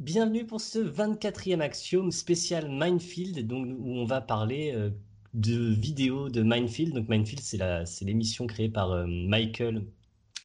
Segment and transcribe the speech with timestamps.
[0.00, 4.88] Bienvenue pour ce 24e Axiome spécial Minefield, donc, où on va parler euh,
[5.34, 6.94] de vidéos de Minefield.
[6.94, 9.84] Donc Minefield, c'est l'émission créée par euh, Michael,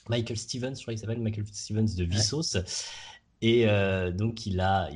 [0.09, 2.57] Michael Stevens, je crois qu'il s'appelle Michael Stevens de Vsauce.
[3.41, 4.89] Et euh, donc il a,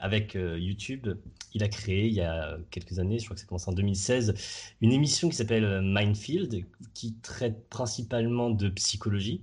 [0.00, 1.06] avec YouTube,
[1.52, 4.32] il a créé il y a quelques années, je crois que ça commence en 2016,
[4.80, 6.64] une émission qui s'appelle Minefield,
[6.94, 9.42] qui traite principalement de psychologie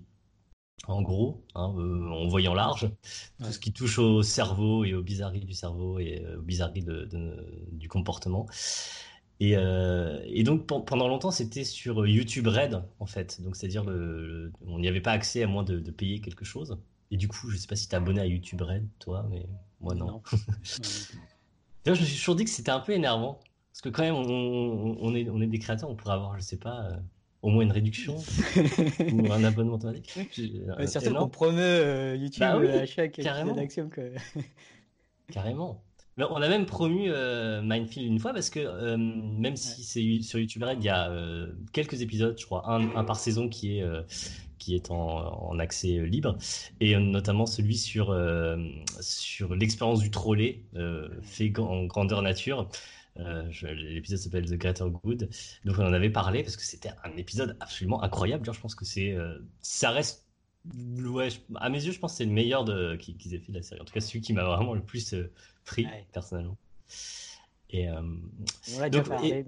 [0.87, 2.89] en gros, hein, euh, en voyant large,
[3.39, 6.83] tout ce qui touche au cerveau et aux bizarreries du cerveau et euh, aux bizarreries
[6.83, 7.07] de,
[7.71, 8.45] du comportement.
[9.39, 13.41] Et, euh, et, donc pendant longtemps, c'était sur YouTube Red, en fait.
[13.41, 16.77] Donc c'est-à-dire, le, on n'y avait pas accès à moins de, payer quelque chose.
[17.11, 19.45] Et du coup, je sais pas si tu es abonné à YouTube Red, toi, mais
[19.81, 20.21] moi non.
[21.85, 23.39] Je me suis toujours dit que c'était un peu énervant.
[23.71, 26.43] Parce que quand même, on, on, est, on est des créateurs, on pourrait avoir, je
[26.43, 26.89] sais pas,
[27.45, 28.15] au moins une réduction
[29.13, 30.39] ou un abonnement automatique.
[30.39, 33.55] Euh, surtout qu'on promeut euh, YouTube bah à chaque carrément.
[35.31, 35.83] carrément.
[36.17, 40.63] on a même promu euh, Mindfield une fois parce que même si c'est sur YouTube
[40.63, 41.11] Red, il y a
[41.71, 43.85] quelques épisodes, je crois, un, par saison qui est
[44.57, 46.37] qui est en, accès libre
[46.79, 48.17] et notamment celui sur
[49.01, 50.63] sur l'expérience du trolley
[51.21, 52.67] fait en grandeur nature
[53.19, 55.29] euh, l'épisode s'appelle The Greater Good.
[55.63, 58.45] Donc on en avait parlé parce que c'était un épisode absolument incroyable.
[58.51, 60.25] je pense que c'est, euh, ça reste,
[60.75, 63.57] ouais, à mes yeux, je pense que c'est le meilleur de qu'ils aient fait de
[63.57, 63.81] la série.
[63.81, 65.31] En tout cas, celui qui m'a vraiment le plus euh,
[65.63, 66.57] pris personnellement.
[67.69, 69.45] Et on a déjà parlé.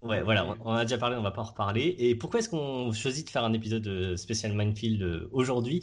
[0.00, 1.96] Ouais, voilà, on, on, a déjà parlé, on va pas en reparler.
[1.98, 5.80] Et pourquoi est-ce qu'on choisit de faire un épisode spécial Minefield aujourd'hui?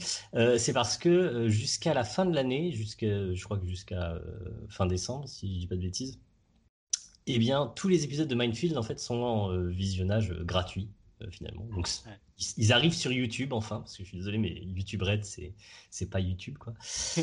[0.57, 4.19] C'est parce que jusqu'à la fin de l'année, jusqu'à, je crois que jusqu'à
[4.67, 6.19] fin décembre, si je dis pas de bêtises,
[7.35, 10.89] eh bien, tous les épisodes de Minefield en fait sont en euh, visionnage euh, gratuit
[11.21, 11.65] euh, finalement.
[11.65, 11.87] Donc
[12.57, 15.53] ils, arrivent sur YouTube enfin, parce que je suis désolé, mais YouTube Red c'est
[15.89, 16.73] c'est pas YouTube quoi.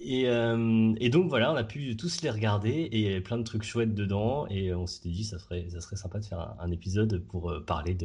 [0.00, 3.38] et, et donc voilà, on a pu tous les regarder et il y avait plein
[3.38, 6.56] de trucs chouettes dedans et on s'était dit ça serait ça serait sympa de faire
[6.58, 7.96] un, épisode pour parler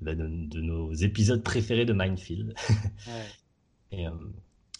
[0.00, 2.54] bah, de, de, nos épisodes préférés de Minefield.
[3.92, 4.06] et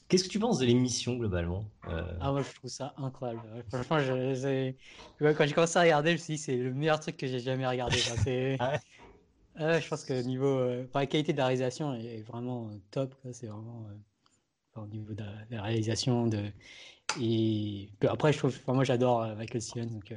[0.09, 2.03] Qu'est-ce que tu penses de l'émission globalement euh?
[2.21, 3.43] Ah moi je trouve ça incroyable.
[3.69, 4.73] Franchement, je,
[5.21, 7.41] quand j'ai commencé à regarder, je me suis dit c'est le meilleur truc que j'ai
[7.41, 7.97] jamais regardé.
[8.59, 13.15] ah je pense que niveau, euh, la qualité de la réalisation est vraiment euh, top.
[13.33, 13.87] C'est vraiment
[14.77, 16.45] au niveau de la, réalisation de
[17.21, 20.15] et après je trouve, moi j'adore Michael Stevens donc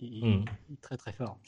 [0.00, 0.44] il, hmm.
[0.68, 1.38] il, est très très fort.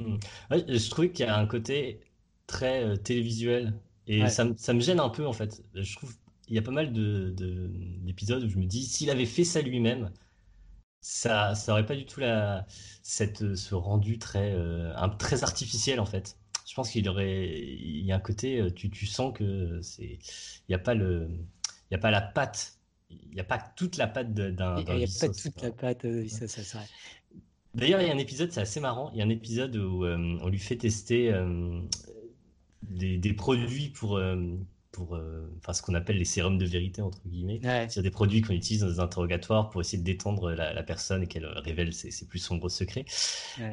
[0.00, 0.16] Hmm.
[0.50, 2.00] je trouve qu'il y a un côté
[2.46, 3.74] très télévisuel
[4.06, 5.62] et ça, ça, me gêne un peu en fait.
[5.74, 6.16] Je trouve
[6.48, 7.34] il y a pas mal de,
[8.00, 10.10] d'épisodes où je me dis, s'il avait fait ça lui-même,
[11.00, 12.66] ça, ça aurait pas du tout la,
[13.02, 16.38] cette, ce rendu très, euh, un, très artificiel en fait.
[16.66, 19.80] Je pense qu'il y aurait, il y a un côté, euh, tu, tu sens que
[19.82, 21.28] c'est, il n'y a pas le,
[21.90, 22.78] il y a pas la patte,
[23.10, 24.78] il n'y a pas toute la patte d'un.
[24.80, 26.80] Il n'y a pas toute la patte, ça, ça, ça.
[27.74, 29.10] D'ailleurs, il y a un épisode, c'est assez marrant.
[29.12, 31.32] Il y a un épisode où euh, on lui fait tester
[32.82, 34.18] des, des, produits pour
[34.92, 37.60] pour euh, enfin ce qu'on appelle les sérums de vérité entre guillemets.
[37.88, 41.26] C'est des produits qu'on utilise dans des interrogatoires pour essayer de détendre la, personne et
[41.26, 43.04] qu'elle révèle ses, plus sombres secrets.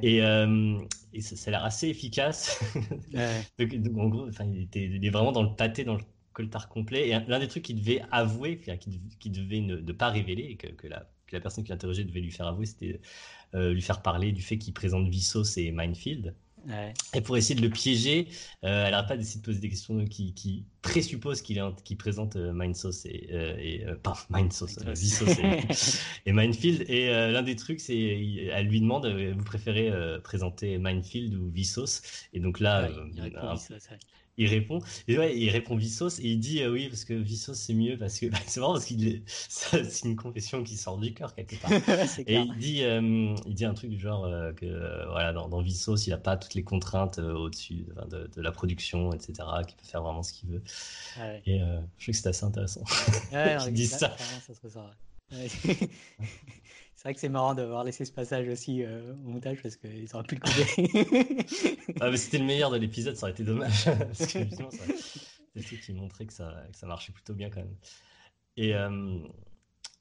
[0.02, 0.78] Et, euh,
[1.14, 2.59] et, ça, a l'air assez efficace.
[3.59, 7.09] Donc, en gros il, était, il est vraiment dans le pâté dans le coltard complet.
[7.09, 10.68] Et l'un des trucs qu'il devait avouer qui, qui devait ne, pas révéler et que,
[10.68, 13.02] que la que la personne qui l'interrogeait devait lui faire avouer, c'était
[13.56, 16.36] euh, lui faire parler du fait qu'il présente Vissos et Minefield.
[17.14, 18.28] Et pour essayer de le piéger,
[18.64, 22.36] euh, elle n'arrête pas d'essayer de poser des questions qui, qui présupposent qu'il qu présente
[22.36, 22.53] euh,
[23.06, 25.64] et, euh, et euh, pas Vsauce et,
[26.30, 26.86] et, Minefield.
[26.90, 29.92] Et l'un des trucs, c'est elle lui demande vous préférez
[30.24, 32.02] présenter Minefield ou Vsauce
[32.34, 33.56] Et donc là, il répond
[34.38, 37.97] et ouais il répond Vissos et il dit euh, oui parce que Vissos c'est mieux
[37.97, 41.56] parce que bah, c'est marrant parce qu'il c'est une confession qui sort du cœur quelque
[41.62, 41.72] part.
[42.28, 44.66] Et il dit euh, il dit un truc du genre euh, que
[45.09, 49.13] voilà dans, dans Vissos il a pas toutes les contraintes au-dessus de, de, la production
[49.13, 49.34] etc
[49.68, 50.63] qu'il peut faire vraiment ce qu'il veut.
[51.45, 52.84] Et je trouve que c'est assez intéressant.
[53.31, 54.91] Ouais, qu'il dise ça, ça, ça
[55.31, 55.89] C'est
[57.06, 60.24] vrai que c'est marrant d'avoir laissé ce passage aussi euh, au montage parce qu'ils auraient
[60.24, 61.78] pu le couper.
[62.02, 63.86] ah, mais c'était le meilleur de l'épisode, ça aurait été dommage.
[63.86, 67.60] parce que justement, c'est ce qui montrait que ça, que ça marchait plutôt bien quand
[67.62, 67.75] même.
[68.57, 69.19] Et, euh,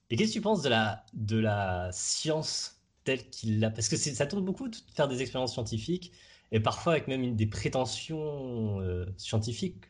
[0.09, 3.69] et qu'est-ce que tu penses de la, de la science telle qu'il l'a?
[3.69, 6.11] Parce que ça tourne beaucoup de faire des expériences scientifiques
[6.51, 9.85] et parfois avec même une, des prétentions euh, scientifiques.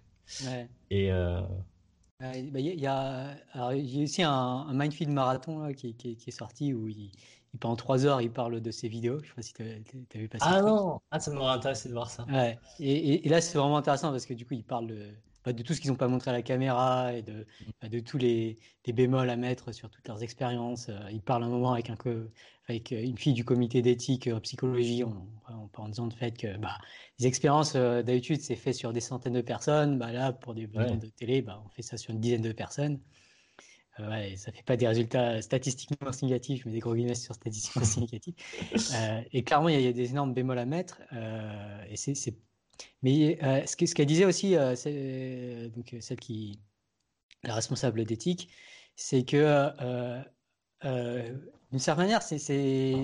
[0.46, 0.68] Ouais.
[0.92, 1.12] Et.
[2.52, 6.30] Bah, il y, a, y a aussi un, un Mindfield Marathon là, qui, qui, qui,
[6.30, 7.12] est sorti où il,
[7.54, 9.20] il, pendant trois heures il parle de ses vidéos.
[9.24, 10.46] Je sais pas si tu as, vu passer.
[10.48, 12.26] Ah non, ah, ça m'aurait intéressé de voir ça.
[12.26, 12.58] Ouais.
[12.80, 15.10] Et, et, là c'est vraiment intéressant parce que du coup il parle de,
[15.46, 17.46] bah, de tout ce qu'ils n'ont pas montré à la caméra et de,
[17.82, 18.58] bah, de tous les,
[18.88, 20.90] bémols à mettre sur toutes leurs expériences.
[21.12, 21.98] ils parlent un moment avec, un,
[22.68, 25.28] avec une fille du comité d'éthique en psychologie en,
[25.74, 26.78] en, disant de fait que bah,
[27.20, 29.98] les expériences d'habitude c'est fait sur des centaines de personnes.
[29.98, 32.52] Bah, là, pour des besoins de télé, bah, on fait ça sur une dizaine de
[32.52, 33.00] personnes.
[34.00, 37.84] Euh, ouais, ça fait pas des résultats statistiquement significatifs, mais des gros guillemets sur statistiquement
[37.86, 38.36] significatifs.
[38.94, 41.02] Euh, et clairement, il y, a des énormes bémols à mettre.
[41.14, 42.36] Euh, et c'est,
[43.04, 43.38] Mais
[43.68, 46.60] ce, qu'elle disait aussi, c'est, donc celle qui
[47.44, 48.50] la responsable d'éthique,
[48.96, 49.70] c'est que
[51.72, 53.04] d'une certaine manière, c'est,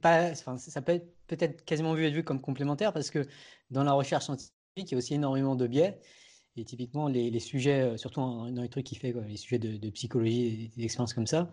[0.00, 3.26] pas, enfin, ça peut être peut-être quasiment vu et vu comme complémentaire parce que
[3.70, 6.00] dans la recherche scientifique, il y a aussi énormément de biais.
[6.58, 10.70] Et typiquement, les, sujets, euh, surtout dans les trucs qu'il fait, les sujets de, psychologie,
[10.76, 11.50] des expériences comme ça,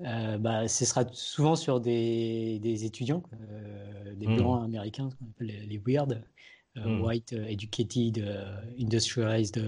[0.00, 4.36] euh, bah, ce sera souvent sur des, étudiants, euh, des mmh.
[4.36, 6.24] blancs américains, ce qu'on appelle les, weird,
[6.76, 7.00] mmh.
[7.00, 8.18] white, educated,
[8.78, 9.60] industrialized,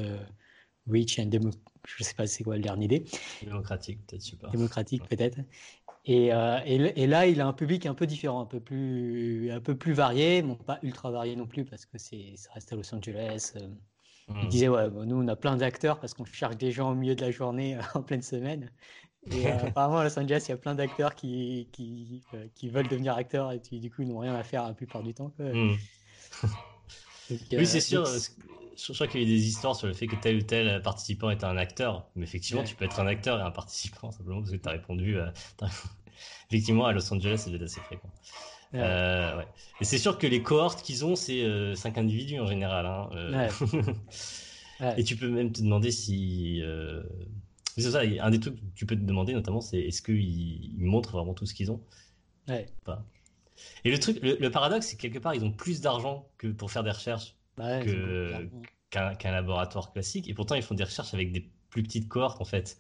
[0.87, 1.63] rich and democratic.
[1.85, 3.05] Je sais pas c'est quoi le dernier idée.
[3.43, 4.51] Démocratique, peut-être.
[4.53, 5.39] Démocratique, peut-être.
[6.05, 9.77] Et, et, là, il a un public un peu différent, un peu plus, un peu
[9.77, 12.17] plus varié, bon, pas ultra varié non plus, parce que ça
[12.55, 13.55] reste à Los Angeles.
[14.29, 14.49] Il mmh.
[14.49, 17.21] disait, ouais, nous, on a plein d'acteurs parce qu'on cherche des gens au milieu de
[17.21, 18.71] la journée, en pleine semaine.
[19.31, 22.69] Et euh, apparemment, à Los Angeles, il y a plein d'acteurs qui, qui, euh, qui,
[22.69, 25.33] veulent devenir acteurs et qui, du coup, n'ont rien à faire la plupart du temps.
[25.39, 25.75] Mmh.
[27.53, 28.07] Oui, c'est sûr.
[28.75, 31.31] Je crois qu'il y a des histoires sur le fait que tel ou tel participant
[31.31, 32.09] est un acteur.
[32.17, 34.73] Mais effectivement, tu peux être un acteur et un participant simplement parce que tu as
[34.73, 35.17] répondu.
[36.51, 38.11] effectivement, à Los Angeles, c'est assez fréquent.
[38.75, 39.47] Euh, ouais.
[39.81, 41.43] Et c'est sûr que les cohortes qu'ils ont, c'est
[41.75, 42.87] 5 euh, individus en général.
[42.87, 43.49] Hein, euh.
[44.97, 46.63] Et tu peux même te demander si.
[47.77, 51.13] C'est ça, un des trucs que tu peux te demander notamment, c'est est-ce qu'ils montrent
[51.13, 51.81] vraiment tout ce qu'ils ont?
[52.49, 52.67] Ouais.
[53.85, 56.71] Et le truc, le, paradoxe, c'est que quelque part, ils ont plus d'argent que pour
[56.71, 60.29] faire des recherches qu'un, laboratoire classique.
[60.29, 62.79] Et pourtant, ils font des recherches avec des plus petites cohortes, en fait.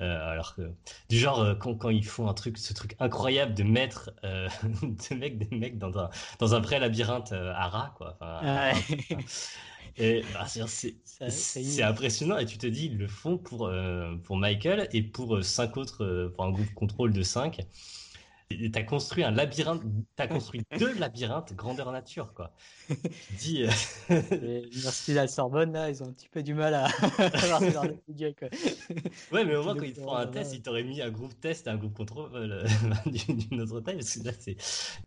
[0.00, 0.62] Euh, alors que,
[1.08, 4.48] du genre, euh, quand, ils font un truc, ce truc incroyable de mettre euh,
[5.10, 6.08] mecs, des mecs dans un,
[6.38, 8.16] dans un vrai labyrinthe euh, à rats, quoi.
[10.00, 10.22] Et,
[10.68, 12.38] c'est, impressionnant.
[12.38, 13.68] Et tu te dis, ils le font pour,
[14.22, 17.66] pour Michael et pour cinq autres, pour un groupe contrôle de 5.
[18.72, 19.82] T'as construit un labyrinthe,
[20.16, 22.54] t'as construit deux labyrinthes grandeur nature, quoi.
[23.38, 23.64] Dis.
[23.64, 23.70] Euh,
[24.84, 26.88] merci la Sorbonne, là, ils ont un petit peu du mal à.
[29.32, 31.10] ouais, mais au moins quand ils te font un euh, test, ils t'auraient mis un
[31.10, 32.66] groupe test et un groupe contrôle euh,
[33.06, 34.56] d'une autre taille, parce que là, c'est.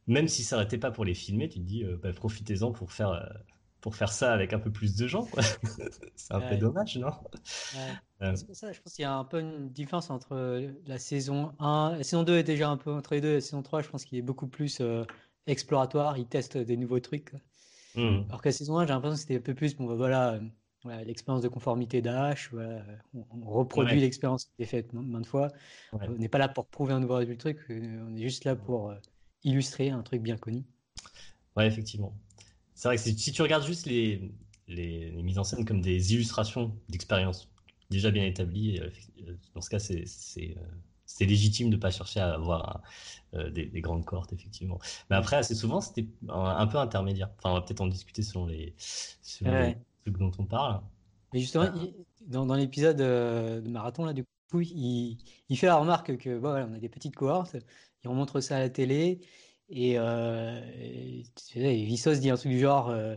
[0.05, 3.27] Même si ça n'arrêtait pas pour les filmer, tu te dis, bah, profitez-en pour faire
[3.81, 5.27] pour faire ça avec un peu plus de gens.
[6.15, 7.11] c'est un peu dommage, non?
[8.21, 8.35] Euh.
[8.35, 11.53] C'est pour ça, je pense qu'il y a un peu une différence entre la saison
[11.59, 11.95] 1.
[11.97, 13.33] La saison 2 est déjà un peu entre les deux.
[13.33, 15.03] La saison 3, je pense qu'il est beaucoup plus euh,
[15.47, 16.19] exploratoire.
[16.19, 17.33] Il teste des nouveaux trucs.
[17.95, 18.21] Mmh.
[18.29, 20.39] Alors que la saison 1, j'ai l'impression que c'était un peu plus, bon, bah, voilà,
[20.85, 22.51] euh, l'expérience de conformité d'H.
[22.53, 25.47] on, reproduit l'expérience qui a été faite maintes fois.
[25.91, 27.57] On n'est pas là pour prouver un nouveau truc.
[27.69, 28.93] On est juste là pour
[29.43, 30.63] illustrer un truc bien connu.
[31.55, 32.13] Ouais, effectivement.
[32.81, 34.33] C'est vrai que si tu regardes juste les,
[34.67, 37.47] les, mises en scène comme des illustrations d'expériences
[37.91, 40.05] déjà bien établies, euh, dans ce cas, c'est
[41.05, 42.81] c'est légitime de ne pas chercher à avoir
[43.35, 44.79] euh, des, grandes cohortes, effectivement.
[45.11, 47.29] Mais après, assez souvent, c'était un, peu intermédiaire.
[47.37, 48.73] Enfin, on va peut-être en discuter selon les,
[50.01, 50.81] trucs dont on parle.
[51.33, 51.67] Mais justement,
[52.25, 55.19] dans, dans l'épisode euh, de marathon, là, du coup, il,
[55.49, 57.57] il fait la remarque que bon, voilà, on a des petites cohortes,
[58.03, 59.21] il montre ça à la télé,
[59.71, 60.59] et, euh,
[61.55, 63.15] Vissos dit un truc du genre euh,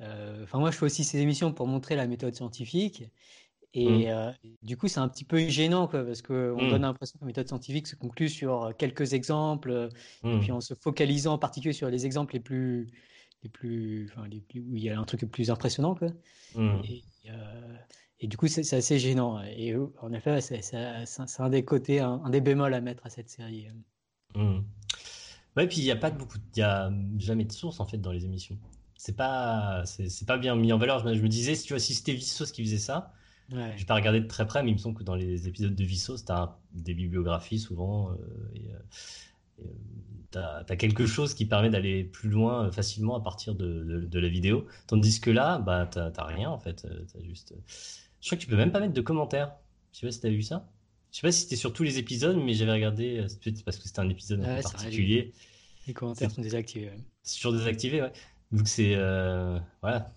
[0.00, 3.04] euh, Enfin, moi, je fais aussi ces émissions pour montrer la méthode scientifique.
[3.74, 4.34] Et mmh.
[4.62, 6.70] du coup, c'est un petit peu gênant, quoi, parce qu'on mmh.
[6.70, 9.90] donne l'impression que la méthode scientifique se conclut sur quelques exemples,
[10.24, 10.40] et mmh.
[10.40, 12.88] puis en se focalisant en particulier sur les exemples les plus,
[13.42, 16.08] les plus, enfin, les plus où il y a un truc le plus impressionnant, quoi.
[16.84, 17.02] Et,
[18.20, 19.42] et, du coup, c'est assez gênant.
[19.42, 23.68] Et en effet, c'est un des côtés, un, des bémols à mettre à cette série.
[25.56, 27.86] Ouais, puis il n'y a pas de beaucoup, il y a jamais de source en
[27.86, 28.58] fait dans les émissions.
[28.96, 30.98] C'est pas, c'est pas bien mis en valeur.
[31.00, 33.12] Je me, disais, si tu vois, si c'était Vissos qui faisait ça,
[33.52, 33.72] ouais.
[33.74, 35.74] je vais pas regarder de très près, mais il me semble que dans les épisodes
[35.74, 38.10] de Vissos, tu as des bibliographies souvent.
[38.10, 38.14] Euh,
[38.54, 39.68] et, euh, euh,
[40.32, 44.28] tu as, quelque chose qui permet d'aller plus loin facilement à partir de, de, la
[44.28, 44.66] vidéo.
[44.86, 46.86] Tandis que là, bah, tu n'as rien en fait.
[47.18, 47.54] As juste...
[48.20, 49.54] Je crois que tu peux même pas mettre de commentaires.
[49.92, 50.68] Je sais pas si tu as vu ça.
[51.16, 53.84] Je sais pas si c'était sur tous les épisodes, mais j'avais regardé, euh, parce que
[53.84, 55.32] c'était un épisode un peu particulier.
[55.86, 56.92] Les commentaires sont désactivés.
[57.22, 58.12] C'est toujours désactivé, ouais.
[58.52, 60.14] Donc c'est euh, voilà.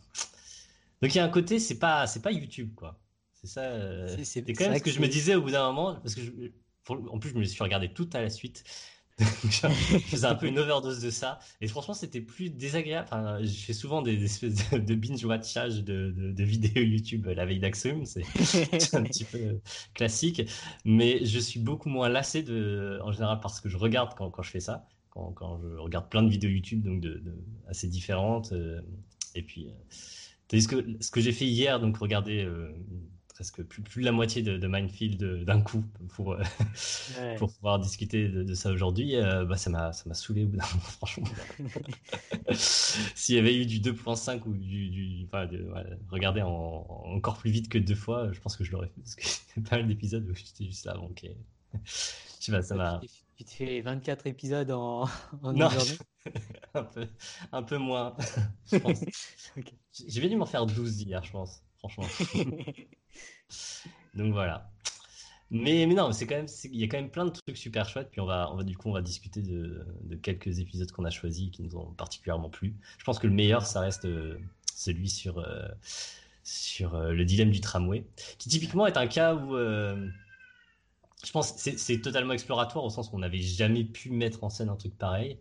[1.01, 2.99] Donc il y a un côté, c'est pas c'est pas YouTube quoi.
[3.33, 3.61] C'est ça.
[3.61, 6.21] Euh, c'est quand même ce que, je me disais au bout d'un moment, parce que
[6.89, 8.65] en plus je me suis regardé tout à la suite.
[9.19, 11.39] Je faisais un peu une overdose de ça.
[11.61, 13.07] Et franchement, c'était plus désagréable.
[13.11, 18.05] Enfin, je fais souvent des, espèces de, binge-watchage de, de, vidéos YouTube la veille d'Axum.
[18.05, 19.59] C'est un petit peu
[19.93, 20.41] classique.
[20.85, 24.43] Mais je suis beaucoup moins lassé de, en général parce que je regarde quand, quand
[24.43, 24.85] je fais ça.
[25.09, 27.21] Quand, quand, je regarde plein de vidéos YouTube donc de,
[27.67, 28.51] assez différentes.
[28.53, 28.81] Euh,
[29.35, 32.71] et puis, euh, que ce que j'ai fait hier, donc regarder euh,
[33.39, 36.43] presque plus, plus de la moitié de, de Minefield d'un coup pour, euh,
[37.37, 40.81] pour pouvoir discuter de, ça aujourd'hui, euh, bah, ça m'a saoulé au bout d'un moment,
[40.81, 41.27] franchement.
[42.51, 44.89] S'il y avait eu du 2.5 ou du.
[44.89, 45.47] du enfin,
[46.09, 49.15] regarder en, encore plus vite que deux fois, je pense que je l'aurais fait parce
[49.15, 51.23] que pas mal d'épisodes où j'étais juste là, ok.
[51.23, 52.99] je sais pas, ça m'a.
[53.39, 55.03] Tu te fais 24 épisodes en,
[55.43, 55.97] en une journée?
[56.73, 57.07] Un, peu,
[57.53, 58.13] un peu moins,
[58.71, 58.99] je pense.
[59.93, 62.05] J'ai bien dû m'en faire 12 hier, je pense, franchement.
[64.13, 64.69] Donc voilà.
[65.49, 67.87] Mais, mais non, c'est quand même, il y a quand même plein de trucs super
[67.87, 68.11] chouettes.
[68.11, 71.05] Puis on va, on va du coup, on va discuter de, de quelques épisodes qu'on
[71.05, 72.75] a choisis qui nous ont particulièrement plu.
[72.97, 74.37] Je pense que le meilleur, ça reste euh,
[74.75, 75.65] celui sur, euh,
[76.43, 78.05] sur euh, le dilemme du tramway,
[78.37, 79.55] qui typiquement est un cas où
[81.25, 84.69] je pense c'est totalement exploratoire au sens où on n'avait jamais pu mettre en scène
[84.69, 85.39] un truc pareil.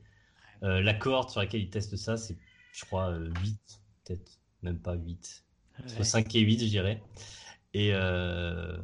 [0.63, 2.37] la cohorte sur laquelle ils testent ça, c'est,
[2.73, 3.59] je crois, 8,
[4.05, 5.45] peut-être même pas 8.
[5.85, 7.03] Entre 5 et 8, je dirais.
[7.75, 8.77] Et, euh,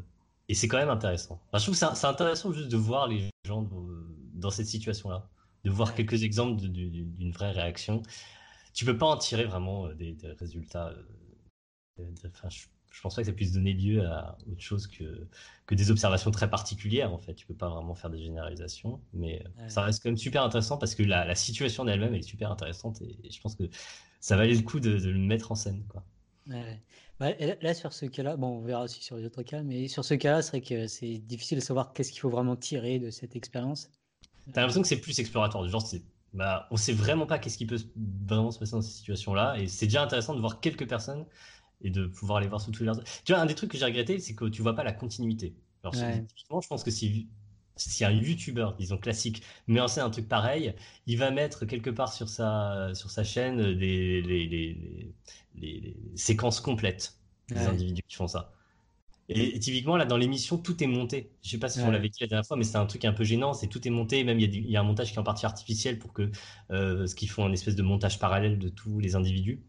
[0.49, 1.41] et c'est quand même intéressant.
[1.53, 3.69] je trouve que c'est intéressant juste de voir les gens
[4.35, 5.29] dans cette situation-là,
[5.65, 8.03] de voir quelques exemples d'une vraie réaction.
[8.73, 10.93] Tu peux pas en tirer vraiment euh, des, résultats.
[11.99, 15.27] Euh, enfin, je, je, pense pas que ça puisse donner lieu à autre chose que,
[15.67, 17.13] que des observations très particulières.
[17.13, 20.43] En fait, tu peux pas vraiment faire des généralisations, mais ça reste quand même super
[20.43, 23.65] intéressant parce que la, la situation d'elle-même est super intéressante et, je pense que
[24.21, 26.05] ça valait le coup de, de le mettre en scène, quoi.
[26.47, 26.81] Ouais.
[27.21, 27.31] Bah,
[27.63, 30.15] là, sur ce cas-là, bon, on verra aussi sur les autres cas, mais sur ce
[30.15, 33.37] cas-là, c'est vrai que c'est difficile de savoir qu'est-ce qu'il faut vraiment tirer de cette
[33.37, 33.91] expérience.
[34.53, 37.57] T'as l'impression que c'est plus exploratoire, du genre, c'est, bah, on sait vraiment pas qu'est-ce
[37.57, 37.79] qui peut
[38.27, 41.25] vraiment se passer dans ces situations-là, et c'est déjà intéressant de voir quelques personnes
[41.83, 42.93] et de pouvoir les voir sous tous les.
[43.25, 45.54] Tu vois, un des trucs que j'ai regretté, c'est que tu vois pas la continuité.
[45.83, 47.28] Alors, je pense que si
[47.76, 50.75] si un youtubeur, disons classique, met en scène un truc pareil,
[51.07, 55.12] il va mettre quelque part sur sa, sur sa chaîne des, les, les,
[55.57, 58.52] les, séquences complètes des individus qui font ça.
[59.31, 61.31] Et, typiquement, là, dans l'émission, tout est monté.
[61.43, 63.12] Je sais pas si on l'avait dit la dernière fois, mais c'est un truc un
[63.14, 63.54] peu gênant.
[63.54, 64.23] C'est tout est monté.
[64.23, 66.31] Même il y, a un montage qui est en partie artificiel pour que
[66.71, 69.62] euh, ce qu'ils font un espèce de montage parallèle de tous les individus.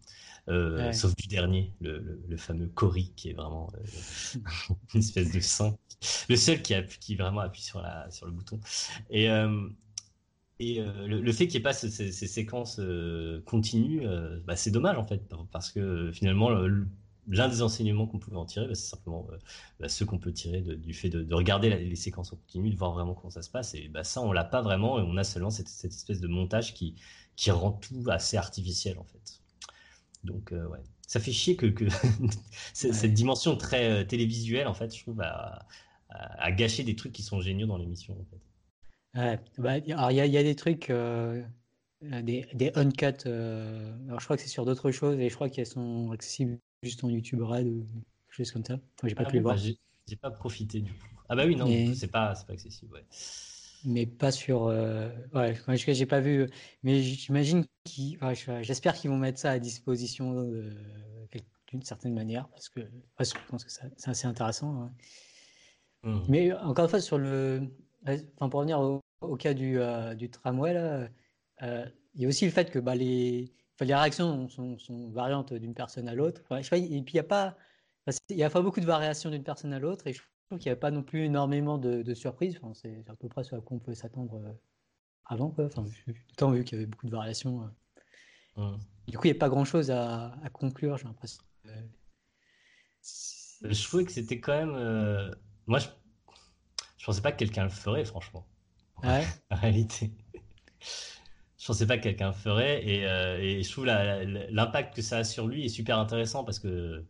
[0.48, 4.40] Euh, sauf du dernier, le, le, fameux Cory, qui est vraiment euh,
[4.94, 5.76] une espèce de saint.
[6.30, 8.60] Le seul qui, a, qui vraiment appuie sur, la, sur le bouton.
[9.10, 9.68] Et, euh,
[10.60, 12.80] et le, fait qu'il n'y ait pas ces, ces, séquences
[13.46, 14.08] continues,
[14.46, 15.22] bah, c'est dommage en fait,
[15.52, 16.50] parce que finalement,
[17.28, 19.28] l'un des enseignements qu'on pouvait en tirer, bah, c'est simplement
[19.82, 22.94] bah, ceux qu'on peut tirer du fait de, regarder les séquences en continu, de voir
[22.94, 23.74] vraiment comment ça se passe.
[23.74, 26.28] Et bah, ça, on l'a pas vraiment, et on a seulement cette, cette espèce de
[26.28, 26.96] montage qui,
[27.36, 29.42] qui rend tout assez artificiel en fait.
[30.26, 30.80] Donc, euh, ouais.
[31.08, 31.86] Ça fait chier que, que
[32.74, 35.66] cette dimension très euh, télévisuelle, en fait, je trouve, a,
[36.52, 39.20] gâché des trucs qui sont géniaux dans l'émission, en fait.
[39.20, 41.42] Ouais, bah, alors il y, y, a des trucs, euh,
[42.02, 45.66] des, des uncut, alors je crois que c'est sur d'autres choses et je crois qu'elles
[45.66, 47.88] sont accessibles juste en YouTube Red ou
[48.28, 48.78] quelque chose comme ça.
[49.04, 49.56] j'ai pas ah pu les voir.
[49.56, 49.62] Bah,
[50.08, 51.08] j'ai pas profité du coup.
[51.30, 53.06] Ah bah oui, non, c'est pas, pas accessible, ouais
[53.86, 54.68] mais pas sur.
[54.68, 55.10] Euh...
[55.34, 56.48] Ouais, j'ai pas vu.
[56.84, 58.18] Mais j'imagine qu'ils.
[58.62, 60.50] J'espère qu'ils vont mettre ça à disposition
[61.68, 64.90] d'une certaine manière, parce que je pense que c'est assez intéressant.
[66.04, 66.20] Mmh.
[66.30, 67.62] Mais encore une fois, sur le.
[68.08, 68.80] Enfin, pour revenir
[69.22, 71.10] au, cas du, euh, du tramway, là,
[71.64, 73.52] euh, il y a aussi le fait que bah, les,
[73.82, 76.42] les réactions sont, sont variantes d'une personne à l'autre.
[76.52, 77.58] et puis, il n'y a pas.
[78.30, 80.70] Il y a pas beaucoup de variations d'une personne à l'autre, et je trouve qu'il
[80.70, 82.58] n'y avait pas non plus énormément de, surprises.
[82.62, 84.52] Enfin, c'est à peu près ce à quoi on pouvait s'attendre euh,
[85.26, 85.50] avant.
[85.50, 85.66] Quoi.
[85.66, 85.86] Enfin,
[86.38, 87.70] tant vu qu'il y avait beaucoup de variations.
[88.58, 88.78] Euh.
[89.08, 91.44] Du coup, il n'y a pas grand-chose à, conclure, j'ai l'impression.
[91.66, 91.82] Euh,
[93.64, 95.36] je trouvais que c'était quand même.
[95.68, 95.88] Moi, je...
[96.98, 98.48] je pensais pas que quelqu'un le ferait, franchement.
[99.04, 99.26] Ouais?
[99.50, 100.12] en réalité.
[101.58, 105.24] Je pensais pas que quelqu'un le ferait et, et je trouve l'impact que ça a
[105.24, 107.04] sur lui est super intéressant parce que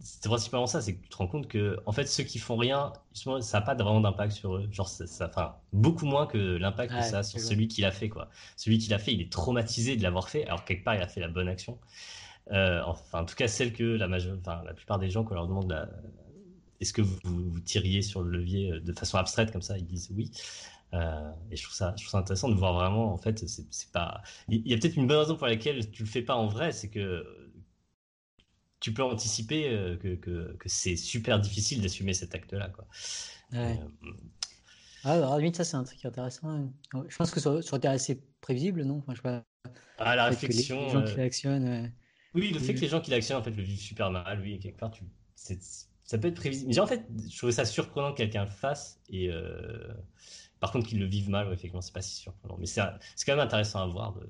[0.00, 2.56] c'est principalement ça, c'est que tu te rends compte que en fait ceux qui font
[2.56, 4.68] rien, ça n'a pas vraiment d'impact sur eux.
[4.72, 8.08] Genre ça, enfin beaucoup moins que l'impact que ça a sur celui qui l'a fait
[8.08, 8.28] quoi.
[8.56, 11.08] Celui qui l'a fait, il est traumatisé de l'avoir fait, alors quelque part il a
[11.08, 11.78] fait la bonne action.
[12.52, 14.36] Euh, enfin en tout cas celle que la major...
[14.40, 15.88] enfin, la plupart des gens quand on leur demande la...
[16.80, 19.86] est-ce que vous, vous, tiriez sur le levier euh, de façon abstraite comme ça, ils
[19.86, 20.30] disent oui.
[20.92, 23.92] Euh, et je trouve ça, je trouve ça intéressant de voir vraiment en fait c'est
[23.92, 24.22] pas.
[24.48, 26.72] Il y a peut-être une bonne raison pour laquelle tu le fais pas en vrai,
[26.72, 27.24] c'est que
[28.80, 32.70] tu peux anticiper euh, que, que, que c'est super difficile d'assumer cet acte-là.
[32.70, 32.86] Quoi.
[33.54, 33.74] Euh,
[35.04, 36.72] Ah, alors, limite, ça, c'est un truc intéressant.
[37.08, 38.98] Je pense que ça, aurait été assez prévisible, non?
[38.98, 39.44] Enfin, je sais pas.
[39.98, 40.86] Ah, la réflexion.
[40.86, 41.92] Les, gens qui l'actionnent.
[42.34, 44.58] Oui, le fait que les gens qui l'actionnent, en fait, le vivent super mal, oui,
[44.58, 45.04] quelque part, tu...
[45.34, 46.70] ça peut être prévisible.
[46.70, 49.00] Mais en fait, je trouvais ça surprenant que quelqu'un le fasse.
[49.10, 49.92] Et euh...
[50.58, 52.56] par contre, qu'ils le vivent mal, effectivement, c'est pas si surprenant.
[52.58, 54.14] Mais c'est quand même intéressant à voir.
[54.14, 54.26] De...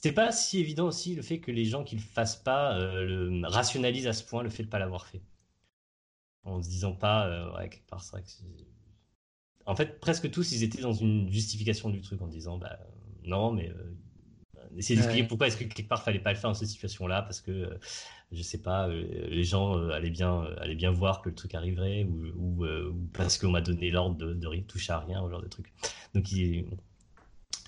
[0.00, 3.04] C'était pas si évident aussi le fait que les gens qui le fassent pas euh,
[3.04, 3.48] le...
[3.48, 5.20] rationalisent à ce point le fait de pas l'avoir fait.
[6.44, 8.28] En se disant pas, euh, ouais, quelque part, c'est vrai que
[9.66, 12.78] En fait, presque tous, ils étaient dans une justification du truc en disant, bah
[13.24, 16.54] non, mais euh, essayer d'expliquer pourquoi est-ce que quelque part fallait pas le faire dans
[16.54, 17.78] cette situation-là parce que euh,
[18.30, 22.26] je sais pas les gens allaient bien allaient bien voir que le truc arriverait ou,
[22.36, 22.66] ou,
[23.14, 25.72] parce qu'on m'a donné l'ordre de, de, toucher à rien ou genre de truc
[26.14, 26.66] donc il,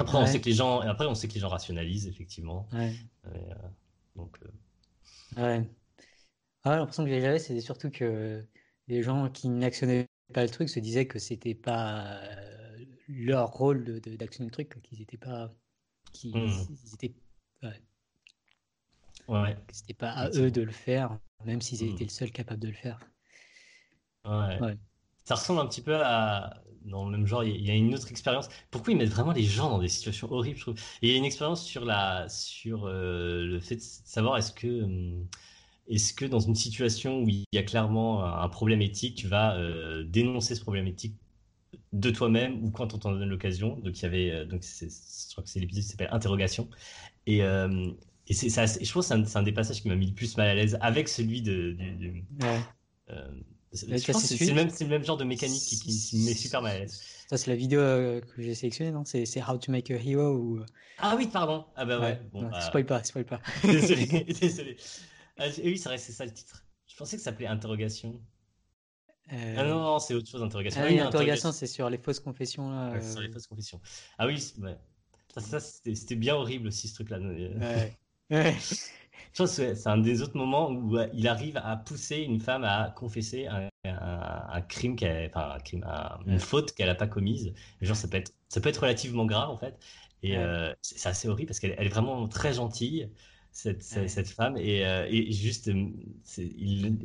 [0.00, 2.68] après, on sait que les gens, après, on sait que les gens rationalisent effectivement.
[2.72, 2.94] Ouais.
[3.26, 3.54] Euh,
[4.16, 4.38] donc.
[5.36, 5.70] Euh, ouais.
[6.62, 8.44] Ah, l'impression que j'avais, c'était surtout que
[8.88, 14.00] les gens qui n'actionnaient pas le truc se disaient que c'était pas euh, leur rôle
[14.00, 15.52] d'actionner le truc, qu'ils n'étaient pas,
[16.12, 16.66] qu'ils mmh.
[16.94, 17.14] étaient,
[17.62, 17.82] ouais.
[19.28, 19.56] Ouais.
[19.72, 21.94] c'était pas à eux de le faire, même s'ils mmh.
[21.94, 23.00] étaient le seul capable de le faire.
[24.24, 24.76] Ouais.
[25.20, 25.26] Ouais.
[25.26, 28.10] Ça ressemble un petit peu à dans le même genre, il y a une autre
[28.10, 28.48] expérience.
[28.70, 30.78] Pourquoi ils mettent vraiment les gens dans des situations horribles, je trouve?
[31.02, 34.52] Et il y a une expérience sur, la, sur euh, le fait de savoir est-ce
[34.52, 35.22] que, euh,
[35.88, 39.56] est-ce que dans une situation où il y a clairement un problème éthique, tu vas
[39.56, 41.16] euh, dénoncer ce problème éthique
[41.92, 43.76] de toi-même ou quand on t'en donne l'occasion.
[43.76, 46.68] Donc, il y avait, donc je crois que c'est l'épisode qui s'appelle Interrogation.
[47.26, 50.14] Et, et c'est ça, je pense que c'est un, des passages qui m'a mis le
[50.14, 52.24] plus mal à l'aise avec celui de, du,
[53.72, 56.78] c'est le, même, le même genre de mécanique qui, qui, me met super mal à
[56.80, 57.00] l'aise.
[57.28, 59.04] Ça, c'est la vidéo euh, que j'ai sélectionnée, non?
[59.04, 60.58] C'est How to Make a Hero ou...
[60.58, 60.66] Euh,
[60.98, 61.64] ah oui, pardon.
[61.76, 62.20] Ah bah ouais.
[62.32, 62.60] Bon, bah...
[62.60, 63.40] Spoil pas, spoil pas.
[63.64, 64.06] désolé,
[64.40, 64.76] désolé.
[65.38, 66.64] Ah, oui, c'est vrai, c'est ça le titre.
[66.88, 68.20] Je pensais que ça s'appelait Interrogation.
[69.32, 69.54] Euh...
[69.56, 70.80] Ah non, non, c'est autre chose, Interrogation.
[70.82, 72.68] Ah, oui, Interrogation, c'est sur les fausses confessions.
[72.70, 73.80] Là, ouais, sur les fausses confessions.
[74.18, 74.76] Ah oui, ouais.
[75.32, 77.20] ça, ça c'était bien horrible aussi, ce truc-là.
[77.20, 77.96] Ouais.
[78.30, 78.56] ouais.
[79.32, 82.40] Je pense que c'est un des autres moments où euh, il arrive à pousser une
[82.40, 85.84] femme à confesser un, un, crime, enfin, un crime
[86.26, 87.52] une faute qu'elle n'a pas commise.
[87.80, 89.78] Genre, ça peut, être, ça peut être relativement grave, en fait.
[90.22, 93.08] Et euh, c'est assez horrible parce qu'elle est vraiment très gentille,
[93.52, 94.56] cette, cette femme.
[94.56, 95.70] Et, euh, et juste,
[96.38, 96.98] il,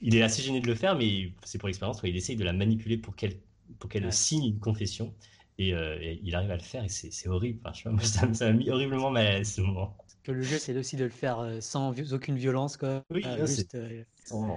[0.00, 2.00] il, est assez gêné de le faire, mais c'est pour l'expérience.
[2.04, 3.38] Il essaye de la manipuler pour qu'elle
[3.78, 5.14] pour qu'elle signe une confession.
[5.58, 5.74] Et,
[6.22, 7.60] il arrive à le faire et c'est horrible.
[7.64, 7.98] Enfin,
[8.32, 9.96] ça m'a mis horriblement mal à ce moment
[10.30, 12.76] que le jeu, c'est aussi de le faire euh, sans aucune violence.
[12.76, 13.04] Quoi.
[13.10, 14.04] Oui, euh, juste, euh,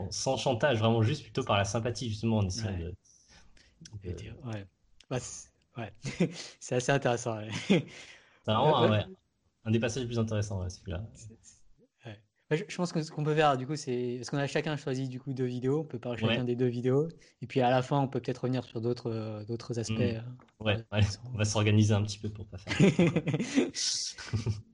[0.10, 4.14] sans, chantage, vraiment juste plutôt par la sympathie, justement, en essayant ouais.
[4.14, 4.14] de.
[4.46, 4.66] Ouais.
[5.10, 5.18] Bah,
[5.78, 5.94] ouais.
[6.60, 7.40] c'est assez intéressant.
[7.68, 7.86] C'est
[8.46, 9.06] vraiment un,
[9.66, 11.04] un, des passages les plus intéressants, celui-là.
[12.52, 14.18] Je, je, pense que ce qu'on peut faire, du coup, c'est.
[14.18, 15.80] Parce qu'on a chacun choisi, du coup, deux vidéos.
[15.80, 17.08] On peut parler chacun des deux vidéos.
[17.42, 19.98] Et puis à la fin, on peut peut-être revenir sur d'autres d'autres aspects.
[20.60, 20.64] Mmh.
[20.64, 22.78] Ouais, on va s'organiser un petit peu pour pas faire.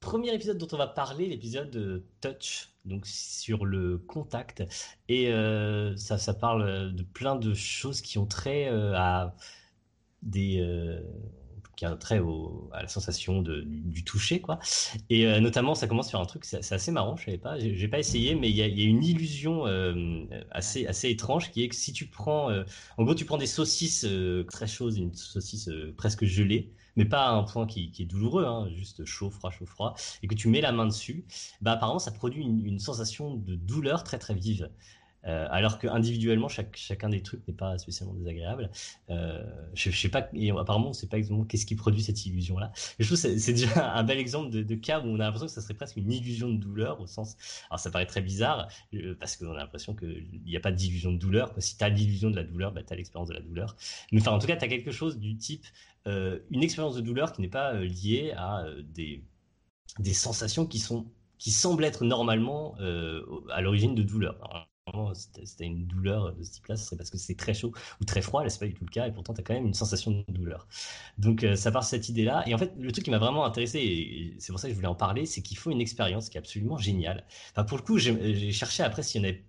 [0.00, 4.62] Premier épisode dont on va parler, l'épisode Touch, donc sur le contact.
[5.08, 9.34] Et euh, ça, ça parle de plein de choses qui ont trait euh, à
[10.22, 10.60] des.
[10.60, 11.00] Euh,
[11.76, 14.58] qui ont trait au, à la sensation de, du, toucher, quoi.
[15.10, 18.00] Et notamment, ça commence sur un truc, c'est assez marrant, je savais pas, j'ai pas
[18.00, 19.64] essayé, mais il y, y, a une illusion
[20.50, 22.50] assez, assez étrange qui est que si tu prends,
[22.96, 24.04] en gros, tu prends des saucisses
[24.50, 29.04] très chaudes, une saucisse presque gelée, mais pas un point qui, est douloureux, hein, juste
[29.04, 31.24] chaud, froid, chaud, froid, et que tu mets la main dessus,
[31.62, 34.68] bah, apparemment ça produit une, sensation de douleur très très vive.
[35.26, 38.70] Euh, alors que individuellement, chaque, chacun des trucs n'est pas spécialement désagréable.
[39.10, 42.24] Euh, je, je, sais pas, apparemment, on ne sait pas exactement qu'est-ce qui produit cette
[42.24, 42.72] illusion-là.
[42.98, 45.52] je trouve que c'est déjà un bel exemple de, cas où on a l'impression que
[45.52, 47.36] ça serait presque une illusion de douleur, au sens.
[47.68, 51.12] Alors, ça paraît très bizarre, euh, parce qu'on a l'impression qu'il n'y a pas d'illusion
[51.12, 51.52] de douleur.
[51.58, 53.76] Si tu as l'illusion de la douleur, bah, tu as l'expérience de la douleur.
[54.12, 55.66] Mais enfin, en tout cas, tu as quelque chose du type
[56.06, 59.24] une expérience de douleur qui n'est pas euh, liée à euh, des,
[60.14, 61.06] sensations qui, sont,
[61.38, 62.76] qui semblent être normalement
[63.50, 64.68] à l'origine de douleur.
[65.14, 68.04] si tu as une douleur de ce type-là, c'est parce que c'est très chaud ou
[68.04, 69.66] très froid, là c'est pas du tout le cas, et pourtant tu as quand même
[69.66, 70.68] une sensation de douleur.
[71.18, 72.44] Donc ça part de cette idée-là.
[72.46, 74.76] Et en fait, le truc qui m'a vraiment intéressé, et c'est pour ça que je
[74.76, 77.24] voulais en parler, c'est qu'il faut une expérience qui est absolument géniale.
[77.52, 79.44] Enfin, pour le coup, j'ai cherché après s'il y en avait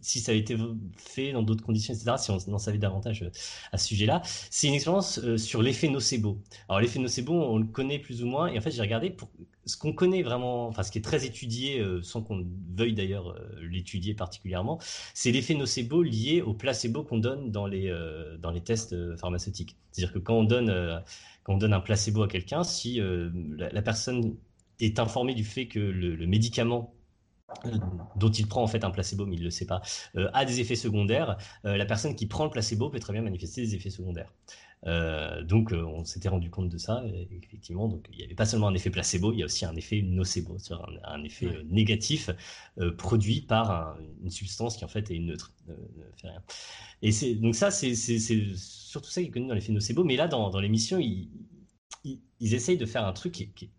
[0.00, 0.56] si ça a été
[0.96, 3.30] fait dans d'autres conditions, etc., si on en savait davantage euh,
[3.72, 4.22] à ce sujet-là.
[4.50, 6.40] C'est une expérience euh, sur l'effet nocebo.
[6.68, 9.30] Alors l'effet nocebo, on le connaît plus ou moins, et en fait j'ai regardé pour
[9.64, 13.36] ce qu'on connaît vraiment, enfin ce qui est très étudié, euh, sans qu'on veuille d'ailleurs
[13.60, 14.78] l'étudier particulièrement,
[15.14, 17.92] c'est l'effet nocebo lié au placebo qu'on donne dans les,
[18.40, 19.76] dans les tests pharmaceutiques.
[19.90, 21.02] C'est-à-dire que quand on donne,
[21.42, 23.00] quand on donne un placebo à quelqu'un, si
[23.56, 24.36] la, personne
[24.78, 26.95] est informée du fait que le médicament
[28.16, 29.80] dont il prend en fait un placebo, mais il ne le sait pas,
[30.32, 33.74] a des effets secondaires, la personne qui prend le placebo peut très bien manifester des
[33.74, 34.32] effets secondaires.
[34.86, 37.88] Euh, donc euh, on s'était rendu compte de ça, effectivement.
[37.88, 40.02] Donc il n'y avait pas seulement un effet placebo, il y a aussi un effet
[40.02, 42.30] nocebo, c'est-à-dire un, effet euh, négatif
[42.98, 45.74] produit par une substance qui en fait est neutre, ne,
[46.16, 46.42] fait rien.
[47.02, 50.04] Et c'est donc ça, c'est surtout ça qui est connu dans l'effet nocebo.
[50.04, 51.30] Mais là, dans, l'émission, ils,
[52.04, 53.70] ils, essayent de faire un truc qui, qui,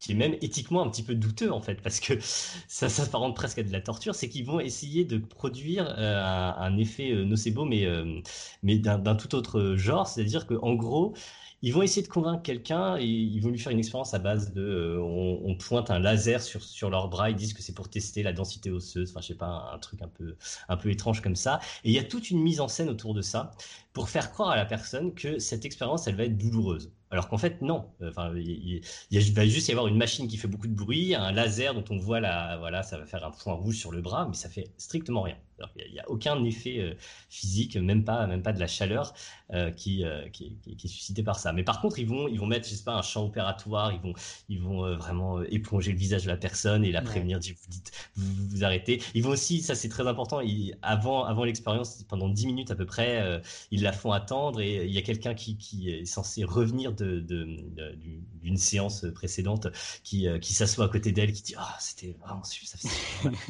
[0.00, 2.14] qui est même éthiquement un petit peu douteux en fait, parce que
[2.68, 6.76] ça s'apparente presque à de la torture, c'est qu'ils vont essayer de produire euh, un,
[6.76, 8.20] effet euh, nocebo, mais, euh,
[8.62, 11.14] mais d'un tout autre genre, c'est-à-dire qu'en gros,
[11.62, 14.98] ils vont essayer de convaincre quelqu'un ils vont lui faire une expérience à base de
[15.00, 18.34] on, pointe un laser sur, sur leur bras, ils disent que c'est pour tester la
[18.34, 20.36] densité osseuse, enfin je sais pas, un, truc un peu,
[20.68, 21.60] un peu étrange comme ça.
[21.84, 23.52] Et il y a toute une mise en scène autour de ça
[23.94, 26.92] pour faire croire à la personne que cette expérience, elle va être douloureuse.
[27.10, 27.86] Alors qu'en fait, non.
[28.02, 31.74] Enfin, il, va juste y avoir une machine qui fait beaucoup de bruit, un laser
[31.74, 34.34] dont on voit la, voilà, ça va faire un point rouge sur le bras, mais
[34.34, 35.36] ça fait strictement rien.
[35.76, 36.94] il n'y a, aucun effet euh,
[37.28, 39.14] physique, même pas, même pas de la chaleur
[39.52, 41.52] euh, qui, euh, qui, est suscitée par ça.
[41.52, 44.00] Mais par contre, ils vont, ils vont mettre, je sais pas, un champ opératoire, ils
[44.00, 44.14] vont,
[44.48, 48.48] ils vont vraiment éponger le visage de la personne et la prévenir, vous dites, vous,
[48.48, 49.00] vous, arrêtez.
[49.14, 50.40] Ils vont aussi, ça c'est très important,
[50.82, 53.40] avant, avant l'expérience, pendant 10 minutes à peu près,
[53.70, 58.56] ils la font attendre et il y a quelqu'un qui, qui est censé revenir d'une
[58.56, 59.68] séance précédente
[60.02, 62.80] qui, euh, qui s'assoit à côté d'elle, qui dit Ah, c'était vraiment super.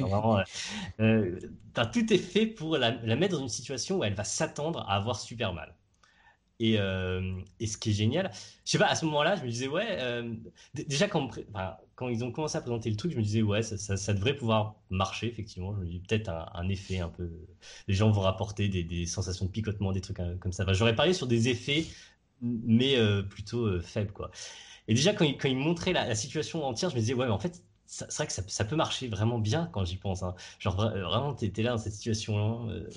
[0.01, 0.43] euh,
[0.99, 1.39] euh,
[1.93, 5.19] tout est fait pour la, mettre dans une situation où elle va s'attendre à avoir
[5.19, 5.75] super mal.
[6.61, 6.75] Et,
[7.59, 8.31] et, ce qui est génial,
[8.63, 10.23] je sais pas, à ce moment-là, je me disais, ouais,
[10.73, 11.37] déjà quand,
[11.95, 14.37] quand ils ont commencé à présenter le truc, je me disais, ouais, ça, ça, devrait
[14.37, 15.73] pouvoir marcher, effectivement.
[15.75, 17.29] Je me dis, peut-être un, effet un peu.
[17.89, 20.65] Les gens vont rapporter des, des sensations de picotement, des trucs comme ça.
[20.71, 21.87] J'aurais parlé sur des effets
[22.41, 24.31] mais euh, plutôt euh, faible, quoi.
[24.87, 27.31] Et déjà, quand il, quand il montrait la, situation entière, je me disais, ouais, mais
[27.31, 30.23] en fait, c'est vrai que ça, peut marcher vraiment bien quand j'y pense.
[30.23, 30.35] Hein.
[30.59, 32.71] Genre, vraiment, tu étais là dans cette situation-là.
[32.71, 32.89] Euh,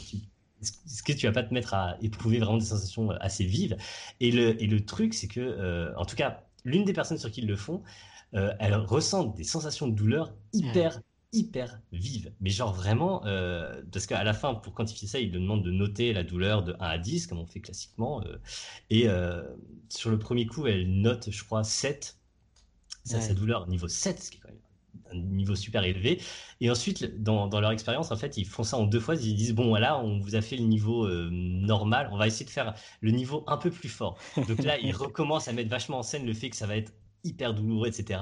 [0.61, 3.77] est-ce que tu vas pas te mettre à éprouver vraiment des sensations assez vives?
[4.21, 7.43] Et le, et le truc, c'est que, en tout cas, l'une des personnes sur qui
[7.43, 7.83] ils le font,
[8.33, 11.01] elle ressent des sensations de douleur hyper,
[11.33, 12.33] hyper vive.
[12.41, 16.13] Mais genre vraiment, euh, parce qu'à la fin, pour quantifier ça, il demande de noter
[16.13, 18.23] la douleur de 1 à 10, comme on fait classiquement.
[18.25, 18.39] Euh,
[18.91, 19.43] et euh,
[19.89, 22.17] sur le premier coup, elle note, je crois, 7.
[23.05, 24.59] Ça, sa douleur niveau 7, ce qui est quand même
[25.11, 26.21] un niveau super élevé.
[26.61, 29.15] Et ensuite, dans, dans, leur expérience, en fait, ils font ça en deux fois.
[29.15, 32.51] Ils disent, bon, voilà, on vous a fait le niveau normal, on va essayer de
[32.51, 34.19] faire le niveau un peu plus fort.
[34.37, 36.93] Donc là, ils recommencent à mettre vachement en scène le fait que ça va être
[37.25, 38.21] hyper douloureux, etc.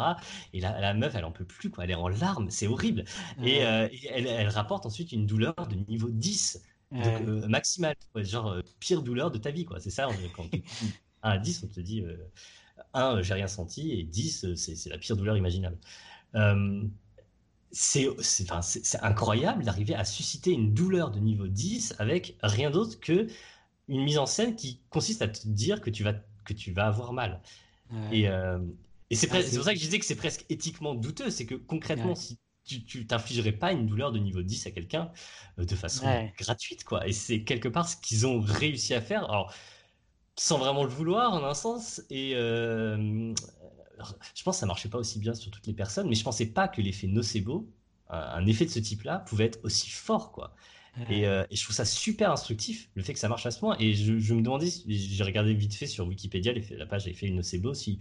[0.53, 1.85] Et la, la, meuf, elle en peut plus, quoi.
[1.85, 3.05] Elle est en larmes, c'est horrible.
[3.43, 8.49] Et, euh, elle, elle, rapporte ensuite une douleur de niveau 10, donc euh, maximal, genre
[8.53, 9.81] euh, pire douleur de ta vie, quoi.
[9.81, 10.63] C'est ça, quand tu
[11.23, 12.05] 1 à 10, on te dit
[12.95, 15.79] 1, j'ai rien senti, et 10, c'est la pire douleur imaginable.
[17.73, 18.09] c'est
[19.03, 23.27] incroyable d'arriver à susciter une douleur de niveau 10 avec rien d'autre que
[23.89, 26.87] une mise en scène qui consiste à te dire que tu vas, que tu vas
[26.87, 27.41] avoir mal.
[28.13, 28.29] Et,
[29.11, 31.31] et c'est pour ça que je disais que c'est presque éthiquement douteux.
[31.31, 35.13] C'est que concrètement, si tu t'infligerais pas une douleur de niveau 10 à quelqu'un
[35.59, 37.07] euh, de façon gratuite, quoi.
[37.07, 39.25] Et c'est quelque part ce qu'ils ont réussi à faire.
[39.31, 39.55] Alors,
[40.37, 42.03] sans vraiment le vouloir, en un sens.
[42.11, 43.33] Et euh,
[44.35, 46.47] je pense que ça marchait pas aussi bien sur toutes les personnes, mais je pensais
[46.47, 47.71] pas que l'effet nocebo,
[48.09, 50.55] un effet de ce type-là, pouvait être aussi fort, quoi.
[51.11, 53.77] Euh, et, je trouve ça super instructif, le fait que ça marche à ce point.
[53.79, 57.37] Et je, me demandais, j'ai regardé vite fait sur Wikipédia, la page avait fait une
[57.37, 58.01] nocebo si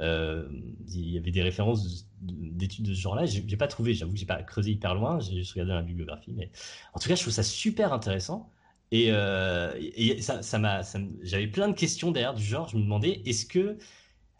[0.00, 3.26] il y avait des références d'études de ce genre-là.
[3.26, 5.82] J'ai pas trouvé, j'avoue que j'ai pas creusé hyper loin, j'ai juste regardé dans la
[5.82, 6.32] bibliographie.
[6.34, 6.50] Mais
[6.94, 8.50] en tout cas, je trouve ça super intéressant.
[8.92, 9.72] Et, euh,
[10.20, 10.82] ça, m'a,
[11.22, 13.78] j'avais plein de questions derrière du genre, je me demandais, est-ce que,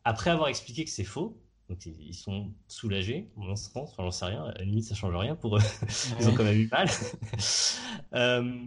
[0.04, 4.10] après avoir expliqué que c'est faux, donc ils sont soulagés, en mon sens, enfin j'en
[4.10, 5.60] sais rien, à la limite ça change rien pour eux,
[6.20, 6.88] ils ont quand même eu mal.
[8.12, 8.64] Euh,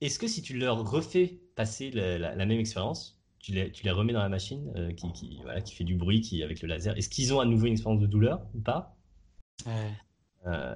[0.00, 4.12] est-ce que si tu leur refais passer la, même expérience, tu les, tu les, remets
[4.12, 6.96] dans la machine euh, qui, qui, voilà, qui fait du bruit qui, avec le laser,
[6.96, 8.96] est-ce qu'ils ont à nouveau une expérience de douleur ou pas?
[9.66, 9.92] Ouais.
[10.46, 10.74] euh,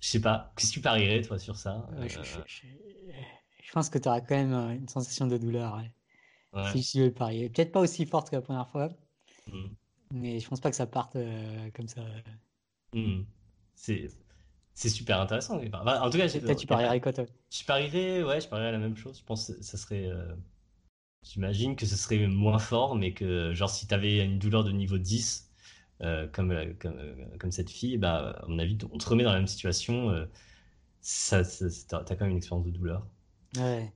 [0.00, 1.88] Je sais pas, qu'est-ce que tu parierais toi sur ça?
[2.06, 5.82] Je, pense que tu auras quand même une sensation de douleur.
[6.72, 7.48] Si je veux parier.
[7.48, 8.88] Peut-être pas aussi forte que la première fois.
[9.46, 9.66] Mmh.
[10.12, 12.02] Mais je pense pas que ça parte euh, comme ça.
[12.92, 13.22] Hmm.
[13.74, 14.08] C'est
[14.74, 15.56] c'est super intéressant.
[15.56, 17.24] en tout cas, peut-être tu parierais quoi toi?
[17.50, 19.18] Je parierais, ouais, je parierais la même chose.
[19.18, 20.10] Je pense que ça serait.
[21.20, 24.64] Euh, j'imagine que ce serait moins fort, mais que genre si tu avais une douleur
[24.64, 25.50] de niveau 10,
[26.02, 26.98] euh, comme, comme,
[27.38, 30.26] comme, cette fille, bah, à mon avis, on te remet dans la même situation.
[31.00, 33.06] ça, ça t'as quand même une expérience de douleur.
[33.56, 33.92] Ouais.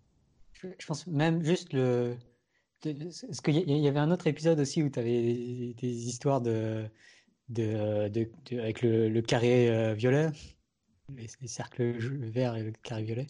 [0.63, 2.17] je pense même juste le
[2.85, 6.85] parce qu'il y, y avait un autre épisode aussi où tu avais des, histoires de,
[7.49, 10.29] de, de, avec le, carré violet,
[11.17, 11.97] les, cercles
[12.29, 13.27] verts et le carré violet.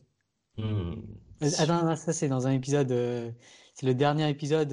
[0.57, 0.94] Hmm.
[1.40, 2.92] Ah ça c'est dans un épisode,
[3.74, 4.70] c'est le dernier épisode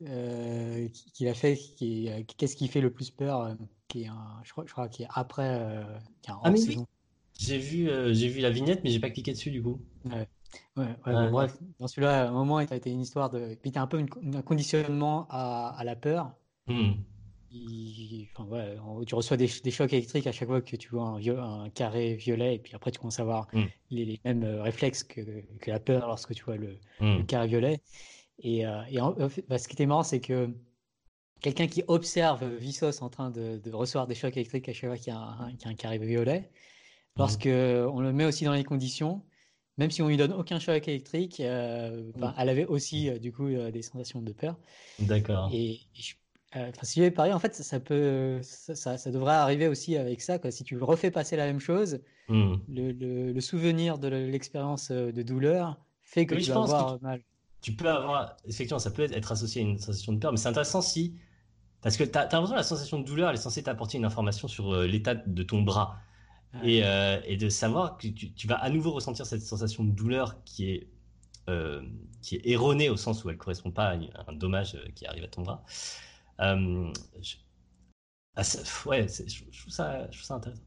[0.00, 3.56] qu'il a fait, qui, qu'est-ce qui fait le plus peur,
[3.88, 5.84] qui est un, je crois, je crois qui est après,
[6.22, 6.52] qui est un ah,
[7.38, 9.80] j'ai vu, j'ai vu la vignette, mais j'ai pas cliqué dessus du coup.
[10.04, 10.28] Ouais.
[10.76, 10.96] Ouais,
[11.30, 13.54] bref, dans celui-là, à un moment, il a été une histoire de.
[13.62, 16.32] Puis un peu un conditionnement à, à la peur.
[18.34, 21.64] Enfin, ouais, tu reçois des, des, chocs électriques à chaque fois que tu vois un,
[21.64, 23.64] un carré violet, et puis après, tu commences à avoir hmm.
[23.90, 25.20] les, mêmes euh, réflexes que,
[25.60, 27.80] que, la peur lorsque tu vois le, le carré violet.
[28.38, 28.98] Et, euh, et
[29.48, 30.50] bah, ce qui était marrant, c'est que
[31.40, 34.98] quelqu'un qui observe Vissos en train de, de, recevoir des chocs électriques à chaque fois
[34.98, 36.50] qu'il y, y, a un carré violet,
[37.16, 39.22] lorsque on le met aussi dans les conditions,
[39.78, 43.32] même si on lui donne aucun choc électrique, euh, bah, elle avait aussi euh, du
[43.32, 44.56] coup euh, des sensations de peur.
[44.98, 45.50] D'accord.
[45.52, 45.80] Et,
[46.82, 50.38] si j'avais parié, en fait, ça, peut, ça, ça, devrait arriver aussi avec ça.
[50.38, 50.50] Quoi.
[50.50, 52.54] Si tu refais passer la même chose, hmm.
[52.68, 57.22] le, le, souvenir de l'expérience de douleur fait que tu vas avoir mal.
[57.60, 60.48] Tu peux avoir, effectivement, ça peut être associé à une sensation de peur, mais c'est
[60.48, 61.14] intéressant si.
[61.80, 64.04] Parce que tu as, l'impression que la sensation de douleur, elle est censée t'apporter une
[64.04, 65.96] information sur l'état de ton bras.
[66.64, 70.70] Euh, et, de savoir que tu, vas à nouveau ressentir cette sensation de douleur qui
[70.70, 70.86] est,
[71.48, 71.82] euh,
[72.20, 73.96] qui est erronée au sens où elle ne correspond pas à
[74.28, 75.64] un dommage euh, qui arrive à ton bras.
[76.42, 77.36] Je,
[78.36, 78.42] ah,
[78.86, 80.62] ouais, je, trouve ça, je trouve ça intéressant.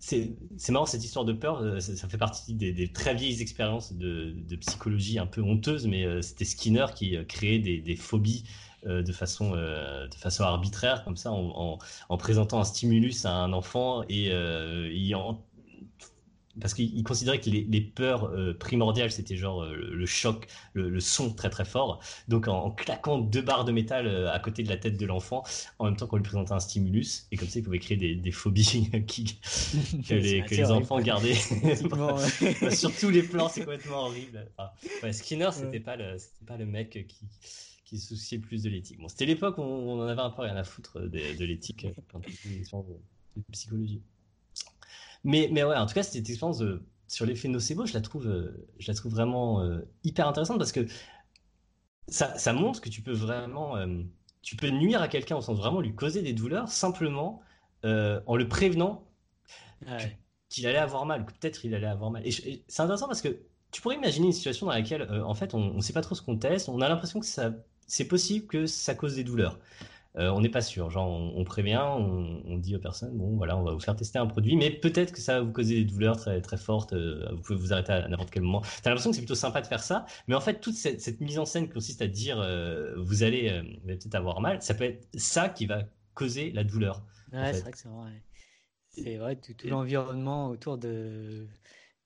[0.00, 4.56] C'est marrant cette histoire de peur, ça, fait partie des, très vieilles expériences de, de,
[4.56, 8.44] psychologie un peu honteuses, mais c'était Skinner qui créait des, des phobies
[8.86, 13.34] euh, de, façon, euh, de façon arbitraire, comme ça, en, en, présentant un stimulus à
[13.34, 14.88] un enfant et, euh,
[16.60, 21.50] parce qu'il considérait que les, les peurs primordiales, c'était genre le, choc, le, son très
[21.50, 22.00] très fort.
[22.28, 25.42] Donc en, claquant deux barres de métal à côté de la tête de l'enfant,
[25.78, 28.14] en même temps qu'on lui présentait un stimulus, et comme ça il pouvait créer des,
[28.14, 29.38] des phobies qui,
[30.08, 31.34] que, les, que les, enfants gardaient.
[32.70, 34.46] Sur tous les plans, c'est complètement horrible.
[35.12, 36.16] Skinner, c'était pas, le,
[36.46, 37.26] pas le mec qui
[37.88, 38.98] qui se souciait plus de l'éthique.
[39.00, 41.86] Bon, c'était l'époque où on en avait un peu rien à foutre de, de l'éthique
[41.86, 42.92] euh, quand on de,
[43.36, 44.02] de psychologie.
[45.24, 46.62] Mais, mais ouais, en tout cas, cette expérience
[47.06, 50.72] sur l'effet nocebo, je la trouve, euh, je la trouve vraiment euh, hyper intéressante parce
[50.72, 50.86] que
[52.06, 53.76] ça, ça, montre que tu peux vraiment,
[54.40, 57.42] tu peux nuire à quelqu'un au sens vraiment lui causer des douleurs simplement
[57.82, 59.06] en le prévenant
[60.48, 62.26] qu'il allait avoir mal, que peut-être il allait avoir mal.
[62.26, 65.74] Et, c'est intéressant parce que tu pourrais imaginer une situation dans laquelle, en fait, on
[65.74, 67.52] ne sait pas trop ce qu'on teste, on a l'impression que ça
[67.88, 69.58] c'est possible que ça cause des douleurs.
[70.16, 70.90] Euh, on n'est pas sûr.
[70.90, 74.26] Genre, on, prévient, on, dit aux personnes, bon, voilà, on va vous faire tester un
[74.26, 76.92] produit, mais peut-être que ça va vous causer des douleurs très, très fortes.
[76.92, 78.62] Euh, vous pouvez vous arrêter à, n'importe quel moment.
[78.82, 81.38] T'as l'impression que c'est plutôt sympa de faire ça, mais en fait, toute cette, mise
[81.38, 85.06] en scène qui consiste à dire, euh, vous allez peut-être avoir mal, ça peut être
[85.14, 85.82] ça qui va
[86.14, 87.02] causer la douleur.
[87.32, 88.22] Ouais, c'est vrai que c'est vrai.
[88.90, 91.46] C'est vrai, tout, l'environnement autour de,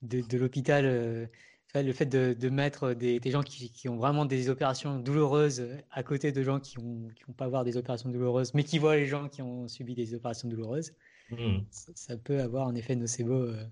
[0.02, 1.30] de, l'hôpital
[1.80, 6.42] le fait de, mettre des, gens qui, ont vraiment des opérations douloureuses à côté de
[6.42, 9.28] gens qui n'ont qui ont pas avoir des opérations douloureuses, mais qui voient les gens
[9.28, 10.92] qui ont subi des opérations douloureuses,
[11.30, 11.60] hmm.
[11.70, 13.32] ça, peut avoir un effet nocebo.
[13.32, 13.64] Euh.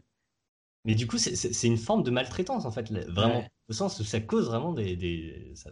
[0.87, 4.21] Mais du coup, c'est une forme de maltraitance, en fait, vraiment, au sens où ça
[4.21, 4.97] cause vraiment des.
[4.97, 5.71] des ça...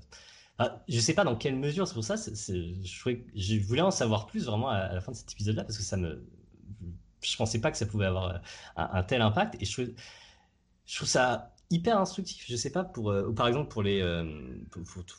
[0.86, 4.68] je sais pas dans quelle mesure, c'est pour ça, je, voulais en savoir plus vraiment
[4.68, 6.26] à, la fin de cet épisode-là, parce que ça me.
[7.22, 8.42] Je pensais pas que ça pouvait avoir
[8.76, 9.82] un, tel impact, et je
[10.84, 12.44] je trouve ça hyper instructif.
[12.48, 14.24] Je sais pas pour, euh, par exemple pour les, euh,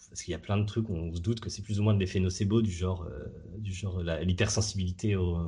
[0.10, 1.84] parce qu'il y a plein de trucs où on se doute que c'est plus ou
[1.84, 3.26] moins de l'effet nocebo du genre, euh,
[3.58, 5.40] du genre l'hypersensibilité aux,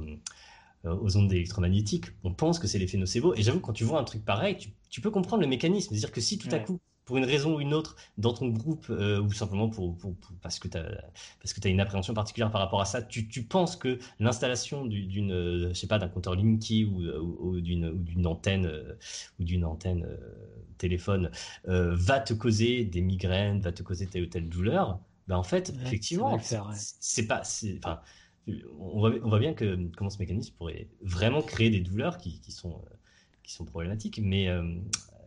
[0.84, 2.08] aux ondes électromagnétiques.
[2.24, 3.34] On pense que c'est l'effet nocebo.
[3.36, 6.12] Et j'avoue quand tu vois un truc pareil, tu, tu peux comprendre le mécanisme, c'est-à-dire
[6.12, 6.80] que si tout à coup
[7.12, 9.98] pour une raison ou une autre dans ton groupe euh, ou simplement pour,
[10.42, 10.86] parce que tu as
[11.42, 14.00] parce que tu as une appréhension particulière par rapport à ça, tu, tu penses que
[14.22, 18.66] l'installation d'une euh, je sais pas d'un compteur Linky ou, ou, d'une ou d'une antenne
[18.66, 18.94] euh,
[19.42, 20.08] ou d'une antenne
[20.78, 21.32] téléphone
[21.66, 24.98] va te causer des migraines, va te causer telle ou telle douleur,
[25.28, 27.42] ben en fait, effectivement, c'est pas
[27.78, 28.00] enfin
[28.80, 32.40] on voit, on voit, bien que comment ce mécanisme pourrait vraiment créer des douleurs qui,
[32.40, 32.82] qui sont
[33.44, 34.48] qui sont problématiques, mais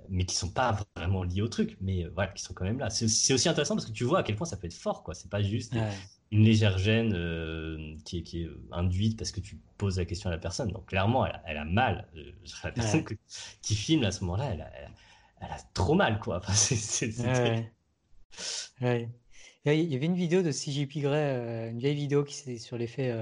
[0.08, 2.78] mais qui sont pas vraiment liés au truc, mais euh, voilà, qui sont quand même
[2.78, 2.90] là.
[2.90, 5.14] C'est aussi intéressant parce que tu vois à quel point ça peut être fort, quoi.
[5.14, 5.74] C'est pas juste
[6.30, 10.30] une légère gêne euh, qui, est, qui, est, induite parce que tu poses la question
[10.30, 10.70] à la personne.
[10.72, 12.08] Donc clairement, elle, a, mal.
[12.16, 12.32] Euh,
[12.64, 13.04] la personne
[13.62, 14.70] qui filme à ce moment-là, elle a,
[15.40, 16.40] elle a, trop mal, quoi.
[16.52, 17.10] c'est,
[18.80, 19.08] ouais.
[19.66, 23.14] Il y avait une vidéo de CJP Grey, une vieille vidéo qui c'est sur l'effet.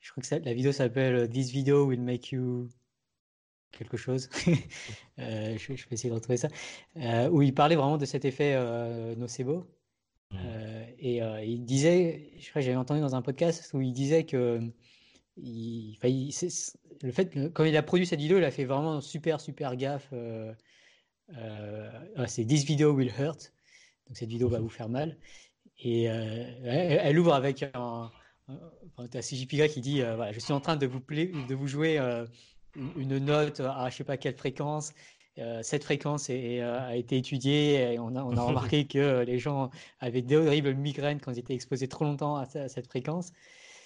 [0.00, 2.70] je crois que la vidéo s'appelle This video will make you
[3.76, 4.28] quelque chose.
[5.18, 6.48] Euh, je, je, vais essayer de retrouver ça.
[6.98, 9.66] Euh, où il parlait vraiment de cet effet euh, nocebo.
[10.30, 10.36] Mmh.
[10.98, 14.60] et il disait, je crois que j'avais entendu dans un podcast où il disait que
[15.38, 15.96] il,
[17.02, 19.74] le fait que, quand il a produit cette vidéo, il a fait vraiment super super
[19.76, 20.12] gaffe.
[21.32, 23.54] Ah, c'est This video will hurt.
[24.06, 25.16] Donc cette vidéo va vous faire mal.
[25.78, 28.10] Et elle, ouvre avec un,
[28.48, 31.68] Enfin, tu as CJPY qui dit voilà, Je suis en train de vous, de vous
[31.68, 31.98] jouer
[32.96, 34.92] une note à je sais pas quelle fréquence.
[35.62, 40.22] cette fréquence a été étudiée et on a, on a remarqué que les gens avaient
[40.22, 43.32] d'horribles migraines quand ils étaient exposés trop longtemps à, cette fréquence.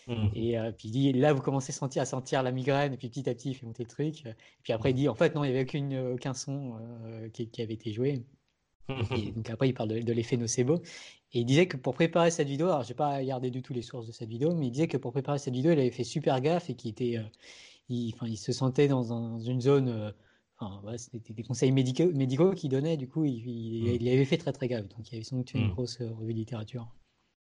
[0.07, 0.29] Mmh.
[0.35, 3.09] Et puis il dit là, vous commencez à sentir, à sentir la migraine, et puis
[3.09, 4.26] petit à petit, il fait monter le truc.
[4.26, 6.76] Et puis après, il dit en fait, non, il n'y avait aucune, aucun son
[7.33, 8.22] qui, qui, avait été joué.
[9.16, 10.83] Et donc après, il parle de, de l'effet nocebo.
[11.33, 13.72] Et il disait que pour préparer cette vidéo, alors je n'ai pas regardé du tout
[13.72, 15.90] les sources de cette vidéo, mais il disait que pour préparer cette vidéo, il avait
[15.90, 17.22] fait super gaffe et qu'il était, euh,
[17.90, 22.70] il, enfin, il se sentait dans, une zone, euh, c'était des conseils médicaux, médicaux qu'il
[22.70, 23.46] donnait, du coup, il,
[24.00, 24.88] il, avait fait très très gaffe.
[24.88, 25.70] Donc il y avait sans doute une mmh.
[25.70, 26.88] grosse euh, revue de littérature.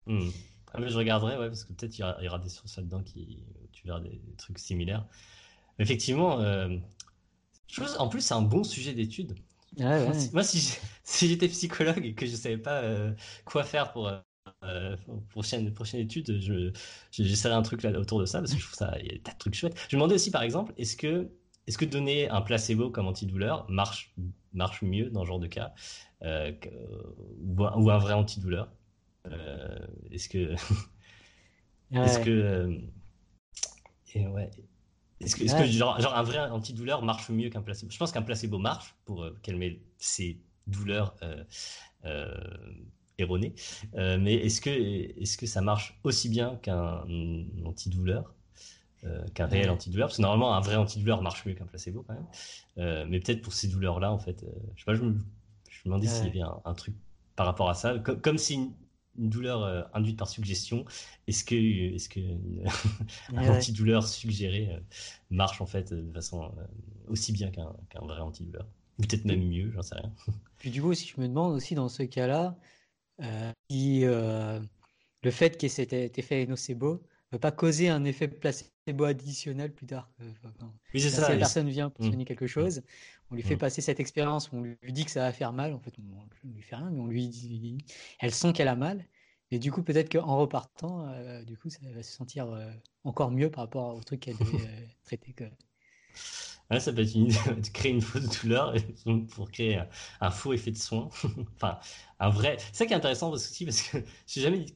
[0.06, 0.28] Mmh.
[0.72, 3.42] Ah, mais je regarderai, ouais, parce que peut-être il y, aura, des sources là-dedans qui,
[3.72, 5.06] tu verras des, trucs similaires.
[5.78, 6.40] Effectivement,
[7.98, 9.34] en plus, c'est un bon sujet d'étude.
[9.76, 13.12] Moi, si, si j'étais psychologue et que je savais pas euh,
[13.44, 14.18] quoi faire pour euh,
[15.30, 16.72] prochaine, prochaine étude, je,
[17.12, 19.12] j'essaierais un truc là autour de ça parce que je trouve ça, il y a
[19.12, 19.76] des tas de trucs chouettes.
[19.88, 21.30] Je me demandais aussi, par exemple, est-ce que,
[21.66, 24.14] est-ce que donner un placebo comme antidouleur marche,
[24.52, 25.72] marche mieux dans ce genre de cas
[26.22, 26.52] euh,
[27.40, 28.72] ou, un vrai antidouleur?
[30.10, 30.54] Est-ce que,
[31.92, 32.80] est-ce que,
[34.14, 34.50] et ouais,
[35.20, 37.90] est-ce que, genre, un vrai antidouleur marche mieux qu'un placebo?
[37.90, 41.14] Je pense qu'un placebo marche pour euh, calmer ces douleurs
[43.20, 43.50] euh,
[43.96, 47.04] euh, mais est-ce que, est que ça marche aussi bien qu'un
[47.64, 48.34] antidouleur
[49.34, 50.08] qu'un réel antidouleur?
[50.08, 53.08] Parce que normalement, un vrai antidouleur marche mieux qu'un placebo quand même.
[53.08, 55.18] mais peut-être pour ces douleurs-là, en fait, je sais pas, je me,
[55.70, 56.94] je me demandais s'il y avait un, un, truc
[57.36, 57.98] par rapport à ça.
[57.98, 58.72] Comme, comme si
[59.18, 60.84] une douleur euh, induite par suggestion,
[61.26, 62.20] est-ce que, est-ce que
[63.36, 64.80] un antidouleur suggéré euh,
[65.30, 66.48] marche en fait de façon euh,
[67.08, 68.66] aussi bien qu'un, vrai antidouleur?
[68.98, 70.12] Peut-être même mieux, j'en sais rien.
[70.58, 72.56] Puis du coup, si je me demande aussi dans ce cas-là,
[73.70, 77.02] si le fait qu'il y ait cet effet nocebo
[77.32, 80.10] ne va pas causer un effet placebo additionnel plus tard.
[80.94, 81.26] oui, c'est ça.
[81.26, 82.24] Si la personne vient pour mmh.
[82.24, 82.82] quelque chose,
[83.30, 83.58] on lui fait mmh.
[83.58, 85.74] passer cette expérience, on lui dit que ça va faire mal.
[85.74, 87.78] En fait, on, ne lui fait rien, mais on lui dit,
[88.20, 89.04] elle sent qu'elle a mal.
[89.50, 92.70] Et du coup, peut-être qu'en repartant, euh, du coup, ça va se sentir euh,
[93.04, 95.34] encore mieux par rapport au truc qu'elle devait euh, traiter.
[96.70, 96.78] Que...
[96.78, 98.74] ça peut être une idée de créer une fausse douleur
[99.30, 99.80] pour créer
[100.20, 101.08] un, faux effet de soin.
[101.56, 101.78] enfin,
[102.20, 102.56] un vrai.
[102.58, 104.66] C'est ça qui est intéressant aussi parce que j'ai jamais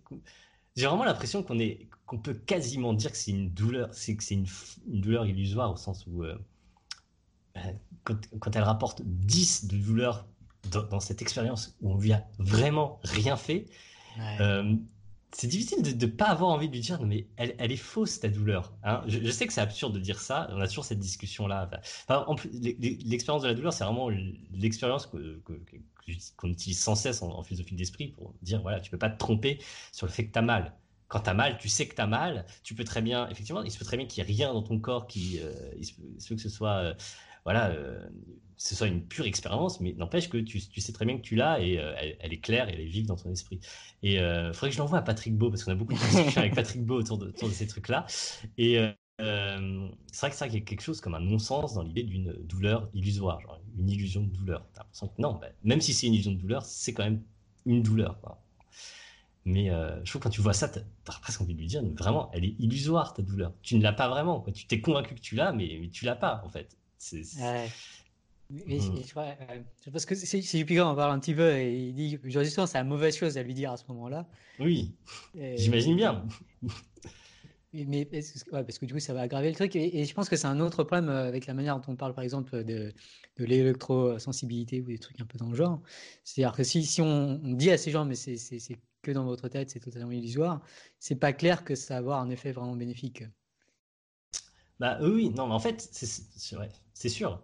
[0.74, 4.22] j'ai vraiment l'impression qu'on est qu'on peut quasiment dire que c'est une douleur, c'est que
[4.22, 4.46] c'est une,
[4.87, 6.24] douleur illusoire au sens où
[8.05, 10.26] quand, elle rapporte 10 de douleur
[10.70, 13.66] dans, cette expérience où on lui a vraiment rien fait,
[14.40, 14.74] euh,
[15.35, 18.21] c'est difficile de ne pas avoir envie de lui dire, mais elle, elle est fausse
[18.21, 18.75] ta douleur.
[18.85, 19.03] Hein.
[19.07, 21.71] Je, sais que c'est absurde de dire ça, on a toujours cette discussion-là.
[22.07, 22.27] Enfin,
[22.81, 24.11] l'expérience de la douleur, c'est vraiment
[24.53, 29.18] l'expérience qu'on utilise sans cesse en, philosophie d'esprit pour dire, voilà, tu peux pas te
[29.18, 29.59] tromper
[29.90, 30.75] sur le fait que tu as mal
[31.09, 33.62] quand tu as mal, tu sais que tu as mal, tu peux très bien, effectivement,
[33.62, 35.85] il se peut très bien qu'il n'y ait rien dans ton corps qui, euh, il,
[35.85, 36.95] se peut, que ce soit euh,
[37.45, 38.09] voilà, euh,
[38.62, 41.61] ce soit une pure expérience, mais n'empêche que tu, sais très bien que tu l'as
[41.61, 43.59] et euh, elle, est claire et elle est vive dans ton esprit.
[44.05, 45.98] Et il euh, faudrait que je l'envoie à Patrick Beau, parce qu'on a beaucoup de
[46.11, 48.07] discussions avec Patrick Beau autour de, ces trucs-là.
[48.59, 48.79] Et
[49.18, 52.33] c'est vrai que ça, il y a quelque chose comme un non-sens dans l'idée d'une
[52.44, 54.64] douleur illusoire, genre une illusion de douleur.
[55.18, 57.22] non, bah, même si c'est une illusion de douleur, c'est quand même
[57.66, 58.16] une douleur.
[59.44, 59.70] Mais
[60.05, 62.31] je trouve que quand tu vois ça, tu as, presque envie de lui dire, vraiment,
[62.33, 63.53] elle est illusoire ta douleur.
[63.62, 64.40] Tu ne l'as pas vraiment.
[64.40, 64.53] Quoi.
[64.53, 66.77] Tu t'es convaincu que tu l'as, mais, mais tu l'as pas en fait.
[67.11, 67.68] Ouais.
[68.52, 69.62] Euh,
[69.92, 72.84] parce que c'est Jupiter en parle un petit peu et il dit justement c'est la
[72.84, 74.28] mauvaise chose à lui dire à ce moment-là.
[74.58, 74.94] Oui,
[75.56, 76.26] j'imagine bien.
[77.74, 80.46] Mais parce que du coup ça va aggraver le truc et, je pense que c'est
[80.46, 82.92] un autre problème euh, avec la manière dont on parle par exemple de,
[83.38, 85.80] de l'électrosensibilité ou des trucs un peu dans le genre.
[86.22, 88.36] C'est-à-dire que si, si on, dit à ces gens mais c'est
[89.00, 90.60] que dans votre tête, c'est totalement illusoire,
[90.98, 93.24] c'est pas clair que ça va avoir un effet vraiment bénéfique.
[94.78, 97.42] Bah oui, non, mais en fait, c'est vrai, c'est sûr,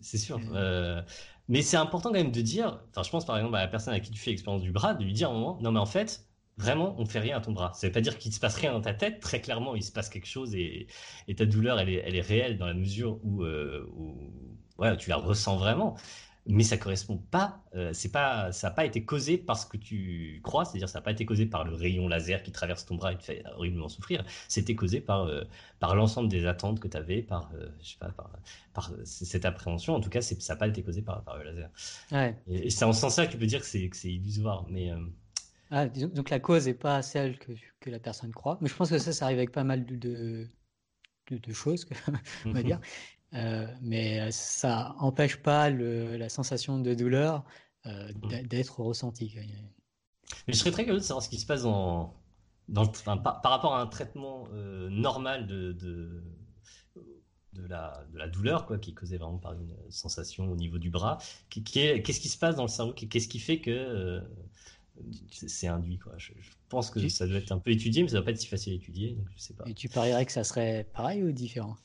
[0.00, 0.40] c'est sûr.
[0.52, 1.02] Euh,
[1.48, 3.94] mais c'est important quand même de dire, enfin, je pense par exemple à la personne
[3.94, 5.80] à qui tu fais l'expérience du bras, de lui dire à un moment, non, mais
[5.80, 6.26] en fait,
[6.58, 7.72] vraiment, on fait rien à ton bras.
[7.74, 9.20] Ça veut pas dire qu'il se passe rien dans ta tête.
[9.20, 10.86] Très clairement, il se passe quelque chose et,
[11.36, 13.86] ta douleur, elle est, elle est réelle dans la mesure où, euh,
[14.78, 15.96] ouais, tu la ressens vraiment
[16.48, 19.76] mais ça correspond pas, euh, c'est pas, ça n'a pas été causé par ce que
[19.76, 22.96] tu crois, c'est-à-dire ça n'a pas été causé par le rayon laser qui traverse ton
[22.96, 25.44] bras et te fait horriblement souffrir, c'était causé par, euh,
[25.78, 28.30] par l'ensemble des attentes que tu avais, par, euh, je sais pas, par,
[28.72, 31.70] par cette appréhension, en tout cas ça n'a pas été causé par, par le laser.
[32.12, 32.34] Ouais.
[32.48, 34.90] Et, c'est en ce sens-là que tu peux dire que c'est illusoire, mais
[35.70, 38.56] Ah, donc la cause n'est pas celle que, que, la personne croit.
[38.62, 40.48] Mais je pense que ça, ça arrive avec pas mal de, de,
[41.30, 41.86] de choses,
[42.46, 42.80] on va dire.
[43.34, 47.44] Euh, mais ça n'empêche pas le, la sensation de douleur
[47.86, 48.46] euh, mmh.
[48.46, 49.34] d'être ressentie.
[50.46, 52.14] Mais je serais très curieux de savoir ce qui se passe dans,
[52.68, 56.22] dans par, rapport à un traitement euh, normal de, de,
[57.52, 60.78] de, la, de la douleur, quoi, qui est causée vraiment par une sensation au niveau
[60.78, 61.18] du bras.
[61.50, 64.22] Qu'est-ce qui se passe dans le cerveau Qu'est-ce qui fait que
[65.30, 66.12] c'est induit quoi.
[66.16, 66.32] Je,
[66.68, 68.72] pense que ça doit être un peu étudié, mais ça doit pas être si facile
[68.74, 69.64] à étudier, donc je sais pas.
[69.66, 71.76] Et tu parierais que ça serait pareil ou différent?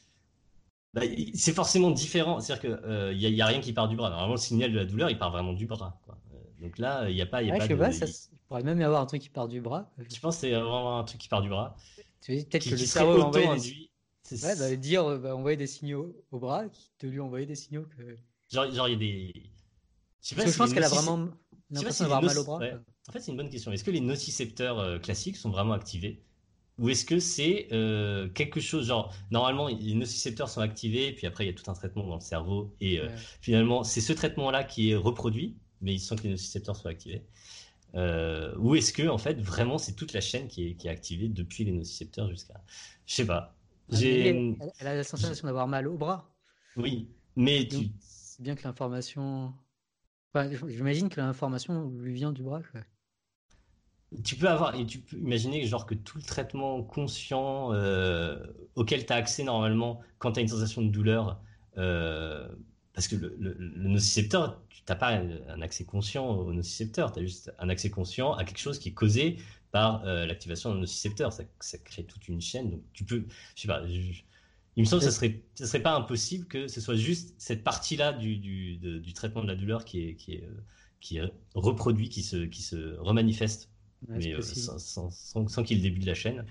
[0.94, 1.02] Bah,
[1.34, 4.10] C'est forcément différent, c'est-à-dire qu'il n'y euh, a, a, rien qui part du bras.
[4.10, 6.00] Normalement, le signal de la douleur, il part vraiment du bras.
[6.06, 6.18] Quoi.
[6.34, 7.76] Euh, donc là, il n'y a pas, y a pas je de.
[7.76, 9.92] Pas, ça, il pourrait même y avoir un truc qui part du bras.
[9.98, 11.76] Je pense que c'est vraiment un truc qui part du bras.
[12.22, 13.90] Tu peut-être que le cerveau envoie des...
[14.32, 17.86] Ouais, bah, dire, bah, envoyer des signaux au bras, qui te lui envoyer des signaux
[17.98, 18.16] que.
[18.50, 19.34] Genre, il y a des.
[20.22, 21.28] Je, sais pas je pense qu'elle a vraiment
[21.70, 22.60] l'impression d'avoir mal au bras.
[23.10, 23.72] En fait, c'est une bonne question.
[23.72, 26.24] Est-ce que les nocicepteurs euh, classiques sont vraiment activés?
[26.80, 31.46] Ou est-ce que c'est euh, quelque chose, genre, normalement, les nocicepteurs sont activés, puis après,
[31.46, 33.10] il y a tout un traitement dans le cerveau, et euh,
[33.42, 37.24] finalement, c'est ce traitement-là qui est reproduit, mais sent que les nocicepteurs soient activés.
[37.94, 41.28] ou est-ce que, en fait, vraiment, c'est toute la chaîne qui est, qui est activée
[41.28, 42.60] depuis les nocicepteurs jusqu'à.
[43.06, 43.56] Je sais pas.
[43.92, 46.34] Ah, elle, a la sensation d'avoir mal au bras.
[46.76, 47.90] Oui, mais tu.
[48.40, 49.54] Bien que l'information.
[50.68, 52.62] J'imagine que l'information lui vient du bras.
[54.24, 58.46] Tu peux avoir, et tu peux imaginer genre que tout le traitement conscient euh,
[58.76, 61.42] auquel tu as accès normalement quand tu as une sensation de douleur,
[61.78, 62.48] euh,
[62.94, 67.54] parce que le, nocicepteur, tu n'as pas un accès conscient au nocicepteur, tu as juste
[67.60, 69.38] un accès conscient à quelque chose qui est causé
[69.72, 71.34] par euh, l'activation d'un nocicepteur.
[71.34, 72.70] Ça, ça, crée toute une chaîne.
[72.70, 73.84] Donc tu peux, je sais pas,
[74.76, 77.64] il me semble que ce serait, ce serait pas impossible que ce soit juste cette
[77.64, 80.50] partie-là du, du, du, traitement de la douleur qui est, qui est,
[81.00, 83.70] qui est reproduit, qui se, qui se remanifeste
[84.08, 86.46] mais euh, sans, sans, qu'il y ait le début de la chaîne.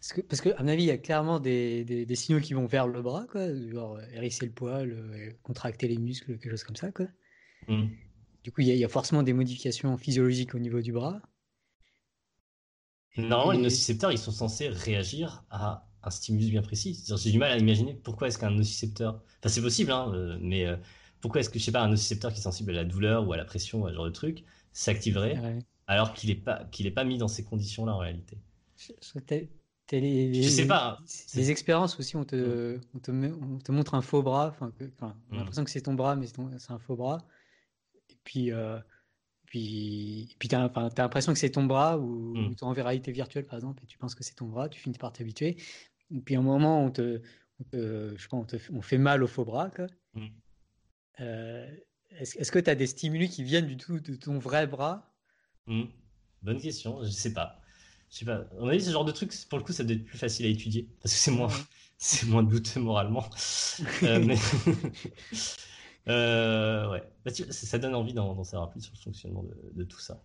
[0.00, 2.54] Parce que, parce que, à mon avis, il y a clairement des, des, signaux qui
[2.54, 6.64] vont vers le bras, quoi, genre hérisser le poil, euh, contracter les muscles, quelque chose
[6.64, 6.92] comme ça.
[6.92, 7.06] Quoi.
[7.68, 7.86] Mmh.
[8.44, 11.20] Du coup, il y, a, forcément des modifications physiologiques au niveau du bras.
[13.16, 17.02] Normalement, les nocicepteurs, ils sont censés réagir à un stimulus bien précis.
[17.16, 19.22] J'ai du mal à imaginer pourquoi est-ce qu'un nocicepteur.
[19.40, 20.66] Enfin, c'est possible, hein, euh, mais
[21.20, 23.32] pourquoi est-ce que, je sais pas, un nocicepteur qui est sensible à la douleur ou
[23.32, 26.86] à la pression ou à ce genre de truc s'activerait alors qu'il n'est pas, qu'il
[26.86, 28.38] est pas mis dans ces conditions-là en réalité.
[28.76, 28.92] Je,
[29.92, 30.98] les, sais pas.
[31.00, 31.04] Hein.
[31.34, 34.48] Les expériences aussi, on te, on te, on te montre un faux bras.
[34.48, 35.38] Enfin, on a mm.
[35.38, 37.24] l'impression que c'est ton bras, mais c'est un faux bras.
[38.10, 38.78] Et puis, euh,
[39.46, 42.56] puis, puis tu as, l'impression que c'est ton bras, ou, mm.
[42.56, 44.80] tu es en réalité virtuelle, par exemple, et tu penses que c'est ton bras, tu
[44.80, 45.56] finis par t'habituer.
[46.10, 47.22] Et puis, à un moment, on te,
[47.72, 49.70] je sais pas, on, te, on fait mal au faux bras.
[50.14, 50.26] Mm.
[51.20, 51.70] Euh,
[52.10, 55.15] est-ce, est-ce que tu as des stimuli qui viennent du tout de ton vrai bras?
[55.66, 55.84] Hmm.
[56.42, 57.60] Bonne question, je sais pas.
[58.10, 58.44] Je sais pas.
[58.58, 60.46] On a dit ce genre de truc, pour le coup, ça doit être plus facile
[60.46, 61.48] à étudier parce que c'est moins,
[61.98, 63.28] c'est moins douteux moralement.
[64.04, 64.36] euh, mais...
[66.08, 67.02] euh, ouais.
[67.24, 69.44] Bah, ça donne envie d'en savoir plus sur le fonctionnement
[69.74, 70.22] de, tout ça.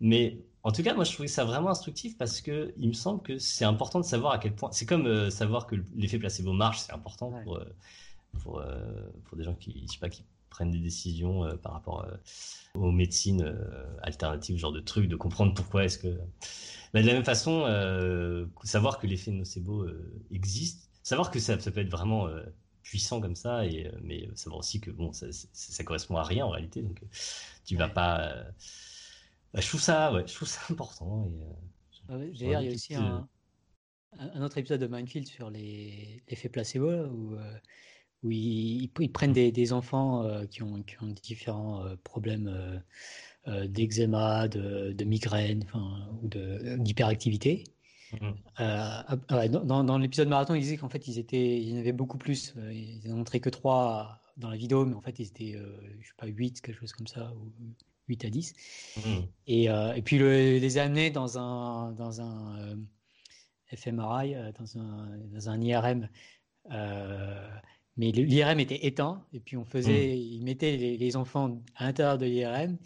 [0.00, 3.22] Mais en tout cas, moi, je trouvais ça vraiment instructif parce que il me semble
[3.22, 4.70] que c'est important de savoir à quel point.
[4.72, 7.60] C'est comme euh, savoir que l'effet placebo marche, c'est important pour,
[8.42, 8.62] pour,
[9.24, 12.16] pour, des gens qui, je sais pas, qui prennent des décisions euh, par rapport euh,
[12.74, 16.18] aux médecines euh, alternatives, genre de trucs, de comprendre pourquoi est-ce que.
[16.94, 17.64] Mais de la même façon,
[18.62, 19.86] savoir que l'effet nocebo
[20.30, 22.30] existe, savoir que ça, ça, peut être vraiment
[22.82, 26.50] puissant comme ça, et, mais savoir aussi que bon, ça, ça, correspond à rien en
[26.50, 27.02] réalité, donc
[27.66, 28.32] tu vas pas.
[29.52, 31.30] Bah, je trouve ça, ouais, je trouve ça important.
[32.08, 33.28] Et, il y a aussi un,
[34.18, 37.36] un, autre épisode de Mindfield sur l'effet placebo où
[38.26, 42.82] où ils, prennent des, enfants euh, qui, ont, qui, ont, différents euh, problèmes
[43.48, 45.64] euh, d'eczéma, de, de, migraine
[46.22, 46.28] ou
[46.78, 47.64] d'hyperactivité.
[48.20, 49.58] Mmh.
[49.64, 52.54] Dans, dans l'épisode marathon, ils disaient qu'en fait, ils, étaient, ils en avaient beaucoup plus.
[52.70, 55.58] Ils n'ont montré que 3 dans la vidéo, mais en fait, ils étaient,
[56.00, 57.52] je sais pas, 8, quelque chose comme ça, ou
[58.08, 58.54] 8 à 10.
[58.96, 59.00] Mmh.
[59.46, 62.76] Et, et, puis, le, les amener dans un, dans un
[63.74, 66.08] fMRI, dans un, dans un IRM.
[67.96, 70.18] Mais l'IRM était éteint, et puis on faisait, mmh.
[70.18, 72.76] ils mettaient les, enfants à l'intérieur de l'IRM.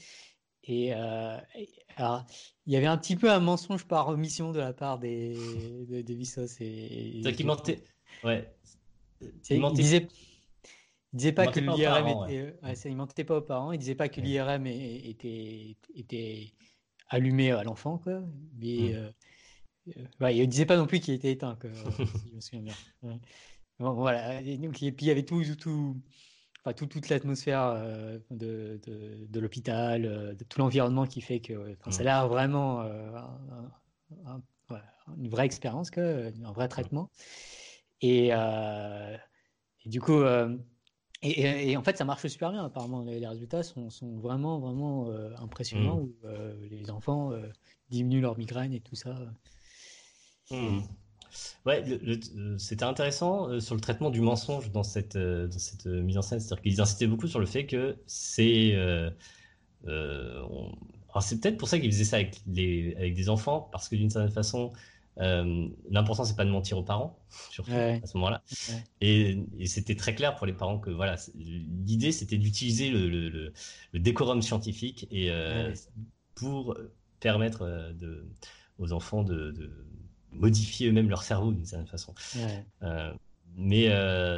[0.64, 1.36] Et, euh,
[1.96, 2.26] alors,
[2.66, 5.34] il y avait un petit peu un mensonge par omission de la part des,
[5.88, 6.60] de, des Vissos.
[6.60, 7.82] Et, C'est qu'il mentait.
[8.22, 8.48] Ouais.
[9.20, 10.06] Il, disait,
[11.12, 12.54] il disait pas que l'IRM était.
[12.62, 12.74] Ouais.
[12.84, 13.72] il mentait pas aux parents.
[13.72, 16.52] Il disait pas que l'IRM était, était
[17.08, 18.22] allumé à l'enfant, quoi.
[18.58, 18.92] Mais.
[18.92, 18.94] Mmh.
[18.94, 22.62] Euh, ouais, il disait pas non plus qu'il était éteint, quoi, si je me souviens
[22.62, 23.18] bien.
[23.80, 24.40] Voilà.
[24.42, 25.96] Et, donc, et puis il y avait tout, tout,
[26.64, 27.74] enfin, toute l'atmosphère
[28.30, 28.80] de,
[29.28, 32.82] de, l'hôpital, de tout l'environnement qui fait que ça a l'air vraiment
[35.16, 37.10] une vraie expérience, un vrai traitement.
[38.02, 40.22] Et, et du coup,
[41.22, 43.02] et, en fait, ça marche super bien, apparemment.
[43.02, 46.02] Les, résultats sont, sont, vraiment, vraiment euh, impressionnants, mmh.
[46.02, 47.46] où euh, les enfants euh,
[47.90, 49.14] diminuent leur migraine et tout ça.
[50.50, 50.80] Mmh.
[51.66, 51.84] Ouais,
[52.58, 56.40] c'était intéressant sur le traitement du mensonge dans cette, dans cette mise en scène.
[56.40, 58.74] C'est-à-dire qu'ils insistaient beaucoup sur le fait que c'est.
[59.86, 63.96] Alors, c'est peut-être pour ça qu'ils faisaient ça avec, les, avec des enfants, parce que
[63.96, 64.70] d'une certaine façon,
[65.20, 67.18] euh, L'important, c'est pas de mentir aux parents,
[67.50, 68.42] surtout à ce moment-là.
[69.00, 73.52] Et, c'était très clair pour les parents que voilà, l'idée, c'était d'utiliser le,
[73.94, 75.74] décorum scientifique et euh,
[76.34, 76.76] pour
[77.18, 78.26] permettre euh, de,
[78.78, 79.52] aux enfants de,
[80.32, 82.14] modifier eux-mêmes leur cerveau d'une certaine façon.
[82.82, 83.12] Euh,
[83.56, 83.86] mais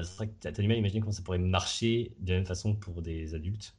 [0.04, 2.38] c'est vrai que tu as du mal à imaginer comment ça pourrait marcher de la
[2.38, 3.74] même façon pour des adultes.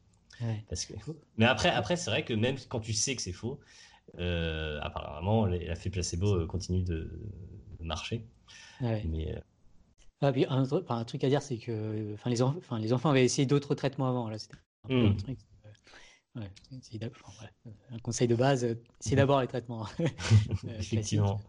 [0.67, 0.93] Parce que...
[1.37, 3.59] Mais après, après c'est vrai que même quand tu sais que c'est faux,
[4.19, 7.09] euh, apparemment, l'effet placebo euh, continue de,
[7.79, 8.25] marcher.
[8.79, 9.39] Mais, euh,
[10.21, 12.35] ah, un, truc à dire, c'est que les,
[12.79, 14.29] les enfants avaient essayé d'autres traitements avant.
[14.29, 14.37] Là,
[14.89, 15.37] un, truc,
[16.35, 19.87] un conseil de base, c'est d'abord les traitements.
[20.79, 21.39] Effectivement.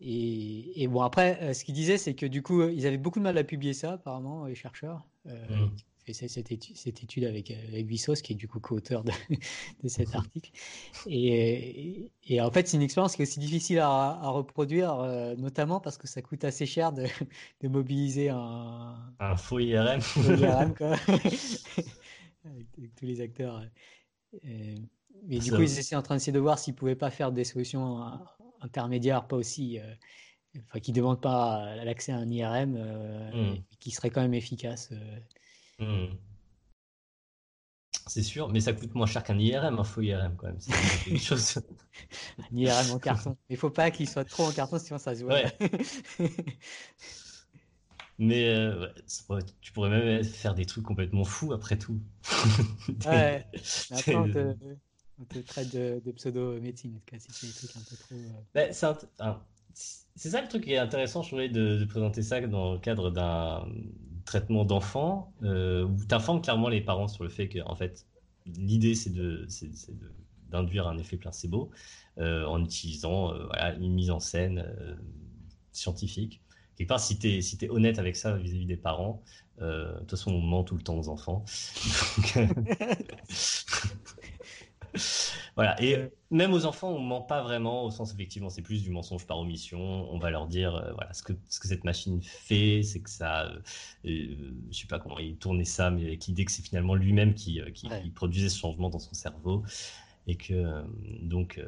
[0.00, 3.36] Et, bon, après, ce qu'ils disaient, c'est que du coup, ils avaient beaucoup de mal
[3.38, 5.06] à publier ça, apparemment, les chercheurs.
[5.24, 5.68] Hmm
[6.12, 9.12] fait cette étude, cette étude avec, avec Vissos, qui est du coup co-auteur de,
[9.82, 10.50] de, cet article.
[11.06, 15.34] Et, et, en fait, c'est une expérience qui est aussi difficile à, à reproduire, euh,
[15.36, 17.04] notamment parce que ça coûte assez cher de,
[17.62, 20.00] de mobiliser un, un faux IRM.
[20.16, 20.96] IRM quoi.
[22.52, 23.62] Avec, tous les acteurs.
[24.42, 24.74] Et,
[25.26, 27.44] mais du coup, ils étaient en train de voir s'ils ne pouvaient pas faire des
[27.44, 28.02] solutions
[28.60, 29.78] intermédiaires, pas aussi.
[29.78, 29.94] Euh,
[30.66, 33.62] enfin, qui ne demandent pas l'accès à un IRM, euh, hmm.
[33.80, 34.90] qui serait quand même efficace.
[35.78, 36.06] Hmm.
[38.06, 40.58] C'est sûr, mais ça coûte moins cher qu'un IRM, un faux IRM quand même.
[40.58, 41.58] C'est une chose.
[42.38, 43.36] un IRM en carton.
[43.50, 45.40] Il faut pas qu'il soit trop en carton, sinon ça se voit.
[48.18, 48.88] mais euh,
[49.60, 52.00] tu pourrais même faire des trucs complètement fous après tout.
[53.06, 53.46] ouais.
[53.90, 54.54] Après, on te,
[55.20, 58.14] on te traite de, pseudo-médecine, si tu des trucs un peu trop.
[58.14, 58.72] Euh, ben,
[60.14, 62.78] c'est ça le truc qui est intéressant, je voulais de, de présenter ça dans le
[62.78, 63.64] cadre d'un
[64.28, 68.06] traitement d'enfants, euh, où tu informes clairement les parents sur le fait que, en fait,
[68.46, 69.46] l'idée, c'est de,
[70.50, 71.70] d'induire un effet placebo
[72.18, 74.64] euh, en utilisant euh, voilà, une mise en scène
[75.72, 76.42] scientifique.
[76.78, 79.22] Quelque part, si tu es, si es honnête avec ça vis-à-vis des parents,
[79.60, 81.44] de toute façon, on ment tout le temps aux enfants.
[85.56, 85.80] voilà.
[85.82, 85.96] Et
[86.30, 89.38] même aux enfants, on ment pas vraiment, au sens effectivement, c'est plus du mensonge par
[89.38, 89.80] omission.
[89.80, 93.10] On va leur dire, euh, voilà, ce que, ce que cette machine fait, c'est que
[93.10, 93.58] ça, euh,
[94.06, 97.34] euh, je sais pas comment il tournait ça, mais avec l'idée que c'est finalement lui-même
[97.34, 99.62] qui, qui, produisait ce changement dans son cerveau.
[100.26, 100.84] Et que,
[101.22, 101.58] donc,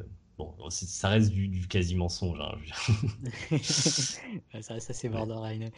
[0.41, 2.39] bon, ça reste du, quasi mensonge.
[2.41, 2.59] Hein,
[3.63, 5.71] ça reste assez borderline.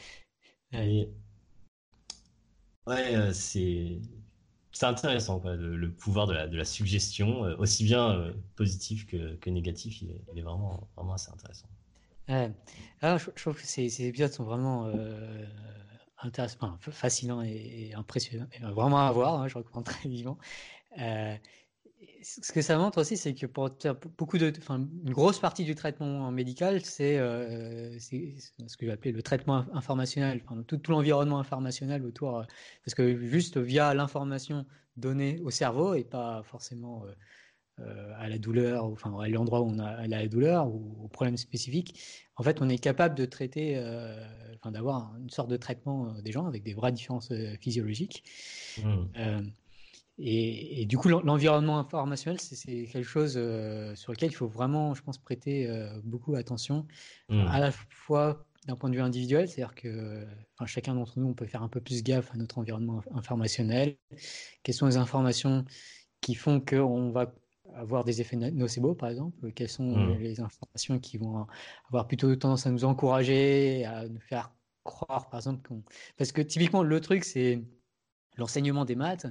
[2.87, 4.01] Ouais, c'est
[4.73, 9.07] c'est intéressant, quoi, le, pouvoir de la, de la suggestion, euh, aussi bien euh, positif
[9.07, 11.69] que, que négatif, il est, il est, vraiment, vraiment assez intéressant.
[12.29, 15.45] Ah, je, trouve que ces, ces, épisodes sont vraiment euh,
[16.23, 20.39] intéressants, fascinants et, impressionnants, vraiment à voir, hein, je recommande très vivement.
[22.23, 23.71] Ce que ça montre aussi, c'est que pour
[24.17, 29.23] beaucoup de, enfin, une grosse partie du traitement médical, c'est euh, ce que j'appelais le
[29.23, 32.45] traitement informationnel, enfin, tout, tout l'environnement informationnel autour, euh,
[32.85, 34.65] parce que juste via l'information
[34.97, 37.05] donnée au cerveau et pas forcément
[37.81, 41.37] euh, à la douleur, enfin à l'endroit où on a la douleur ou au problème
[41.37, 42.01] spécifique,
[42.37, 43.79] en fait, on est capable de traiter,
[44.57, 48.23] enfin, d'avoir une sorte de traitement des gens avec des vraies différences physiologiques.
[48.79, 49.51] Mmh.
[50.19, 55.03] Et, du coup, l'environnement informationnel, c'est quelque chose euh, sur lequel il faut vraiment, je
[55.03, 56.87] pense, prêter euh, beaucoup attention,
[57.29, 57.47] mmh.
[57.49, 61.35] à la fois d'un point de vue individuel, c'est-à-dire que enfin, chacun d'entre nous, on
[61.35, 63.97] peut faire un peu plus gaffe à notre environnement informationnel.
[64.63, 65.65] Quelles sont les informations
[66.21, 67.35] qui font qu'on va
[67.75, 69.51] avoir des effets nocebo, par exemple?
[69.53, 70.19] Quelles sont mmh.
[70.19, 71.47] les informations qui vont
[71.89, 74.53] avoir plutôt tendance à nous encourager, à nous faire
[74.85, 75.83] croire, par exemple, qu'on...
[76.17, 77.63] Parce que typiquement, le truc, c'est
[78.37, 79.27] l'enseignement des maths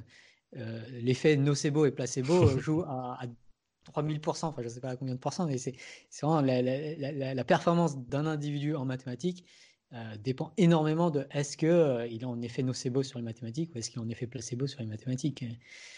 [0.58, 3.22] euh, l'effet nocebo et placebo euh, joue à,
[3.94, 5.76] 3000%, enfin je ne sais pas à combien de pourcents, mais c'est
[6.22, 9.46] vraiment la, performance d'un individu en mathématiques
[9.94, 13.78] euh, dépend énormément de est-ce qu'il il a en effet nocebo sur les mathématiques ou
[13.78, 15.44] est-ce qu'il a en effet placebo sur les mathématiques.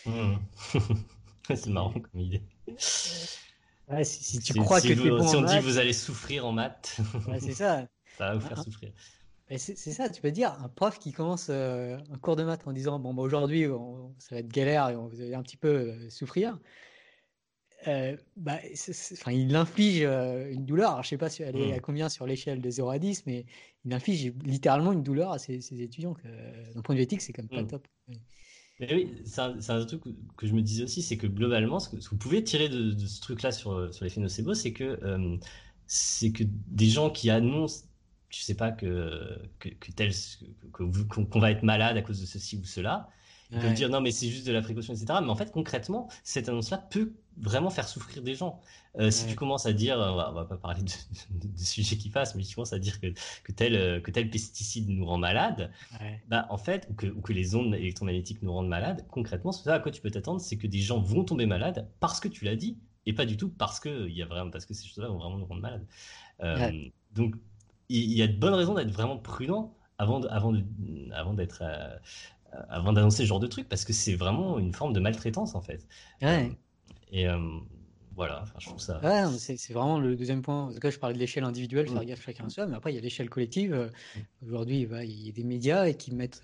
[0.06, 0.36] Mmh.
[1.48, 2.42] c'est marrant comme idée.
[2.78, 6.98] si, tu crois que vous, si on dit que vous allez souffrir en maths,
[7.40, 7.88] c'est ça.
[8.18, 8.92] ça va vous faire souffrir.
[9.58, 13.00] C'est ça, tu peux dire, un prof qui commence un cours de maths en disant
[13.00, 13.66] Bon, bah, aujourd'hui,
[14.20, 16.58] ça va être galère et on va un petit peu souffrir.
[17.88, 18.60] Euh, bah,
[19.28, 20.92] il inflige euh, une douleur.
[20.92, 21.74] Alors, je ne sais pas si elle est mmh.
[21.74, 23.46] à combien sur l'échelle de 0 à 10, mais
[23.86, 26.16] il inflige littéralement une douleur à ses, étudiants.
[26.76, 27.68] D'un point de vue éthique, c'est quand même pas mmh.
[27.68, 27.88] top.
[28.80, 30.02] Mais oui, c'est un, truc
[30.36, 33.22] que je me disais aussi, c'est que globalement, ce que, vous pouvez tirer de, ce
[33.22, 35.38] truc-là sur, sur l'effet nocebo, c'est que, euh,
[35.86, 37.86] c'est que des gens qui annoncent,
[38.34, 39.70] je sais pas, que, que,
[40.72, 43.10] qu'on va être malade à cause de ceci ou cela,
[43.52, 45.20] ils peuvent dire non, mais c'est juste de la précaution, etc.
[45.22, 48.60] Mais en fait, concrètement, cette annonce-là peut vraiment faire souffrir des gens.
[48.98, 52.10] Euh, si tu commences à dire, on va, va pas parler de, de, sujets qui
[52.10, 53.14] passent, mais si tu commences à dire que,
[53.44, 55.72] que, tel, que tel pesticide nous rend malade,
[56.28, 59.70] bah, en fait, ou que, ou que, les ondes électromagnétiques nous rendent malades, concrètement, ce
[59.70, 62.46] à quoi tu peux t'attendre, c'est que des gens vont tomber malades parce que tu
[62.46, 64.88] l'as dit, et pas du tout parce que, il y a vraiment, parce que ces
[64.88, 65.86] choses-là vont vraiment nous rendre malades.
[66.42, 66.72] Euh,
[67.14, 67.36] donc,
[67.94, 70.54] il y, a de bonnes raisons d'être vraiment prudent avant d'être avant
[71.14, 71.96] avant d'être euh,
[72.70, 75.62] avant d'annoncer ce genre de truc parce que c'est vraiment une forme de maltraitance en
[75.62, 75.86] fait.
[76.22, 76.50] Ouais.
[76.50, 76.54] Euh,
[77.12, 77.38] et euh,
[78.16, 79.00] voilà, je trouve ça.
[79.02, 80.66] Ouais, c'est vraiment le deuxième point.
[80.66, 82.06] En tout cas, je parlais de l'échelle individuelle, faire mm.
[82.06, 83.74] gaffe chacun à soi, mais après, il y a l'échelle collective.
[83.74, 84.48] Euh, mm.
[84.48, 86.44] Aujourd'hui, il y a des médias et qui mettent,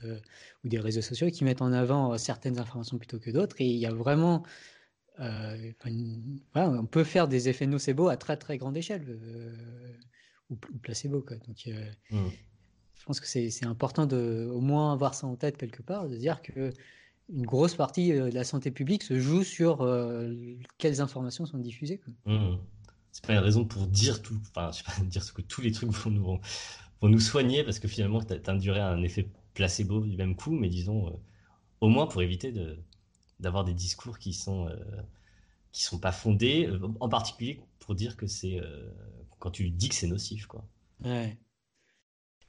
[0.63, 3.55] ou des réseaux sociaux qui mettent en avant certaines informations plutôt que d'autres.
[3.59, 4.43] Et il y a vraiment.
[5.19, 9.05] on peut faire des effets nocebo à très très grande échelle,
[10.49, 11.21] ou, placebo.
[11.21, 11.37] Quoi.
[11.37, 11.69] Donc,
[12.11, 12.29] mm
[12.99, 16.17] je pense que c'est important de au moins avoir ça en tête quelque part, de
[16.17, 16.73] dire que
[17.29, 20.33] une grosse partie euh, de la santé publique se joue sur euh,
[20.77, 22.01] quelles informations sont diffusées.
[22.25, 22.55] Mmh.
[23.11, 25.71] C'est pas une raison pour dire tout, enfin, je sais pas dire que tous les
[25.71, 26.23] trucs vont nous,
[27.01, 30.69] vont, nous soigner parce que finalement, tu induirais un effet placebo du même coup, mais
[30.69, 31.11] disons, euh,
[31.81, 32.53] au moins pour éviter
[33.39, 34.69] d'avoir des discours qui sont,
[35.71, 36.69] qui sont pas fondés,
[36.99, 38.59] en particulier pour dire que c'est
[39.39, 40.65] quand tu dis que c'est nocif, quoi.
[41.03, 41.37] Ouais.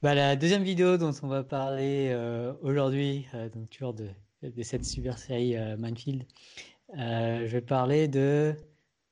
[0.01, 4.09] Bah, la deuxième vidéo dont on va parler euh, aujourd'hui, euh, donc toujours de,
[4.41, 6.25] de, cette super série euh, Manfield,
[6.95, 8.55] je vais parler de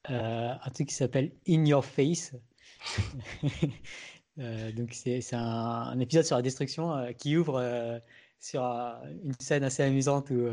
[0.05, 2.35] un truc qui s'appelle In Your Face.
[4.37, 8.01] donc c'est un, un, épisode sur la destruction qui ouvre
[8.39, 10.47] sur une scène assez amusante où,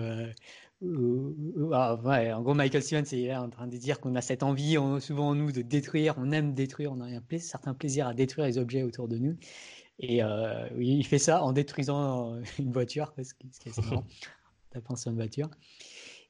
[0.83, 4.77] ah, ouais, en gros Michael Stevens est en train de dire qu'on a cette envie
[5.01, 8.47] souvent en nous de détruire, on aime détruire, on a un certain plaisir à détruire
[8.47, 9.37] les objets autour de nous.
[9.99, 14.05] Et euh, il fait ça en détruisant euh, une voiture, ce qui, est assez marrant,
[14.70, 15.49] tapant sur une voiture.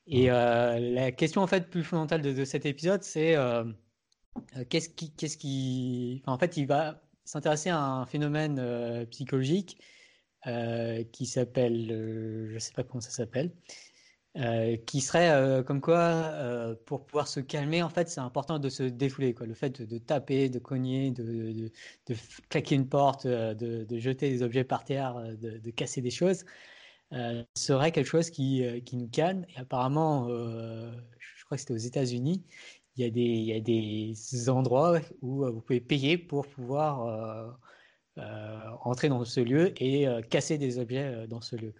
[0.06, 3.34] Et euh, la question en fait plus fondamentale de, cet épisode, c'est
[4.68, 9.78] qu'est-ce qui, qu'est-ce qui, en fait, il va s'intéresser à un phénomène psychologique
[11.10, 11.88] qui s'appelle,
[12.50, 13.50] je ne sais pas comment ça s'appelle,
[14.38, 18.58] euh, qui serait euh, comme quoi, euh, pour pouvoir se calmer, en fait, c'est important
[18.58, 19.34] de se défouler.
[19.40, 21.70] Le fait de, taper, de cogner, de,
[22.50, 26.44] claquer une porte, de, jeter des objets par terre, de, casser des choses,
[27.54, 29.46] serait quelque chose qui, qui, nous calme.
[29.56, 32.44] Et apparemment, je crois que c'était aux États-Unis,
[32.96, 37.56] il y, a des, il y a des endroits où vous pouvez payer pour pouvoir
[38.84, 41.72] entrer dans ce lieu et casser des objets dans ce lieu.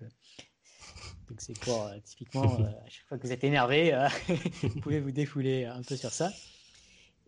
[1.29, 4.09] Donc c'est pour euh, typiquement euh, à chaque fois que vous êtes énervé, euh,
[4.63, 6.31] vous pouvez vous défouler un peu sur ça.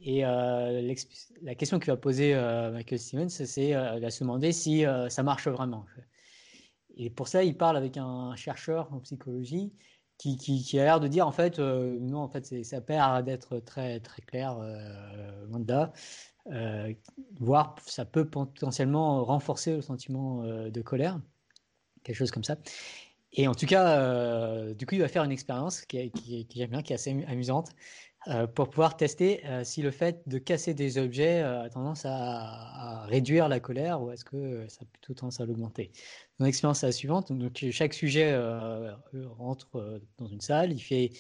[0.01, 2.33] Et la question qu'il va poser
[2.73, 5.87] Michael Stevens, c'est de se demander si ça marche vraiment.
[6.97, 9.73] Et pour ça, il parle avec un chercheur en psychologie
[10.17, 13.99] qui, qui, a l'air de dire en fait non, en fait ça perd d'être très
[13.99, 14.57] très clair,
[15.51, 15.93] Wanda.
[17.41, 21.21] voire ça peut potentiellement renforcer le sentiment de colère,
[22.05, 22.57] quelque chose comme ça.
[23.33, 26.83] Et en tout cas, euh, du coup, il va faire une expérience qui, j'aime bien,
[26.83, 27.71] qui est assez amusante,
[28.27, 33.05] euh, pour pouvoir tester euh, si le fait de casser des objets a tendance à,
[33.07, 35.93] réduire la colère ou est-ce que ça a plutôt tendance à l'augmenter.
[36.39, 37.33] Mon expérience est la suivante.
[37.33, 38.37] Donc, chaque sujet
[39.37, 41.11] rentre dans une salle, il, fait,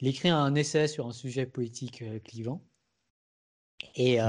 [0.00, 2.62] il écrit un essai sur un sujet politique clivant.
[3.94, 4.20] Et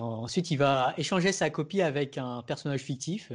[0.00, 3.32] ensuite, il va échanger sa copie avec un personnage fictif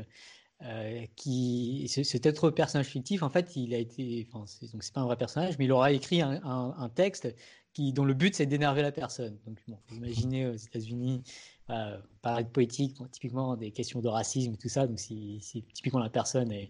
[0.63, 5.01] euh, qui cet être personnage fictif en fait il a été enfin donc c'est pas
[5.01, 7.33] un vrai personnage mais il aura écrit un, un, texte
[7.73, 9.39] qui dont le but c'est d'énerver la personne.
[9.47, 11.23] Donc bon imaginez aux États-Unis
[11.71, 14.85] euh, parler de poétique typiquement des questions de racisme et tout ça.
[14.85, 16.69] Donc si, si typiquement la personne est,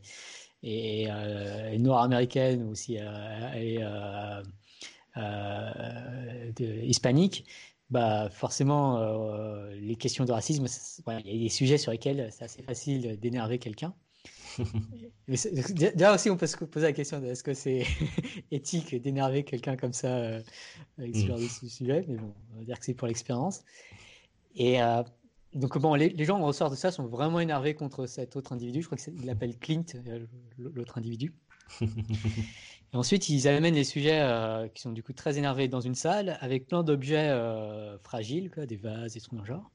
[0.63, 3.83] est, euh, noire américaine ou si elle est
[6.87, 7.45] hispanique
[7.91, 10.65] bah forcément, euh, les questions de racisme,
[11.07, 13.93] il y a des sujets sur lesquels c'est assez facile d'énerver quelqu'un.
[15.27, 17.85] Déjà aussi, on peut se poser la question de est-ce que c'est
[18.51, 20.41] éthique d'énerver quelqu'un comme ça euh,
[20.97, 23.61] avec ce genre de sujet, mais bon, on va dire que c'est pour l'expérience.
[24.55, 25.03] Et, euh,
[25.53, 28.53] donc bon, les, les, gens en ressort de ça sont vraiment énervés contre cet autre
[28.53, 28.81] individu.
[28.81, 29.83] Je crois qu'il l'appelle Clint,
[30.57, 31.33] l'autre individu.
[32.93, 34.21] Et ensuite, ils amènent les sujets
[34.73, 37.33] qui sont du coup très énervés dans une salle avec plein d'objets
[38.03, 39.71] fragiles, quoi, des vases, des trucs dans le genre.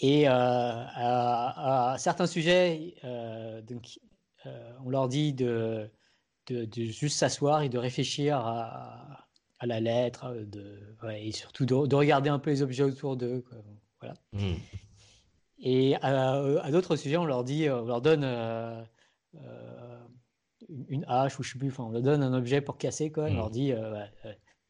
[0.00, 2.96] Et à, certains sujets,
[3.68, 4.00] donc,
[4.84, 5.88] on leur dit de,
[6.48, 9.26] de, juste s'asseoir et de réfléchir à,
[9.58, 13.44] à la lettre, de, et surtout de, regarder un peu les objets autour d'eux.
[14.00, 14.14] Voilà.
[14.32, 14.54] Mmh.
[15.58, 18.82] Et à, d'autres sujets, on leur dit, on leur donne euh,
[19.36, 19.95] euh,
[20.88, 23.24] une hache ou je sais plus, enfin, on leur donne un objet pour casser, quoi.
[23.24, 24.04] On leur dit, euh,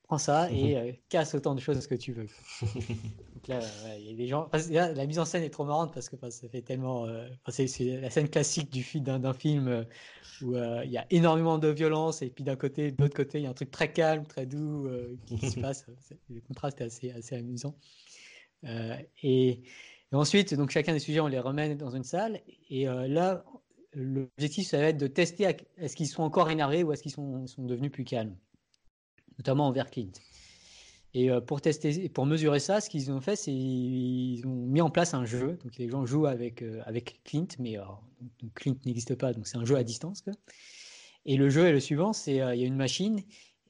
[0.04, 2.26] prends ça et casse autant de choses que tu veux.
[2.62, 3.60] Donc là,
[3.98, 4.48] il y a des gens.
[4.70, 7.06] la mise en scène est trop marrante parce que ça fait tellement.
[7.48, 9.86] c'est la scène classique du d'un film
[10.42, 13.44] où il y a énormément de violence et puis d'un côté, de l'autre côté, il
[13.44, 14.88] y a un truc très calme, très doux
[15.26, 15.86] qui, se passe.
[16.28, 17.74] Le contraste est assez, assez amusant.
[19.22, 19.62] et
[20.12, 22.40] et ensuite, donc chacun des sujets, on les remet dans une salle.
[22.70, 23.44] Et euh, là,
[23.96, 27.46] l'objectif, ça va être de tester est-ce qu'ils sont encore énervés ou est-ce qu'ils sont,
[27.46, 28.36] sont, devenus plus calmes,
[29.38, 30.12] notamment envers Clint.
[31.14, 34.80] Et euh, pour tester, pour mesurer ça, ce qu'ils ont fait, c'est ils ont mis
[34.80, 35.58] en place un jeu.
[35.64, 37.76] Donc les gens jouent avec euh, avec Clint, mais
[38.54, 40.22] Clint n'existe pas, donc c'est un jeu à distance.
[41.24, 43.20] Et le jeu est le suivant c'est il y a une machine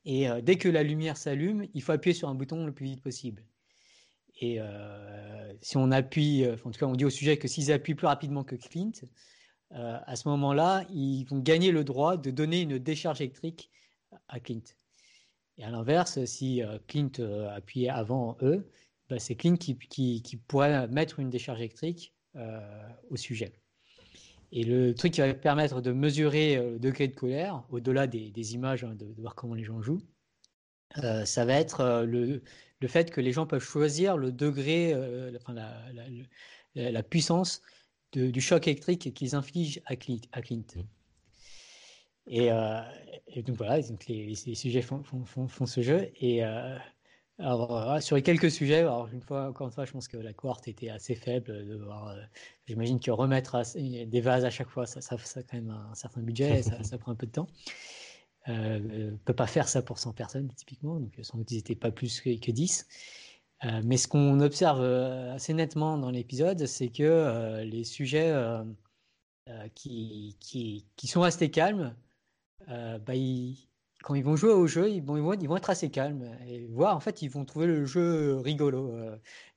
[0.04, 3.02] et dès que la lumière s'allume, il faut appuyer sur un bouton le plus vite
[3.02, 3.42] possible.
[4.40, 7.72] Et euh, si on appuie, euh, en tout cas, on dit au sujet que s'ils
[7.72, 8.92] appuient plus rapidement que Clint,
[9.72, 13.70] euh, à ce moment-là, ils vont gagner le droit de donner une décharge électrique
[14.28, 14.62] à Clint.
[15.58, 17.10] Et à l'inverse, si Clint
[17.50, 18.70] appuyait avant eux,
[19.08, 19.74] bah, c'est Clint qui,
[20.46, 22.14] pourrait mettre une décharge électrique
[23.10, 23.54] au sujet.
[24.52, 28.84] Et le truc qui va permettre de mesurer le degré de colère, au-delà des, images,
[28.84, 30.02] hein, de, voir comment les gens jouent,
[31.24, 32.42] ça va être le,
[32.86, 37.62] fait que les gens peuvent choisir le degré, euh, la, la, puissance
[38.12, 40.20] du choc électrique qu'ils infligent à Clint.
[40.32, 40.64] À Clint.
[40.74, 40.80] Mmh.
[42.32, 42.82] Euh,
[43.28, 46.10] et, donc voilà, donc les, sujets font, font, font, ce jeu.
[46.20, 46.76] Et euh,
[47.38, 50.32] alors, sur les quelques sujets, alors une fois, encore une fois, je pense que la
[50.32, 51.66] cohorte était assez faible.
[51.66, 51.80] De
[52.66, 55.94] j'imagine que remettre des vases à chaque fois, ça, ça, ça a quand même un
[55.94, 57.48] certain budget, ça, ça prend un peu de temps
[58.48, 61.74] ne euh, peut pas faire ça pour 100 personnes typiquement, donc sans doute ils n'étaient
[61.74, 62.86] pas plus que, que 10.
[63.64, 68.34] Euh, mais ce qu'on observe euh, assez nettement dans l'épisode, c'est que les sujets
[69.74, 71.94] qui, qui, qui, sont restés calmes,
[72.68, 73.14] bah,
[74.02, 76.96] quand ils vont jouer au jeu, ils vont, ils vont, être assez calmes et voir
[76.96, 78.94] en fait ils vont trouver le jeu rigolo.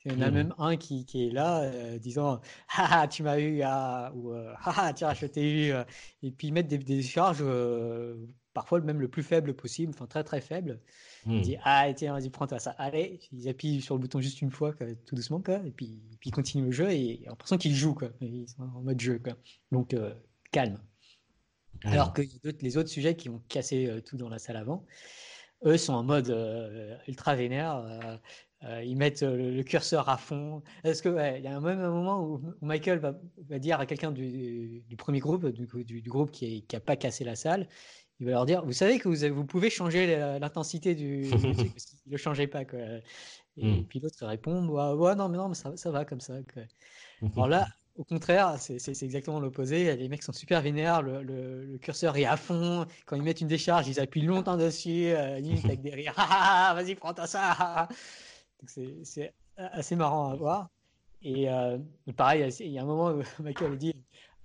[0.06, 0.34] il y en a mmh.
[0.34, 1.70] même un qui, qui est là
[2.00, 2.40] disant
[2.78, 4.34] ah tu m'as eu ah, ou
[4.64, 5.74] ah tiens je t'ai eu
[6.24, 7.44] et puis mettre des, des charges
[8.60, 10.82] parfois même le plus faible possible, enfin très très faible.
[11.26, 11.42] Il hmm.
[11.42, 12.72] dit Ah, tiens, vas-y, prends-toi ça.
[12.72, 14.74] Allez, ils appuient sur le bouton juste une fois,
[15.06, 17.94] tout doucement, quoi, et puis, puis ils continuent le jeu, et en l'impression qu'ils jouent,
[17.94, 18.10] quoi.
[18.20, 19.38] Ils sont en mode jeu, quoi.
[19.72, 20.14] Donc, euh,
[20.52, 20.78] calme.
[21.86, 22.22] Alors que
[22.60, 24.86] les autres sujets qui ont cassé euh, tout dans la salle avant,
[25.64, 28.20] eux sont en mode euh, ultra vénère.
[28.84, 30.64] ils mettent le, curseur à fond.
[30.84, 34.12] Est-ce que il y a même un moment où, Michael va, va, dire à quelqu'un
[34.12, 37.70] du, du, premier groupe, du, du, groupe qui n'a pas cassé la salle,
[38.20, 41.72] il va leur dire, vous savez que vous, vous pouvez changer l'intensité du, ne
[42.12, 42.80] le changez pas quoi.
[43.58, 43.84] Et hmm.
[43.86, 46.36] puis l'autre répond, ouais, non mais non mais ça, ça va comme ça.
[47.36, 49.96] Alors là, au contraire, c'est exactement l'opposé.
[49.98, 52.86] Les mecs sont super vénères, le, le, curseur est à fond.
[53.06, 56.14] Quand ils mettent une décharge, ils appuient longtemps dessus, euh, avec des rires.
[56.16, 57.90] Ah, vas-y, prends-toi ça.
[58.66, 60.70] C'est assez marrant à voir.
[61.22, 61.78] Et euh,
[62.16, 63.96] pareil, il y a un moment où Michael dit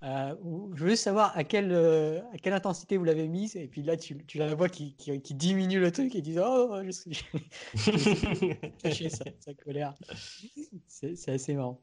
[0.05, 0.35] euh,
[0.75, 3.55] je veux juste savoir à quelle, euh, à quelle intensité vous l'avez mise.
[3.55, 6.77] Et puis là, tu, tu la vois qui, qui, diminue le truc et dit Oh,
[6.83, 7.23] je suis.
[8.83, 9.95] caché sa, sa, colère.
[10.87, 11.81] C'est assez marrant.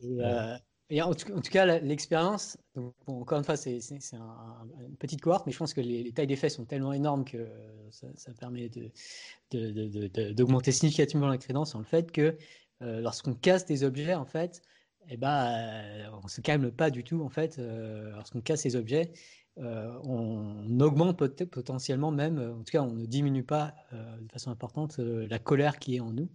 [0.00, 0.56] Et, euh,
[1.04, 2.58] en, tout, cas, l'expérience,
[3.06, 3.78] encore une fois, c'est
[4.14, 7.24] un, une petite cohorte, mais je pense que les, tailles des faits sont tellement énormes
[7.24, 7.48] que
[7.90, 12.36] ça, ça permet d'augmenter de, de, significativement la crédence en le fait que
[12.80, 14.60] lorsqu'on casse des objets, en fait,
[15.08, 18.76] eh ben, euh, on se calme pas du tout en fait euh, lorsqu'on casse ces
[18.76, 19.12] objets.
[19.58, 24.98] Euh, on augmente potentiellement même, en tout cas, on ne diminue pas de façon importante
[24.98, 26.30] la colère qui est en nous.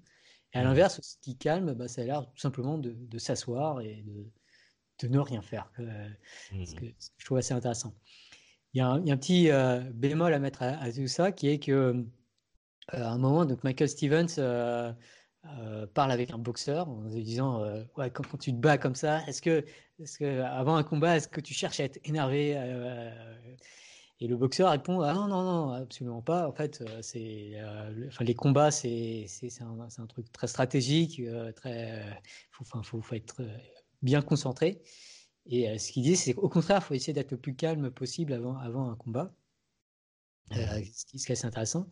[0.53, 0.65] Et à mmh.
[0.65, 4.05] l'inverse, ce qui calme, bah, ça a l'air tout simplement de, s'asseoir et
[5.01, 5.72] de, ne rien faire.
[5.80, 6.65] Mmh.
[6.65, 6.86] ce, que,
[7.18, 7.95] je trouve assez intéressant.
[8.74, 9.49] Il y a un, petit
[9.95, 12.05] bémol à mettre à, tout ça, qui est que
[12.89, 14.95] à un moment, donc Michael Stevens
[15.60, 19.26] euh, parle avec un boxeur en lui disant euh, quand, tu te bats comme ça
[19.28, 19.66] est-ce que
[20.00, 23.12] est-ce que avant un combat est-ce que tu cherches à être énervé euh,
[24.20, 26.48] Et le boxeur répond ah non non non absolument pas.
[26.48, 27.54] En fait, c'est
[28.20, 29.28] les combats c'est
[29.62, 31.22] un, truc très stratégique,
[31.56, 32.04] très
[32.52, 33.41] faut faut, être
[34.02, 34.82] bien concentré.
[35.45, 38.34] Et ce qu'il dit c'est qu'au contraire, il faut essayer d'être le plus calme possible
[38.34, 39.34] avant avant un combat.
[40.52, 41.88] ce qui est assez intéressant.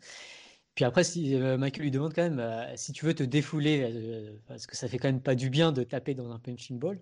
[0.76, 3.82] Puis après, si, euh, Michael lui demande quand même euh, si tu veux te défouler,
[3.84, 6.78] euh, parce que ça fait quand même pas du bien de taper dans un punching
[6.80, 7.00] ball.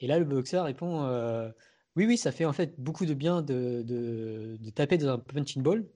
[0.00, 1.02] Et là, le boxeur répond
[1.96, 5.86] oui, oui, ça fait en fait beaucoup de bien de, taper dans un punching ball.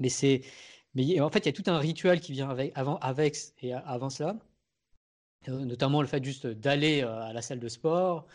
[0.00, 0.42] Mais c'est.
[0.94, 3.72] Mais en fait, il y a tout un rituel qui vient avec, avant, avec et
[3.74, 4.36] avant cela.
[5.48, 8.26] Notamment le fait juste d'aller à la salle de sport,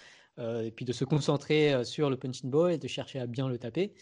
[0.76, 3.94] puis de se concentrer sur le punching ball et de chercher à bien le taper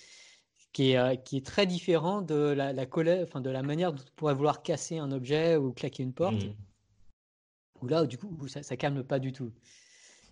[0.74, 3.94] qui est, euh, qui est très différent de la, la colère, enfin de la manière
[3.94, 6.44] dont on pourrait vouloir casser un objet ou claquer une porte.
[6.44, 6.56] Mmh.
[7.82, 9.52] Où là, du coup, ça, ça calme pas du tout.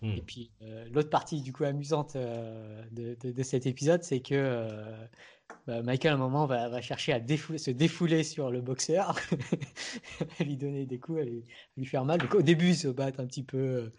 [0.02, 0.10] Mmh.
[0.10, 4.66] Et puis euh, l'autre partie du coup amusante euh, de, de, cet épisode, c'est que
[5.68, 9.16] bah, Michael à un moment va, va chercher à défouler, se défouler sur le boxeur,
[10.40, 12.18] à lui donner des coups, à lui, faire mal.
[12.18, 13.92] Donc au début, il se bat un petit peu.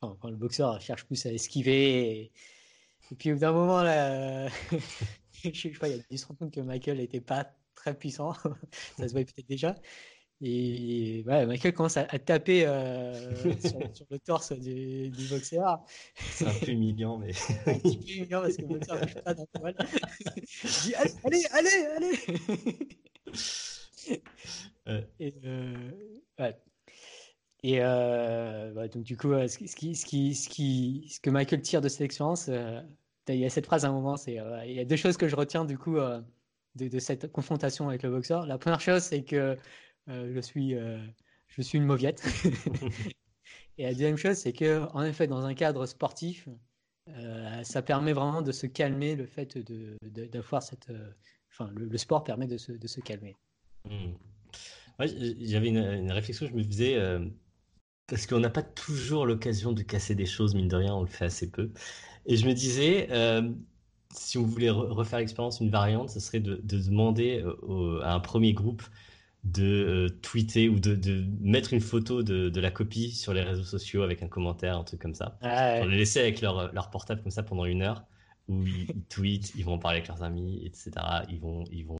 [0.00, 2.20] Enfin, le boxeur cherche plus à esquiver.
[2.20, 2.32] Et,
[3.10, 4.48] et puis au bout d'un moment, là,
[5.52, 8.32] je sais pas, il, a dû se rendre compte que Michael n'était pas très puissant.
[8.98, 9.74] ça se voit peut-être déjà.
[10.40, 15.82] Et ouais, Michael commence à, taper euh, sur, le torse du, du boxeur.
[16.14, 17.32] C'est un peu humiliant, mais.
[17.66, 19.74] un peu humiliant parce que le boxeur ne pas dans le poil.
[20.46, 22.14] Je dis allez, allez, allez,
[25.18, 25.90] Et, euh,
[26.38, 26.56] ouais.
[27.64, 29.74] Et euh, bah, donc, du coup, ce, qui, ce,
[30.06, 32.48] qui, ce, qui, ce que Michael tire de cette expérience,
[33.34, 35.16] il y a cette phrase à un moment, c'est euh, il y a deux choses
[35.16, 36.20] que je retiens du coup euh,
[36.74, 38.46] de, cette confrontation avec le boxeur.
[38.46, 39.56] La première chose, c'est que
[40.08, 40.74] euh, je suis
[41.48, 42.22] je suis une mauviette.
[43.78, 46.48] Et la deuxième chose, c'est que en effet, dans un cadre sportif,
[47.62, 50.90] ça permet vraiment de se calmer, le fait de d'avoir cette,
[51.50, 53.36] enfin, le, sport permet de se, de se calmer.
[53.84, 54.12] Mmh.
[55.40, 56.98] J'avais une, une, réflexion, je me faisais
[58.08, 61.08] parce qu'on n'a pas toujours l'occasion de casser des choses, mine de rien, on le
[61.08, 61.70] fait assez peu.
[62.28, 63.50] Et je me disais, euh,
[64.12, 68.52] si on voulait refaire l'expérience, une variante, ce serait de, demander euh, à un premier
[68.52, 68.82] groupe
[69.44, 74.02] de euh, tweeter ou de, mettre une photo de, la copie sur les réseaux sociaux
[74.02, 75.38] avec un commentaire, un truc comme ça.
[75.42, 78.04] On les laisser avec leur, leur, portable comme ça pendant une heure,
[78.46, 80.90] où ils, tweetent, ils vont parler avec leurs amis, etc.
[81.30, 81.96] Ils vont, ils vont,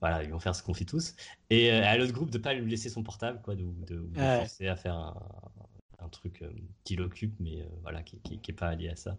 [0.00, 1.16] voilà, ils vont faire ce qu'on fait tous.
[1.50, 4.76] Et à l'autre groupe de pas lui laisser son portable, quoi, de, de, forcer à
[4.76, 5.16] faire un,
[5.98, 6.50] un truc euh,
[6.84, 9.16] qui l'occupe, mais euh, voilà, qui n'est pas lié à ça.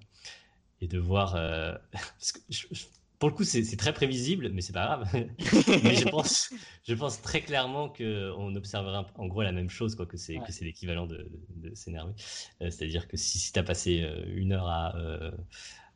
[0.82, 1.36] Et de voir.
[1.36, 1.76] Euh,
[3.20, 5.10] pour le coup, c'est très prévisible, mais c'est pas grave.
[5.84, 6.54] mais je pense,
[6.88, 11.06] je pense très clairement qu'on observera en gros la même chose, quoi, que c'est l'équivalent
[11.06, 11.30] de,
[11.74, 12.14] s'énerver.
[12.62, 14.96] C'est-à-dire que si, si tu as passé une heure à,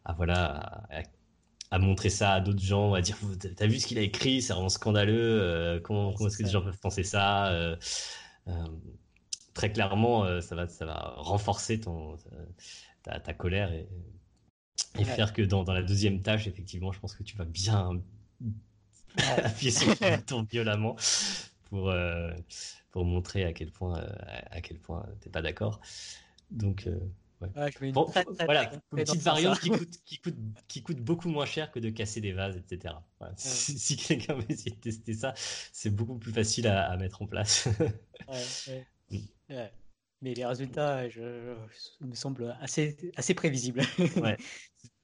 [0.03, 0.83] à voilà,
[1.71, 3.17] à, montrer ça à d'autres gens, à dire
[3.55, 6.61] T'as vu ce qu'il a écrit, c'est vraiment scandaleux, comment, comment est-ce que les gens
[6.61, 7.77] peuvent penser ça
[9.53, 12.17] très clairement, euh, ça, va, ça va renforcer ton,
[13.03, 13.87] ta, ta colère et,
[14.99, 18.01] et faire que dans, dans, la deuxième tâche, effectivement, je pense que tu vas bien
[19.43, 20.95] appuyer sur le bouton violemment
[21.69, 22.31] pour, euh,
[22.91, 24.09] pour montrer à quel point, euh,
[24.51, 25.79] à quel point t'es pas d'accord.
[26.51, 26.87] Donc,
[27.81, 27.91] une
[28.45, 30.37] voilà, petite variante qui coûte, qui, coûte,
[30.67, 32.95] qui coûte beaucoup moins cher que de casser des vases, etc.
[33.35, 37.27] Si, quelqu'un veut essayer de tester ça, c'est beaucoup plus facile à, à mettre en
[37.27, 37.67] place.
[40.21, 41.55] Mais les résultats, je,
[41.99, 43.81] me semblent assez, assez prévisibles.
[44.17, 44.37] ouais.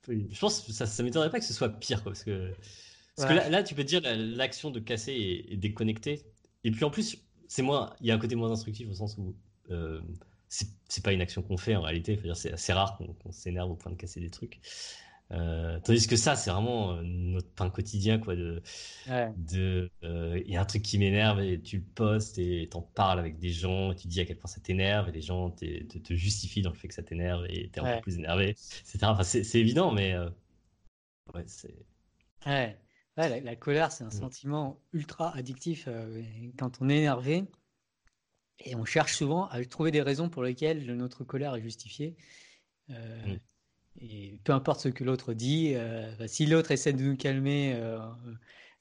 [0.08, 2.02] Je pense que ça ne m'étonnerait pas que ce soit pire.
[2.02, 2.52] Quoi, parce que,
[3.16, 6.26] parce que là, là, tu peux dire l'action de casser est, déconnectée.
[6.64, 9.18] Et puis en plus, c'est moins, il y a un côté moins instructif au sens
[9.18, 9.36] où
[9.70, 10.02] euh,
[10.48, 12.20] c'est pas une action qu'on fait en réalité.
[12.34, 14.60] C'est assez rare qu'on s'énerve au point de casser des trucs.
[15.32, 18.36] Euh, tandis que ça, c'est vraiment euh, notre pain quotidien, quoi.
[18.36, 18.62] De,
[19.38, 22.82] de, euh, il y a un truc qui m'énerve et tu le postes et t'en
[22.82, 25.52] parles avec des gens, et tu dis à quel point ça t'énerve et les gens
[25.52, 29.00] te, te, justifient dans le fait que ça t'énerve et t'es encore plus énervé, etc.
[29.04, 30.18] Enfin, c'est évident, mais
[31.34, 31.76] ouais, c'est.
[32.46, 32.80] Ouais.
[33.16, 34.12] la, colère, c'est un mm.
[34.12, 35.88] sentiment ultra addictif
[36.58, 37.46] quand on est énervé.
[38.66, 42.18] Et on cherche souvent à trouver des raisons pour lesquelles notre colère est justifiée.
[42.90, 43.38] Mm.
[44.02, 48.00] Et peu importe ce que l'autre dit, euh, si l'autre essaie de nous calmer, euh,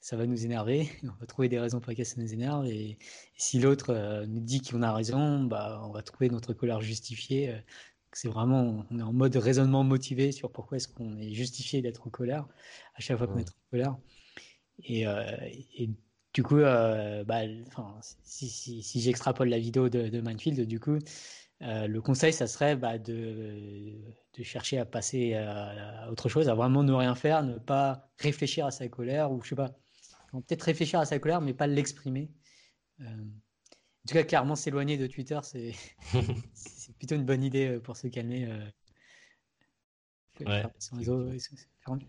[0.00, 0.88] ça va nous énerver.
[1.02, 2.66] On va trouver des raisons pour lesquelles ça nous énerve.
[2.66, 2.98] Et,
[3.36, 7.54] si l'autre euh, nous dit qu'on a raison, bah, on va trouver notre colère justifiée.
[8.12, 12.06] c'est vraiment, on est en mode raisonnement motivé sur pourquoi est-ce qu'on est justifié d'être
[12.06, 12.46] en colère
[12.94, 13.96] à chaque fois qu'on est en colère.
[14.84, 15.90] Et, et
[16.34, 17.42] du coup, bah,
[18.22, 20.98] si, si, si j'extrapole la vidéo de, de Manfield, du coup,
[21.60, 23.94] le conseil, ça serait bah, de,
[24.36, 28.66] de, chercher à passer à, autre chose, à vraiment ne rien faire, ne pas réfléchir
[28.66, 29.70] à sa colère, ou je sais pas,
[30.32, 32.30] peut-être réfléchir à sa colère, mais pas l'exprimer.
[33.00, 33.06] en
[34.06, 35.72] tout cas, clairement, s'éloigner de Twitter, c'est
[36.98, 38.48] plutôt une bonne idée pour se calmer.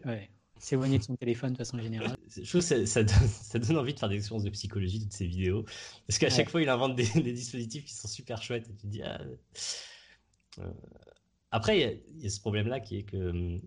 [0.05, 0.29] Ouais.
[0.59, 2.17] S'éloigner de son téléphone de façon générale.
[2.35, 5.63] Je trouve que ça, donne, envie de faire des expériences de psychologie, toutes ces vidéos.
[6.05, 8.69] Parce qu'à chaque fois, il invente des, dispositifs qui sont super chouettes.
[8.69, 9.21] Et tu dis, ah,
[10.59, 10.71] euh,
[11.51, 13.59] Après, il y, a ce problème-là qui est que.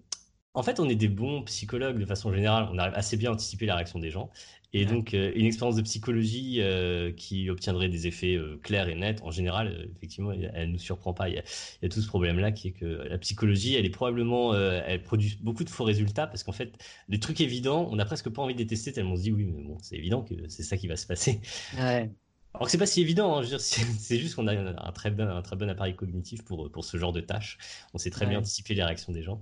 [0.55, 2.69] En fait, on est des bons psychologues de façon générale.
[2.73, 4.31] On arrive assez bien à anticiper la réaction des gens.
[4.75, 8.95] Et donc, euh, une expérience de psychologie euh, qui obtiendrait des effets euh, clairs et
[8.95, 11.29] nets, en général, effectivement, elle ne nous surprend pas.
[11.29, 15.03] Il y, a, tout ce problème-là qui est que la psychologie, elle est probablement, elle
[15.03, 16.73] produit beaucoup de faux résultats parce qu'en fait,
[17.09, 19.33] les trucs évidents, on n'a presque pas envie de les tester tellement on se dit
[19.33, 21.41] oui, mais bon, c'est évident que c'est ça qui va se passer.
[21.79, 22.11] Ouais.
[22.55, 25.43] Alors que c'est pas si évident, hein, c'est juste qu'on a un très, bon, un
[25.43, 27.59] très bon appareil cognitif pour, pour ce genre de tâches.
[27.95, 29.41] On sait très bien anticiper les réactions des gens.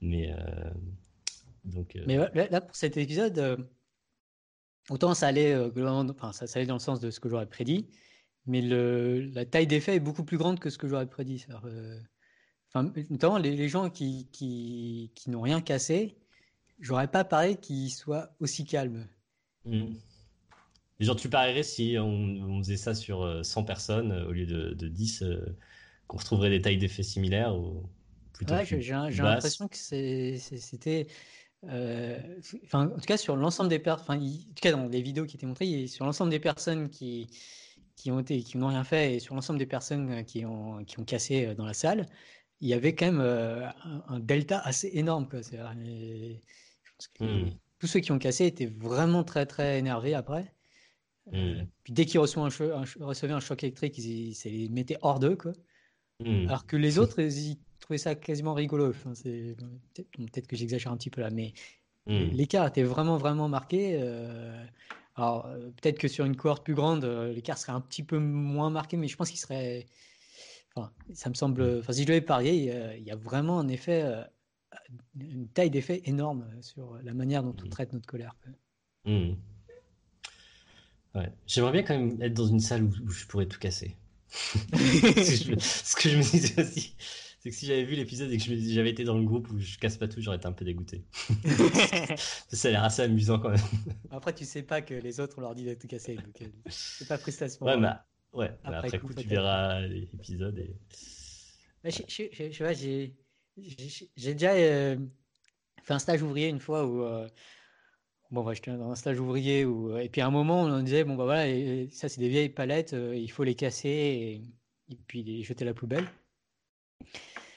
[0.00, 0.34] Mais,
[1.64, 3.66] donc, mais là, pour cet épisode
[4.90, 5.70] Autant ça allait, euh,
[6.10, 7.88] enfin, ça, allait dans le sens de ce que j'aurais prédit,
[8.46, 11.46] mais le, la taille d'effet est beaucoup plus grande que ce que j'aurais prédit.
[11.64, 12.00] Euh,
[12.68, 16.16] enfin, notamment les, gens qui, qui, qui n'ont rien cassé,
[16.80, 19.06] j'aurais pas parlé qu'ils soient aussi calmes.
[19.64, 19.92] Mmh.
[21.00, 24.88] Genre, tu parierais si on, faisait ça sur 100 euh, personnes au lieu de, de
[24.88, 25.24] 10,
[26.06, 27.88] qu'on retrouverait des tailles d'effet similaires ou
[28.32, 31.06] plutôt ouais, j'ai l'impression que c'était
[31.68, 32.18] euh,
[32.72, 35.46] en tout cas, sur l'ensemble des personnes, en tout cas dans les vidéos qui étaient
[35.46, 37.28] montrées, sur l'ensemble des personnes qui,
[37.96, 40.84] qui ont été, qui n'ont rien fait, et sur l'ensemble des personnes euh, qui ont,
[40.84, 42.06] qui ont cassé euh, dans la salle,
[42.60, 45.26] il y avait quand même un, delta assez énorme.
[45.26, 45.40] Quoi.
[47.20, 47.48] Hmm.
[47.78, 50.52] Tous ceux qui ont cassé étaient vraiment très très énervés après.
[51.32, 51.64] Hmm.
[51.84, 55.36] puis dès qu'ils recevaient un, recevaient un choc électrique, ils, ça les mettait hors d'eux.
[55.36, 55.52] Quoi.
[56.20, 56.48] Hmm.
[56.48, 58.90] Alors que les autres, ils, trouvais ça quasiment rigolo.
[58.90, 59.56] Enfin, c'est
[59.94, 61.52] peut-être que j'exagère un petit peu là, mais
[62.06, 62.30] hmm.
[62.32, 63.98] l'écart était vraiment vraiment marqué.
[64.00, 64.64] Euh,
[65.16, 68.18] alors euh, peut-être que sur une cohorte plus grande, euh, l'écart serait un petit peu
[68.18, 69.86] moins marqué, mais je pense qu'il serait.
[70.74, 71.78] Enfin, ça me semble.
[71.80, 74.04] Enfin, si je devais parier, il y a vraiment un effet,
[75.18, 78.36] une taille d'effet énorme sur la manière dont on traite notre colère.
[79.04, 79.32] Hmm.
[81.14, 81.32] Ouais.
[81.46, 83.96] J'aimerais bien quand même être dans une salle où, je pourrais tout casser.
[84.30, 86.94] ce que je me disais aussi
[87.40, 89.78] c'est que si j'avais vu l'épisode et que j'avais été dans le groupe où je
[89.78, 91.02] casse pas tout, j'aurais été un peu dégoûté.
[92.52, 93.60] ça a l'air assez amusant quand même.
[94.10, 96.46] Après, tu sais pas que les autres on leur dit de tout casser, donc euh,
[96.68, 97.64] c'est pas prestation.
[97.64, 97.88] Ouais, mais,
[98.34, 100.76] ouais, après, coup, tu verras l'épisode et.
[102.76, 104.98] j'ai déjà euh,
[105.82, 107.02] fait un stage ouvrier une fois où.
[107.02, 107.26] Euh,
[108.30, 111.04] bon, bah, j'étais dans un stage ouvrier où, et puis à un moment, on disait
[111.04, 111.44] bon, bah voilà,
[111.90, 114.42] ça c'est des vieilles palettes, il faut les casser et,
[114.92, 116.06] et puis les jeter à la poubelle.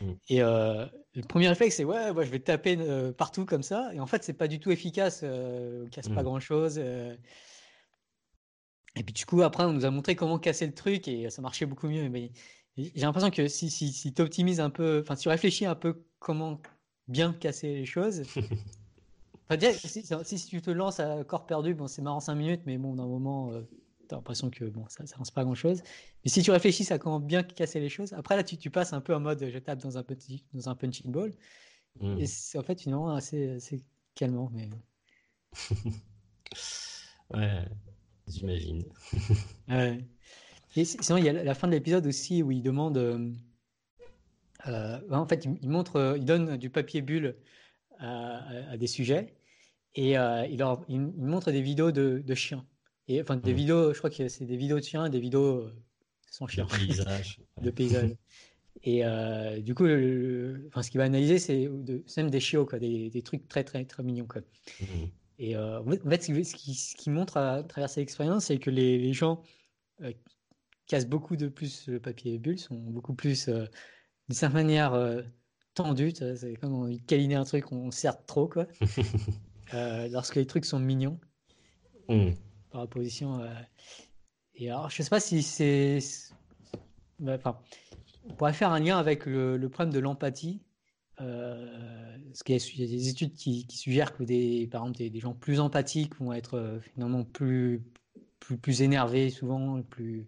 [0.01, 0.11] Mm.
[0.29, 3.91] Et euh, le premier réflexe, c'est ouais, je vais taper euh, partout comme ça.
[3.93, 5.21] Et en fait, c'est pas du tout efficace.
[5.23, 6.25] Euh, on casse pas mm.
[6.25, 6.77] grand chose.
[6.77, 7.17] Et
[9.03, 11.65] puis, du coup, après, on nous a montré comment casser le truc et ça marchait
[11.65, 12.09] beaucoup mieux.
[12.09, 12.31] Mais
[12.77, 15.75] j'ai l'impression que si, si, si tu optimises un peu, enfin, si tu réfléchis un
[15.75, 16.61] peu comment
[17.07, 18.23] bien casser les choses.
[19.51, 20.03] si,
[20.37, 23.05] si, tu te lances à corps perdu, bon, c'est marrant 5 minutes, mais bon, d'un
[23.05, 23.51] moment,
[24.07, 25.81] t'as l'impression que bon, ça ne lance pas grand chose.
[26.23, 28.93] Mais si tu réfléchis à comment bien casser les choses, après là, tu, tu passes
[28.93, 31.33] un peu en mode je tape dans un, petit, dans un punching ball.
[31.99, 32.17] Hmm.
[32.17, 33.83] Et c'est en fait finalement assez, assez
[34.15, 34.51] calmant.
[34.53, 34.69] Mais...
[37.33, 37.65] ouais,
[38.27, 38.83] j'imagine.
[39.67, 40.03] ouais.
[40.75, 42.97] Et sinon, il y a la fin de l'épisode aussi où il demande.
[42.97, 43.31] Euh,
[44.67, 47.35] euh, en fait, il, montre, euh, il donne du papier bulle
[48.03, 49.33] à, des sujets
[49.95, 52.65] et il, leur, il, montre des vidéos de, de chiens.
[53.07, 55.75] Et enfin, des vidéos, je crois que c'est des vidéos de chiens, des vidéos euh,
[56.29, 56.65] sans chiens.
[56.65, 57.39] De paysages.
[57.61, 58.15] de paysages.
[58.83, 59.85] Et euh, du coup,
[60.67, 63.63] enfin, ce qu'il va analyser, c'est de, même des chiots, quoi, des, des, trucs très,
[63.63, 64.27] très, très mignons.
[64.27, 64.41] Quoi.
[64.81, 64.85] Mmh.
[65.39, 68.69] Et euh, en fait, ce qui, ce qui, montre à, travers cette expérience, c'est que
[68.69, 69.43] les, les gens
[70.87, 73.67] cassent beaucoup de plus le papier bulle, sont beaucoup plus, d'une
[74.31, 74.93] certaine manière,
[75.73, 76.13] tendus.
[76.15, 78.67] C'est comme on câliner un truc, on serre trop, quoi.
[79.73, 81.19] lorsque les trucs sont mignons.
[82.09, 82.31] Mmh
[82.73, 83.39] par opposition.
[83.39, 83.47] Euh,
[84.55, 85.99] et alors, je sais pas si c'est.
[87.19, 87.57] Bah, enfin,
[88.25, 90.59] on pourrait faire un lien avec le, problème de l'empathie.
[91.21, 95.33] Euh, parce qu'il y a des études qui, suggèrent que des, par exemple, des, gens
[95.33, 97.83] plus empathiques vont être euh, finalement plus,
[98.39, 100.27] plus, plus énervés souvent, plus.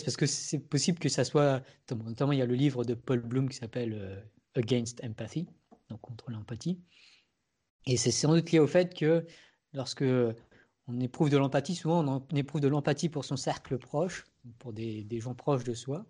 [0.00, 1.62] Euh, parce que c'est possible que ça soit.
[1.90, 4.24] Notamment, il y a le livre de Paul Bloom qui s'appelle
[4.54, 5.46] Against Empathy,
[5.88, 6.80] donc contre l'empathie.
[7.86, 9.26] Et c'est sans doute lié au fait que
[9.72, 10.04] lorsque
[10.86, 14.24] on éprouve de l'empathie, souvent on éprouve de l'empathie pour son cercle proche,
[14.58, 16.06] pour des, gens proches de soi.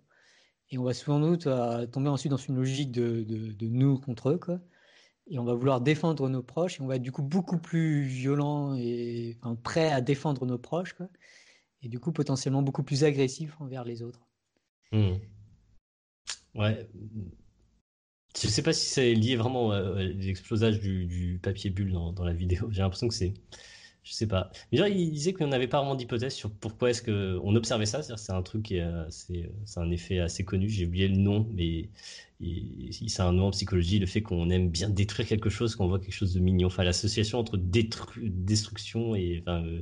[0.69, 1.47] Et on va souvent doute
[1.91, 4.39] tomber ensuite dans une logique de, nous contre eux.
[5.27, 8.03] Et on va vouloir défendre nos proches, et on va être du coup beaucoup plus
[8.03, 10.95] violent et prêt à défendre nos proches.
[11.85, 14.27] Et du coup potentiellement beaucoup plus agressif envers les autres.
[14.91, 15.13] Mmh.
[16.55, 16.89] Ouais.
[18.35, 22.33] Je sais pas si c'est lié vraiment à l'explosage du, papier bulle dans, dans la
[22.33, 22.69] vidéo.
[22.71, 23.33] J'ai l'impression que c'est
[24.05, 24.51] je sais pas.
[24.71, 28.03] Mais genre, il disait qu'on n'avait pas vraiment d'hypothèse sur pourquoi est-ce qu'on observait ça.
[28.03, 30.69] C'est un truc qui est c'est un effet assez connu.
[30.69, 31.89] J'ai oublié le nom, mais
[32.91, 33.97] c'est un nom en psychologie.
[33.97, 36.67] Le fait qu'on aime bien détruire quelque chose, qu'on voit quelque chose de mignon.
[36.67, 39.81] Enfin, l'association entre destruction et euh,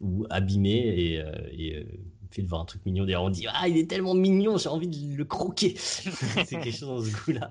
[0.00, 1.84] ou abîmer et, euh, et euh,
[2.30, 3.04] fait de voir un truc mignon.
[3.04, 5.74] D'ailleurs, on dit ah il est tellement mignon, j'ai envie de le croquer.
[5.76, 7.50] c'est quelque chose dans ce goût-là.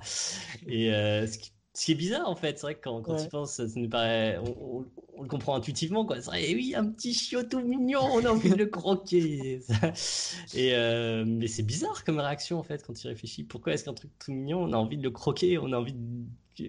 [0.67, 0.88] Et
[1.28, 3.53] ce qui ce qui est bizarre en fait, c'est vrai que quand, quand tu penses,
[3.53, 4.86] ça, nous paraît, on,
[5.21, 6.17] le comprend intuitivement quoi.
[6.17, 9.61] C'est vrai, eh oui, un petit chiot tout mignon, on a envie de le croquer.
[10.53, 13.43] et euh, mais c'est bizarre comme réaction en fait quand tu réfléchis.
[13.43, 15.95] Pourquoi est-ce qu'un truc tout mignon, on a envie de le croquer, on a envie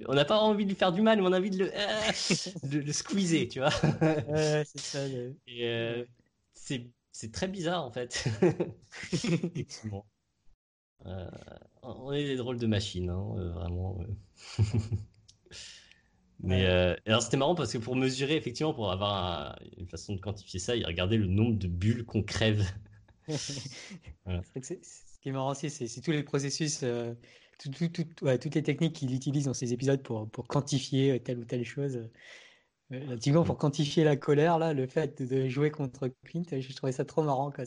[0.07, 1.71] on n'a pas envie de lui faire du mal, mais on a envie de le,
[2.69, 3.73] de, le squeezer, tu vois.
[4.01, 5.07] ouais, c'est ça.
[5.47, 6.05] Et euh,
[6.55, 8.25] c'est très bizarre en fait.
[11.07, 11.29] Euh,
[11.85, 13.99] on est des drôles de machines, hein, euh, vraiment.
[16.41, 20.21] Mais euh, alors c'était marrant parce que pour mesurer, effectivement, pour avoir une façon de
[20.21, 22.65] quantifier ça, il regardait le nombre de bulles qu'on crève.
[23.29, 26.85] ce qui est marrant aussi, c'est tous les processus,
[27.59, 32.03] toutes les techniques qu'il utilise dans ses épisodes pour, pour quantifier telle ou telle chose.
[32.93, 36.93] Euh, typiquement pour quantifier la colère, là, le fait de jouer contre Clint, je trouvais
[36.93, 37.51] ça trop marrant.
[37.51, 37.65] Quoi.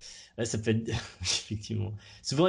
[0.00, 0.88] Hmm ça peut être.
[1.20, 1.94] Effectivement.
[2.22, 2.48] Souvent,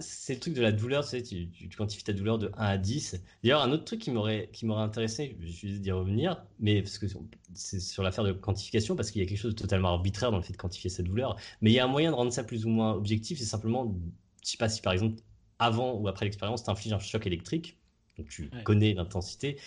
[0.00, 2.78] c'est le truc de la douleur, tu sais, tu, quantifies ta douleur de 1 à
[2.78, 3.20] 10.
[3.42, 7.06] D'ailleurs, un autre truc qui m'aurait intéressé, je vais d'y revenir, mais parce que
[7.54, 10.36] c'est sur l'affaire de quantification, parce qu'il y a quelque chose de totalement arbitraire dans
[10.36, 11.36] le fait de quantifier cette douleur.
[11.60, 13.96] Mais il y a un moyen de rendre ça plus ou moins objectif, c'est simplement,
[14.44, 15.20] je sais pas si par exemple,
[15.58, 17.78] avant ou après l'expérience, tu infliges un choc électrique,
[18.16, 19.58] donc tu connais l'intensité,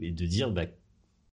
[0.00, 0.66] et de dire, bah,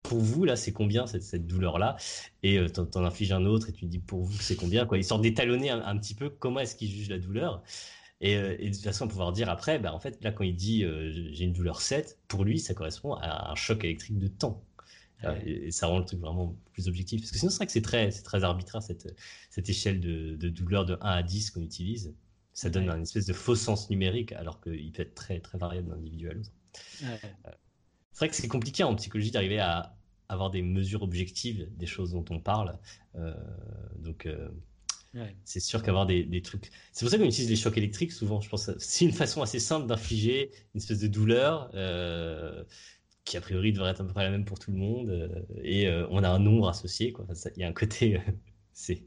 [0.03, 1.95] pour vous, là, c'est combien cette, cette douleur-là?
[2.43, 4.97] Et euh, tu en, infliges un autre et tu dis pour vous, c'est combien quoi?
[4.97, 7.63] Histoire d'étalonner un, petit peu comment est-ce qu'il juge la douleur.
[8.19, 10.55] Et, euh, et, de toute façon, pouvoir dire après, bah, en fait, là, quand il
[10.55, 14.27] dit euh, j'ai une douleur 7, pour lui, ça correspond à un choc électrique de
[14.27, 14.63] temps.
[15.45, 17.21] Et, ça rend le truc vraiment plus objectif.
[17.21, 19.15] Parce que sinon, c'est vrai que c'est très, arbitraire, cette,
[19.49, 22.13] cette échelle de, de, douleur de 1 à 10 qu'on utilise.
[22.53, 25.89] Ça donne un espèce de faux sens numérique, alors qu'il peut être très, très variable
[25.89, 26.51] d'un individu à l'autre.
[28.11, 29.95] C'est vrai que c'est compliqué en psychologie d'arriver à
[30.31, 32.79] avoir des mesures objectives des choses dont on parle.
[33.15, 33.33] Euh,
[33.97, 34.49] donc, euh,
[35.43, 36.71] c'est sûr qu'avoir des, trucs.
[36.93, 38.39] C'est pour ça qu'on utilise les chocs électriques souvent.
[38.39, 42.63] Je pense que c'est une façon assez simple d'infliger une espèce de douleur euh,
[43.25, 45.45] qui, a priori, devrait être à peu près la même pour tout le monde.
[45.63, 47.13] et on a un nombre associé.
[47.57, 48.21] Il y a un côté.
[48.73, 49.03] c'est.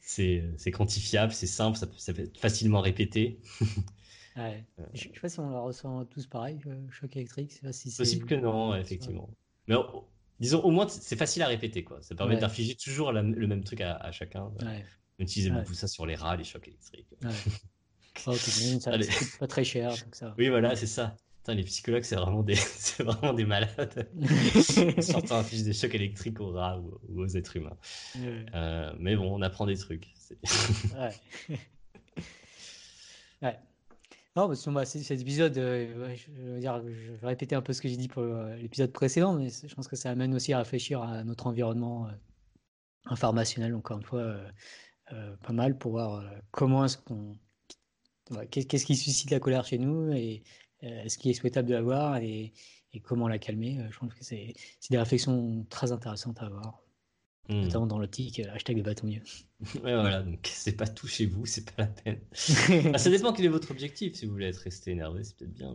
[0.00, 3.40] c'est quantifiable, c'est simple, ça peut, ça peut, être facilement répété.
[4.38, 4.64] Ouais.
[4.94, 7.52] Je ne sais pas si on la ressent tous pareil, le choc électrique.
[7.52, 9.28] C'est si possible que non, effectivement.
[9.66, 9.76] Mais
[10.40, 11.84] disons, au moins, c'est facile à répéter.
[11.84, 12.00] Quoi.
[12.02, 14.50] Ça permet d'infliger toujours le même truc à, chacun.
[15.20, 17.08] On utilisait beaucoup ça sur les rats, les chocs électriques.
[18.26, 19.90] Oh, ça coûte pas très cher.
[19.90, 20.34] Donc ça...
[20.38, 21.16] Oui, voilà, c'est ça.
[21.46, 24.10] les psychologues, c'est vraiment des, c'est vraiment des malades.
[25.00, 27.76] Surtout infliger des chocs électriques aux rats ou, aux êtres humains.
[28.16, 30.08] Euh, mais bon, on apprend des trucs.
[30.98, 31.56] ouais.
[33.42, 33.58] ouais.
[34.38, 38.06] Non, parce que cet épisode, euh, je, vais répéter un peu ce que j'ai dit
[38.06, 41.48] pour euh, l'épisode précédent, mais je pense que ça amène aussi à réfléchir à notre
[41.48, 42.12] environnement euh,
[43.06, 44.36] informationnel, encore une fois,
[45.42, 47.36] pas mal pour voir comment est-ce qu'on.
[48.52, 50.44] Qu'est-ce qui suscite la colère chez nous et
[50.82, 52.52] est-ce qu'il est souhaitable de l'avoir et
[53.02, 53.80] comment la calmer.
[53.90, 54.54] Je pense que c'est
[54.88, 56.80] des réflexions très intéressantes à avoir.
[57.48, 57.62] Hmm.
[57.62, 59.22] Notamment dans l'optique, euh, hashtag de mieux.
[59.76, 62.18] ouais, voilà, donc c'est pas tout chez vous, c'est pas la peine.
[62.92, 64.14] Ah, ça dépend quel est votre objectif.
[64.16, 65.74] Si vous voulez être resté énervé, c'est peut-être bien.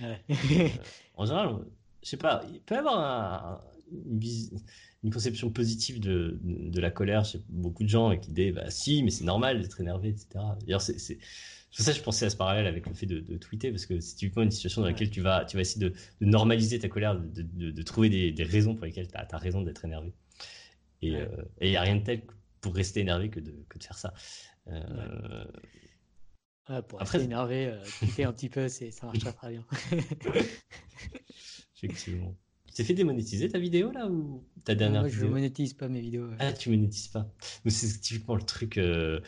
[0.00, 0.20] Mais...
[1.16, 1.56] En général,
[2.02, 3.62] je sais pas, il peut y avoir
[3.92, 9.02] une, conception positive de, de, la colère chez beaucoup de gens avec l'idée, bah si,
[9.02, 10.44] mais c'est normal d'être énervé, etc.
[10.60, 10.98] D'ailleurs, c'est.
[11.72, 13.70] C'est pour ça que je pensais à ce parallèle avec le fait de, de tweeter,
[13.70, 16.80] parce que c'est typiquement une situation dans laquelle tu vas, tu vas essayer de, normaliser
[16.80, 20.12] ta colère, de, trouver des, des, raisons pour lesquelles tu as raison d'être énervé.
[21.02, 22.22] Et il n'y euh, a rien de tel
[22.60, 24.12] pour rester énervé que de, que de faire ça.
[24.68, 25.44] Euh...
[26.66, 27.82] pour Après, rester énervé, euh,
[28.24, 29.64] un petit peu, ça marche très, bien.
[31.76, 32.36] Effectivement.
[32.66, 35.88] Tu t'es fait démonétiser ta vidéo là ou ta dernière Moi, je ne monétise pas
[35.88, 36.30] mes vidéos.
[36.38, 37.28] Ah, tu monétises pas.
[37.66, 39.20] C'est typiquement le truc euh,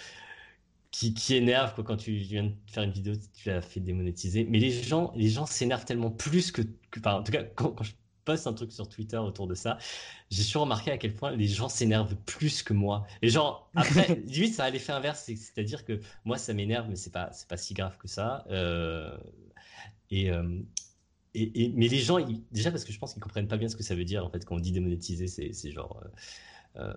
[0.93, 4.45] qui, qui, énerve quoi, quand tu viens de faire une vidéo, tu l'as fait démonétiser.
[4.45, 7.83] Mais les gens, les gens s'énervent tellement plus que, que en tout cas, quand, quand
[7.83, 7.95] je
[8.25, 9.79] poste un truc sur Twitter autour de ça,
[10.31, 13.07] j'ai su remarqué à quel point les gens s'énervent plus que moi.
[13.23, 17.13] Et genre, après, limite, ça a l'effet inverse, c'est-à-dire que moi, ça m'énerve, mais c'est
[17.13, 18.45] pas, c'est pas si grave que ça.
[18.51, 19.17] Euh,
[20.11, 20.31] et,
[21.35, 22.19] et, mais les gens,
[22.51, 24.29] déjà parce que je pense qu'ils comprennent pas bien ce que ça veut dire en
[24.29, 26.03] fait quand on dit démonétiser, c'est genre.
[26.77, 26.93] Euh,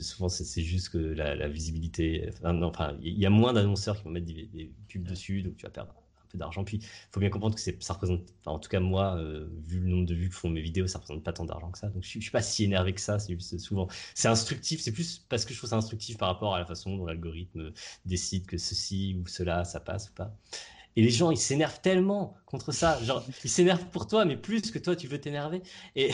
[0.00, 2.30] souvent, c'est juste que la, visibilité.
[2.42, 5.70] Enfin, il y a moins d'annonceurs qui vont mettre des, pubs dessus, donc tu vas
[5.70, 5.94] perdre
[6.28, 6.64] peu d'argent.
[6.64, 8.22] Puis, il faut bien comprendre que ça représente.
[8.46, 10.98] en tout cas, moi, euh, vu le nombre de vues que font mes vidéos, ça
[10.98, 11.88] représente pas tant d'argent que ça.
[11.88, 13.18] Donc, je, je suis pas si énervé que ça.
[13.18, 13.88] C'est souvent.
[14.14, 14.80] C'est instructif.
[14.80, 17.72] C'est plus parce que je trouve ça instructif par rapport à la façon dont l'algorithme
[18.04, 20.36] décide que ceci ou cela, ça passe ou pas.
[20.98, 23.00] Et les gens, ils s'énervent tellement contre ça.
[23.04, 25.62] Genre, ils s'énervent pour toi, mais plus que toi, tu veux t'énerver.
[25.94, 26.10] Et,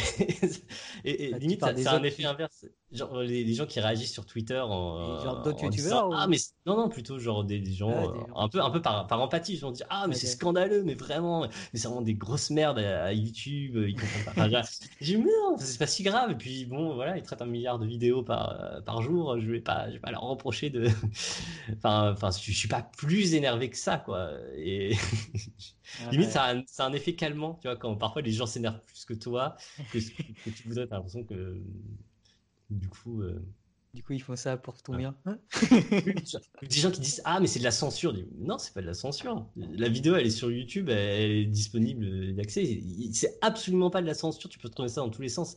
[1.05, 2.67] et, bah, limite, c'est un effet inverse.
[2.95, 5.21] Genre, les, gens qui réagissent sur Twitter en.
[5.21, 8.71] Genre d'autres youtubeurs Ah, mais non, non, plutôt genre des, gens euh, un peu, un
[8.71, 9.55] peu par, par empathie.
[9.55, 12.79] Ils vont dire Ah, mais c'est scandaleux, mais vraiment, mais c'est vraiment des grosses merdes
[12.79, 13.77] à, YouTube.
[13.77, 14.63] Ils comprennent pas.
[15.01, 16.31] J'ai dit non, c'est pas si grave.
[16.31, 19.41] Et puis, bon, voilà, ils traitent un milliard de vidéos par, par jour.
[19.41, 20.89] Je vais pas, je vais pas leur reprocher de.
[21.77, 24.31] enfin, enfin, je, suis pas plus énervé que ça, quoi.
[24.57, 24.95] Et.
[26.11, 29.05] Limite, ça a, un, un, effet calmant, tu vois, quand parfois les gens s'énervent plus
[29.05, 29.57] que toi,
[29.93, 31.61] que, que tu voudrais, t'as l'impression que
[32.75, 33.23] du coup.
[33.23, 33.41] Euh,
[33.95, 35.15] du coup, ils font ça pour ton bien.
[35.25, 35.39] Hein
[36.63, 38.13] des gens qui disent Ah, mais c'est de la censure.
[38.39, 39.47] Non, c'est pas de la censure.
[39.55, 42.83] La vidéo, elle est sur YouTube, elle est disponible d'accès.
[43.13, 44.51] C'est absolument pas de la censure.
[44.51, 45.55] Tu peux trouver ça dans tous les sens.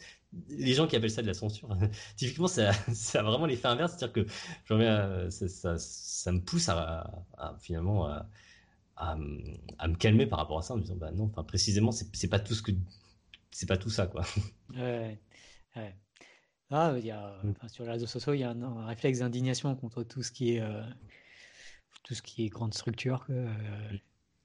[0.49, 1.75] Les gens qui appellent ça de la censure,
[2.15, 3.95] typiquement, ça, ça a vraiment l'effet inverse.
[3.97, 7.09] C'est-à-dire que ça, ça, ça, me pousse à,
[7.59, 8.29] finalement à,
[8.97, 12.27] à, me calmer par rapport à ça en me disant Bah non, enfin, précisément, c'est
[12.29, 12.71] pas tout ce que.
[13.49, 14.21] C'est pas tout ça, quoi.
[14.75, 15.19] Ouais,
[15.75, 15.95] ouais.
[16.69, 17.69] Ah, il y a, mmh.
[17.69, 20.61] sur les réseaux sociaux, il y a un, réflexe d'indignation contre tout ce qui est,
[20.61, 20.83] euh,
[22.03, 23.47] tout ce qui est grande structure, que euh,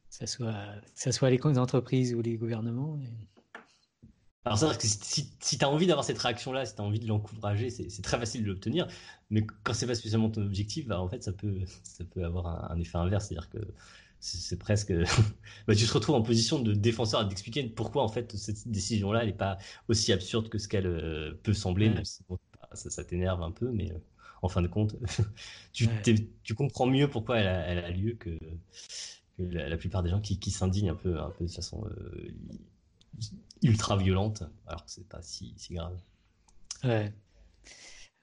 [0.09, 0.55] ça soit,
[0.95, 2.99] ça soit les entreprises ou les gouvernements.
[4.45, 6.85] Alors, c'est vrai que si, si tu as envie d'avoir cette réaction-là, si tu as
[6.85, 8.89] envie de l'encourager, c'est très facile de l'obtenir.
[9.31, 12.71] Mais quand c'est pas spécialement ton objectif, bah, en fait, ça peut, ça peut avoir
[12.71, 13.29] un, effet inverse.
[13.29, 13.59] C'est-à-dire que
[14.23, 14.93] c'est presque.
[15.67, 19.29] bah, tu te retrouves en position de défenseur d'expliquer pourquoi, en fait, cette décision-là, elle
[19.29, 19.59] n'est pas
[19.89, 22.23] aussi absurde que ce qu'elle euh, peut sembler, même si
[22.73, 23.99] ça, t'énerve un peu, mais euh,
[24.41, 24.97] en fin de compte,
[25.73, 25.89] tu,
[26.45, 28.39] tu, comprends mieux pourquoi elle a, elle a lieu que,
[29.37, 32.33] que la, plupart des gens qui, qui s'indignent un peu, un peu de façon euh,
[33.63, 35.99] ultra violente, alors que c'est pas si, si grave.
[36.85, 37.13] Ouais.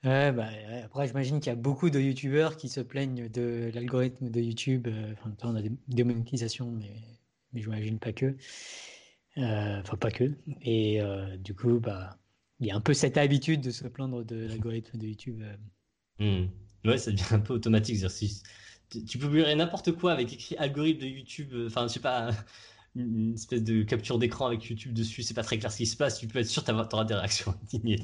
[0.02, 0.48] Ouais, bah,
[0.84, 4.86] après, j'imagine qu'il y a beaucoup de youtubeurs qui se plaignent de l'algorithme de YouTube.
[4.88, 6.90] Euh, enfin, on a des démonétisations, mais,
[7.52, 8.34] mais j'imagine pas que.
[9.36, 10.32] Euh, enfin, pas que.
[10.62, 12.18] Et euh, du coup, bah,
[12.60, 15.42] il y a un peu cette habitude de se plaindre de l'algorithme de YouTube.
[16.18, 16.46] Mmh.
[16.86, 17.98] Ouais, ça devient un peu automatique.
[18.88, 21.54] Tu peux publier n'importe quoi avec écrit algorithme de YouTube.
[21.66, 22.30] Enfin, je sais pas
[22.96, 25.96] une espèce de capture d'écran avec YouTube dessus, c'est pas très clair ce qui se
[25.96, 28.00] passe, tu peux être sûr que tu auras des réactions indignées.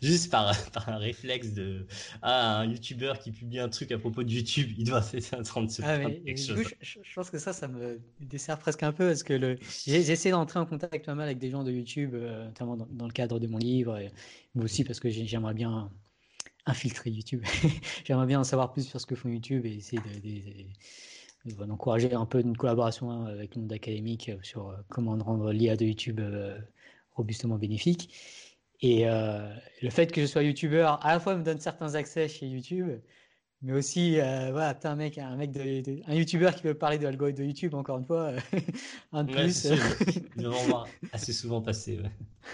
[0.00, 1.86] Juste par, par, un réflexe de
[2.22, 5.42] ah, un YouTuber qui publie un truc à propos de YouTube, il doit être en
[5.42, 6.64] train de se ah, quelque chose.
[6.80, 9.58] je, pense que ça, ça me dessert presque un peu parce que le...
[9.86, 13.12] essayé d'entrer en contact pas mal avec des gens de YouTube, euh, notamment dans, le
[13.12, 14.10] cadre de mon livre, et,
[14.54, 15.90] mais aussi parce que j'aimerais bien
[16.64, 17.42] infiltrer YouTube.
[18.04, 20.20] j'aimerais bien en savoir plus sur ce que font YouTube et essayer de
[21.44, 25.52] d'encourager un peu une collaboration hein, avec le monde académique euh, sur euh, comment rendre
[25.52, 26.58] l'IA de YouTube euh,
[27.12, 28.14] robustement bénéfique.
[28.80, 32.46] Et le fait que je sois youtubeur, à la fois me donne certains accès chez
[32.46, 32.88] YouTube,
[33.60, 37.40] mais aussi, voilà, un mec, un mec de, un youtubeur qui veut parler de l'algorithme
[37.40, 38.34] de YouTube, encore une fois,
[39.12, 39.66] un de plus.
[40.68, 41.98] Voir assez souvent passer,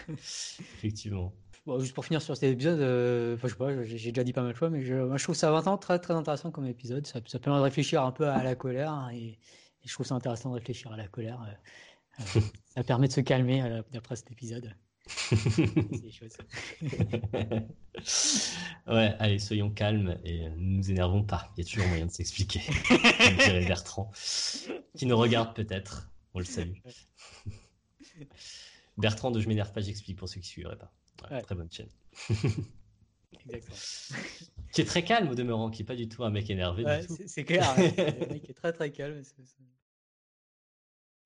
[0.08, 1.34] effectivement
[1.78, 4.52] juste pour finir sur cet épisode, euh, je sais pas, j'ai déjà dit pas mal
[4.52, 7.06] de fois, mais je, moi, je trouve ça vraiment très, très intéressant comme épisode.
[7.06, 9.38] Ça, ça, permet de réfléchir un peu à la colère hein, et,
[9.84, 11.42] je trouve ça intéressant de réfléchir à la colère.
[11.42, 12.40] Euh, euh,
[12.74, 13.60] ça permet de se calmer
[13.94, 14.74] après cet épisode.
[18.86, 21.52] ouais, allez, soyons calmes et ne nous énervons pas.
[21.56, 22.62] Il y a toujours moyen de s'expliquer.
[23.68, 24.10] Bertrand,
[24.96, 26.08] qui nous regarde peut-être.
[26.32, 26.78] On le salue.
[28.96, 30.90] Bertrand de Je m'énerve pas, j'explique pour ceux qui ne suivraient pas.
[31.16, 31.88] Très bonne chaîne.
[33.46, 33.76] Exactement.
[34.72, 36.84] qui est très calme au demeurant, qui n'est pas du tout un mec énervé.
[37.26, 39.22] c'est clair, le mec est très très calme.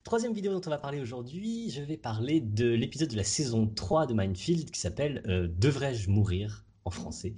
[0.04, 3.66] Troisième vidéo dont on va parler aujourd'hui, je vais parler de l'épisode de la saison
[3.66, 7.34] 3 de Mindfield qui s'appelle euh, Devrais-je mourir en français?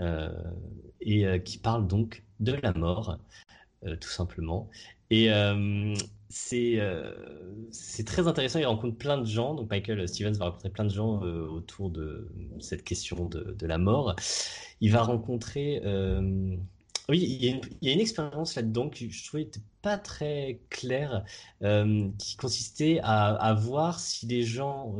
[0.00, 0.30] Euh,
[1.00, 3.18] et euh, qui parle donc de la mort,
[4.00, 4.70] tout simplement.
[5.10, 5.28] Et
[6.54, 7.12] euh,
[7.70, 8.58] c'est très intéressant.
[8.58, 9.54] Il rencontre plein de gens.
[9.54, 12.28] Donc Michael Stevens va rencontrer plein de gens euh, autour de
[12.60, 14.14] cette question de, de, la mort.
[14.80, 16.56] Il va rencontrer euh,
[17.08, 19.48] Oui, il y, a une, expérience là-dedans qui je trouvais
[19.82, 21.24] pas très claire,
[22.18, 24.96] qui consistait à, voir si les gens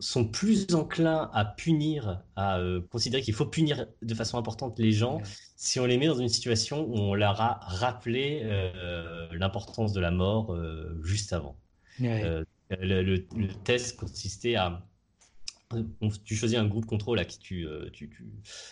[0.00, 4.92] sont plus enclins à punir, à euh, considérer qu'il faut punir de façon importante les
[4.92, 5.20] gens,
[5.56, 8.42] si on les met dans une situation où on leur a rappelé
[9.32, 10.56] l'importance de la mort
[11.02, 11.56] juste avant.
[11.98, 13.24] le,
[13.64, 14.87] test consistait à
[16.24, 18.10] tu choisis un groupe contrôle à qui tu, euh, tu,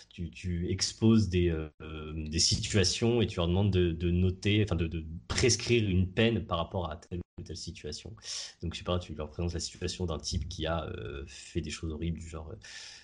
[0.08, 1.68] tu, tu, exposes des, euh,
[2.14, 6.90] des, situations et tu leur demandes de, noter, enfin de, prescrire une peine par rapport
[6.90, 8.14] à telle ou telle situation.
[8.62, 11.60] Donc, je sais pas, tu leur présentes la situation d'un type qui a euh, fait
[11.60, 12.50] des choses horribles, du genre.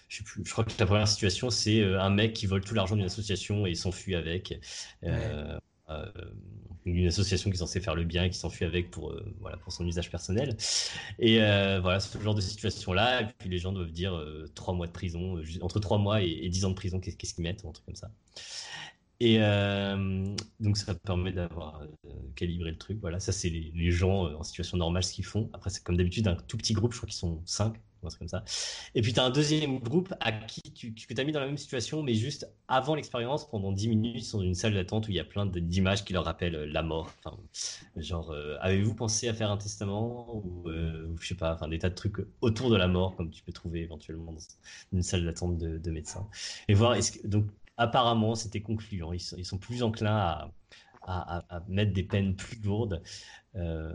[0.08, 2.74] je, sais plus, je crois que la première situation, c'est un mec qui vole tout
[2.74, 4.58] l'argent d'une association et s'enfuit avec.
[5.04, 5.58] Euh,
[6.84, 9.56] une association qui est censée faire le bien et qui s'enfuit avec pour, euh, voilà,
[9.58, 10.56] pour son usage personnel.
[11.18, 13.22] Et euh, voilà, ce genre de situation-là.
[13.22, 14.20] Et puis les gens doivent dire
[14.54, 17.64] trois mois de prison, entre trois mois et, dix ans de prison, qu'est-ce qu'ils mettent,
[17.64, 18.10] un truc comme ça.
[19.20, 19.38] Et
[20.60, 21.82] donc ça permet d'avoir
[22.34, 22.98] calibré le truc.
[23.00, 25.48] Voilà, ça c'est les, les, gens en situation normale ce qu'ils font.
[25.52, 27.40] Après c'est comme d'habitude un tout petit groupe, je crois qu'ils sont
[28.18, 28.44] comme ça.
[28.94, 31.46] Et puis tu as un deuxième groupe à qui tu, que as mis dans la
[31.46, 35.08] même situation, mais juste avant l'expérience, pendant 10 minutes, ils sont dans une salle d'attente
[35.08, 37.10] où il y a plein d'images qui leur rappellent euh, la mort.
[37.96, 41.78] Genre, euh, avez-vous pensé à faire un testament ou, euh, je sais pas, enfin, des
[41.78, 44.40] tas de trucs autour de la mort, comme tu peux trouver éventuellement dans
[44.92, 46.26] une salle d'attente de, médecins.
[46.68, 47.46] Et voir, est-ce que, donc
[47.76, 49.12] apparemment, c'était concluant.
[49.12, 50.50] Ils sont, ils sont, plus enclins à,
[51.02, 53.02] à, à, mettre des peines plus lourdes
[53.56, 53.94] euh,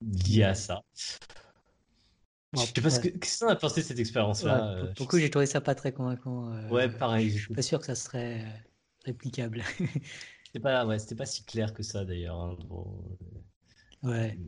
[0.00, 0.82] liées à ça.
[2.54, 4.92] Je sais pas ce que qu'est-ce qu'on a pensé de cette expérience-là.
[4.96, 6.52] pour, le coup, j'ai trouvé ça pas très convaincant.
[6.52, 7.30] Euh, ouais, pareil.
[7.30, 8.48] Je suis pas sûr que ça serait euh,
[9.06, 9.62] réplicable.
[10.44, 12.36] c'était pas, ouais, c'était pas si clair que ça d'ailleurs.
[12.36, 12.56] Hein,
[14.02, 14.38] ouais.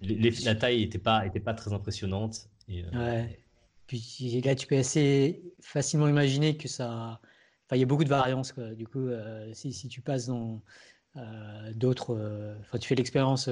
[0.00, 2.48] la taille était pas, était pas très impressionnante.
[2.68, 3.44] Et, euh, Ouais.
[3.88, 7.20] Puis là, tu peux assez facilement imaginer que ça.
[7.64, 8.52] Enfin, il y a beaucoup de variances.
[8.52, 8.74] Quoi.
[8.74, 9.08] Du coup,
[9.54, 10.62] si, si, tu passes dans
[11.74, 12.54] d'autres.
[12.60, 13.48] Enfin, tu fais l'expérience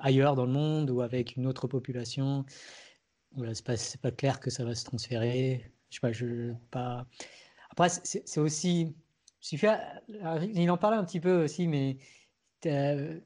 [0.00, 2.44] ailleurs dans le monde ou avec une autre population
[3.36, 5.70] voilà, c'est pas, pas clair que ça va se transférer.
[5.90, 7.06] Je sais pas, je pas.
[7.70, 8.94] Après, c'est aussi.
[9.52, 11.96] Il en parlait un petit peu aussi, mais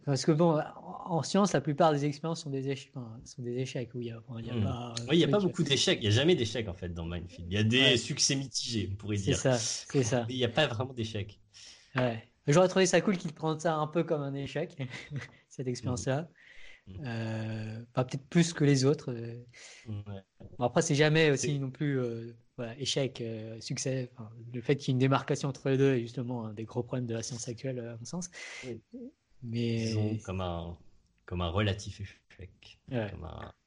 [0.04, 0.60] parce que bon,
[1.06, 2.92] en science, la plupart des expériences sont des échecs.
[3.24, 4.62] sont des échecs où il y a, il y a hmm.
[4.62, 4.94] pas.
[5.08, 5.98] Oui, il n'y a pas beaucoup d'échecs.
[6.00, 7.50] Il n'y a jamais d'échecs en fait dans Minefield.
[7.50, 9.36] Il y a des succès mitigés, on pourrait dire.
[9.36, 10.26] C'est ça, c'est ça.
[10.28, 11.40] Il n'y a pas vraiment d'échecs.
[11.96, 12.22] Ouais.
[12.46, 14.76] J'aurais trouvé ça cool qu'il prenne ça un peu comme un échec,
[15.48, 16.28] cette expérience-là.
[17.04, 19.12] Euh, peut-être plus que les autres.
[19.12, 19.42] Euh.
[20.58, 22.32] après, c'est jamais aussi non plus euh,
[22.78, 23.22] échec,
[23.60, 24.10] succès.
[24.52, 26.82] le fait qu'il y ait une démarcation entre les deux est justement un des gros
[26.82, 28.30] problèmes de la science actuelle, à mon sens.
[29.42, 30.76] Mais comme un
[31.26, 32.78] comme un relatif échec.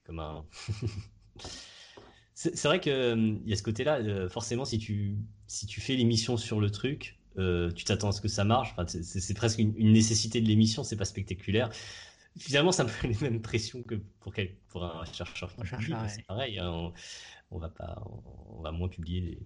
[0.06, 0.46] Comme un,
[2.34, 4.30] c'est vrai qu'il y a ce côté-là.
[4.30, 5.18] forcément, si tu
[5.48, 8.74] si tu fais l'émission sur le truc, tu t'attends à ce que ça marche.
[8.78, 10.84] Enfin, c'est presque une, une, nécessité de l'émission.
[10.84, 11.72] C'est pas spectaculaire
[12.38, 15.52] finalement, c'est un peu les mêmes pressions que pour, quel, pour un chercheur
[16.08, 16.92] C'est pareil, hein,
[17.52, 18.04] on, va pas,
[18.50, 19.40] on, va moins publier,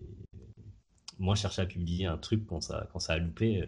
[1.20, 3.62] moins chercher à publier un truc quand ça, quand ça a loupé.
[3.62, 3.68] Euh.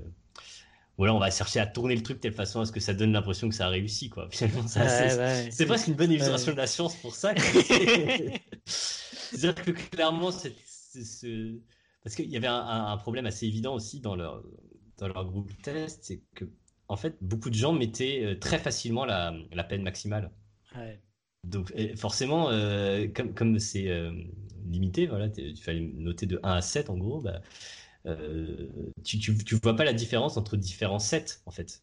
[0.99, 2.79] Ou alors on va chercher à tourner le truc de telle façon à ce que
[2.79, 4.29] ça donne l'impression que ça a réussi, quoi.
[4.31, 7.33] Finalement, c'est presque une bonne illustration de la science pour ça.
[8.65, 10.53] C'est-à-dire que clairement, c'est
[12.03, 14.43] parce qu'il y avait un, un, problème assez évident aussi dans leur,
[14.97, 16.45] dans leur groupe test, c'est que
[16.93, 19.33] en fait, beaucoup de gens mettaient euh, très facilement la,
[19.67, 20.31] peine maximale.
[21.43, 24.11] Donc, forcément, euh, comme c'est euh,
[24.65, 27.41] limité, voilà, tu fallait noter de 1 à 7 en gros, bah,
[29.03, 31.81] tu, tu, vois pas la différence entre différents sets en fait.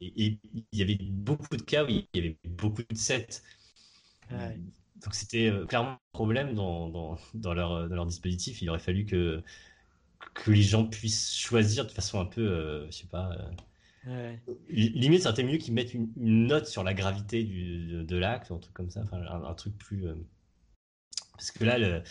[0.00, 3.42] Et, il y avait beaucoup de cas où il y avait beaucoup de sets.
[4.30, 8.62] Donc c'était clairement un problème dans, dans, leur, dans leur dispositif.
[8.62, 9.42] Il aurait fallu que,
[10.34, 13.36] que les gens puissent choisir de façon un peu, je sais pas
[14.68, 18.74] Limite, ça mieux qu'ils mettent une, note sur la gravité du, de, l'acte, un truc
[18.74, 20.06] comme ça, enfin, un, truc plus.
[20.06, 20.14] Euh,
[21.32, 22.02] parce que là, le,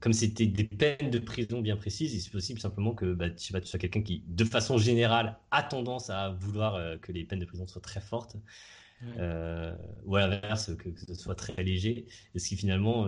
[0.00, 3.52] comme c'était des peines de prison bien précises, il est possible simplement que bah, tu
[3.64, 7.46] sois quelqu'un qui, de façon générale, a tendance à vouloir euh, que les peines de
[7.46, 8.36] prison soient très fortes,
[9.18, 9.74] euh,
[10.04, 13.06] ou à l'inverse, que, ce soit très léger, et ce qui finalement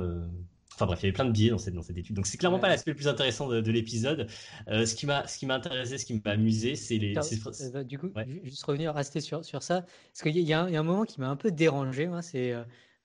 [0.82, 2.16] Enfin bref, il y avait plein de biais dans cette, dans cette étude.
[2.16, 4.26] Donc c'est clairement pas l'aspect le plus intéressant de, l'épisode.
[4.66, 7.16] Euh, ce qui m'a ce qui m'a intéressé, ce qui m'a amusé, c'est les.
[7.16, 8.10] Euh, bah, du coup,
[8.42, 11.28] juste revenir, rester sur, sur ça, parce qu'il y, y, a un moment qui m'a
[11.28, 12.10] un peu dérangé.
[12.22, 12.52] c'est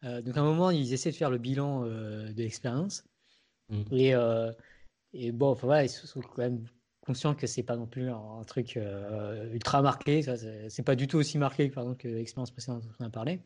[0.04, 3.04] euh, donc à un moment ils essaient de faire le bilan de l'expérience
[3.70, 3.82] mmh.
[3.92, 4.14] et
[5.14, 6.66] et bon, enfin voilà, ils sont quand même
[7.02, 8.80] conscients que c'est pas non plus un, truc
[9.54, 10.24] ultra marqué.
[10.70, 13.40] C'est pas du tout aussi marqué par exemple, que l'expérience précédente dont on a parlé.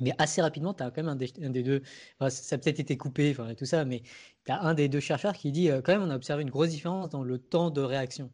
[0.00, 1.16] Mais assez rapidement, tu as quand même un
[1.50, 1.82] des, deux,
[2.28, 4.02] ça a peut-être été coupé, enfin, tout ça, mais
[4.44, 6.50] tu as un des deux chercheurs qui dit euh, quand même, on a observé une
[6.50, 8.30] grosse différence dans le temps de réaction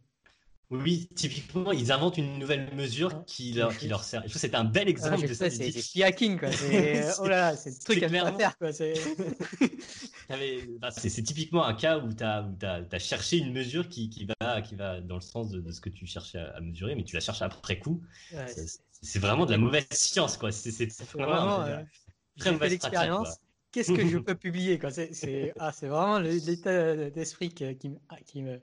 [0.71, 4.21] Oui, typiquement, ils inventent une nouvelle mesure ah, qui leur, qui leur sert.
[4.21, 5.51] Je trouve que c'était un bel exemple de ça.
[5.51, 6.51] C'est hacking, quoi.
[7.21, 8.71] oh là c'est le truc à faire, quoi.
[10.29, 14.61] Bah, c'est typiquement un cas où tu as, as, cherché une mesure qui, qui, va,
[14.61, 17.21] qui va dans le sens de, ce que tu cherchais à, mesurer, mais tu la
[17.21, 18.03] cherches après coup.
[19.03, 20.53] C'est vraiment de la mauvaise science, quoi.
[20.53, 20.71] C'est
[21.15, 21.85] vraiment, vraiment
[22.39, 23.39] très mauvaise expérience.
[23.71, 24.91] Qu'est-ce que je peux publier, quoi?
[24.91, 27.77] C'est ah, vraiment l'état d'esprit qui,
[28.27, 28.59] qui me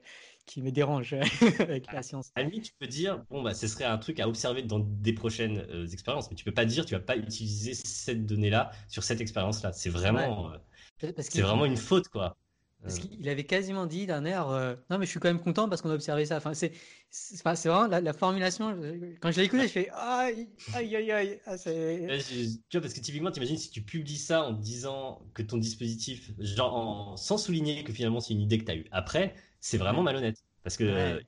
[0.45, 1.13] qui me dérange
[1.59, 2.31] avec la science.
[2.35, 5.13] À lui, tu peux dire, bon, bah, ce serait un truc à observer dans des
[5.13, 9.03] prochaines euh, expériences, mais tu peux pas dire, tu vas pas utiliser cette donnée-là sur
[9.03, 9.73] cette expérience-là.
[9.73, 12.37] C'est vraiment, euh, c'est vraiment une faute, quoi.
[12.81, 13.01] Parce euh.
[13.01, 14.47] qu'il avait quasiment dit d'un air,
[14.89, 16.37] non, mais je suis quand même content parce qu'on a observé ça.
[16.37, 16.71] Enfin, c'est,
[17.09, 18.77] c'est vraiment la, formulation.
[19.21, 21.39] Quand je l'ai écouté, je fais aïe, aïe, aïe, aïe.
[21.45, 25.57] Ah, tu vois, parce que typiquement, t'imagines si tu publies ça en disant que ton
[25.57, 29.33] dispositif, genre en, sans souligner que finalement c'est une idée que tu as eue après,
[29.59, 30.43] c'est vraiment malhonnête.
[30.63, 31.21] Parce que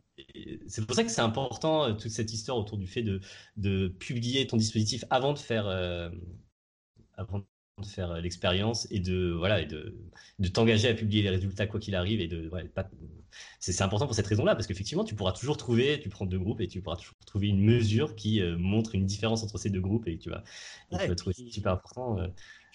[0.67, 3.21] c'est pour ça que c'est important euh, toute cette histoire autour du fait de,
[3.55, 6.09] de publier ton dispositif avant de faire, euh,
[7.15, 7.43] avant
[7.79, 9.95] de faire euh, l'expérience et de voilà et de,
[10.39, 12.89] de t'engager à publier les résultats quoi qu'il arrive et de pas
[13.59, 16.61] c'est important pour cette raison-là parce qu'effectivement tu pourras toujours trouver tu prends deux groupes
[16.61, 20.07] et tu pourras toujours trouver une mesure qui montre une différence entre ces deux groupes
[20.07, 20.43] et tu vas,
[20.91, 22.17] tu vas trouver super important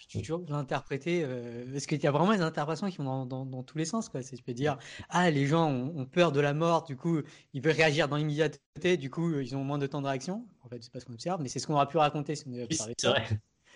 [0.09, 1.23] tu, tu l'interpréter.
[1.25, 4.09] Euh, parce qu'il y a vraiment des interprétations qui vont dans, dans, tous les sens.
[4.09, 4.23] Quoi?
[4.23, 7.21] Tu peux dire, ah, les gens ont, peur de la mort, du coup,
[7.53, 10.47] ils veulent réagir dans l'immédiateté, du coup, ils ont moins de temps de réaction.
[10.63, 12.45] En fait, c'est pas ce qu'on observe, mais c'est ce qu'on aurait pu raconter si
[12.49, 13.15] on avait observé ça.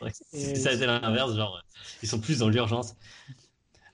[0.00, 0.12] Vrai.
[0.12, 1.62] si ça été l'inverse, genre,
[2.02, 2.94] ils sont plus dans l'urgence.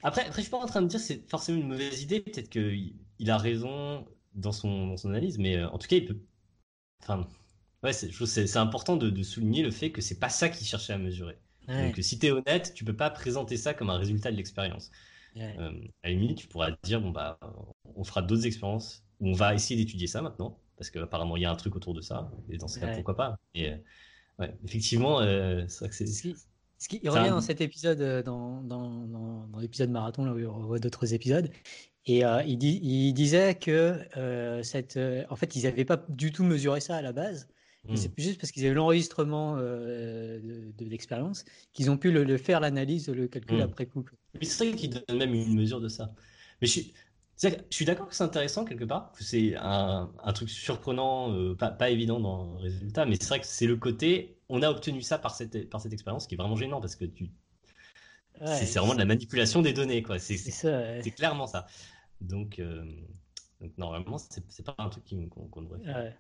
[0.03, 2.21] Après, après, je suis pas en train de dire que c'est forcément une mauvaise idée.
[2.21, 5.97] Peut-être qu'il il a raison dans son, dans son analyse, mais euh, en tout cas,
[5.97, 6.19] il peut.
[7.03, 7.27] Enfin,
[7.83, 10.99] ouais, c'est important de, de, souligner le fait que c'est pas ça qu'il cherchait à
[10.99, 11.39] mesurer.
[11.69, 14.91] Donc si tu es honnête, tu peux pas présenter ça comme un résultat de l'expérience.
[15.37, 15.71] Euh,
[16.03, 17.39] à la limite, tu pourras dire bon bah
[17.95, 21.47] on fera d'autres expériences où on va essayer d'étudier ça maintenant parce qu'apparemment il y
[21.47, 23.39] a un truc autour de ça et dans ce cas pourquoi pas.
[23.55, 23.77] Et euh,
[24.39, 29.07] ouais, effectivement, euh, c'est vrai que c'est ce qui revient dans cet épisode, dans, dans,
[29.07, 31.49] dans, l'épisode marathon, là où on voit d'autres épisodes,
[32.07, 34.01] et il, il, disait que
[34.65, 34.99] cette,
[35.31, 37.47] en fait, ils n'avaient pas du tout mesuré ça à la base,
[37.97, 38.15] c'est hmm.
[38.17, 40.39] juste parce qu'ils avaient l'enregistrement euh,
[40.79, 43.63] de, l'expérience qu'ils ont pu le, faire l'analyse, le calcul hmm.
[43.63, 44.05] après coup.
[44.41, 46.15] c'est ça qui donne même une mesure de ça.
[46.61, 46.95] Mais je suis,
[47.51, 51.55] je suis d'accord que c'est intéressant quelque part, que c'est un, un, truc surprenant, euh,
[51.55, 54.71] pas, pas, évident dans le résultat, mais c'est vrai que c'est le côté, on a
[54.71, 57.31] obtenu ça par cette, par cette expérience qui est vraiment gênant parce que tu.
[58.45, 60.19] c'est vraiment de la manipulation des données, quoi.
[60.19, 61.67] C'est clairement ça.
[62.21, 62.85] Donc, euh,
[63.61, 65.05] donc normalement, c'est pas un truc
[65.51, 66.17] qu'on devrait faire.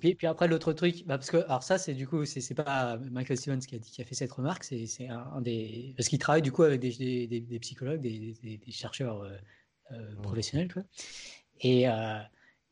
[0.00, 2.96] puis, puis, après, l'autre truc, bah parce que alors ça, c'est du coup, c'est pas
[3.10, 6.42] Michael Stevens qui a, qui a fait cette remarque, c'est un, des parce qu'il travaille
[6.42, 9.36] du coup avec des, des, des psychologues, des, des chercheurs euh,
[9.92, 10.82] euh, professionnels, quoi.
[11.60, 12.18] Et euh,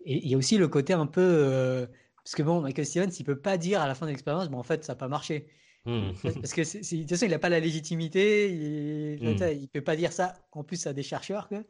[0.04, 1.88] il y a aussi le côté un peu
[2.24, 4.58] parce que bon, Michael Stevens, il peut pas dire à la fin de l'expérience, bon
[4.58, 5.48] en fait, ça n'a pas marché.
[5.84, 6.12] Mmh.
[6.22, 9.68] Parce que de toute façon, il n'a pas la légitimité, il, ne mmh.
[9.68, 11.48] peut pas dire ça en plus à des chercheurs.
[11.48, 11.62] Quoi.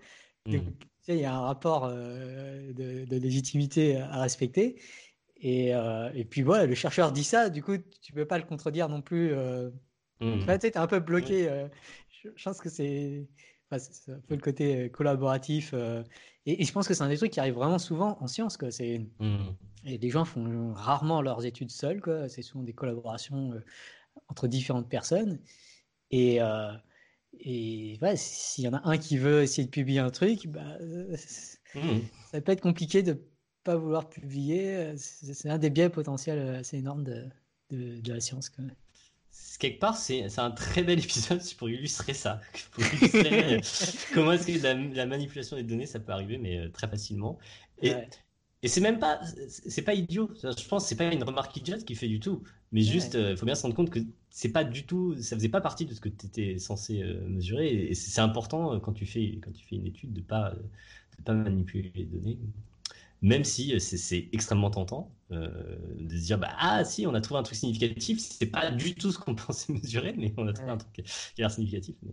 [0.47, 0.59] Mmh
[1.09, 4.81] il y a un rapport euh, de, légitimité à respecter.
[5.37, 8.45] Et, euh, et, puis voilà, le chercheur dit ça, du coup, tu peux pas le
[8.45, 9.33] contredire non plus.
[9.33, 9.71] Euh...
[10.21, 10.59] Mmh.
[10.61, 11.49] tu es un peu bloqué.
[11.49, 11.67] Euh,
[12.37, 13.27] je, pense que c'est
[13.73, 15.75] un peu le côté collaboratif.
[16.47, 18.57] Et, je pense que c'est un des trucs qui arrive vraiment souvent en science.
[18.57, 18.69] Quoi.
[18.69, 19.37] Mmh.
[19.85, 22.01] Et les gens font rarement leurs études seuls.
[22.29, 23.53] C'est souvent des collaborations
[24.29, 25.39] entre différentes personnes.
[26.11, 26.41] Et,
[27.41, 30.77] et ouais, s'il y en a un qui veut essayer de publier un truc, bah,
[30.81, 31.17] euh,
[31.75, 32.01] mmh.
[32.31, 33.19] ça peut être compliqué de
[33.65, 34.95] pas vouloir publier.
[34.97, 37.29] C'est un des biais potentiels assez énormes de,
[37.71, 38.51] de, la science.
[39.59, 42.41] Quelque part, c'est un très bel épisode pour illustrer ça.
[42.73, 43.61] Pour illustrer euh,
[44.15, 47.39] comment est-ce que la, manipulation des données, ça peut arriver, mais euh, très facilement.
[47.81, 47.93] Et,
[48.63, 50.31] et c'est même pas, c'est pas idiot.
[50.43, 52.43] Je pense c'est pas une remarque idiote qui fait du tout.
[52.73, 54.01] Mais juste, il faut bien se rendre compte que
[54.33, 57.21] c'est pas du tout, ça faisait pas partie de ce que tu étais censé euh,
[57.29, 57.69] mesurer.
[57.69, 60.55] Et c'est important euh, quand tu fais quand tu fais une étude de pas
[61.19, 62.39] de pas manipuler les données,
[63.23, 67.41] même si euh, c'est extrêmement tentant de se dire bah ah si on a trouvé
[67.41, 70.71] un truc significatif, c'est pas du tout ce qu'on pensait mesurer, mais on a trouvé
[70.71, 71.05] un truc qui a
[71.39, 71.97] l'air significatif.
[72.03, 72.13] Mais...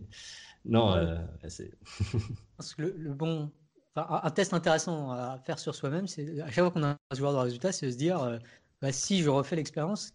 [0.64, 1.18] Non,
[1.48, 1.70] c'est.
[2.56, 3.50] Parce que le, bon,
[3.96, 7.32] un test intéressant à faire sur soi-même, c'est à chaque fois qu'on a un joueur
[7.32, 8.38] de résultat, c'est de se dire
[8.80, 10.14] bah, si je refais l'expérience,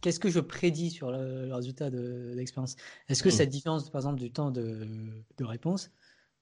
[0.00, 2.76] qu'est-ce que je prédis sur le, résultat de, l'expérience?
[3.08, 3.32] Est-ce que hmm.
[3.32, 5.90] cette différence, par exemple, du temps de, réponse,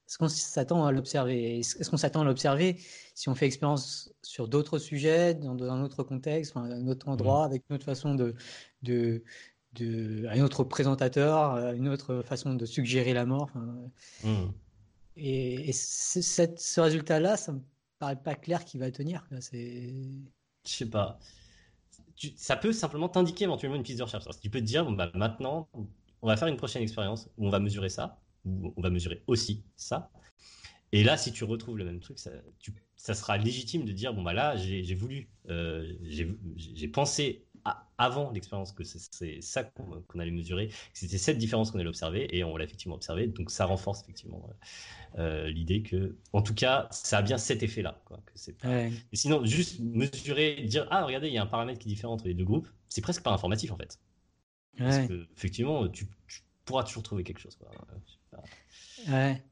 [0.07, 1.59] est-ce qu'on s'attend à l'observer?
[1.59, 2.79] Est-ce qu'on s'attend à l'observer
[3.15, 7.43] si on fait expérience sur d'autres sujets, dans, un autre contexte, à un autre endroit,
[7.43, 7.51] hmm.
[7.51, 8.35] avec une autre façon de,
[8.83, 9.25] de,
[9.73, 13.51] de, un autre présentateur, une autre façon de suggérer la mort
[14.23, 14.47] hmm.
[15.17, 17.61] Et, ce résultat-là, ça me
[17.99, 19.27] paraît pas clair qu'il va tenir.
[19.41, 19.95] C'est.
[20.67, 21.19] Je sais pas.
[22.37, 24.25] ça peut simplement t'indiquer éventuellement une piste de recherche.
[24.41, 25.69] Tu peux te dire, bon, bah, maintenant,
[26.23, 29.23] on va faire une prochaine expérience où on va mesurer ça, où on va mesurer
[29.27, 30.11] aussi ça.
[30.93, 32.31] Et là, si tu retrouves le même truc, ça,
[32.97, 37.45] ça sera légitime de dire, bon, bah là, j'ai voulu, euh, j'ai pensé
[37.99, 42.37] avant l'expérience que c'est ça qu'on allait mesurer, que c'était cette différence qu'on allait observer,
[42.37, 43.27] et on l'a effectivement observé.
[43.27, 44.49] Donc ça renforce effectivement
[45.19, 48.03] euh, l'idée que, en tout cas, ça a bien cet effet-là.
[49.13, 52.27] sinon, juste mesurer, dire ah regardez, il y a un paramètre qui est différent entre
[52.27, 53.99] les deux groupes, c'est presque pas informatif en fait.
[54.79, 56.07] Parce que effectivement, tu,
[56.67, 57.59] pourras toujours trouver quelque chose.
[59.09, 59.43] Ouais.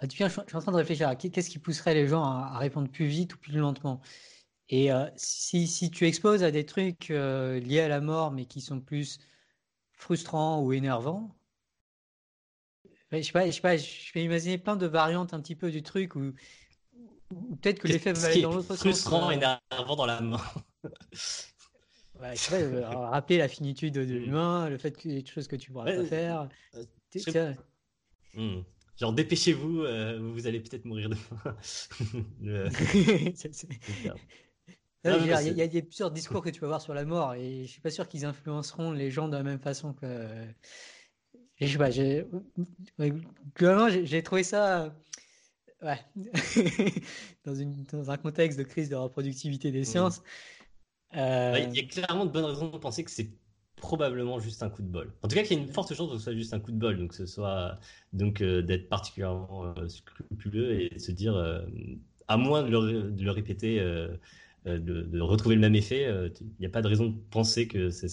[0.00, 2.88] Ah, je, suis en train de réfléchir à qu'est-ce qui pousserait les gens à répondre
[2.88, 4.00] plus vite ou plus lentement.
[4.68, 8.80] Et si, si, tu exposes à des trucs liés à la mort, mais qui sont
[8.80, 9.18] plus
[9.92, 11.34] frustrants ou énervants,
[13.12, 15.70] je sais pas, je sais pas, je vais imaginer plein de variantes un petit peu
[15.70, 16.32] du truc ou
[17.62, 18.78] peut-être que l'effet va aller dans l'autre sens.
[18.78, 20.54] Frustrant, énervant dans la mort.
[22.20, 22.34] ouais,
[22.84, 24.18] rappeler la finitude de mmh.
[24.18, 26.48] l'humain, le fait qu'il y ait des choses que tu pourras pas faire.
[28.34, 28.60] Mmh.
[28.96, 29.84] Genre, dépêchez-vous,
[30.32, 31.56] vous allez peut-être mourir de faim.
[35.04, 37.80] Il y, a plusieurs discours que tu peux avoir sur la mort et je suis
[37.80, 40.44] pas sûr qu'ils influenceront les gens de la même façon que.
[41.60, 42.26] Et je sais pas, j'ai...
[43.56, 44.94] globalement, j'ai trouvé ça.
[45.82, 45.98] Ouais.
[47.44, 49.84] dans, une, dans, un contexte de crise de reproductivité des mmh.
[49.84, 50.22] sciences.
[51.16, 53.30] Euh, il y a clairement de bonnes raisons de penser que c'est
[53.80, 55.12] probablement juste un coup de bol.
[55.22, 56.72] En tout cas, qu'il y a une forte chance que ce soit juste un coup
[56.72, 57.76] de bol, donc ce soit
[58.12, 61.36] donc euh, d'être particulièrement euh, scrupuleux et de se dire,
[62.28, 63.80] à moins de le, de le répéter
[64.66, 67.68] euh, de, retrouver le même effet, euh, il n'y a pas de raison de penser
[67.68, 68.08] que c'est.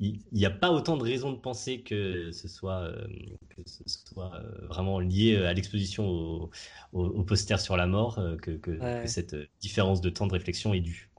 [0.00, 3.06] il n'y a pas autant de raisons de penser que ce soit, euh,
[3.48, 6.50] que ce soit vraiment lié à l'exposition au,
[6.92, 11.10] au, poster sur la mort que, cette différence de temps de réflexion est due.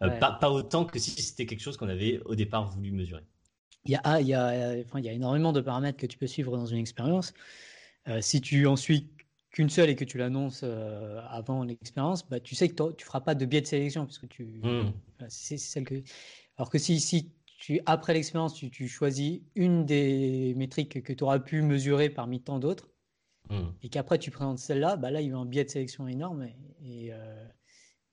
[0.00, 3.24] Pas, pas, autant que si c'était quelque chose qu'on avait au départ voulu mesurer.
[3.84, 6.06] Il y, a, ah, il, y a, enfin, il y a énormément de paramètres que
[6.06, 7.32] tu peux suivre dans une expérience.
[8.20, 9.08] si tu en suis
[9.50, 13.20] qu'une seule et que tu l'annonces euh, avant l'expérience, bah, tu sais que tu feras
[13.20, 14.92] pas de biais de sélection puisque tu, mmh.
[15.28, 16.02] c'est celle que.
[16.56, 21.24] Alors que si, si tu après l'expérience tu, tu, choisis une des métriques que tu
[21.24, 22.90] auras pu mesurer parmi tant d'autres
[23.50, 23.60] mmh.
[23.82, 26.46] et qu'après tu présentes celle-là, bah là il y a un biais de sélection énorme
[26.82, 27.46] et, euh,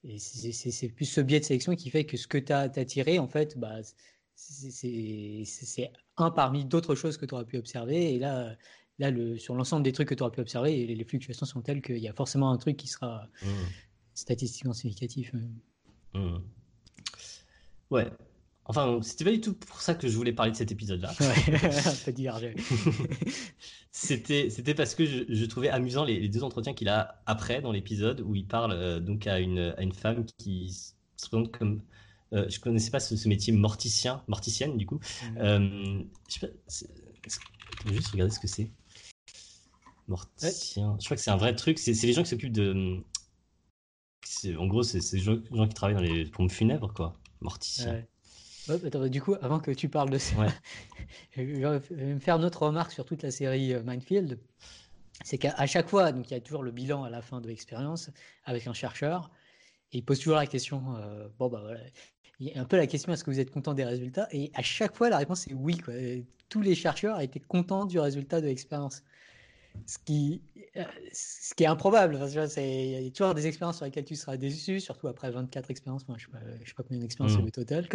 [0.08, 2.86] et, c'est plus ce biais de sélection qui fait que ce que tu as, as,
[2.86, 3.78] tiré en fait, bah,
[4.36, 8.56] c'est un parmi d'autres choses que tu auras pu observer et là
[9.00, 11.82] là, le, sur l'ensemble des trucs que tu auras pu observer, les, fluctuations sont telles
[11.82, 13.48] qu'il y a forcément un truc qui sera mmh.
[14.14, 15.34] statistiquement significatif.
[16.14, 16.38] Mmh.
[17.92, 18.08] Ouais.
[18.68, 21.14] Enfin, c'était pas du tout pour ça que je voulais parler de cet épisode-là.
[21.20, 21.60] Ouais,
[23.92, 28.22] c'était, c'était parce que je, trouvais amusant les, deux entretiens qu'il a après dans l'épisode
[28.22, 31.82] où il parle euh, donc à une, à une femme qui se présente comme
[32.34, 34.96] euh, je connaissais pas ce, métier morticien, morticienne du coup.
[34.96, 35.38] Mmh.
[35.38, 38.72] Euh, je sais pas, juste regarder ce que c'est.
[40.08, 40.98] Morticien.
[41.00, 41.78] Je crois que c'est un vrai truc.
[41.78, 43.04] C'est les gens qui s'occupent de.
[44.58, 47.14] En gros, c'est les gens, qui travaillent dans les pompes funèbres, quoi.
[47.42, 48.04] Morticien.
[49.10, 50.36] Du coup, avant que tu parles de ça,
[51.36, 54.40] je vais me faire une autre remarque sur toute la série euh, Mindfield.
[55.24, 57.48] C'est qu'à chaque fois, donc il y a toujours le bilan à la fin de
[57.48, 58.10] l'expérience
[58.44, 59.32] avec un chercheur,
[59.92, 61.80] et il pose toujours la question euh, bon, bah voilà.
[62.40, 64.28] Il y a un peu la question est-ce que vous êtes content des résultats?
[64.32, 65.78] Et à chaque fois, la réponse est oui.
[65.78, 65.94] Quoi.
[66.50, 69.04] Tous les chercheurs étaient contents du résultat de l'expérience
[69.86, 70.42] ce qui,
[70.78, 72.20] euh, ce qui est improbable.
[72.22, 76.08] il y a toujours des expériences sur lesquelles tu seras déçu, surtout après 24 expériences.
[76.08, 77.46] Moi, je ne sais, pas combien d'expériences mmh.
[77.46, 77.88] au total.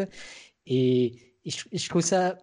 [0.66, 2.38] Et, je, trouve ça.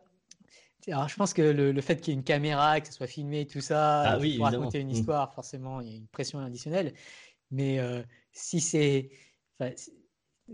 [0.88, 3.46] Alors, je pense que le, fait qu'il y ait une caméra, que ça soit filmé,
[3.46, 4.92] tout ça, ah pour raconter une mmh.
[4.92, 6.94] histoire, forcément, il y a une pression additionnelle.
[7.52, 9.10] Mais euh, si c'est.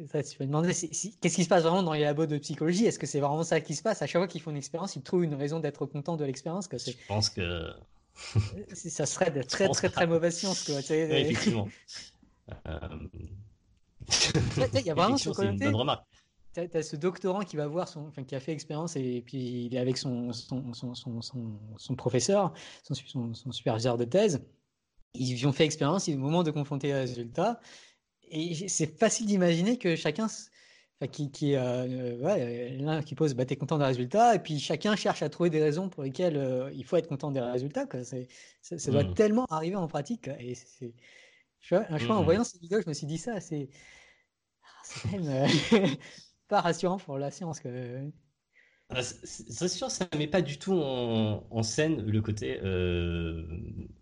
[0.08, 2.86] Ça, tu peux demander qu'est-ce qui se passe vraiment dans les labos de psychologie?
[2.86, 4.02] Est-ce que c'est vraiment ça qui se passe?
[4.02, 6.68] À chaque fois qu'ils font une expérience, ils trouvent une raison d'être content de l'expérience.
[6.72, 7.72] Je pense que
[8.74, 10.80] ça serait de très très très mauvaise science quoi.
[10.80, 11.68] Effectivement.
[14.74, 15.72] Il y a vraiment ce côté.
[16.54, 19.66] Tu as, ce doctorant qui va voir son, enfin, qui a fait expérience et puis
[19.66, 22.54] il est avec son, son, son, son, son professeur,
[22.84, 24.46] son, superviseur de thèse.
[25.16, 27.60] Ils ont fait expérience, il est au moment de confronter les résultats.
[28.30, 30.28] Et c'est facile d'imaginer que chacun
[31.08, 34.96] qui, qui euh, ouais, l'un qui pose bah, t'es content des résultats et puis chacun
[34.96, 38.04] cherche à trouver des raisons pour lesquelles euh, il faut être content des résultats quoi.
[38.04, 39.14] ça, doit mmh.
[39.14, 40.94] tellement arriver en pratique et c'est
[41.62, 42.24] je en mmh.
[42.24, 43.70] voyant cette vidéo je me suis dit ça c'est
[44.64, 45.88] ah, c'est même euh,
[46.48, 47.62] pas rassurant pour la science
[49.02, 53.44] c'est sûr, ça ne met pas du tout en, scène le côté euh,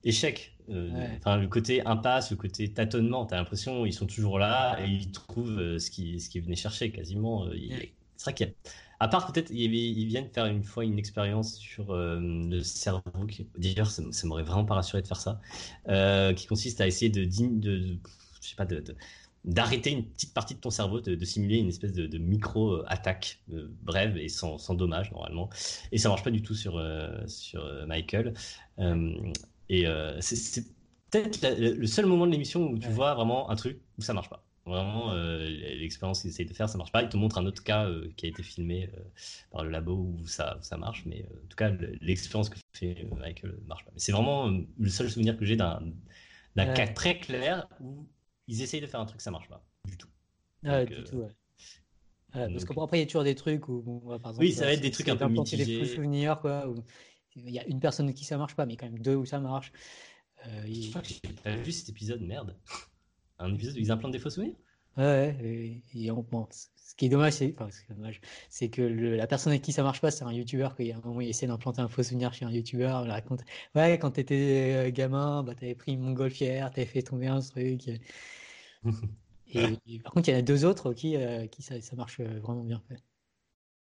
[0.04, 3.26] échec, euh, enfin le côté impasse, le côté tâtonnement.
[3.26, 6.92] T'as l'impression ils sont toujours là et ils trouvent euh, ce qu'ils ce venaient chercher
[6.92, 7.48] quasiment.
[8.18, 8.54] C'est vrai qu'il y a...
[9.00, 13.02] À part peut-être, ils, viennent faire une fois une expérience sur le cerveau.
[13.58, 15.42] D'ailleurs, ça, ça m'aurait vraiment pas rassuré de faire ça,
[16.36, 17.98] qui consiste à essayer de, de,
[18.42, 18.84] je sais pas, de
[19.44, 24.18] d'arrêter une petite partie de ton cerveau, de, simuler une espèce de, micro-attaque euh, brève
[24.18, 25.50] et sans, sans, dommage normalement.
[25.92, 28.34] Et ça marche pas du tout sur, euh, sur euh, Michael.
[29.70, 29.86] et
[30.20, 30.66] c'est
[31.10, 34.30] peut-être le seul moment de l'émission où tu vois vraiment un truc où ça marche
[34.30, 34.46] pas.
[34.66, 37.02] Vraiment, l'expérience qu'ils essayent de faire, ça marche pas.
[37.02, 38.90] Ils te montrent un autre cas qui a été filmé
[39.50, 43.58] par le labo où ça, ça marche, mais en tout cas, l'expérience que fait Michael
[43.68, 43.92] marche pas.
[43.98, 45.82] C'est vraiment le seul souvenir que j'ai d'un
[46.56, 48.06] cas très clair où
[48.48, 50.10] ils essayent de faire un truc, ça marche pas du tout.
[50.66, 51.30] Ah, du tout, ouais.
[52.32, 54.82] parce qu'après, il y a toujours des trucs où, par exemple, oui, ça va être
[54.82, 55.66] des trucs un peu mitigés.
[55.66, 56.68] des souvenirs, quoi.
[56.68, 56.84] Où
[57.36, 59.40] il y a une personne qui ça marche pas, mais quand même deux où ça
[59.40, 59.72] marche.
[60.48, 62.58] Euh, Je crois que j'ai pas vu cet épisode, merde.
[63.40, 64.56] Un épisode où ils implantent des faux souvenirs?
[64.98, 66.24] Ouais, et, et on,
[66.92, 67.70] ce qui est dommage, c'est enfin,
[68.68, 71.00] que le, la personne avec qui ça marche pas, c'est un youtubeur qui à un
[71.00, 73.06] moment il essaie d'implanter un faux souvenir chez un youtubeur.
[73.06, 73.46] Il raconte
[73.76, 77.90] Ouais, quand t'étais euh, gamin, bah, t'avais pris une montgolfière, t'avais fait tomber un truc.
[79.54, 82.20] et, par contre, il y en a deux autres qui, euh, qui ça, ça, marche
[82.20, 82.84] euh, vraiment bien.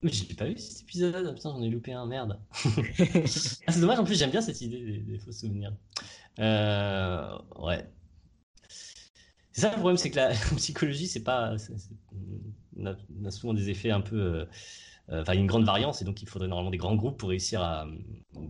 [0.02, 2.40] Mais j'ai pas vu cet épisode, putain, j'en ai loupé un, merde.
[3.66, 5.74] Ah, c'est dommage, en plus, j'aime bien cette idée des, des faux souvenirs.
[6.38, 7.90] ouais.
[9.52, 11.56] C'est ça le problème, c'est que la psychologie, c'est pas.
[12.76, 14.16] On, a, souvent des effets un peu.
[14.16, 14.44] Euh,
[15.10, 17.60] euh, enfin, une grande variance, et donc il faudrait normalement des grands groupes pour réussir
[17.62, 17.84] à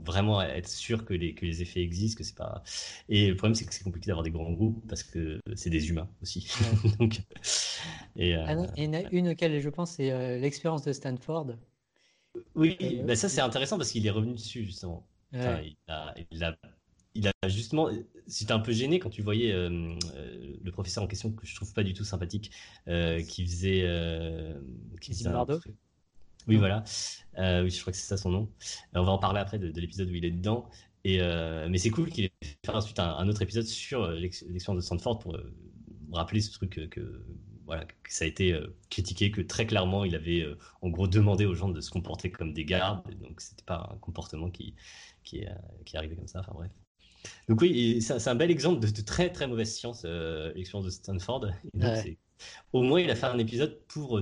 [0.04, 2.62] vraiment être sûr que les, que les effets existent, que c'est pas.
[3.08, 5.88] Et le problème, c'est que c'est compliqué d'avoir des grands groupes parce que c'est des
[5.88, 6.50] humains aussi.
[6.98, 7.20] donc,
[8.14, 11.56] et, euh, ah il y en a une auquel je pense, c'est l'expérience de Stanford.
[12.54, 12.76] Oui,
[13.06, 15.06] bah ça c'est intéressant parce qu'il est revenu dessus justement.
[15.32, 15.40] il,
[15.88, 16.54] a, il, a,
[17.14, 17.88] il a justement,
[18.26, 21.54] c'était un peu gêné quand tu voyais euh, euh, le professeur en question que je
[21.54, 22.50] trouve pas du tout sympathique,
[22.88, 23.86] euh, qui faisait,
[25.00, 25.46] qui faisait un...
[26.48, 26.84] Oui, voilà.
[27.36, 28.48] oui, je crois que c'est ça son nom.
[28.94, 30.68] on va en parler après de, l'épisode où il est dedans.
[31.04, 31.18] Et
[31.68, 35.36] mais c'est cool qu'il ait fait ensuite un, autre épisode sur l'expérience de Stanford pour
[36.12, 37.24] rappeler ce truc que,
[37.66, 38.58] voilà, que ça a été
[38.88, 40.46] critiqué, que très clairement il avait
[40.80, 43.98] en gros demandé aux gens de se comporter comme des gardes, donc c'était pas un
[43.98, 44.74] comportement qui,
[45.24, 45.44] qui,
[45.84, 46.40] qui est arrivé comme ça.
[46.40, 46.70] Enfin bref.
[47.48, 51.46] Donc oui, c'est un bel exemple de, très très mauvaise science, euh, l'expérience de Stanford.
[52.72, 54.20] Au moins, il a fait un épisode pour,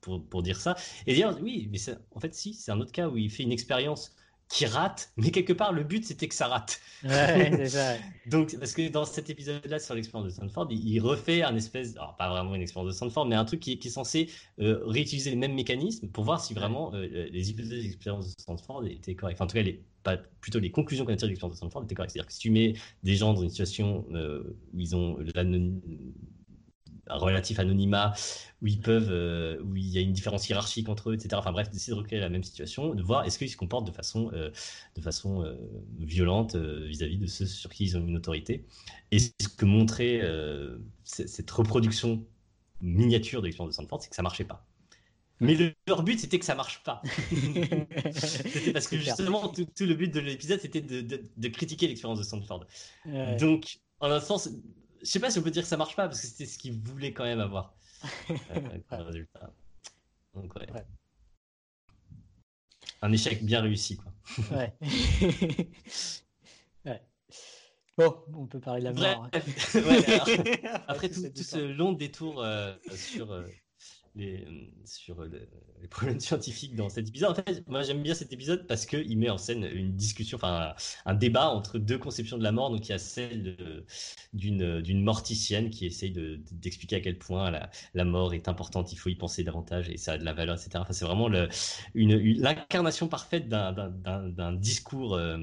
[0.00, 0.76] pour, pour dire ça.
[1.06, 1.78] Et dire, oui, mais
[2.12, 4.16] en fait, si, c'est un autre cas où il fait une expérience
[4.50, 6.80] qui rate, mais quelque part, le but, c'était que ça rate.
[7.04, 7.94] Ouais, ça.
[8.26, 12.16] Donc, parce que dans cet épisode-là, sur l'expérience de Stanford, il, refait un espèce, alors
[12.16, 14.28] pas vraiment une expérience de Stanford, mais un truc qui, est censé
[14.58, 18.84] euh, réutiliser les mêmes mécanismes pour voir si vraiment euh, les hypothèses d'expérience de Stanford
[18.86, 19.40] étaient correctes.
[19.40, 21.58] Enfin, en tout cas, les, pas, plutôt les conclusions qu'on a tirées de l'expérience de
[21.58, 22.14] Stanford étaient correctes.
[22.14, 22.74] C'est-à-dire que si tu mets
[23.04, 25.16] des gens dans une situation euh, où ils ont
[27.16, 28.14] relatif anonymat,
[28.62, 31.30] où ils peuvent, euh, où il y a une différence hiérarchique entre eux, etc.
[31.34, 33.92] Enfin bref, d'essayer de recréer la même situation, de voir est-ce qu'ils se comportent de
[33.92, 34.50] façon, euh,
[34.96, 35.44] de façon
[35.98, 38.66] violente vis-à-leur de ceux sur qui ils ont une autorité.
[39.10, 40.22] Et ce que montrait
[41.04, 42.24] cette reproduction
[42.80, 44.66] miniature de l'expérience de Stanford, c'est que ça marchait pas.
[45.40, 47.00] Mais leur but, c'était que ça marche pas.
[47.30, 52.66] c'était parce que justement, tout, le but de l'épisode, c'était de, critiquer l'expérience de Stanford.
[53.38, 54.50] Donc, en un sens,
[55.00, 56.58] je sais pas si on peut dire que ça marche pas, parce que c'était ce
[56.58, 57.74] qu'ils voulaient quand même avoir
[58.30, 59.52] euh, résultat.
[60.34, 60.66] Donc, ouais.
[63.02, 64.12] Un échec bien réussi, quoi.
[64.52, 64.74] ouais.
[66.84, 67.02] ouais.
[67.96, 69.28] Bon, on peut parler de la mort.
[69.32, 69.40] Hein.
[70.88, 73.44] après tout, ce long détour euh, sur.
[74.18, 74.38] Euh,
[74.84, 77.30] sur les problèmes scientifiques dans cet épisode.
[77.30, 80.74] En fait, moi j'aime bien cet épisode parce qu'il met en scène une discussion, enfin
[81.06, 82.70] un débat entre deux conceptions de la mort.
[82.70, 83.84] Donc il y a celle
[84.32, 89.10] d'une morticienne qui essaye d'expliquer à quel point la, la, mort est importante, il faut
[89.10, 90.70] y penser davantage et ça a de la valeur, etc.
[90.74, 91.28] Enfin, c'est vraiment
[91.94, 95.38] l'incarnation parfaite d'un discours euh,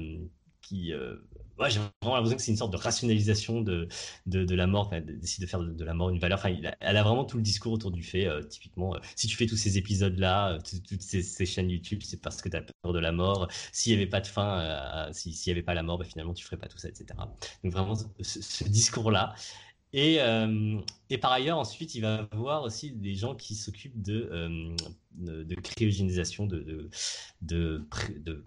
[0.60, 1.16] qui, euh,
[1.58, 3.88] ouais, j'ai vraiment l'impression que c'est une sorte de rationalisation de,
[4.26, 6.38] de, la mort, d'essayer de faire de, la mort une valeur.
[6.38, 9.36] Enfin, elle a vraiment tout le discours autour du fait, euh, typiquement, euh, si tu
[9.36, 10.58] fais tous ces épisodes-là, euh,
[10.88, 13.48] toutes ces, chaînes YouTube, c'est parce que tu as peur de la mort.
[13.72, 16.44] S'il n'y avait pas de fin, s'il n'y avait pas la mort, bah, finalement, tu
[16.44, 17.06] ferais pas tout ça, etc.
[17.64, 19.34] Donc vraiment, ce, discours-là.
[19.94, 20.18] Et,
[21.08, 24.74] et, par ailleurs, ensuite, il va voir aussi des gens qui s'occupent de,
[25.62, 26.90] cryogénisation, de,
[27.40, 27.86] de,
[28.20, 28.44] de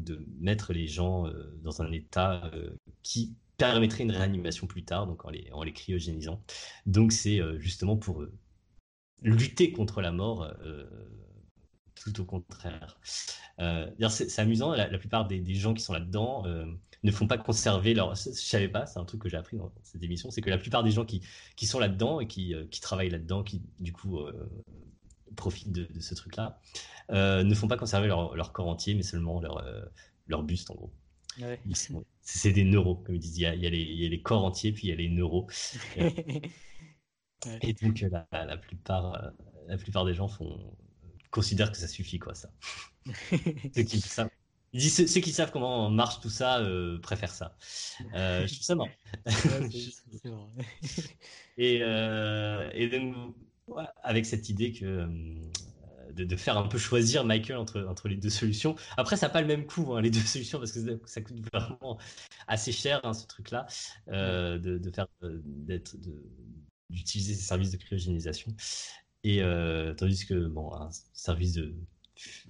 [0.00, 2.70] de mettre les gens euh, dans un état euh,
[3.02, 6.42] qui permettrait une réanimation plus tard, donc en les, en les cryogénisant.
[6.86, 8.24] Donc c'est euh, justement pour
[9.22, 10.52] lutter contre la mort,
[11.94, 12.98] tout au contraire.
[13.56, 16.44] C'est amusant, la, plupart des, gens qui sont là-dedans
[17.04, 18.16] ne font pas conserver leur.
[18.16, 20.58] Je savais pas, c'est un truc que j'ai appris dans cette émission, c'est que la
[20.58, 21.22] plupart des gens qui,
[21.54, 24.18] qui sont là-dedans et qui, qui travaillent là-dedans, qui du coup
[25.34, 26.60] profitent de, ce truc-là,
[27.10, 29.64] ne font pas conserver leur, leur, corps entier, mais seulement leur,
[30.26, 30.92] leur buste en gros.
[32.20, 33.38] C'est des neuros, comme ils disent.
[33.38, 35.48] Il y, a, il, y a les, corps entiers, puis il y a les neuros.
[37.60, 39.32] Et donc, la, la, plupart,
[39.66, 40.76] la plupart des gens font,
[41.32, 42.50] considèrent que ça suffit, quoi, ça.
[43.74, 44.30] ceux, qui savent,
[44.78, 47.56] ceux, qui savent comment marche tout ça euh, préfèrent ça.
[48.14, 48.90] Euh, je trouve ça marrant.
[51.58, 53.34] et, euh, et donc,
[54.02, 55.08] avec cette idée que
[56.14, 58.76] de, faire un peu choisir Michael entre, entre les deux solutions.
[58.96, 61.40] Après, ça n'a pas le même coût, hein, les deux solutions, parce que ça, coûte
[61.52, 61.98] vraiment
[62.48, 63.66] assez cher, hein, ce truc-là,
[64.08, 65.96] de, de, faire, d'être,
[66.90, 68.54] d'utiliser ces services de cryogénisation.
[69.24, 71.74] Et euh, tandis que bon, un service de,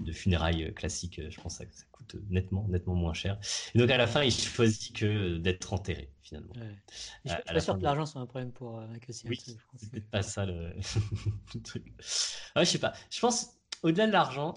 [0.01, 3.39] de funérailles classique, je pense que ça, coûte nettement, nettement moins cher.
[3.74, 6.53] Et donc à la fin, il choisit que d'être enterré finalement.
[7.24, 8.86] Je suis pas sûr que l'argent soit un problème pour euh,
[9.27, 9.39] Oui,
[9.77, 10.73] c'est peut-être pas ça le,
[11.65, 11.85] truc.
[12.57, 12.93] Ouais, je sais pas.
[13.11, 14.55] Je pense au-delà de l'argent,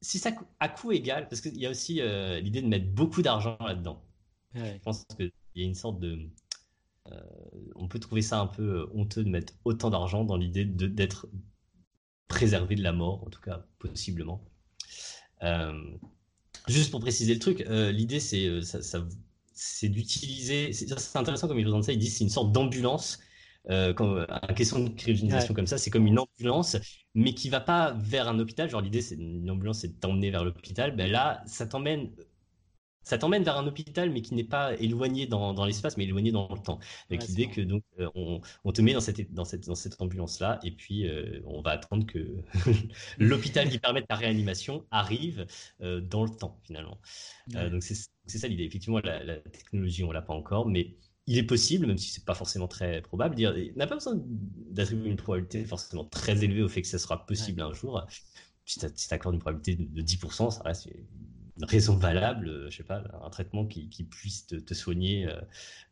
[0.00, 0.30] si, ça
[0.60, 4.02] à coût égal, parce qu'il y a aussi euh, l'idée de mettre beaucoup d'argent là-dedans.
[4.54, 6.28] Je pense qu'il y a une sorte de
[7.10, 7.20] euh,
[7.74, 11.28] on peut trouver ça un peu honteux de mettre autant d'argent dans l'idée d'être
[12.28, 14.44] préserver de la mort, en tout cas possiblement.
[15.42, 15.72] Euh,
[16.68, 19.04] juste pour préciser le truc, euh, l'idée c'est euh, ça,
[19.54, 23.20] c'est d'utiliser, c'est intéressant comme ils présentent ça, ils disent c'est une sorte d'ambulance.
[23.68, 26.76] quand, une question de cryogénisation comme ça, c'est comme une ambulance,
[27.14, 28.68] mais qui va pas vers un hôpital.
[28.68, 30.96] Genre l'idée, c'est une ambulance, c'est de t'emmener vers l'hôpital.
[30.96, 32.10] Ben là, ça t'emmène
[33.02, 36.32] ça t'emmène vers un hôpital, mais qui n'est pas éloigné dans, dans l'espace, mais éloigné
[36.32, 36.78] dans le temps.
[37.10, 40.00] Avec l'idée que donc euh, on, on, te met dans cette, dans cette, dans cette
[40.00, 42.36] ambulance-là, et puis euh, on va attendre que
[43.18, 45.46] l'hôpital qui permet ta réanimation arrive
[45.82, 46.98] euh, dans le temps, finalement.
[47.48, 48.64] donc c'est ça l'idée.
[48.64, 50.96] Effectivement, la, la, technologie, on l'a pas encore, mais
[51.26, 54.14] il est possible, même si c'est pas forcément très probable, dire, n'a pas besoin
[54.70, 58.04] d'attribuer une probabilité forcément très élevée au fait que ça sera possible un jour.
[58.64, 60.88] Si tu accordes une probabilité de, de 10%, ça reste
[61.64, 65.40] raison valable, euh, je sais pas, un traitement qui, puisse te, soigner euh,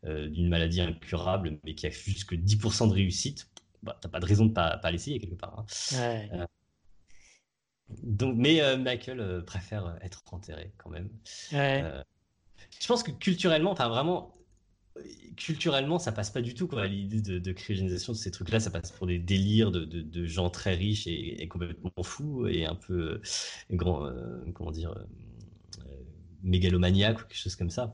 [0.05, 3.49] euh, d'une maladie incurable, mais qui a juste que 10% de réussite,
[3.83, 5.65] bah, t'as pas de raison de pas, pas l'essayer quelque part.
[5.97, 6.45] Hein.
[8.03, 11.09] donc, mais Michael préfère être enterré quand même.
[11.51, 14.33] je pense que culturellement, enfin vraiment,
[15.35, 16.85] culturellement, ça passe pas du tout quoi.
[16.85, 20.49] L'idée de, de, cryogénisation de ces trucs-là, ça passe pour des délires de, de, gens
[20.49, 23.21] très riches et, complètement fous et un peu
[23.71, 24.11] grand,
[24.53, 24.93] comment dire
[26.43, 27.93] mégalomaniaque ou quelque chose comme ça.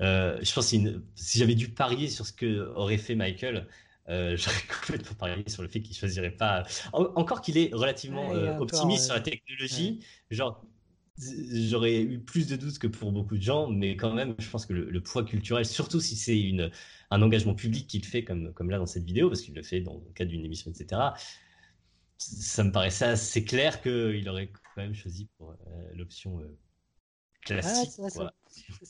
[0.00, 0.76] Euh, je pense que
[1.14, 3.68] si j'avais dû parier sur ce que aurait fait Michael,
[4.08, 6.64] euh, j'aurais complètement parié sur le fait qu'il choisirait pas.
[6.92, 10.64] encore qu'il est relativement euh, optimiste sur la technologie, genre
[11.18, 14.64] j'aurais eu plus de doutes que pour beaucoup de gens, mais quand même, je pense
[14.64, 16.70] que le, poids culturel, surtout si c'est une
[17.10, 19.80] un engagement public qu'il fait comme comme là dans cette vidéo, parce qu'il le fait
[19.80, 20.98] dans le cadre d'une émission, etc.
[22.16, 25.54] Ça me paraissait assez clair qu'il aurait quand même choisi pour
[25.94, 26.40] l'option
[27.42, 28.00] classique.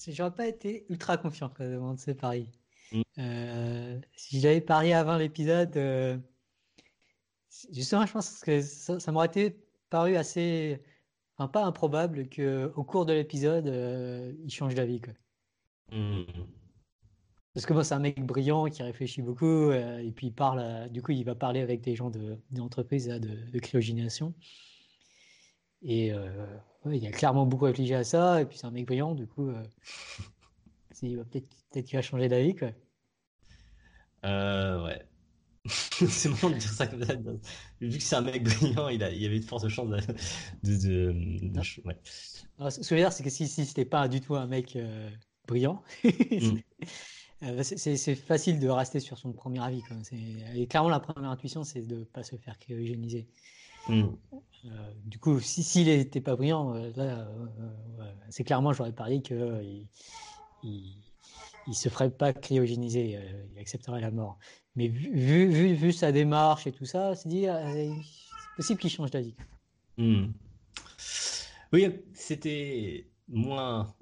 [0.09, 2.51] J'aurais pas été ultra confiant quand même de ces paris.
[2.93, 3.03] Mm.
[3.19, 6.19] Euh, si j'avais parié avant l'épisode, euh,
[7.73, 9.57] justement, je pense que ça, m'aurait été
[9.91, 10.83] paru assez,
[11.37, 15.01] enfin pas improbable que au cours de l'épisode, euh, il change d'avis.
[15.93, 16.23] Mm.
[17.55, 20.89] Parce que moi, c'est un mec brillant qui réfléchit beaucoup et puis il parle.
[20.91, 24.35] du coup, il va parler avec des gens de, d'entreprise de, de, cryogénisation.
[25.83, 26.13] Et
[26.87, 29.49] il a clairement beaucoup réfléchi à ça, et puis c'est un mec brillant, du coup,
[29.49, 29.63] euh,
[31.01, 32.71] peut-être peut qu'il va changer d'avis, quoi.
[34.25, 35.03] Euh, ouais.
[35.67, 37.15] c'est marrant de dire ça comme ça.
[37.81, 40.01] Vu que c'est un mec brillant, il, a, il avait de fortes chances de.
[40.63, 41.13] de,
[41.49, 42.71] de, ouais.
[42.71, 44.77] ce que je veux dire, c'est que si, si c'était pas du tout un mec
[44.77, 45.11] euh,
[45.47, 46.59] brillant, mm.
[47.43, 49.83] euh, c'est facile de rester sur son premier avis.
[49.83, 49.97] Quoi.
[50.55, 53.29] Et clairement, la première intuition, c'est de ne pas se faire cryogéniser.
[53.89, 54.17] Mm.
[54.67, 57.29] Euh, du coup, s'il si, n'était pas brillant, euh, là,
[57.99, 59.87] euh, c'est clairement, j'aurais parié qu'il
[60.63, 61.03] il,
[61.67, 63.19] il, se ferait pas cryogéniser,
[63.53, 64.39] il accepterait la mort.
[64.77, 67.91] Mais vu, vu, vu, sa démarche et tout ça, c'est dit, c'est
[68.57, 69.35] possible qu'il change d'avis.
[69.97, 70.27] Mm.
[71.73, 73.95] Oui, c'était moins.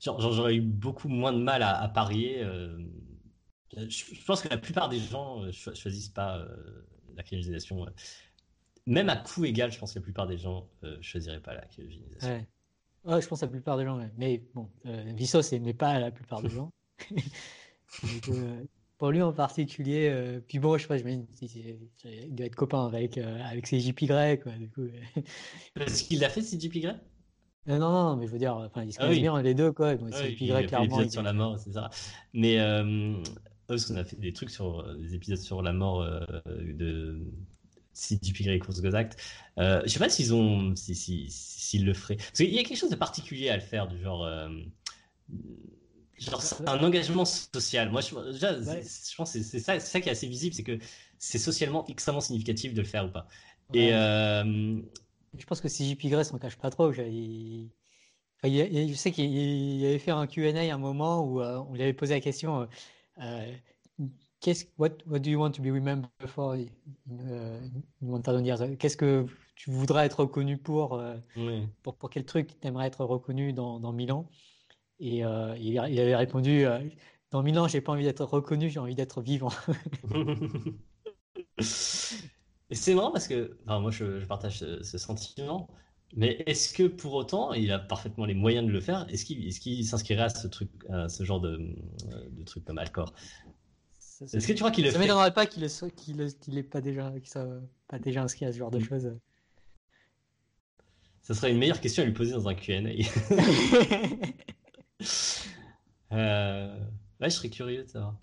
[0.00, 2.44] J'aurais eu beaucoup moins de mal à, parier.
[3.76, 6.44] Je, pense que la plupart des gens ne choisissent pas
[7.14, 7.86] la cryogénisation
[8.86, 11.54] même à coût égal, je pense que la plupart des gens ne euh, choisiraient pas
[11.54, 12.28] la cryogénisation.
[13.04, 13.20] Ouais.
[13.20, 16.42] je pense que la plupart des gens, mais bon, euh, Vsauce n'est pas la plupart
[16.42, 16.70] des gens.
[18.28, 18.64] Euh,
[19.02, 21.26] pour lui en particulier, euh, puis bon, je sais pas, j'imagine
[22.04, 24.86] il doit être copain avec, euh, avec ses JP Grey, quoi, du coup.
[25.74, 26.94] Parce qu'il l'a fait, ces JP Grey?
[27.66, 29.72] Non, non, non, mais je veux dire, enfin, ils se ah connaissent bien les deux,
[29.72, 29.96] quoi.
[29.96, 31.08] Bon, ah oui, il clairement.
[31.08, 31.90] sur la mort, c'est ça.
[32.32, 33.20] Mais euh,
[33.66, 36.08] parce qu'on a fait des trucs sur des épisodes sur la mort
[36.46, 37.26] de
[37.92, 39.20] CGP Grey Gozact.
[39.58, 42.16] Euh, je sais pas s'ils ont, s'ils si, si, le feraient.
[42.16, 44.26] Parce qu'il y a quelque chose de particulier à le faire, du genre.
[46.18, 47.90] Genre, c'est un engagement social.
[47.90, 50.78] Moi, je, déjà, je pense que c'est ça, ça qui est assez visible, c'est que
[51.18, 53.26] c'est socialement extrêmement significatif de le faire ou pas.
[53.74, 54.80] Et euh...
[55.36, 56.92] je pense que si JP s'en cache pas trop.
[56.92, 57.70] Il...
[58.44, 61.92] je sais qu'il avait fait un Q&A à un moment où euh, on lui avait
[61.92, 62.68] posé la question
[63.20, 63.52] euh,
[64.42, 66.54] qu'est-ce what, what do you want to be remembered for?
[67.10, 67.60] Euh,
[68.78, 69.24] Qu'est-ce que
[69.54, 71.16] tu voudrais être reconnu pour, euh,
[71.82, 74.28] pour, pour quel truc tu aimerais être reconnu dans, dans 1000 ans?
[74.98, 76.80] Et euh, il, avait répondu euh,
[77.30, 79.52] Dans mille ans, j'ai pas envie d'être reconnu, j'ai envie d'être vivant.
[81.58, 85.68] et c'est marrant parce que, enfin, moi je, partage ce, sentiment,
[86.14, 89.06] mais est-ce que pour autant il a parfaitement les moyens de le faire?
[89.08, 91.74] Est-ce qu'il est s'inscrirait à ce, truc, à ce genre de,
[92.30, 93.12] de truc comme Alcor?
[94.22, 96.16] Est-ce que tu crois qu'il le ça fait Ça m'étonnerait pas qu'il
[96.54, 97.46] n'ait pas déjà, soit
[97.88, 98.84] pas déjà inscrit à ce genre de mm.
[98.84, 99.16] choses.
[101.22, 102.80] Ça serait une meilleure question à lui poser dans un QA.
[106.12, 106.78] Euh,
[107.22, 108.14] ouais, je serais curieux de savoir.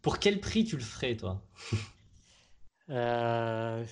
[0.00, 1.46] Pour quel prix tu le ferais, toi?
[2.88, 3.84] Euh...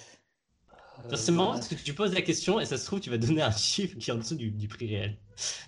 [1.14, 3.42] C'est marrant parce que tu poses la question et ça se trouve, tu vas donner
[3.42, 5.18] un chiffre qui est en dessous du, prix réel.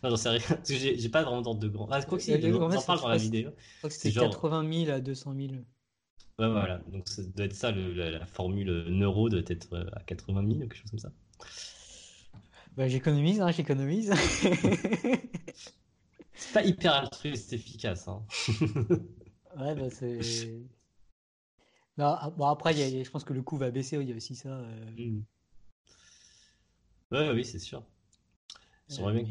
[0.02, 0.40] Non, j'en sais rien.
[0.48, 1.88] Parce que j'ai pas vraiment d'ordre de grand.
[1.90, 3.50] Ah, quoi que c'est, parle dans la vidéo.
[3.88, 5.46] C'était 80 000 à 200 000.
[6.38, 6.78] Ouais, voilà.
[6.92, 10.60] Donc ça doit être ça, la, formule neuro doit être euh, à 80 000 ou
[10.60, 11.12] quelque chose comme ça.
[12.76, 14.12] Bah, j'économise, hein, j'économise.
[16.38, 18.06] C'est pas hyper altruiste efficace.
[18.06, 18.22] Hein.
[19.58, 20.20] ouais, bah c'est.
[21.98, 24.50] Ah, bon, après, je pense que le coût va baisser, il y a aussi ça.
[24.50, 24.90] Euh...
[24.96, 25.22] Mm.
[27.10, 27.82] Ouais, oui, c'est sûr.
[29.00, 29.24] Euh,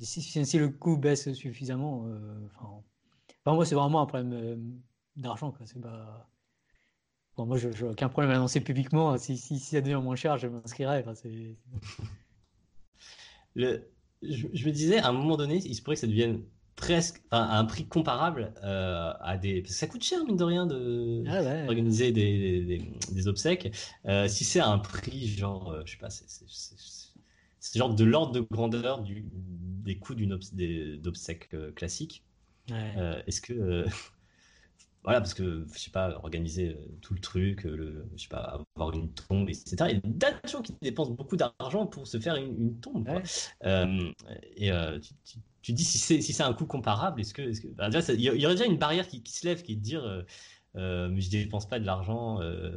[0.00, 4.80] si, si, le coût baisse suffisamment, euh, enfin, moi, c'est vraiment un problème
[5.16, 5.54] d'argent.
[5.64, 6.28] C'est pas.
[7.36, 9.16] Bon, moi, je n'ai aucun problème à l'annoncer publiquement.
[9.18, 11.04] Si, si, si, ça devient moins cher, je m'inscrirai.
[11.06, 11.14] Enfin,
[13.54, 13.88] le,
[14.22, 16.42] je, me disais, à un moment donné, il se pourrait que ça devienne
[16.76, 19.62] presque à un prix comparable euh, à des.
[19.62, 23.74] Parce que ça coûte cher, mine de rien, d'organiser de, organiser des, des, des, obsèques.
[24.06, 28.32] Euh, si c'est à un prix, genre, euh, je sais pas, c'est genre de l'ordre
[28.32, 30.38] de grandeur du, des coûts d'une
[30.98, 32.24] d'obsèques classique.
[32.68, 33.86] Est-ce que
[35.06, 38.28] voilà, parce que, je sais pas, organiser euh, tout le truc, euh, le, je sais
[38.28, 39.76] pas, avoir une tombe, etc.
[39.88, 43.08] Il y a des gens qui dépensent beaucoup d'argent pour se faire une, tombe.
[43.64, 44.12] Euh,
[44.56, 45.38] et tu, tu,
[45.72, 47.42] dis si c'est un coût comparable, est-ce que,
[48.12, 50.24] il y aurait déjà une barrière qui, se lève, qui est de dire,
[50.74, 52.72] mais je dépense pas de l'argent de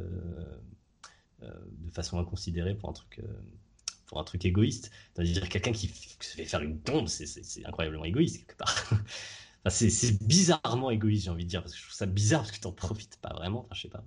[1.92, 4.44] façon inconsidérée pour un truc.
[4.44, 8.74] égoïste, c'est-à-dire quelqu'un qui se fait faire une tombe, c'est incroyablement égoïste quelque part.
[9.68, 12.60] c'est bizarrement égoïste, j'ai envie de dire, parce que je trouve ça bizarre parce que
[12.60, 13.68] tu n'en profites pas vraiment.
[13.72, 14.02] Je sais pas.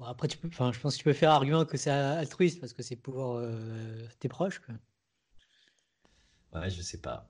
[0.00, 2.82] Après, tu peux, je pense que tu peux faire argument que c'est altruiste parce que
[2.82, 4.60] c'est pour euh, tes proches.
[6.54, 7.28] Ouais, je sais pas.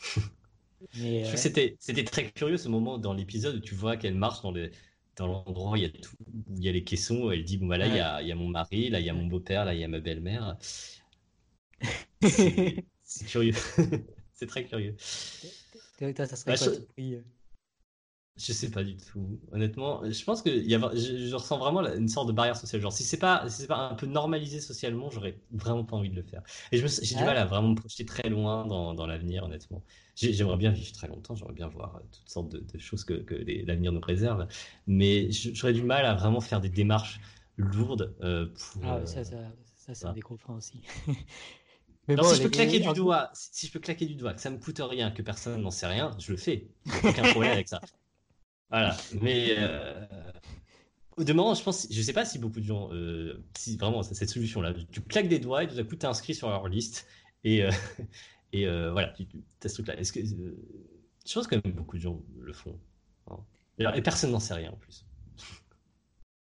[0.98, 1.36] Mais, euh...
[1.36, 4.70] c'était, c'était très curieux ce moment dans l'épisode où tu vois qu'elle marche dans, le,
[5.16, 6.16] dans l'endroit où il y a tout,
[6.48, 7.30] où il y a les caissons.
[7.30, 9.10] Elle dit bon bah là il y, a, y, a, mon mari, là il y
[9.10, 10.56] a mon beau-père, là il y a ma belle-mère.
[12.22, 13.54] c'est curieux.
[14.34, 14.94] c'est très curieux.
[14.98, 17.20] ça serait bah, je...
[18.36, 19.38] sais pas du tout.
[19.52, 20.78] Honnêtement, je pense que y a...
[20.94, 22.82] je, ressens vraiment une sorte de barrière sociale.
[22.82, 26.10] Genre, si c'est pas, si c'est pas un peu normalisé socialement, j'aurais vraiment pas envie
[26.10, 26.42] de le faire.
[26.72, 29.82] Et j'ai du mal à vraiment me projeter très loin dans, dans l'avenir, honnêtement.
[30.16, 33.34] J'aimerais bien vivre très longtemps, j'aimerais bien voir euh, toutes sortes de, choses que, que
[33.66, 34.46] l'avenir nous préserve.
[34.86, 37.20] Mais j'aurais du mal à vraiment faire des démarches
[37.56, 38.84] lourdes euh, pour.
[38.86, 39.36] Ah, ça, ça,
[39.76, 40.80] ça, ça, me aussi.
[42.08, 44.50] Mais si je peux claquer du doigt, si je peux claquer du doigt, que ça
[44.50, 46.68] me coûte rien, que personne n'en sait rien, je le fais.
[47.02, 47.80] Aucun problème avec ça.
[48.70, 48.96] Voilà.
[49.20, 50.04] Mais euh,
[51.16, 54.28] au demeurant, je pense, je sais pas si beaucoup de gens, euh, si vraiment cette
[54.28, 57.06] solution-là, tu claques des doigts et tout à coup tu es inscrit sur leur liste
[57.44, 57.70] et euh,
[58.52, 59.26] et voilà, tu,
[59.64, 59.94] as ce truc-là.
[60.02, 62.78] Je pense que même beaucoup de gens le font.
[63.30, 63.38] Hein.
[63.78, 65.04] Et, personne n'en sait rien en plus.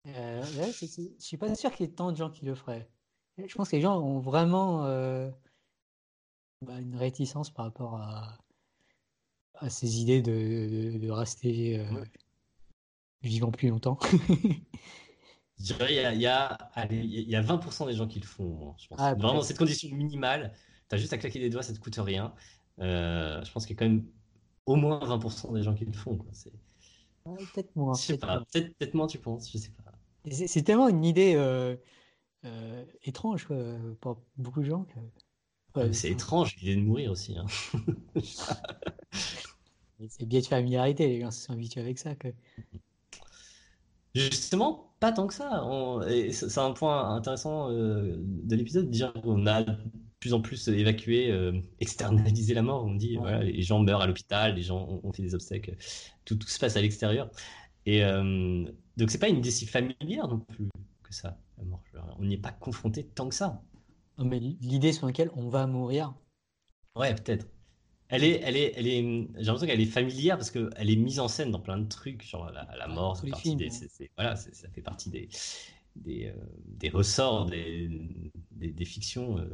[0.06, 0.86] Euh, ouais, je
[1.18, 2.88] suis pas sûr qu'il y ait tant de gens qui le feraient.
[3.36, 4.82] Je pense que les gens ont vraiment
[6.62, 8.38] bah, une réticence par rapport à,
[9.60, 12.04] à ces idées de, de, rester euh,
[13.22, 13.98] vivant plus longtemps.
[15.58, 16.58] je dirais il y a,
[16.90, 18.98] il y a, 20% des gens qui le font, je pense.
[19.00, 20.52] Ah, Vraiment, dans cette condition minimale,
[20.88, 22.32] tu as juste à claquer des doigts, ça te coûte rien.
[22.80, 24.06] Euh, je pense qu'il y a quand même
[24.66, 26.18] au moins 20% des gens qui le font.
[27.24, 27.94] peut-être moins.
[27.94, 29.92] Peut-être moins, tu penses, je sais pas.
[30.30, 33.48] C'est tellement une idée euh, étrange
[34.00, 34.86] pour beaucoup de gens.
[35.74, 37.36] Ah, c'est étrange l'idée de mourir aussi.
[37.36, 37.46] Hein.
[40.08, 42.14] c'est bien de familiarité, les gens se sont habitués avec ça.
[42.14, 42.28] Que...
[44.14, 45.64] Justement, pas tant que ça.
[46.30, 49.76] C'est un point intéressant euh, de l'épisode, dire qu'on a de
[50.20, 52.84] plus en plus évacué, euh, externalisé la mort.
[52.84, 55.76] On dit, voilà, les gens meurent à l'hôpital, les gens ont fait des obsèques,
[56.24, 57.30] tout, tout se passe à l'extérieur.
[57.86, 58.64] Et euh,
[58.96, 60.68] donc, c'est pas une idée si familière non plus
[61.02, 61.82] que ça, la mort.
[62.18, 63.62] On n'y est pas confronté tant que ça.
[64.18, 66.14] mais l'idée sur laquelle on va mourir.
[66.96, 67.46] Ouais, peut-être.
[68.10, 71.20] Elle est, elle est, elle est, j'ai l'impression qu'elle est familière parce qu'elle est mise
[71.20, 73.70] en scène dans plein de trucs, genre la, la mort, ça, partie des,
[74.16, 75.28] voilà, ça fait partie des,
[75.96, 76.32] des, euh,
[76.66, 77.90] des ressorts des,
[78.52, 79.38] des, fictions.
[79.38, 79.48] Euh,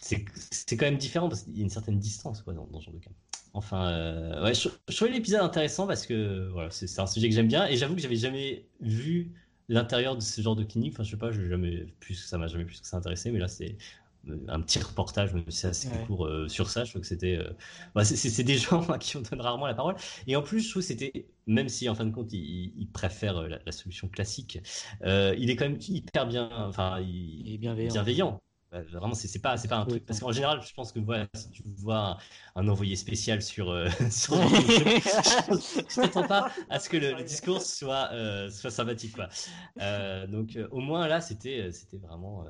[0.00, 2.94] c'est quand même différent parce qu'il y a une certaine distance quoi, dans, ce genre
[2.94, 3.10] de cas.
[3.52, 7.48] Enfin, euh, ouais, je, trouvais l'épisode intéressant parce que voilà, c'est un sujet que j'aime
[7.48, 9.32] bien et j'avoue que j'avais jamais vu
[9.68, 10.94] l'intérieur de ce genre de clinique.
[10.94, 13.48] Enfin, je sais pas, jamais plus, ça m'a jamais plus que ça intéressé, mais là,
[13.48, 13.76] c'est
[14.48, 16.84] un petit reportage, mais c'est assez court euh, sur ça.
[16.84, 17.36] Je trouve que c'était.
[17.36, 17.50] Euh,
[17.94, 19.96] bah, c'est des gens à qui on donne rarement la parole.
[20.26, 21.26] Et en plus, je trouve que c'était.
[21.46, 24.60] Même si en fin de compte, il, préfère euh, la, solution classique,
[25.02, 26.50] il est quand même hyper bien.
[26.52, 27.92] Enfin, il, est bienveillant.
[27.92, 28.40] bienveillant.
[28.70, 30.06] vraiment, c'est pas, pas un truc.
[30.06, 32.18] Parce qu'en général, je pense que voilà, si tu vois
[32.54, 33.66] un, envoyé spécial sur.
[34.10, 38.10] sur je ne m'attends pas à ce que le, discours soit,
[38.50, 39.16] soit sympathique.
[39.16, 39.28] Quoi.
[40.26, 42.44] donc, au moins là, c'était vraiment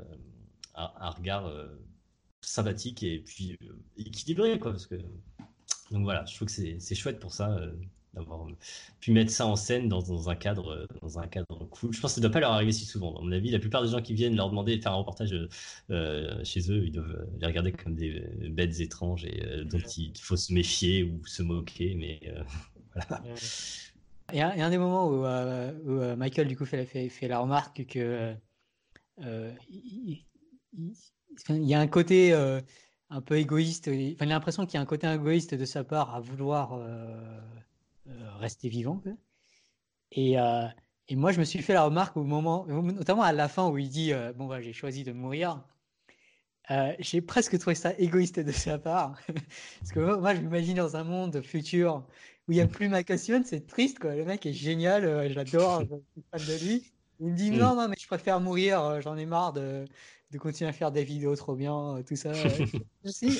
[0.98, 1.66] un, regard euh,
[2.40, 4.72] sympathique et puis euh, équilibré, quoi.
[4.72, 4.96] Parce que
[5.90, 7.72] donc voilà, je trouve que c'est chouette pour ça euh,
[8.14, 8.46] d'avoir
[9.00, 11.92] pu mettre ça en scène dans, un cadre dans un cadre cool.
[11.92, 13.16] Je pense que ça ne doit pas leur arriver si souvent.
[13.16, 15.30] À mon avis, la plupart des gens qui viennent leur demander de faire un reportage
[15.30, 18.20] chez eux, ils doivent les regarder comme des
[18.50, 21.94] bêtes étranges et dont il faut se méfier ou se moquer.
[21.94, 22.20] Mais
[22.94, 23.22] voilà.
[24.32, 27.84] Il y, a, un des moments où, Michael du coup fait, fait, fait la remarque
[27.86, 28.34] que
[29.18, 30.24] il
[31.48, 32.60] y a un côté euh,
[33.10, 33.88] un peu égoïste.
[33.88, 36.74] Enfin, il a l'impression qu'il y a un côté égoïste de sa part à vouloir
[36.74, 37.06] euh,
[38.08, 39.02] euh, rester vivant.
[40.12, 40.34] Et,
[41.08, 43.78] et, moi, je me suis fait la remarque au moment, notamment à la fin où
[43.78, 45.62] il dit Bon, bah, j'ai choisi de mourir.
[46.98, 49.20] j'ai presque trouvé ça égoïste de sa part.
[49.80, 52.04] Parce que moi, je m'imagine dans un monde futur
[52.48, 54.00] où il n'y a plus ma caution, c'est triste.
[54.00, 54.16] Quoi.
[54.16, 56.92] Le mec est génial, j'adore, je suis fan de lui.
[57.20, 57.56] Il me dit mm.
[57.56, 59.84] non, non, mais je préfère mourir, j'en ai marre de,
[60.30, 62.32] de continuer à faire des vidéos trop bien, euh, tout ça.
[63.04, 63.30] c'est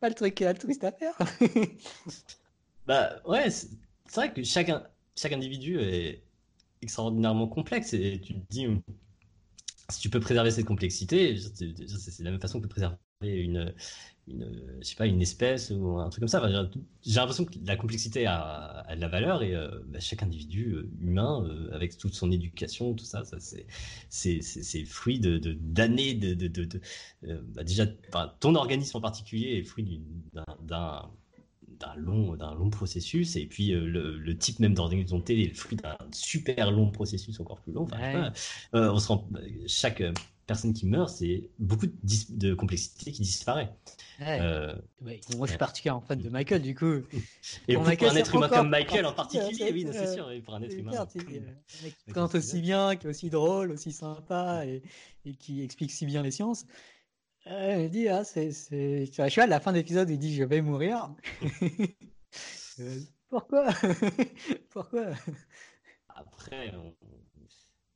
[0.00, 1.16] pas le truc altruiste à faire.
[2.86, 3.68] bah ouais, c'est
[4.14, 4.70] vrai que chaque,
[5.16, 6.22] chaque individu est
[6.82, 8.66] extraordinairement complexe et tu te dis,
[9.88, 13.74] si tu peux préserver cette complexité, c'est la même façon que préserver une,
[14.30, 16.42] une, je sais pas, une espèce ou un truc comme ça.
[17.02, 20.90] j'ai l'impression que la complexité a, de la valeur et euh, bah, chaque individu euh,
[21.00, 23.66] humain, euh, avec toute son éducation, tout ça, ça c'est,
[24.08, 26.80] c'est, fruit de, d'années de, de, de,
[27.54, 27.86] bah, déjà,
[28.40, 30.02] ton organisme en particulier est fruit
[30.32, 31.10] d'un,
[31.78, 35.96] d'un long, d'un long processus et puis le, type même d'organisme est le fruit d'un
[36.12, 37.86] super long processus encore plus long.
[38.72, 39.28] on se rend,
[39.66, 40.02] chaque
[40.50, 43.72] personne qui meurt, c'est beaucoup de, complexité qui disparaît.
[44.20, 44.74] Euh,
[45.04, 47.02] moi, je suis particulièrement fan de Michael, du coup.
[47.68, 50.28] Et pour, un être humain comme Michael en particulier, oui, c'est sûr.
[50.44, 51.06] pour un être humain.
[51.06, 54.82] qui chante aussi bien, qui est aussi drôle, aussi sympa et,
[55.38, 56.66] qui explique si bien les sciences.
[57.46, 59.06] Euh, il dit, ah, c'est, c'est...
[59.06, 61.14] Je suis à la fin de l'épisode, il dit, je vais mourir.
[62.78, 63.68] Euh, pourquoi?
[64.70, 65.08] Pourquoi?
[66.08, 66.94] Après, on...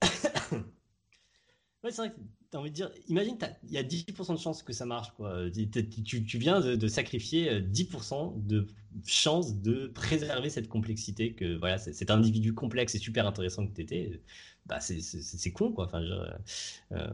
[1.85, 2.17] ouais, c'est vrai que
[2.59, 5.11] envie de dire, imagine, il y a 10% de chances que ça marche.
[5.17, 5.51] Quoi.
[5.53, 8.67] Tu, viens de, sacrifier 10% euh, de
[9.07, 13.83] chances de préserver cette complexité que voilà, cet individu complexe et super intéressant que tu
[13.83, 14.21] étais.
[14.67, 15.87] Bah, c'est con, quoi.
[15.87, 16.03] Enfin,
[16.93, 17.11] euh,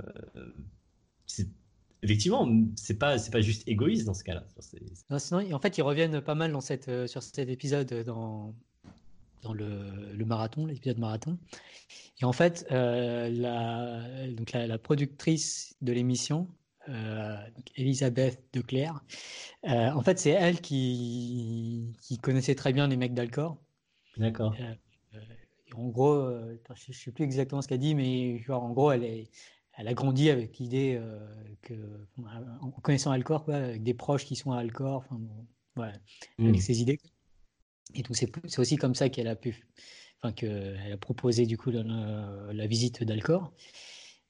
[2.03, 4.47] effectivement, c'est pas, pas juste égoïste dans ce cas-là.
[5.19, 6.57] sinon, en fait, ils reviennent pas mal
[6.89, 8.55] euh, sur cet épisode dans,
[9.43, 11.39] dans le, le marathon, l'épisode marathon.
[12.21, 16.49] Et en fait, euh, la, donc la, productrice de l'émission,
[16.89, 17.37] euh,
[17.77, 19.03] Elisabeth Declerc,
[19.65, 23.57] euh, en fait, c'est elle qui, qui connaissait très bien les mecs d'Alcor.
[24.17, 24.55] D'accord.
[25.75, 26.31] en gros,
[26.75, 29.31] je ne sais plus exactement ce qu'elle dit, mais genre, en gros, elle, est,
[29.79, 31.01] elle a grandi avec l'idée
[31.63, 31.75] que,
[32.61, 35.21] en connaissant Alcor, quoi, avec des proches qui sont à Alcor, enfin,
[35.77, 35.95] voilà,
[36.39, 36.49] hmm.
[36.49, 36.99] avec ses idées.
[37.95, 39.67] Et donc, c'est aussi comme ça qu'elle a pu,
[40.23, 43.53] enfin, qu'elle a proposé du coup la, visite d'Alcor.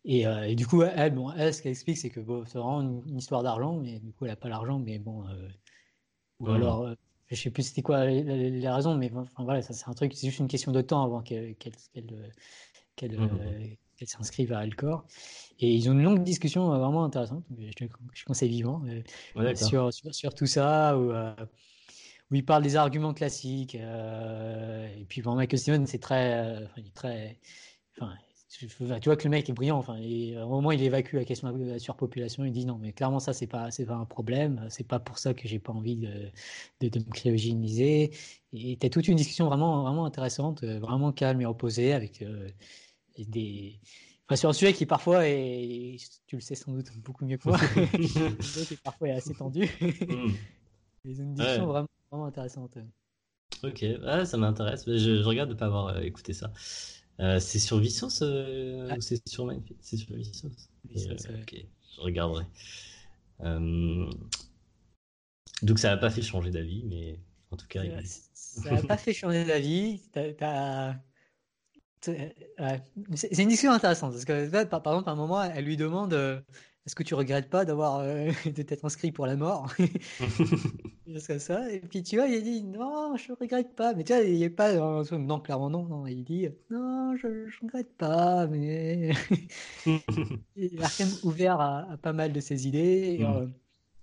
[0.05, 2.59] Et, euh, et, du coup, elle, bon, elle ce qu'elle explique, c'est que bon, c'est
[2.59, 5.49] vraiment une, histoire d'argent, mais du coup, elle n'a pas l'argent, mais bon, euh,
[6.39, 6.95] ou alors, euh,
[7.31, 10.27] je sais plus c'était quoi les, raisons, mais enfin, voilà, ça c'est un truc, c'est
[10.27, 11.75] juste une question de temps avant qu'elle qu'elle
[13.13, 14.07] mmh, mmh, mmh.
[14.07, 15.05] s'inscrive à Alcor.
[15.59, 18.83] Et ils ont une longue discussion vraiment intéressante, je, je conseille vivant,
[19.55, 21.13] sur, sur, sur, tout ça, où,
[22.31, 23.75] où il parle des arguments classiques.
[23.75, 27.39] et puis, bon, Michael Steven, c'est très, très,
[27.99, 28.15] enfin,
[28.51, 28.67] tu
[29.05, 29.79] vois que le mec est brillant.
[29.79, 32.93] Enfin, et au moment il évacue la question de la surpopulation, il dit non, mais
[32.93, 34.67] clairement ça c'est pas c'est pas un problème.
[34.71, 36.31] C'est pas pour ça que j'ai pas envie de,
[36.81, 38.11] de, me cryogéniser.
[38.53, 42.23] Et tu as toute une discussion vraiment vraiment intéressante, euh, vraiment calme et reposée avec
[42.23, 42.49] euh,
[43.19, 43.79] des
[44.27, 45.97] enfin, sur un sujet qui parfois est,
[46.27, 47.59] tu le sais sans doute beaucoup mieux que moi,
[48.69, 49.69] qui parfois est assez tendu.
[49.81, 50.33] Mm.
[51.05, 52.79] une discussion vraiment, vraiment intéressante.
[53.63, 53.85] Ok,
[54.25, 54.85] ça m'intéresse.
[54.87, 56.53] Je, je, regarde de pas avoir euh, écouté ça.
[57.21, 60.47] Euh, c'est sur Vsauce euh, ou c'est sur Mindfield C'est sur Vsauce.
[60.95, 61.55] Ok,
[61.95, 62.45] je regarderai.
[65.63, 67.21] Donc ça n'a pas fait changer d'avis, mais
[67.51, 67.83] en tout cas.
[68.33, 70.01] Ça n'a pas fait changer d'avis.
[72.03, 72.35] C'est
[73.39, 76.15] une discussion intéressante parce que par, par exemple, à un moment, elle lui demande
[76.87, 79.73] est-ce que tu regrettes pas d'avoir euh, de t'être inscrit pour la mort?
[81.27, 81.71] Comme ça.
[81.73, 83.95] Et puis tu vois, il dit non, je regrette pas.
[83.95, 86.07] Mais tu vois, il n'est pas non clairement non, non.
[86.07, 89.11] Il dit non, je, ne regrette pas, mais
[89.87, 93.19] il est quand même ouvert à, pas mal de ses idées.
[93.19, 93.51] Et, mm.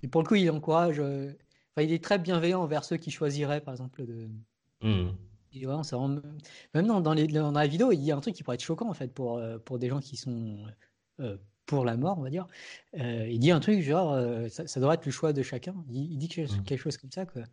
[0.04, 1.00] euh, pour le coup, il encourage.
[1.00, 1.32] Euh,
[1.72, 4.28] enfin, il est très bienveillant envers ceux qui choisiraient, par exemple, de.
[4.82, 5.12] Mm.
[5.54, 6.20] Et ouais, ça rend...
[6.76, 8.64] Même dans, dans, les, dans, la vidéo, il y a un truc qui pourrait être
[8.64, 10.58] choquant en fait pour, pour des gens qui sont
[11.68, 12.48] pour la mort, on va dire.
[13.00, 15.76] Euh, il dit un truc genre, euh, ça, ça, doit être le choix de chacun.
[15.92, 16.64] Il, dit quelque, mmh.
[16.64, 17.28] quelque, chose comme ça.
[17.28, 17.44] Quoi.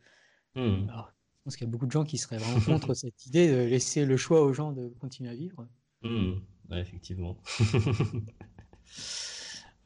[0.54, 0.88] Mmh.
[0.88, 3.48] Alors, je pense qu'il y a beaucoup de gens qui seraient vraiment contre cette idée
[3.48, 5.66] de laisser le choix aux gens de continuer à vivre.
[6.02, 6.32] Mmh.
[6.70, 7.36] Ouais, effectivement.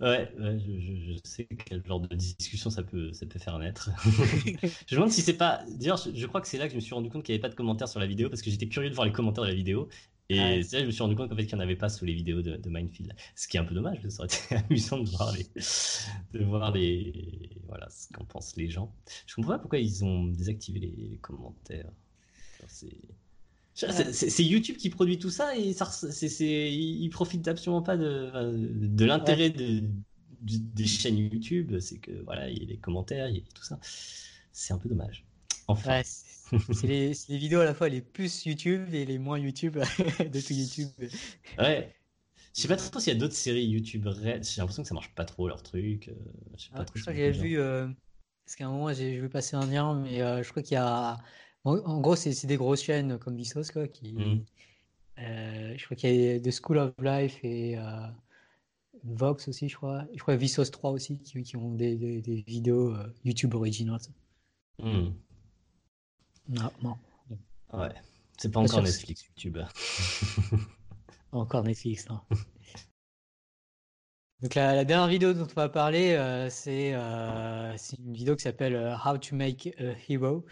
[0.01, 3.91] Ouais, ouais je, je, sais quel genre de discussion ça peut, ça peut faire naître.
[4.07, 5.65] je me demande si c'est pas.
[5.73, 7.39] D'ailleurs, je, je, crois que c'est là que je me suis rendu compte qu'il n'y
[7.39, 9.43] avait pas de commentaires sur la vidéo parce que j'étais curieux de voir les commentaires
[9.43, 9.89] de la vidéo
[10.31, 11.77] et c'est là que je me suis rendu compte qu'en fait, qu'il n'y en avait
[11.77, 13.15] pas sous les vidéos de, de Mindfield.
[13.35, 15.47] Ce qui est un peu dommage, ça aurait été amusant de voir les,
[16.39, 18.93] de voir les, voilà, ce qu'en pensent les gens.
[19.27, 21.91] Je comprends pas pourquoi ils ont désactivé les, commentaires.
[22.67, 29.05] C'est YouTube qui produit tout ça et ça, c'est, ils profitent absolument pas de, de
[29.07, 29.83] l'intérêt de,
[30.43, 31.79] des chaînes YouTube.
[31.79, 33.79] C'est que voilà, il y a les commentaires, il y a tout ça.
[34.53, 35.25] C'est un peu dommage.
[35.69, 36.03] Enfin.
[36.73, 39.79] C'est les, les, vidéos à la fois les plus YouTube et les moins YouTube
[40.19, 40.89] de tout YouTube.
[41.59, 41.95] Ouais.
[42.59, 45.15] Je sais pas trop s'il y a d'autres séries YouTube J'ai l'impression que ça marche
[45.15, 46.09] pas trop leur truc.
[46.09, 46.15] Euh,
[46.57, 46.99] je sais pas ah, trop.
[46.99, 47.57] J'ai vu.
[47.57, 47.87] Euh,
[48.45, 50.79] parce qu'à un moment, j'ai vu passer un lien, mais euh, je crois qu'il y
[50.79, 51.19] a.
[51.63, 54.13] En, gros, c'est des grosses chaînes comme Vsauce, quoi, qui.
[54.15, 54.45] Mmh.
[55.19, 57.77] je crois qu'il y a The School of Life et
[59.05, 60.05] Vox aussi, je crois.
[60.13, 62.93] Je crois Vsauce 3 aussi, qui, qui ont des, des, vidéos
[63.25, 64.01] YouTube originales.
[64.83, 65.11] Mmh.
[66.49, 66.97] Non, non.
[67.73, 67.91] Ouais.
[68.39, 69.59] C'est pas, encore Netflix, YouTube.
[71.33, 72.21] encore Netflix, non.
[74.41, 78.77] Donc la, dernière vidéo dont on va parler, euh, euh, c'est une vidéo qui s'appelle
[78.77, 80.45] euh, How to Make a Hero.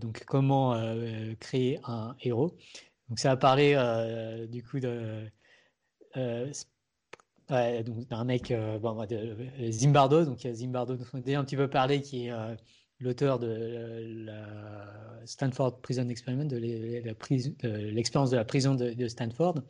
[0.00, 0.74] donc comment
[1.40, 2.56] créer un héros.
[3.08, 3.74] Donc ça va parler
[4.48, 5.28] du coup de
[7.48, 9.36] d'un mec bon, de
[9.70, 10.24] Zimbardo.
[10.24, 12.32] Donc Zimbardo dont on a déjà un petit peu parlé, qui est
[13.00, 19.62] l'auteur de la Stanford Prison Experiment, l'expérience de la prison de, Stanford.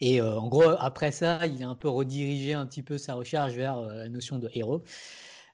[0.00, 3.14] Et euh, en gros, après ça, il a un peu redirigé un petit peu sa
[3.14, 4.84] recherche vers euh, la notion de héros.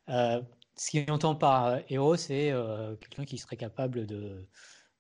[0.09, 0.43] Euh,
[0.77, 2.53] ce qu'il entend par héros, c'est
[3.01, 4.49] quelqu'un qui serait capable de,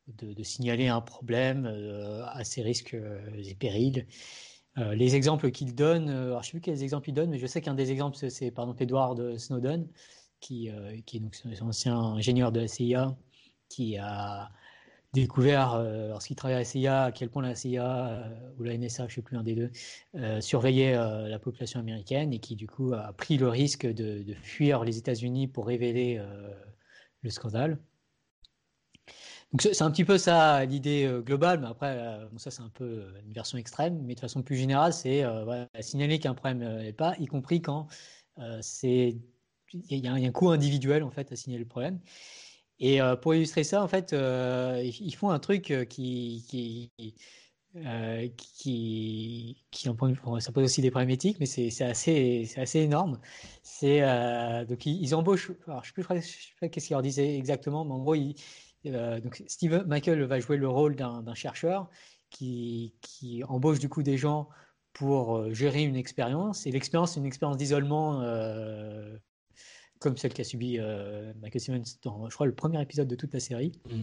[0.06, 1.66] de, signaler un problème
[2.27, 2.94] à ses risques
[3.35, 4.06] et périls.
[4.77, 7.47] les exemples qu'il donne, alors je ne sais plus quels exemples il donne, mais je
[7.47, 9.89] sais qu'un des exemples, c'est par exemple Edward Snowden,
[10.43, 13.16] qui, euh, qui est donc un ancien ingénieur de la CIA,
[13.70, 14.51] qui a
[15.14, 18.77] découvert, euh, lorsqu'il travaillait à la CIA, à quel point la CIA euh, ou la
[18.77, 19.70] NSA, je ne sais plus un des deux,
[20.40, 24.98] surveillait la population américaine et qui du coup a pris le risque de, fuir les
[24.98, 26.20] États-Unis pour révéler
[27.23, 27.78] le scandale.
[29.52, 33.32] Donc c'est un petit peu ça l'idée globale, mais après, ça c'est un peu une
[33.35, 35.24] version extrême, mais de façon plus générale, c'est
[35.81, 37.86] signaler qu'un problème n'est pas, y compris quand
[38.62, 39.16] c'est
[39.74, 42.01] il y, a un coût individuel en fait à signer le problème.
[42.82, 46.90] Et euh, pour illustrer ça, en fait, euh, ils font un truc euh, qui, qui,
[48.36, 49.89] qui, qui
[50.40, 53.20] ça pose aussi des problèmes éthiques, mais c'est assez, assez énorme.
[53.62, 54.01] C'est
[54.66, 55.53] donc ils, embauchent.
[55.69, 58.16] Alors, je ne sais plus qu'est-ce qu'ils leur disaient exactement, mais en gros,
[59.20, 61.89] donc Steve Michael va jouer le rôle d'un chercheur
[62.31, 64.49] qui, qui embauche du coup des gens
[64.93, 66.66] pour gérer une expérience.
[66.66, 68.20] Et l'expérience, c'est une expérience d'isolement
[70.03, 70.79] comme celle qu'a subi
[71.41, 73.73] Michael Simmons dans, je crois, le premier épisode de toute la série.
[73.89, 74.03] Mm.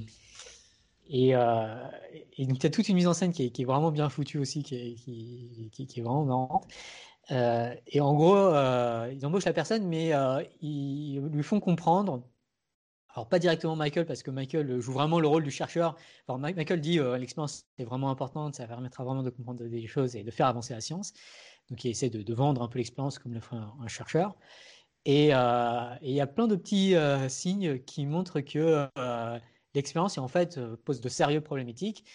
[1.12, 4.10] Et, et, donc, il y a toute une mise en scène qui est, vraiment bien
[4.10, 6.68] foutue aussi, qui est, qui, qui est vraiment marrante.
[7.30, 8.50] et en gros,
[9.12, 10.12] ils embauchent la personne, mais
[10.62, 12.24] ils lui font comprendre
[13.16, 15.96] alors pas directement Michael parce que Michael joue vraiment le rôle du chercheur.
[16.28, 20.16] Alors, Michael dit euh, l'expérience est vraiment importante, ça permettra vraiment de comprendre des choses
[20.16, 21.14] et de faire avancer la science.
[21.70, 24.36] Donc il essaie de, vendre un peu l'expérience comme le ferait un, chercheur.
[25.08, 28.88] Euh, et il y a plein de petits euh, signes qui montrent que
[29.74, 32.06] l'expérience en fait pose de sérieux problématiques,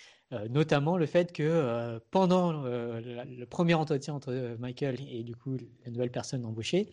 [0.50, 6.10] notamment le fait que pendant le premier entretien entre Michael et du coup la nouvelle
[6.10, 6.90] personne embauchée,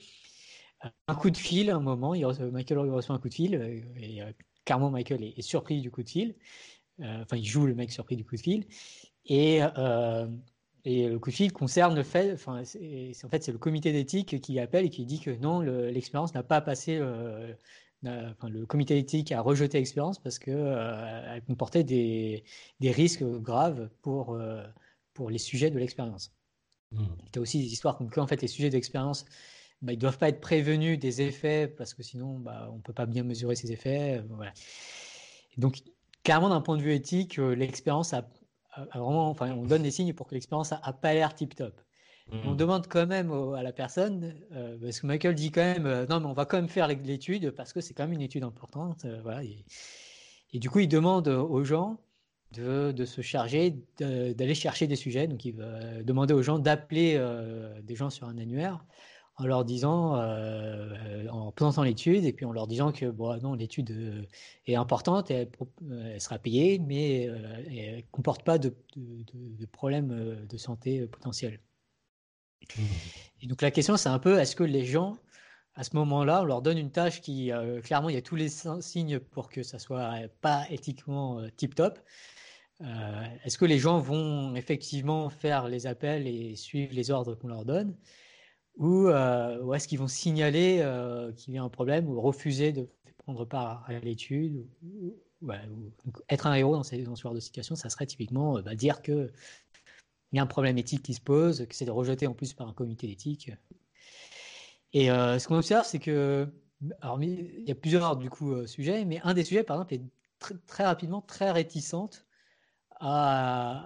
[1.07, 2.13] un coup de fil un moment.
[2.13, 4.31] Il reçoit, Michael reçoit un coup de fil euh, et euh,
[4.65, 6.35] clairement Michael est, surpris du coup de fil.
[6.99, 8.65] Euh, enfin, il joue le mec surpris du coup de fil.
[9.25, 9.61] Et,
[10.85, 13.91] et le coup de fil concerne le fait, enfin, c'est, en fait, c'est le comité
[13.91, 17.01] d'éthique qui appelle et qui dit que non, l'expérience n'a pas passé.
[18.03, 22.43] Enfin, le comité d'éthique a rejeté l'expérience parce qu'elle elle comportait des,
[22.79, 24.39] des, risques graves pour,
[25.13, 26.31] pour les sujets de l'expérience.
[26.91, 27.03] Mmh.
[27.19, 29.25] Il y a aussi des histoires comme quoi en fait les sujets d'expérience
[29.81, 32.81] bah, ils ne doivent pas être prévenus des effets parce que sinon bah, on ne
[32.81, 34.19] peut pas bien mesurer ces effets.
[34.19, 34.53] Euh, voilà.
[35.57, 35.81] donc,
[36.23, 38.29] clairement, d'un point de vue éthique, euh, l'expérience a,
[38.77, 41.79] vraiment, enfin, on donne des signes pour que l'expérience n'a pas l'air tip-top.
[42.31, 42.57] On mmh.
[42.57, 46.27] demande quand même à la personne, euh, parce que Michael dit quand même, non, mais
[46.27, 49.05] on va quand même faire l'étude parce que c'est quand même une étude importante.
[49.23, 51.99] voilà, et, du coup, il demande aux gens
[52.53, 55.27] de, de se charger, d'aller chercher des sujets.
[55.27, 57.21] Donc, il va demander aux gens d'appeler
[57.83, 58.85] des gens sur un annuaire
[59.41, 63.05] en leur disant, euh, en présentant l'étude, et puis en leur disant que
[63.39, 64.23] non, l'étude euh,
[64.67, 65.49] est importante, elle,
[65.89, 71.59] elle, sera payée, mais euh, elle ne comporte pas de, de, problèmes de santé potentiels.
[72.77, 72.81] Mmh.
[73.41, 75.17] Et donc la question, c'est un peu, est-ce que les gens,
[75.73, 77.51] à ce moment-là, on leur donne une tâche qui,
[77.83, 81.97] clairement, il y a tous les signes pour que ça soit pas éthiquement tip-top.
[82.81, 87.65] est-ce que les gens vont effectivement faire les appels et suivre les ordres qu'on leur
[87.65, 87.95] donne?
[88.77, 92.87] Ou, euh, est-ce qu'ils vont signaler euh, qu'il y a un problème ou refuser de
[93.17, 95.15] prendre part à l'étude ou,
[96.29, 98.75] être un héros dans, ces, dans ce genre de situation, ça serait typiquement euh, bah,
[98.75, 99.31] dire qu'il
[100.33, 102.67] y a un problème éthique qui se pose, que c'est de rejeter en plus par
[102.67, 103.51] un comité d'éthique.
[104.93, 106.49] Et ce qu'on observe, c'est que,
[106.99, 110.57] alors, il y a plusieurs du coup sujets, mais un des sujets, par exemple, est
[110.67, 112.25] très rapidement très réticente
[112.99, 113.85] à,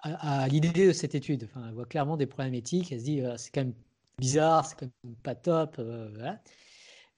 [0.00, 1.44] à, l'idée de cette étude.
[1.44, 2.90] Enfin, elle voit clairement des problèmes éthiques.
[2.90, 3.74] Elle se dit, c'est quand même
[4.18, 5.76] bizarre, c'est quand même pas top.
[5.78, 6.32] Euh,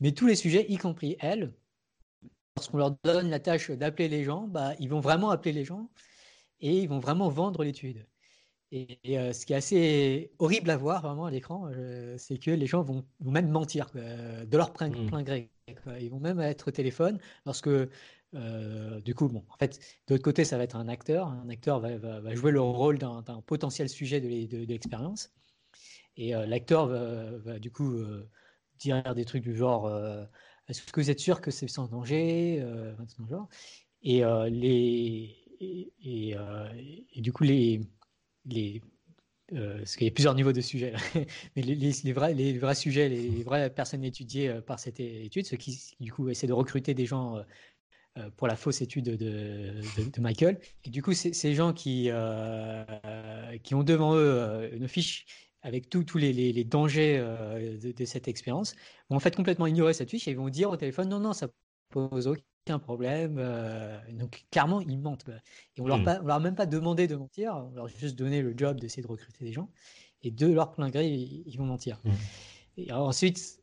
[0.01, 1.52] Mais tous les sujets, y compris elle,
[2.56, 5.90] lorsqu'on leur donne la tâche d'appeler les gens, bah, ils vont vraiment appeler les gens
[6.60, 8.06] et ils vont vraiment vendre l'étude.
[8.73, 12.51] Et, euh, ce qui est assez horrible à voir vraiment à l'écran, euh, c'est que
[12.51, 15.23] les gens vont, même mentir de leur plein, mmh.
[15.23, 15.51] gré.
[16.01, 19.78] Ils vont même être au téléphone lorsque, du coup, bon, en fait,
[20.09, 21.28] de l'autre côté, ça va être un acteur.
[21.28, 25.32] Un acteur va, jouer le rôle d'un potentiel sujet de l'expérience.
[26.16, 28.28] Et euh, l'acteur va, du coup euh,
[28.78, 30.24] dire des trucs du genre euh,
[30.68, 32.64] Est-ce que vous êtes sûr que c'est sans danger.
[34.02, 37.80] Et, les, et, du coup, les,
[38.44, 38.82] les,
[39.48, 40.94] parce qu'il y a plusieurs niveaux de sujets,
[41.56, 45.97] mais les, vrais, les vrais sujets, les, vraies personnes étudiées par cette étude, ceux qui,
[46.01, 47.43] du coup essaient de recruter des gens
[48.36, 50.60] pour la fausse étude de, de, Michael.
[50.84, 52.10] Et du coup, ces gens qui,
[53.64, 55.26] qui ont devant eux une fiche
[55.66, 58.76] avec tous les, dangers euh, de, cette expérience,
[59.10, 61.32] vont en fait complètement ignorer cette fiche et ils vont dire au téléphone non, non,
[61.32, 61.48] ça
[61.90, 63.38] pose aucun problème.
[63.40, 65.28] Euh, donc clairement, ils mentent.
[65.76, 66.24] Et on leur, hmm.
[66.24, 69.02] leur a même pas demandé de mentir, on leur a juste donné le job d'essayer
[69.02, 69.68] de recruter des gens.
[70.22, 72.01] Et de leur plein gré, ils, vont mentir.
[72.05, 72.12] Hmm.
[72.76, 73.59] Et ensuite,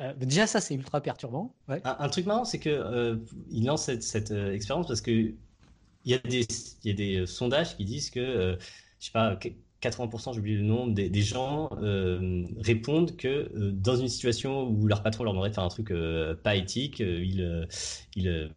[0.00, 1.56] euh, déjà ça c'est ultra perturbant.
[1.66, 6.46] Un, truc marrant, c'est que il lance cette, expérience parce que il y a des,
[6.84, 8.58] y a des sondages qui disent que
[8.98, 9.38] je sais pas
[9.82, 14.86] 80%, j'ai oublié le nombre, des, gens euh, répondent que euh, dans une situation où
[14.86, 17.68] leur patron leur demanderait de faire un truc euh, pas éthique, ils
[18.16, 18.50] il,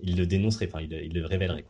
[0.00, 1.64] il, le dénonceraient, ils le révéleraient.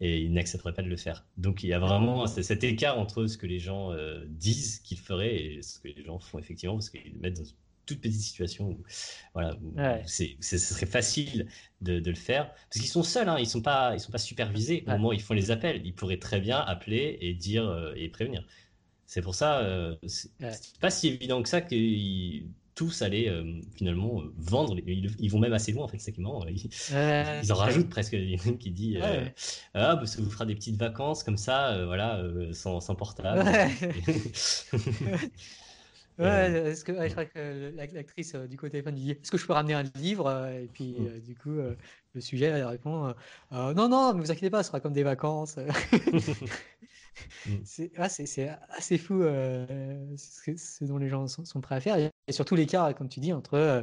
[0.00, 1.26] Et ils n'accepteraient pas de le faire.
[1.38, 3.92] Donc il y a vraiment cet écart entre ce que les gens
[4.28, 7.44] disent qu'ils feraient et ce que les gens font effectivement, parce qu'ils le mettent dans
[7.86, 8.82] toute petite situation où,
[9.32, 9.56] voilà,
[10.06, 11.46] c'est, ce serait facile
[11.80, 12.52] de, le faire.
[12.52, 15.08] Parce qu'ils sont seuls, hein, ils ne sont, pas, ils sont pas supervisés au moment
[15.08, 15.80] où ils font les appels.
[15.84, 18.44] Ils pourraient très bien appeler et dire euh, et prévenir.
[19.06, 20.30] C'est pour ça, euh, c'est
[20.80, 22.42] pas si évident que ça que
[22.74, 24.76] tous allaient euh, finalement vendre.
[24.84, 26.68] Ils, vont même assez loin en fait, c'est Ils,
[27.42, 28.98] ils, en rajoutent presque une qui dit
[29.74, 32.20] ah bah, ça vous fera des petites vacances comme ça, voilà,
[32.52, 33.44] sans, sans portable.
[36.18, 39.52] Ouais, est-ce que, je crois que l'actrice du côté téléphone dit Est-ce que je peux
[39.52, 41.20] ramener un livre Et puis, mm.
[41.20, 43.14] du coup, le sujet elle répond
[43.50, 45.56] Non, non, ne vous inquiétez pas, ce sera comme des vacances.
[47.46, 47.62] Mm.
[47.64, 47.92] c'est
[48.68, 51.96] assez fou ce, dont les gens sont, prêts à faire.
[51.96, 53.82] Et surtout l'écart, comme tu dis, entre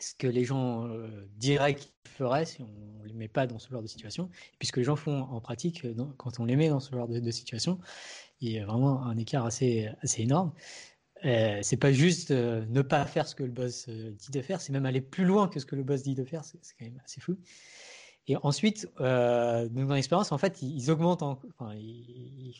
[0.00, 0.88] ce que les gens
[1.36, 4.56] diraient qu'ils feraient si on ne les met pas dans ce genre de situation, et
[4.58, 5.86] puis ce que les gens font en pratique
[6.16, 7.78] quand on les met dans ce genre de, situation.
[8.40, 10.52] Il y a vraiment un écart assez, assez énorme.
[11.24, 14.72] Euh, c'est pas juste ne pas faire ce que le boss dit de faire, c'est
[14.72, 16.44] même aller plus loin que ce que le boss dit de faire.
[16.44, 17.36] C'est quand même assez fou.
[18.28, 22.54] Et ensuite, euh, dans l'expérience, en fait, ils, augmentent, enfin, ils,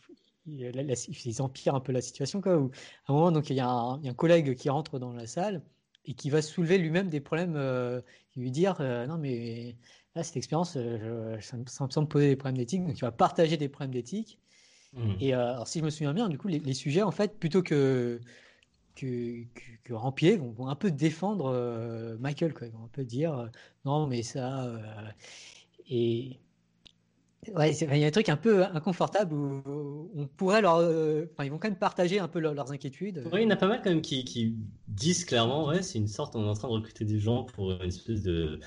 [1.41, 2.41] empirent un peu la situation.
[2.41, 2.71] Quoi, où,
[3.07, 5.63] à un moment, donc, il y, a un, collègue qui rentre dans la salle
[6.05, 8.01] et qui va soulever lui-même des problèmes, euh,
[8.35, 9.77] lui dire euh, Non, mais
[10.17, 12.85] là, cette expérience, ça, me semble poser des problèmes d'éthique.
[12.85, 14.41] Donc, il va partager des problèmes d'éthique.
[14.95, 15.13] Mmh.
[15.21, 18.21] Et alors, si je me souviens bien, du coup, les, sujets, en fait, plutôt que
[18.94, 19.44] que,
[19.85, 22.55] que, Rampier vont, un peu défendre Michael.
[22.55, 22.66] Quoi.
[22.66, 23.51] Ils vont un peu dire
[23.85, 24.70] non, mais ça,
[25.89, 26.39] et
[27.48, 30.77] ouais, il y a un truc un peu inconfortable où on pourrait leur.
[30.77, 33.24] Euh, enfin, ils vont quand même partager un peu leurs inquiétudes.
[33.32, 34.56] Oui, il y en a pas mal quand même qui, qui
[34.89, 37.73] disent clairement ouais, c'est une sorte, on est en train de recruter des gens pour
[37.73, 38.60] une espèce de,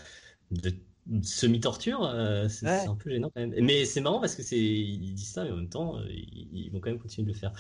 [0.52, 0.73] de
[1.22, 2.03] semi-torture.
[2.03, 3.56] Euh, c'est un peu gênant quand même.
[3.61, 6.69] Mais c'est marrant parce que c'est ils disent ça, mais en même temps, euh, ils,
[6.72, 7.53] vont quand même continuer de le faire.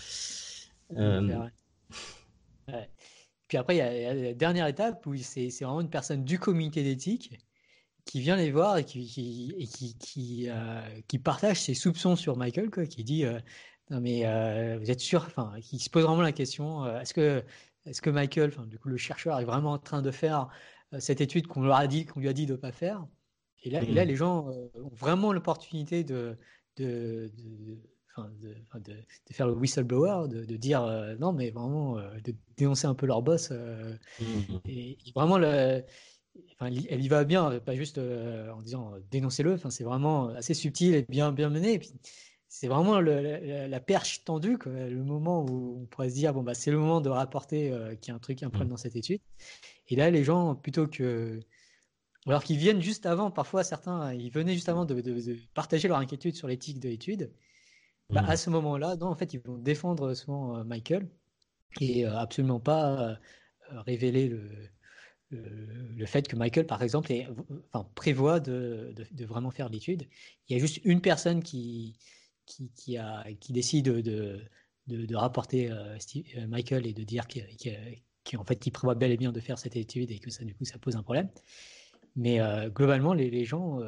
[3.47, 6.83] Puis après, il y, a, la dernière étape où c'est vraiment une personne du comité
[6.83, 7.37] d'éthique
[8.05, 12.15] qui vient les voir et qui, qui, et qui, qui, euh, qui, partage ses soupçons
[12.15, 13.39] sur Michael, quoi, qui dit euh,
[13.89, 17.43] Non, mais euh, vous êtes sûr Enfin, qui se pose vraiment la question est-ce que,
[17.85, 20.47] est que Michael, enfin, du coup, le chercheur, est vraiment en train de faire
[20.99, 23.05] cette étude qu'on qu'on lui a dit de ne pas faire?
[23.63, 24.07] Et là, et là, mmh.
[24.07, 26.37] les gens ont vraiment l'opportunité de,
[26.77, 27.79] de, de
[28.41, 30.81] de, de, de, faire le whistleblower, de, de dire
[31.19, 33.51] non, mais vraiment de dénoncer un peu leur boss.
[33.51, 34.25] Mmh.
[34.65, 35.83] et, vraiment, le,
[36.59, 39.53] elle y va bien, pas juste euh, en disant euh, dénoncez-le.
[39.53, 41.73] Enfin, c'est vraiment assez subtil et bien, bien mené.
[41.73, 41.91] Et puis,
[42.47, 46.71] c'est vraiment la, perche tendue, le moment où on pourrait se dire bon bah c'est
[46.71, 49.19] le moment de rapporter euh, qu'il y a un truc, un problème dans cette étude.
[49.89, 51.39] Et là, les gens plutôt que
[52.27, 55.03] alors qu'ils viennent juste avant, parfois certains, ils venaient juste avant de,
[55.53, 57.31] partager leur inquiétude sur l'éthique de l'étude.
[58.09, 58.29] Bah, mmh.
[58.29, 61.07] à ce moment-là, non, en fait, ils vont défendre souvent Michael
[61.81, 63.17] et absolument pas
[63.71, 64.49] révéler le,
[65.31, 67.11] le, fait que Michael, par exemple,
[67.71, 70.07] enfin, prévoit de, de, vraiment faire l'étude.
[70.47, 71.97] Il y a juste une personne qui,
[72.45, 74.41] qui, qui, a, qui décide de,
[74.87, 75.97] de rapporter euh,
[76.37, 79.75] euh, Michael et de dire qu'en fait, il prévoit bel et bien de faire cette
[79.75, 81.29] étude et que ça, du coup, ça pose un problème.
[82.15, 83.79] Mais euh, globalement, les, les gens.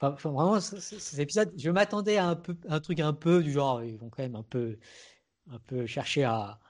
[0.00, 3.82] Enfin, vraiment, cet épisode, je m'attendais à un, peu, un truc un peu du genre,
[3.82, 4.78] ils vont quand même un peu,
[5.50, 6.60] un peu chercher à,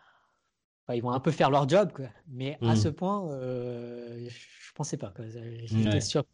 [0.94, 2.06] ils vont un peu faire leur job, quoi.
[2.28, 2.76] Mais à hmm.
[2.76, 5.12] ce point, euh, je pensais pas.
[5.64, 6.24] J'étais sûr.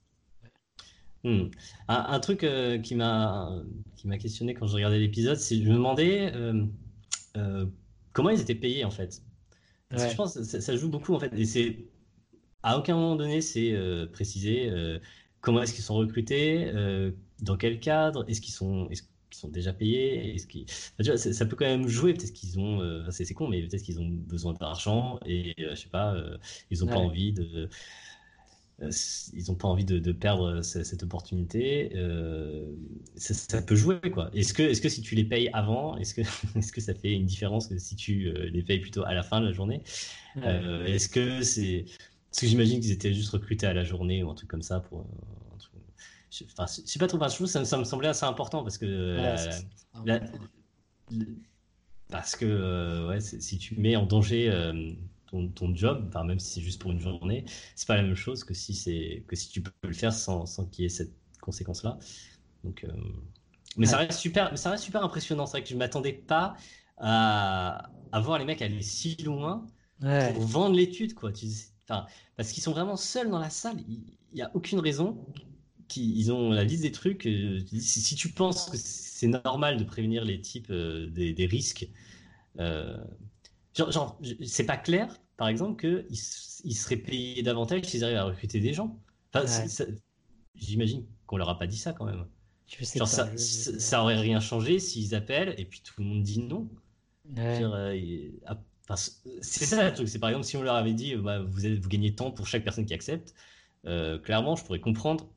[1.25, 1.49] Hmm.
[1.89, 3.51] Un, truc euh, qui m'a
[3.97, 7.67] qui m'a questionné quand je regardais l'épisode, c'est je me demandais euh,
[8.13, 9.23] comment ils étaient payés en fait.
[9.89, 11.33] Parce que je pense que ça, joue beaucoup en fait.
[11.35, 11.87] Et c'est
[12.63, 13.75] à aucun moment donné c'est
[14.13, 14.71] précisé
[15.45, 16.73] comment est-ce qu'ils sont recrutés,
[17.41, 18.89] dans quel cadre, est-ce qu'ils sont
[19.35, 22.15] sont déjà payés Est-ce ça, peut quand même jouer.
[22.15, 25.83] Peut-être qu'ils ont, euh, c'est con, mais peut-être qu'ils ont besoin d'argent et euh, je
[25.83, 26.37] sais pas, euh,
[26.71, 27.69] ils ont pas envie de,
[28.81, 31.93] ils ont pas envie de, perdre cette, opportunité.
[33.17, 34.31] Ça, peut jouer quoi.
[34.35, 36.23] Est-ce que, est-ce que si tu les payes avant, est-ce que,
[36.59, 39.41] est-ce que ça fait une différence que si tu les payes plutôt à la fin
[39.41, 39.83] de la journée?
[40.37, 41.85] Est-ce que c'est,
[42.35, 44.81] parce que j'imagine qu'ils étaient juste recrutés à la journée ou un truc comme ça
[44.81, 45.07] pour
[46.43, 48.87] Enfin, je sais pas trop, ça, ça, me semblait assez important parce que.
[48.87, 49.37] Euh,
[52.09, 54.95] parce que euh, ouais, si tu mets en danger euh,
[55.27, 57.45] ton, ton, job, enfin, même si c'est juste pour une journée,
[57.77, 60.45] c'est pas la même chose que si, c'est, que si tu peux le faire sans,
[60.45, 62.01] sans qu'il y ait cette conséquence-là.
[62.65, 62.85] Donc,
[63.77, 65.47] mais, ça reste super, mais ça reste super impressionnant.
[65.47, 66.57] C'est vrai que je m'attendais pas
[66.97, 69.65] à, à, voir les mecs aller si loin
[70.01, 71.15] pour vendre l'étude.
[71.15, 71.31] Quoi.
[71.31, 71.47] Tu,
[71.89, 72.07] enfin,
[72.37, 73.77] parce qu'ils sont vraiment seuls dans la salle.
[73.89, 74.03] Il
[74.35, 75.25] n'y a aucune raison
[75.97, 77.27] ils ont la liste des trucs.
[77.27, 81.89] Euh, si, tu penses que c'est normal de prévenir les types euh, des, risques,
[82.59, 82.97] euh,
[83.77, 86.19] genre, c'est pas clair, par exemple, qu'ils
[86.65, 88.99] ils seraient payés davantage s'ils arrivent à recruter des gens.
[90.55, 92.27] J'imagine qu'on leur a pas dit ça quand même.
[92.95, 96.69] genre, ça, ça, aurait rien changé s'ils appellent et puis tout le monde dit non.
[98.97, 100.09] C'est ça le truc.
[100.09, 102.65] C'est par exemple si on leur avait dit bah, vous, vous gagnez tant pour chaque
[102.65, 103.35] personne qui accepte.
[103.85, 105.29] clairement, je pourrais comprendre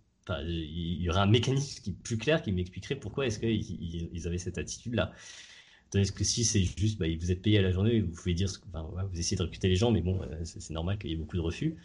[0.44, 4.38] il y aurait un mécanisme qui, plus clair qui m'expliquerait pourquoi est-ce qu'ils ils avaient
[4.38, 5.12] cette attitude-là.
[5.90, 8.50] Tandis que si c'est juste, bah, vous êtes payé à la journée, vous pouvez dire,
[8.68, 11.38] enfin, vous essayez de recruter les gens, mais bon, c'est normal qu'il y ait beaucoup
[11.38, 11.78] de refus.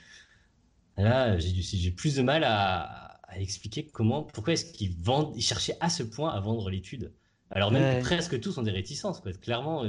[0.96, 5.88] Là, j'ai plus de mal à, expliquer comment, pourquoi est-ce qu'ils vendent, ils cherchaient à
[5.88, 7.12] ce point à vendre l'étude.
[7.50, 9.32] Alors même que presque tous ont des réticences, quoi.
[9.32, 9.84] Clairement.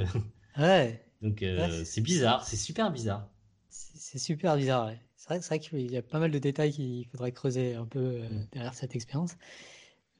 [0.56, 1.04] Ouais.
[1.24, 1.44] Donc
[1.84, 3.28] c'est bizarre, c'est super bizarre.
[3.70, 4.98] C'est super bizarre, ouais.
[5.28, 8.28] C'est vrai, qu'il y a pas mal de détails qu'il faudrait creuser un peu euh,
[8.28, 8.46] mm.
[8.52, 9.36] derrière cette expérience.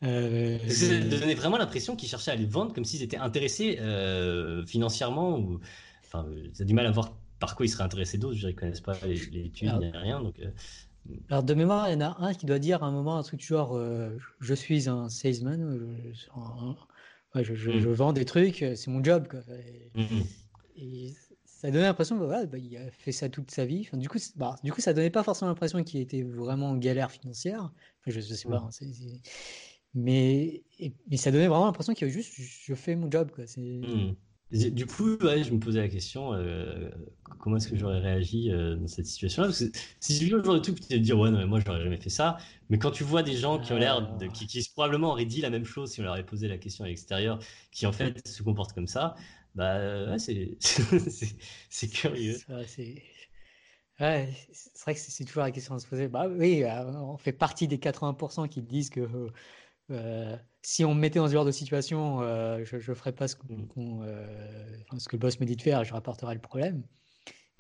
[0.03, 4.65] Euh, ça donnait vraiment l'impression qu'ils cherchaient à les vendre comme s'ils étaient intéressés euh,
[4.67, 5.39] financièrement.
[5.39, 5.61] Ou...
[6.05, 8.37] Enfin, ça a du mal à voir par quoi ils seraient intéressés d'autres.
[8.37, 10.23] Je ne connaissent pas les, les études, il n'y a rien.
[10.23, 11.13] Donc, mm.
[11.29, 13.23] Alors, de mémoire, il y en a un qui doit dire à un moment un
[13.23, 13.79] truc du genre
[14.41, 15.79] Je suis un salesman,
[17.35, 17.79] je, mm.
[17.79, 19.29] je, vends des trucs, c'est mon job.
[19.29, 19.41] Quoi.
[19.55, 19.91] Et,
[21.45, 23.85] ça donnait l'impression qu'il bah, il a fait ça toute sa vie.
[23.87, 26.77] Enfin, du, coup, bah, du coup, ça donnait pas forcément l'impression qu'il était vraiment en
[26.77, 27.73] galère financière.
[28.07, 28.59] je, sais pas.
[28.59, 28.69] Hein,
[29.95, 30.65] mais,
[31.09, 33.31] mais ça donnait vraiment l'impression qu'il a juste je fais mon job.
[33.35, 33.45] Quoi.
[33.57, 34.15] Mmh.
[34.51, 36.91] Du coup, je me posais la question euh,
[37.41, 39.49] comment est-ce que j'aurais réagi euh, dans cette situation-là?
[39.49, 41.83] Parce que si le genre de truc, tu te dire ouais, non, mais moi j'aurais
[41.83, 42.37] jamais fait ça.
[42.69, 45.41] Mais quand tu vois des gens qui ont l'air de, qui, qui, probablement auraient dit
[45.41, 47.39] la même chose si on leur avait posé la question à l'extérieur,
[47.73, 49.17] qui en fait se comportent comme ça,
[49.55, 50.57] bah, c'est,
[51.71, 52.37] c'est curieux.
[52.67, 53.03] c'est...
[54.01, 56.09] Ouais, c'est vrai que c'est toujours la question à se poser.
[56.09, 59.31] Bah oui, euh, on fait partie des 80% qui disent que
[59.91, 63.29] euh, si on me mettait dans ce genre de situation, euh, je ne ferais pas
[63.29, 64.99] ce, mmh.
[64.99, 66.83] ce, que le boss me dit de faire, je rapporterais le problème.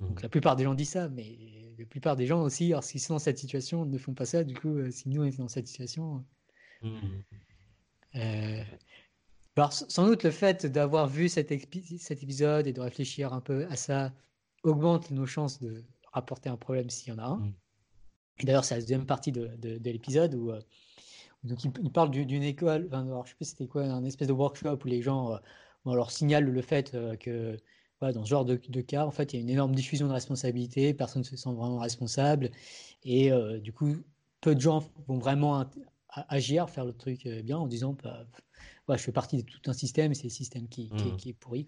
[0.00, 0.22] Donc mmh.
[0.22, 1.38] la plupart des gens disent ça, mais
[1.78, 4.42] la plupart des gens aussi, s'ils sont dans cette situation, ne font pas ça.
[4.42, 6.24] Du coup, si nous on est dans cette situation,
[6.82, 6.98] mmh.
[9.56, 11.48] Alors, sans doute le fait d'avoir vu cet,
[11.98, 14.12] cet, épisode et de réfléchir un peu à ça
[14.64, 17.36] augmente nos chances de rapporter un problème s'il y en a un.
[17.36, 17.52] Mm.
[18.40, 20.60] Et d'ailleurs, c'est la deuxième partie de, de, l'épisode où, euh,
[21.44, 24.32] donc il, parle d'une école, enfin, alors, je sais plus c'était quoi, un espèce de
[24.32, 25.38] workshop où les gens euh,
[25.94, 27.56] leur signalent le fait euh, que
[28.00, 30.12] dans ce genre de, de, cas, en fait, il y a une énorme diffusion de
[30.12, 32.50] responsabilité, personne ne se sent vraiment responsable,
[33.02, 33.30] et
[33.62, 33.96] du coup,
[34.42, 35.64] peu de gens vont vraiment
[36.10, 38.26] agir, faire le truc bien en disant bah,
[38.88, 41.36] je fais partie de tout un système, c'est le système qui, qui, est, mmh.
[41.36, 41.66] pourri.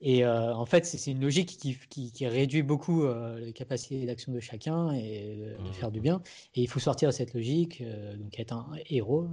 [0.00, 1.78] Et euh, en fait, c'est une logique qui,
[2.10, 5.72] qui, réduit beaucoup euh, les capacités d'action de chacun et de, mmh.
[5.72, 6.22] faire du bien.
[6.54, 9.28] Et il faut sortir de cette logique, euh, donc être un héros.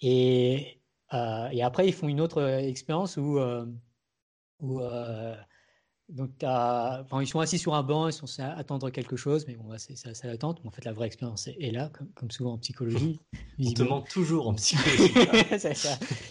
[0.00, 0.80] Et,
[1.12, 3.38] et, après, ils font une autre expérience où,
[4.60, 4.80] où
[6.10, 9.64] donc, ils sont assis sur un banc, ils sont censés attendre quelque chose, mais bon,
[9.76, 10.60] c'est l'attente.
[10.64, 13.20] en fait, la vraie expérience est là, comme, souvent en psychologie.
[13.64, 15.12] on te ment toujours en psychologie.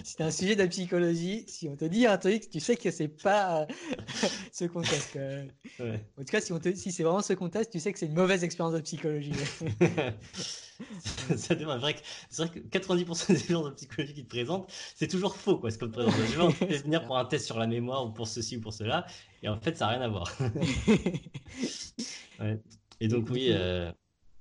[0.03, 1.45] c'est un sujet de psychologie.
[1.47, 3.67] Si on te dit un truc, tu sais que c'est pas
[4.51, 5.17] ce contexte.
[5.79, 8.43] En tout cas, si, si c'est vraiment ce contexte, tu sais que c'est une mauvaise
[8.43, 9.33] expérience de psychologie.
[11.35, 11.99] ça devient vrai que
[12.29, 15.71] c'est vrai que 90% des gens de psychologie qui te présentent, c'est toujours faux quoi
[15.71, 16.17] ce qu'on te présente.
[16.17, 16.49] Les gens
[16.83, 19.05] venir pour un test sur la mémoire ou pour ceci ou pour cela,
[19.43, 20.31] et en fait ça n'a rien à voir.
[23.01, 23.49] Et donc oui.
[23.51, 23.91] Euh,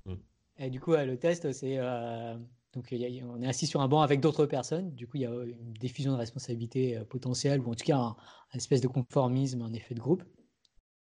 [0.04, 0.16] hmm.
[0.58, 2.36] Et du coup, le test, c'est euh,
[2.74, 4.94] donc on est assis sur un banc avec d'autres personnes.
[4.94, 7.98] Du coup, il y a une diffusion de responsabilité euh, potentielle ou en tout cas
[7.98, 8.16] un,
[8.54, 10.24] espèce de conformisme, un effet de groupe.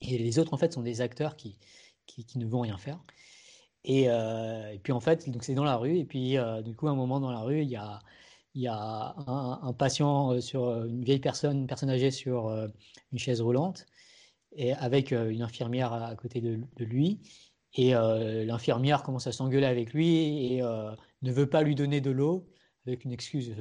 [0.02, 1.58] Et les autres en fait sont des acteurs qui,
[2.06, 3.00] qui ne vont rien faire.
[3.90, 5.98] Euh, et, puis en fait, donc c'est dans la rue.
[5.98, 8.00] Et puis euh, du coup, à un moment dans la rue, il y a,
[8.56, 12.50] il y a un, patient euh, sur une vieille personne, une personne âgée sur
[13.12, 13.86] une chaise roulante,
[14.54, 17.20] et avec une infirmière à, côté de, lui.
[17.74, 22.48] Et l'infirmière commence à s'engueuler avec lui et ne veut pas lui donner de l'eau
[22.88, 23.54] avec une excuse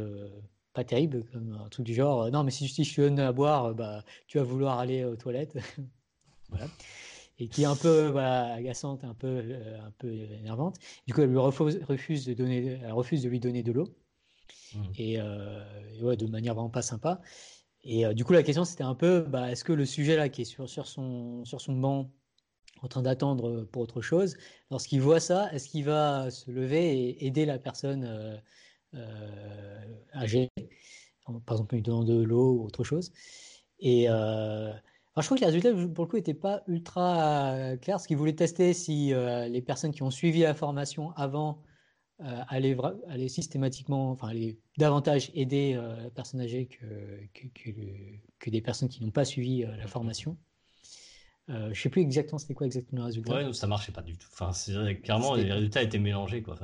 [0.73, 3.33] pas terrible, comme un truc du genre non mais si, si je te donne à
[3.33, 5.57] boire, bah tu vas vouloir aller aux toilettes.
[7.39, 10.77] et qui est un peu agaçante, un peu, euh, un peu énervante.
[11.07, 13.89] Du coup, elle lui refuse, de, donner, elle refuse de lui donner de l'eau,
[14.75, 14.93] mmh.
[14.99, 15.65] et, euh,
[16.03, 17.21] ouais, de manière vraiment pas sympa.
[17.83, 20.29] Et euh, du coup, la question, c'était un peu, bah, est-ce que le sujet là,
[20.29, 22.11] qui est sur, sur, son, sur son banc,
[22.83, 24.37] en train d'attendre pour autre chose,
[24.71, 28.41] lorsqu'il voit ça, est-ce qu'il va se lever et aider la personne
[30.15, 30.51] âgée,
[31.25, 33.11] par exemple, lui donnant de l'eau ou autre chose?
[33.79, 34.09] Et
[35.23, 38.01] je crois que les résultats, pour le coup, n'étaient pas ultra euh, clairs.
[38.01, 41.63] Ce qu'ils voulaient tester si euh, les personnes qui ont suivi la formation avant
[42.25, 47.49] euh, allaient, systématiquement, enfin, allaient davantage aider la personne âgée que,
[48.39, 50.37] que, des personnes qui n'ont pas suivi la formation.
[51.49, 53.35] je ne sais plus exactement c'était quoi exactement le résultat.
[53.35, 54.29] Ouais, non, ça marchait pas du tout.
[54.33, 54.51] Enfin,
[55.03, 56.43] clairement, les résultats étaient mélangés.
[56.43, 56.59] Quoi.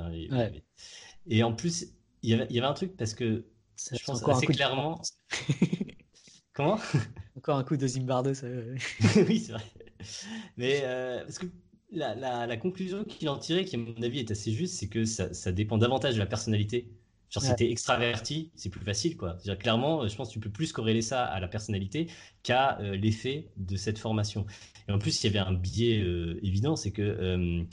[1.26, 1.86] et, en plus,
[2.22, 3.44] il y, avait, il y avait un truc parce que
[3.92, 5.00] je pense assez clairement.
[6.52, 6.78] Comment?
[7.36, 8.46] Encore un coup de Zimbardo, ça.
[9.28, 9.64] oui, c'est vrai.
[10.56, 11.46] Mais euh, parce que
[11.92, 15.52] la, conclusion qu'il en tirait, qui à mon avis est assez juste, c'est que ça,
[15.52, 16.88] dépend davantage de la personnalité
[17.30, 19.36] Genre, si t'es extraverti, c'est plus facile, quoi.
[19.44, 22.08] -dire, clairement, je pense que tu peux plus corréler ça à la personnalité
[22.42, 24.46] qu'à l'effet de cette formation.
[24.88, 26.04] Et en plus, il y avait un biais
[26.42, 27.64] évident, c'est que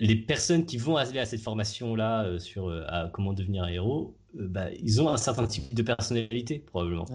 [0.00, 4.16] les personnes qui vont aller à cette formation-là euh, sur euh, comment devenir un héros,
[4.20, 7.06] euh, bah, ils ont un certain type de personnalité probablement.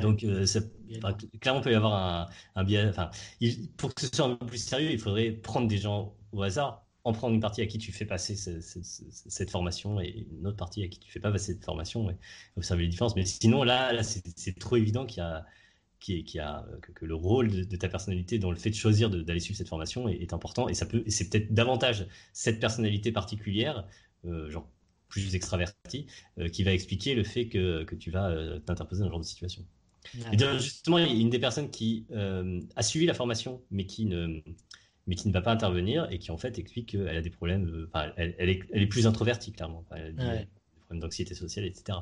[0.00, 0.60] Donc ça,
[1.40, 2.88] clairement, il peut y avoir un, un biais.
[2.88, 3.10] Enfin,
[3.76, 6.84] pour que ce soit un peu plus sérieux, il faudrait prendre des gens au hasard,
[7.04, 10.82] en prendre une partie à qui tu fais passer cette formation et une autre partie
[10.82, 12.16] à qui tu fais pas passer cette formation et
[12.56, 13.16] observer les différences.
[13.16, 15.44] Mais sinon, là, là c'est trop évident qu'il y a
[16.00, 16.64] qui, qui a,
[16.94, 20.08] que, le rôle de, ta personnalité dans le fait de choisir d'aller suivre cette formation
[20.08, 23.84] est, important et ça peut c'est peut-être davantage cette personnalité particulière
[24.24, 24.68] euh, genre
[25.08, 26.06] plus extraverti
[26.38, 29.20] euh, qui va expliquer le fait que, que tu vas euh, t'interposer dans ce genre
[29.20, 29.64] de situation.
[30.32, 34.06] Et justement il y a une des personnes qui a suivi la formation mais qui
[34.06, 34.40] ne
[35.06, 37.88] mais qui ne va pas intervenir et qui en fait explique qu'elle a des problèmes
[38.16, 39.84] elle, elle, est, elle, est, plus introvertie clairement.
[39.90, 40.46] Elle a des
[40.86, 41.98] problèmes d'anxiété sociale etc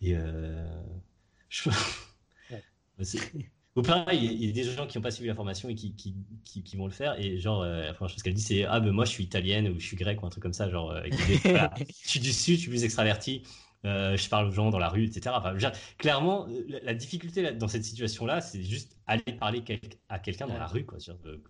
[0.00, 0.16] et
[1.48, 1.70] je
[3.74, 5.94] Ou pareil, il y a des gens qui n'ont pas suivi la formation et qui,
[5.94, 7.18] qui, qui, vont le faire.
[7.18, 9.66] Et genre, euh, la première chose qu'elle dit, c'est Ah, ben moi, je suis italienne
[9.68, 10.68] ou je suis grec ou un truc comme ça.
[10.68, 13.42] Genre, euh, je suis du Sud, je suis plus extraverti.
[13.84, 15.34] Euh, je parle aux gens dans la rue, etc.
[15.36, 15.56] Enfin,
[15.98, 19.64] clairement, la, difficulté dans cette situation-là, c'est juste aller parler
[20.08, 20.86] à quelqu'un dans la rue.
[20.86, 20.98] Quoi.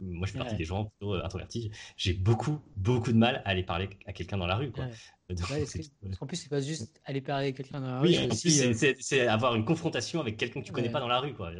[0.01, 1.71] moi, je suis partie des gens plutôt introvertis.
[1.99, 4.71] J'ai beaucoup, beaucoup de mal à aller parler à quelqu'un dans la rue.
[4.71, 4.87] Quoi.
[6.21, 8.09] en plus, c'est pas juste aller parler avec quelqu'un dans la rue.
[8.09, 11.35] Oui, c'est avoir une confrontation avec quelqu'un que tu connais pas dans la rue.
[11.35, 11.53] Quoi,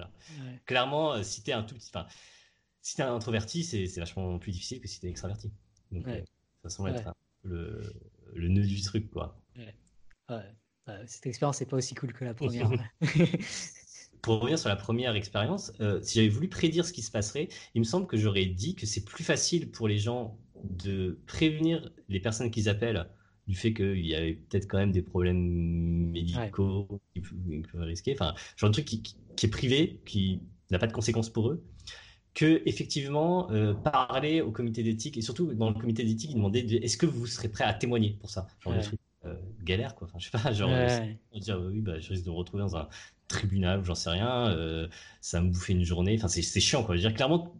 [0.65, 1.91] Clairement, si t'es un tout petit.
[1.95, 2.07] Enfin,
[2.81, 5.53] si t'es un introverti, c'est vachement plus difficile que si t'es extraverti.
[5.91, 6.07] Donc,
[6.63, 7.83] ça semble être le,
[8.35, 9.11] le nœud du truc.
[9.11, 9.39] Quoi.
[9.57, 9.75] Ouais
[11.07, 12.71] cette expérience n'est pas aussi cool que la première.
[14.23, 17.49] Pour revenir sur la première expérience, euh, si j'avais voulu prédire ce qui se passerait,
[17.75, 21.91] il me semble que j'aurais dit que c'est plus facile pour les gens de prévenir
[22.09, 23.09] les personnes qu'ils appellent
[23.49, 28.35] du fait qu'il y avait peut-être quand même des problèmes médicaux qui, peuvent risquer, enfin,
[28.57, 30.41] genre un truc qui, est privé, qui
[30.71, 31.65] n'a pas de conséquences pour eux,
[32.33, 36.61] que effectivement euh, parler au comité d'éthique et surtout dans le comité d'éthique, ils demandaient
[36.61, 39.01] est-ce que vous serez prêt à témoigner pour ça, genre truc.
[39.63, 40.09] Euh, galère quoi.
[40.09, 40.71] Enfin, je sais pas, genre
[41.35, 42.89] dire oui bah je risque de me retrouver dans un
[43.29, 44.89] tribunal ou j'en sais rien, euh,
[45.21, 46.17] ça me bouffer une journée.
[46.17, 46.97] Enfin c'est chiant quoi.
[46.97, 47.55] Je veux dire clairement,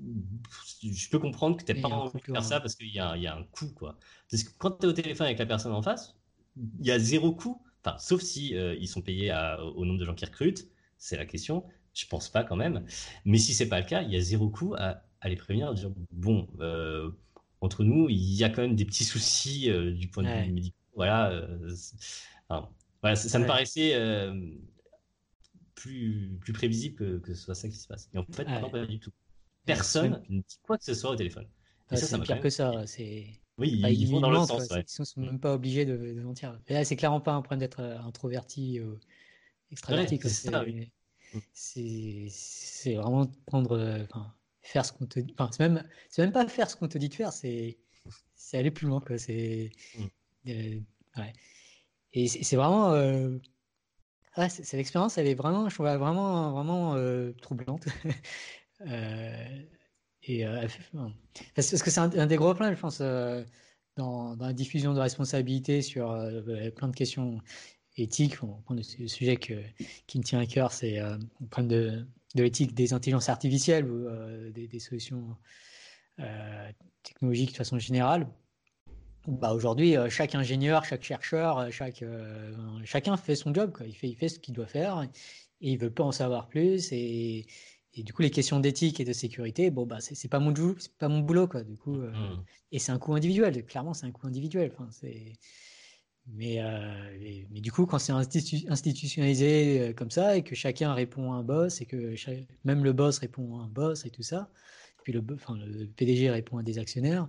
[0.83, 3.27] je peux comprendre que t'as pas envie de faire ça parce qu'il y a, y
[3.27, 3.99] a un coût quoi.
[4.31, 6.17] Parce que quand tu es au téléphone avec la personne en face,
[6.57, 7.63] il y a zéro coût.
[7.85, 9.33] Enfin sauf si euh, ils sont payés
[9.75, 10.69] au nombre de gens qui recrutent,
[10.99, 11.65] c'est la question.
[11.95, 12.85] Je pense pas quand même.
[13.25, 15.75] Mais si c'est pas le cas, il y a zéro coût à, à les prévenir,
[15.75, 16.49] dire bon
[17.61, 20.82] entre nous, il y a quand même des petits soucis du point de vue médical
[20.95, 21.75] voilà, euh,
[23.01, 24.35] voilà ça, me paraissait euh,
[25.75, 28.09] plus, plus prévisible que, que, ce soit ça qui se passe.
[28.15, 29.13] Et en fait, non, pas du tout.
[29.65, 31.49] Personne ne dit quoi que ce soit au téléphone.
[31.93, 32.87] c'est pire que ça.
[32.87, 33.27] C'est...
[33.59, 34.69] Oui, ils, vont dans le sens.
[34.71, 36.59] Ils ne sont même pas obligés de, de mentir.
[36.67, 38.99] Et là, c'est clairement pas un problème d'être euh, introverti ou
[39.71, 40.19] extraverti.
[41.53, 43.79] c'est, c'est, vraiment prendre.
[44.05, 45.35] Enfin, faire ce qu'on te dit.
[45.39, 47.79] Enfin, c'est même, c'est même pas faire ce qu'on te dit de faire, c'est,
[48.35, 49.01] c'est aller plus loin.
[49.01, 49.19] Quoi.
[49.19, 50.05] C'est, mm.
[50.45, 50.83] Et
[52.29, 52.93] c'est vraiment.
[52.93, 53.39] Euh,
[54.37, 57.87] ouais, c'est l'expérience, elle est vraiment, je trouve, vraiment, vraiment euh, troublante.
[60.25, 60.45] et
[61.55, 63.01] parce que c'est un, des gros problèmes, je pense,
[63.97, 66.09] dans, la diffusion de responsabilité sur
[66.77, 67.41] plein de questions
[67.97, 68.43] éthiques.
[68.43, 69.55] On le sujet que,
[70.07, 74.09] qui me tient à cœur, c'est le problème de, de l'éthique des intelligences artificielles ou
[74.51, 75.37] des, solutions
[77.03, 78.27] technologiques de façon générale
[79.29, 82.53] bah aujourd'hui, euh, chaque ingénieur, chaque chercheur, euh, chaque, euh,
[82.85, 83.73] chacun fait son job.
[83.73, 83.87] Quoi.
[83.87, 85.03] Il, fait, il fait ce qu'il doit faire
[85.61, 86.91] et il veut pas en savoir plus.
[86.93, 87.47] Et,
[87.95, 90.97] et du coup, les questions d'éthique et de sécurité, bon, bah, c'est pas mon, c'est
[90.97, 91.47] pas mon boulot.
[91.47, 91.63] Quoi.
[91.63, 92.45] Du coup, mmh.
[92.73, 93.65] Et c'est un coût individuel.
[93.65, 94.73] Clairement, c'est un coût individuel.
[94.75, 95.35] Enfin, c'est...
[96.29, 96.61] Mais,
[97.51, 101.81] mais du coup, quand c'est institutionnalisé comme ça et que chacun répond à un boss
[101.81, 102.15] et que
[102.63, 104.49] même le boss répond à un boss et tout ça,
[105.03, 107.29] puis le, enfin, le PDG répond à des actionnaires,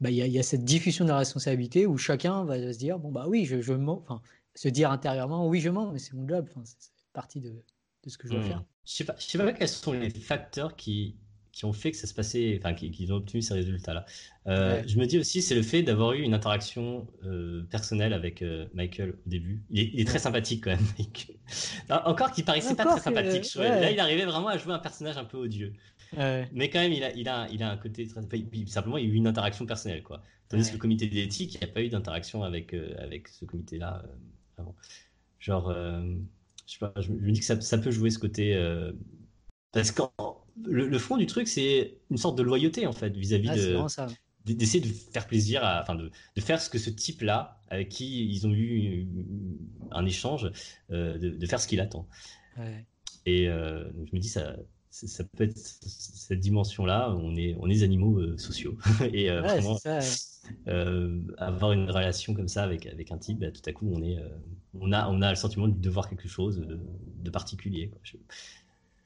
[0.00, 3.12] bah, il y, a cette diffusion de la responsabilité où chacun va se dire bon
[3.12, 4.20] bah oui je, je mens enfin
[4.54, 8.10] se dire intérieurement oui je mens mais c'est mon job enfin c'est partie de, de,
[8.10, 8.48] ce que je dois hmm.
[8.48, 8.64] faire.
[8.84, 11.16] Je sais pas je sais pas quels sont les facteurs qui
[11.52, 14.04] qui ont fait que ça se passait enfin qui, ont obtenu ces résultats là
[14.48, 18.42] euh, je me dis aussi c'est le fait d'avoir eu une interaction euh, personnelle avec
[18.42, 19.62] euh, Michael au début.
[19.70, 20.86] Il est, très sympathique quand même
[22.04, 25.24] encore qu'il paraissait pas très sympathique là il arrivait vraiment à jouer un personnage un
[25.24, 25.72] peu odieux
[26.52, 28.20] mais quand même, il a, il a, il a un côté très.
[28.66, 30.22] simplement, il y a eu une interaction personnelle, quoi.
[30.48, 33.44] Tandis que le comité d'éthique, il n'y a pas eu d'interaction avec, euh, avec ce
[33.44, 34.16] comité-là euh,
[34.58, 34.74] avant.
[35.38, 36.02] Genre, euh,
[36.66, 38.54] je sais pas, je me dis que ça, ça peut jouer ce côté.
[39.72, 40.02] parce que
[40.64, 44.52] le, fond du truc, c'est une sorte de loyauté, en fait, vis-à-vis de.
[44.52, 48.46] d'essayer de faire plaisir, enfin de, de, faire ce que ce type-là, avec qui ils
[48.46, 49.08] ont eu
[49.90, 50.50] un échange,
[50.90, 52.06] de, de, faire ce qu'il attend.
[53.26, 54.56] Et je me dis, ça,
[54.94, 57.14] ça peut être cette dimension-là.
[57.18, 58.78] On est, on est des animaux euh, sociaux.
[59.12, 59.78] et euh, vraiment,
[60.68, 64.02] euh, avoir une relation comme ça avec, avec un type, bah, tout à coup, on,
[64.02, 64.16] est,
[64.74, 67.90] on, a, on a le sentiment de devoir quelque chose de, particulier.
[68.04, 68.16] Je,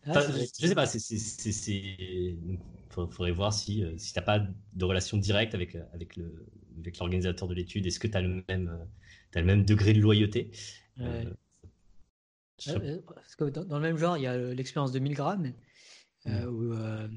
[0.07, 2.59] ne sais pas, il
[2.91, 6.47] faudrait voir si, si tu n'as pas de relation directe avec, avec, le,
[6.81, 7.87] avec l'organisateur de l'étude.
[7.87, 8.79] Est-ce que tu as, le même,
[9.35, 10.51] as le même degré de loyauté
[10.99, 11.25] Parce
[13.39, 15.51] que dans, le même genre, il y a l'expérience de Milgram
[16.29, 17.09] euh,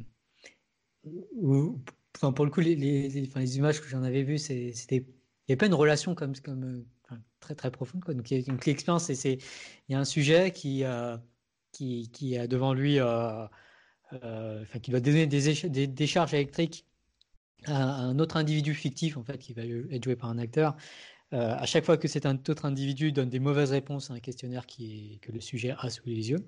[1.05, 1.69] euh,
[2.15, 5.53] enfin, pour le coup, les, les, les images que j'en avais vues, c'était, il n'y
[5.53, 6.85] avait pas une relation comme, comme
[7.39, 8.03] très très profonde.
[8.03, 8.13] Quoi.
[8.13, 10.83] Donc, l'expérience, c'est, il y a un sujet qui,
[11.71, 13.47] qui, qui a devant lui, euh,
[14.11, 16.85] enfin, qui doit donner des, des décharges électriques
[17.65, 20.75] à un autre individu fictif, en fait, qui va être joué par un acteur.
[21.31, 25.13] à chaque fois que cet autre individu donne des mauvaises réponses à un questionnaire qui
[25.15, 26.45] est, que le sujet a sous les yeux.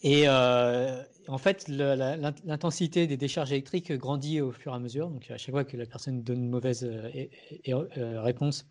[0.00, 5.10] Et euh, en fait, l'intensité des décharges électriques grandit au fur et à mesure.
[5.10, 7.10] Donc, à chaque fois que la personne donne une mauvaise euh,
[7.68, 8.66] euh, réponse,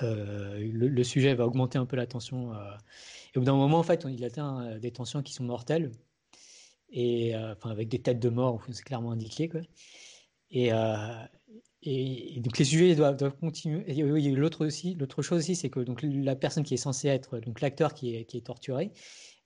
[0.00, 2.52] le, sujet va augmenter un peu la tension.
[2.54, 5.90] et au bout d'un moment, en fait, il atteint des tensions qui sont mortelles,
[6.90, 9.50] et enfin avec des têtes de mort, c'est clairement indiqué.
[10.50, 10.70] Et,
[12.40, 13.84] donc les sujets doivent, continuer.
[13.86, 17.38] Et l'autre aussi, l'autre chose aussi, c'est que donc la personne qui est censée être
[17.38, 18.92] donc l'acteur qui est torturé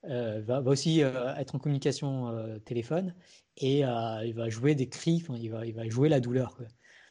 [0.06, 3.14] euh, va, aussi euh, être en communication euh, téléphone
[3.58, 6.56] et il va jouer des cris, il va, il va jouer la douleur.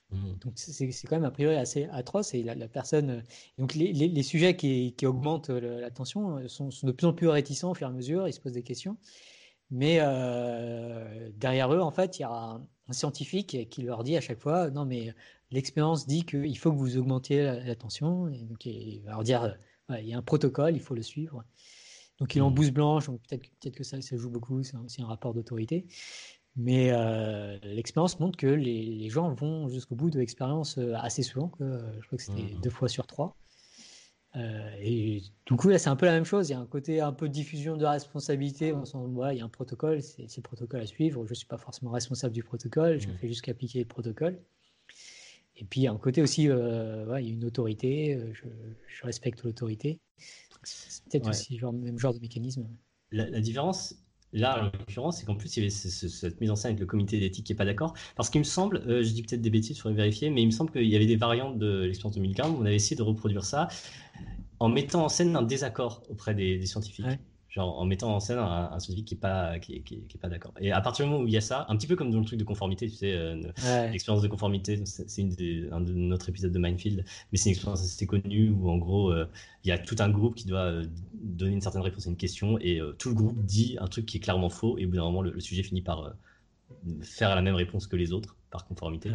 [0.10, 0.34] Mmh.
[0.40, 3.24] Donc c'est quand même a priori assez atroce et la, personne.
[3.60, 7.28] Donc les, les, sujets qui, qui augmentent la tension sont, sont, de plus en plus
[7.28, 8.98] réticents au fur et à mesure, ils se posent des questions.
[9.70, 9.98] Mais
[11.38, 14.72] derrière eux, en fait, il y a un, scientifique qui leur dit à chaque fois
[14.72, 15.14] non mais
[15.52, 18.28] l'expérience dit qu'il faut que vous augmentiez la, tension.
[18.30, 19.56] Et donc il va leur dire
[19.90, 21.44] il y a un protocole, il faut le suivre.
[22.20, 22.54] Donc il est en mmh.
[22.54, 25.86] bouse blanche, peut-être peut que ça, ça joue beaucoup, c'est aussi un rapport d'autorité.
[26.56, 31.52] Mais euh, l'expérience montre que les, gens vont jusqu'au bout de l'expérience euh, assez souvent,
[31.62, 32.62] euh, je crois que c'était mmh.
[32.62, 33.38] deux fois sur trois.
[34.36, 36.50] et du coup, là, c'est un peu la même chose.
[36.50, 38.74] Il y a un côté un peu de diffusion de responsabilité.
[38.74, 38.98] On sent,
[39.32, 41.26] il y a un protocole, c'est le protocole à suivre.
[41.26, 43.18] Je ne suis pas forcément responsable du protocole, je mmh.
[43.18, 44.38] fais juste qu'appliquer le protocole.
[45.56, 48.44] Et puis, il y a un côté aussi, il y a une autorité, je,
[48.88, 50.00] je respecte l'autorité.
[50.64, 52.68] C'est peut-être aussi le même genre de mécanisme.
[53.11, 53.95] La, différence,
[54.34, 56.86] là, en l'occurrence, c'est qu'en plus, il y avait cette mise en scène avec le
[56.86, 57.94] comité d'éthique qui n'est pas d'accord.
[58.15, 60.48] Parce qu'il me semble, euh, je dis peut-être des bêtises, il faudrait vérifier, mais il
[60.48, 63.03] me semble qu'il y avait des variantes de l'expérience 2015 où on avait essayé de
[63.03, 63.68] reproduire ça
[64.60, 67.06] en mettant en scène un désaccord auprès des, scientifiques
[67.50, 70.54] genre en mettant en scène un, scientifique qui est pas qui, est pas d'accord.
[70.60, 72.20] Et à partir du moment où il y a ça, un petit peu comme dans
[72.20, 73.42] le truc de conformité, tu sais, euh,
[73.92, 75.22] l'expérience de conformité, c'est
[75.72, 79.12] un de notre épisode de Mindfield, mais c'est une expérience assez connue où en gros
[79.12, 79.28] euh,
[79.64, 82.18] il y a tout un groupe qui doit euh, donner une certaine réponse à une
[82.18, 84.96] question et tout le groupe dit un truc qui est clairement faux et au bout
[84.96, 86.14] d'un moment le, sujet finit par
[87.02, 89.12] faire la même réponse que les autres par conformité.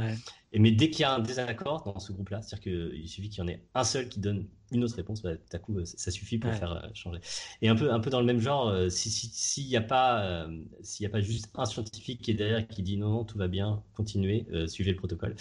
[0.53, 3.39] Et mais dès qu'il y a un désaccord dans ce groupe-là, c'est-à-dire qu'il suffit qu'il
[3.39, 6.11] y en ait un seul qui donne une autre réponse, bah, tout à coup, ça
[6.11, 7.21] suffit pour faire euh, changer.
[7.63, 10.63] Et un peu, un peu dans le même genre, euh, s'il n'y a pas, euh,
[10.83, 13.49] s'il a pas juste un scientifique qui est derrière qui dit non, non, tout va
[13.49, 15.35] bien, continuez, suivez le protocole.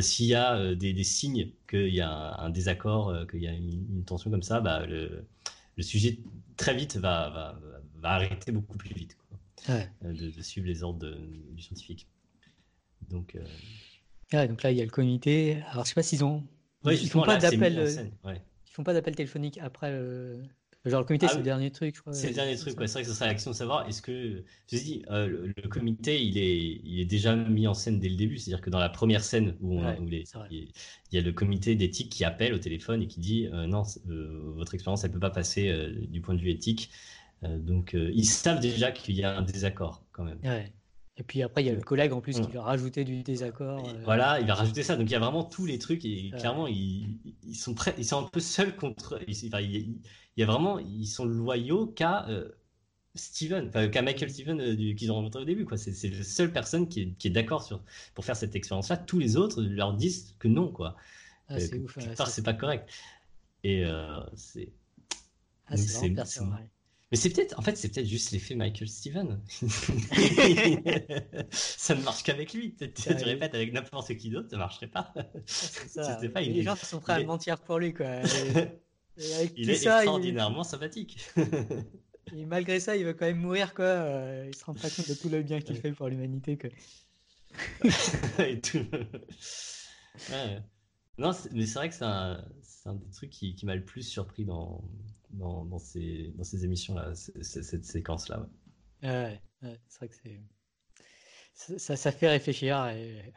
[0.00, 4.30] s'il y a des, signes qu'il y a un, désaccord, qu'il y a une, tension
[4.30, 5.26] comme ça, bah, le,
[5.76, 6.18] le sujet
[6.56, 7.60] très vite va, va,
[7.96, 9.16] va, arrêter beaucoup plus vite.
[10.02, 11.16] De, suivre les ordres
[11.52, 12.06] du scientifique.
[13.10, 13.36] Donc,
[14.32, 15.62] donc là, il y a le comité.
[15.70, 16.42] Alors, je sais pas s'ils ont.
[16.84, 18.10] ils font pas d'appel.
[18.24, 20.42] Ils font pas d'appel téléphonique après le.
[20.84, 22.12] Genre le comité, ah c'est le dernier truc, je crois.
[22.12, 24.44] C'est le dernier truc, C'est vrai que ce serait l'action de savoir est-ce que.
[24.70, 28.14] Je dis, euh, le, comité, il est, il est déjà mis en scène dès le
[28.14, 28.38] début.
[28.38, 30.68] C'est-à-dire que dans la première scène où, il,
[31.10, 34.52] y a le comité d'éthique qui appelle au téléphone et qui dit euh, non, euh,
[34.54, 35.74] votre expérience, elle peut pas passer
[36.08, 36.90] du point de vue éthique.
[37.42, 40.38] donc, ils savent déjà qu'il y a un désaccord quand même.
[41.18, 43.88] Et puis après, il y a le collègue en plus qui va rajouter du désaccord.
[43.88, 44.02] Euh.
[44.04, 44.96] Voilà, il va rajouter ça.
[44.96, 47.18] Donc il y a vraiment tous les trucs et clairement, ils,
[47.54, 49.18] sont prêts, ils sont un peu seuls contre.
[49.26, 49.98] il,
[50.36, 52.50] y a vraiment, ils sont loyaux qu'à euh,
[53.14, 55.64] Steven, qu'à Michael Steven euh, qu'ils ont rencontré au début.
[55.64, 55.78] Quoi.
[55.78, 57.82] C'est, la seule personne qui est, d'accord sur,
[58.14, 58.98] pour faire cette expérience-là.
[58.98, 60.96] Tous les autres leur disent que non, quoi.
[61.48, 61.96] Ah, c'est ouf,
[62.26, 62.90] c'est pas correct.
[63.64, 63.84] Et
[64.34, 64.70] c'est.
[65.68, 66.14] Ah, c'est,
[67.12, 69.40] mais c'est peut-être, en fait, c'est peut-être juste l'effet Michael Steven.
[71.50, 72.74] ça ne marche qu'avec lui.
[72.74, 75.14] Tu, tu répètes avec n'importe qui d'autre, ça marcherait pas.
[75.46, 76.18] Ça.
[76.34, 78.22] pas les gens sont prêts à mentir pour lui, quoi.
[79.56, 81.18] il est extraordinairement sympathique.
[82.36, 83.84] Et malgré ça, il veut quand même mourir, quoi.
[83.84, 86.70] Euh, il se rend pas compte de tout le bien qu'il fait pour l'humanité, quoi.
[88.44, 88.84] et tout.
[91.18, 92.44] Non, mais c'est vrai que c'est un,
[92.84, 94.84] un, des trucs qui, qui m'a le plus surpris dans,
[95.30, 98.46] dans, dans ces, dans ces émissions-là, cette séquence-là.
[99.02, 100.40] Ouais, ouais c'est vrai que c'est.
[101.78, 102.86] Ça, ça, fait réfléchir.
[102.88, 103.32] Et,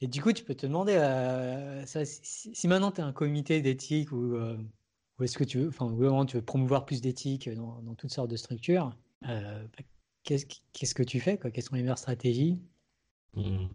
[0.00, 3.60] et, du coup, tu peux te demander euh, ça, si, maintenant tu es un comité
[3.60, 4.56] d'éthique ou, euh,
[5.18, 8.12] ou est-ce que tu veux, enfin, vraiment tu veux promouvoir plus d'éthique dans, dans, toutes
[8.12, 8.96] sortes de structures,
[9.28, 9.84] euh, bah,
[10.24, 11.50] qu'est-ce, que tu fais quoi?
[11.50, 12.62] Quelles sont les meilleures stratégies?
[13.34, 13.66] Mmh.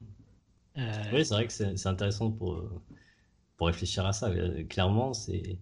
[0.78, 2.64] Oui, c'est vrai que c'est, intéressant pour,
[3.58, 4.32] pour réfléchir à ça.
[4.70, 5.58] Clairement, c'est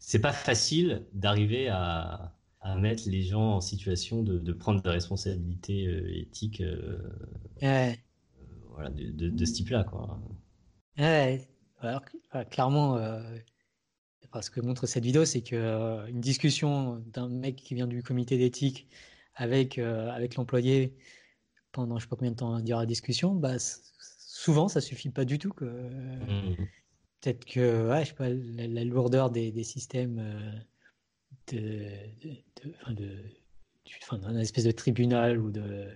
[0.00, 4.88] c'est pas facile d'arriver à, à, mettre les gens en situation de, de prendre des
[4.88, 6.98] responsabilités euh, éthiques euh,
[7.62, 7.92] euh,
[8.70, 9.84] voilà, de, de, ce type-là.
[9.84, 10.18] Quoi.
[10.98, 11.46] Ouais.
[11.80, 12.02] Alors,
[12.50, 12.98] clairement,
[14.40, 18.36] ce que montre cette vidéo, c'est que une discussion d'un mec qui vient du comité
[18.36, 18.86] d'éthique
[19.34, 20.94] avec, avec l'employé
[21.72, 23.56] pendant je sais pas combien de temps durera la discussion, bah,
[24.40, 25.52] souvent ça suffit pas du tout.
[25.52, 26.56] Que, mmh.
[27.20, 30.52] Peut-être que, ouais, je sais pas, la, lourdeur des, des systèmes euh,
[31.52, 31.90] de,
[32.22, 33.22] de, de,
[34.02, 35.88] enfin, d'un espèce de tribunal ou de.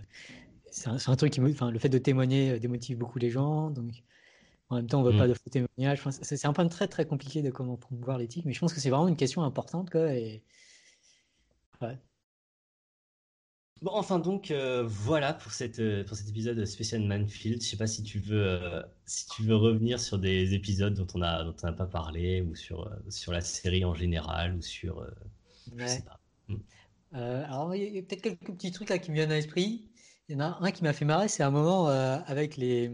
[0.71, 3.71] C'est un, un, truc qui, enfin, le fait de témoigner euh, démotive beaucoup les gens.
[3.71, 4.03] Donc,
[4.69, 5.31] en même temps, on veut pas mm.
[5.31, 6.03] de faux témoignages.
[6.11, 8.91] c'est un point très très compliqué de comment promouvoir l'éthique, mais je pense que c'est
[8.91, 10.13] vraiment une question importante, quoi.
[10.15, 10.43] Et
[11.81, 11.99] ouais.
[13.85, 17.61] Bon, enfin donc euh, voilà pour cette euh, pour cet épisode spécial Manfield.
[17.61, 21.07] Je sais pas si tu veux euh, si tu veux revenir sur des épisodes dont
[21.15, 24.63] on a dont on n'a pas parlé ou sur sur la série en général ou
[24.63, 25.07] sur
[25.77, 26.19] je sais pas.
[26.49, 26.57] Hmm.
[27.13, 29.85] alors il y a, peut-être quelques petits trucs là qui me viennent à l'esprit.
[30.31, 32.91] Il y en a un qui m'a fait marrer, c'est un moment avec les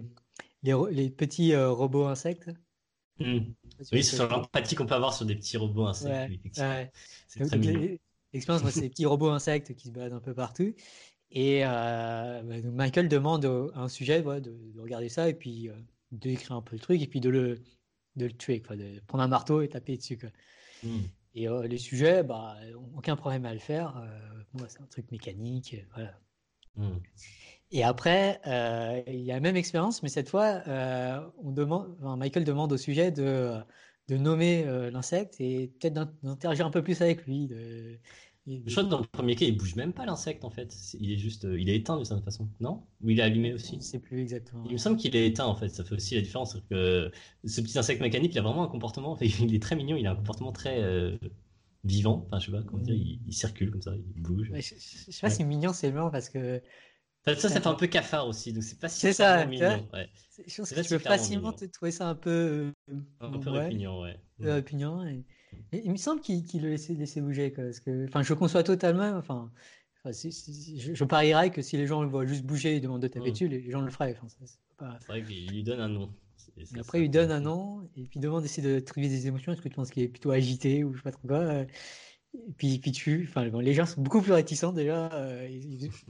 [0.64, 2.50] les, les petits robots insectes.
[3.20, 3.42] Hmm.
[3.92, 6.32] Oui, sur l'empathie qu'on peut avoir sur des petits robots insectes.
[7.28, 7.96] C'est très mignon.
[8.33, 10.73] L'expérience, c'est ces petits robots insectes qui se baladent un peu partout.
[11.33, 13.44] Et euh, bah, Michael demande
[13.75, 15.75] un sujet de, regarder ça et puis euh,
[16.10, 17.60] d'écrire un peu le truc et puis de le,
[18.17, 20.18] de le tuer, quoi, de prendre un marteau et taper dessus.
[20.18, 20.31] Quoi.
[20.83, 21.02] Hmm.
[21.34, 22.57] Et euh, les sujets, bah,
[22.97, 24.02] aucun problème à le faire.
[24.68, 25.76] C'est un truc mécanique.
[25.94, 26.18] Voilà.
[26.75, 26.99] Hmm.
[27.73, 28.41] Et après,
[29.07, 30.62] il y a la même expérience, mais cette fois,
[31.39, 33.57] on demande, Michael demande au sujet de
[34.10, 37.47] de nommer euh, l'insecte et peut-être d'interagir un peu plus avec lui.
[37.47, 37.98] De,
[38.47, 40.74] Je crois que dans le premier cas, il bouge même pas l'insecte en fait.
[40.98, 42.82] Il est juste, euh, il est éteint de certaine façon, non?
[43.02, 43.76] Ou il est allumé aussi?
[43.76, 44.64] Je sais plus exactement.
[44.66, 45.68] Il me semble qu'il est éteint en fait.
[45.68, 46.56] Ça fait aussi la différence.
[46.68, 47.12] Que
[47.44, 49.16] ce petit insecte mécanique, il a vraiment un comportement.
[49.20, 49.97] il est très mignon.
[49.97, 51.16] Il a un comportement très euh,
[51.84, 52.24] vivant.
[52.26, 52.97] Enfin, je sais pas comment dire.
[52.97, 54.50] Il, circule comme ça, il bouge.
[54.52, 56.60] je, sais pas si mignon c'est blanc parce que
[57.26, 59.86] ça, ça fait un peu cafard aussi, donc c'est pas si C'est ça, mignon.
[59.92, 60.08] Ouais.
[60.47, 62.73] Je pense que tu peux facilement te trouver ça un peu.
[63.20, 64.16] un peu répugnant, ouais.
[64.40, 65.07] répugnant.
[65.07, 65.23] Et...
[65.73, 67.52] il me semble qu'il le laissait, bouger.
[67.52, 68.07] Quoi, parce que...
[68.07, 69.16] Enfin, je conçois totalement.
[69.18, 69.50] Enfin,
[70.05, 73.32] je, parierais que si les gens le voient juste bouger et demandent de taper mm.
[73.32, 74.16] dessus, les gens le feraient.
[74.16, 74.99] Enfin, c'est pas...
[75.07, 76.10] vrai qu'il lui donne un nom.
[76.78, 79.52] après, il lui donne un nom et puis demande d'essayer de trier des émotions.
[79.52, 81.66] Est-ce que tu penses qu'il est plutôt agité ou je sais pas trop quoi et
[82.57, 85.49] puis, puis tu, enfin, les gens sont beaucoup plus réticents déjà, euh,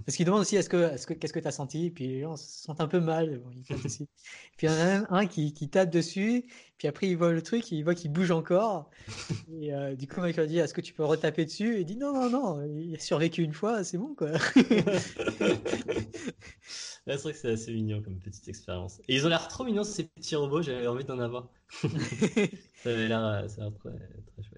[0.05, 2.09] parce qu'ils demandent aussi est-ce que, est-ce que, qu'est-ce que tu as senti, et puis
[2.09, 3.39] les gens se sentent un peu mal.
[3.39, 3.51] Bon,
[4.57, 6.45] puis il y en a même un qui, qui, tape dessus,
[6.77, 8.91] puis après il voit le truc, il voit qu'il bouge encore,
[9.51, 11.97] et euh, du coup Michael dit est-ce que tu peux retaper dessus, et il dit
[11.97, 14.33] non non non, il a survécu une fois, c'est bon quoi.
[17.07, 19.01] c'est vrai que c'est assez mignon comme petite expérience.
[19.09, 21.49] Et ils ont l'air trop mignons ces petits robots, j'avais envie d'en avoir.
[21.81, 24.50] ça avait l'air, très, très chouette.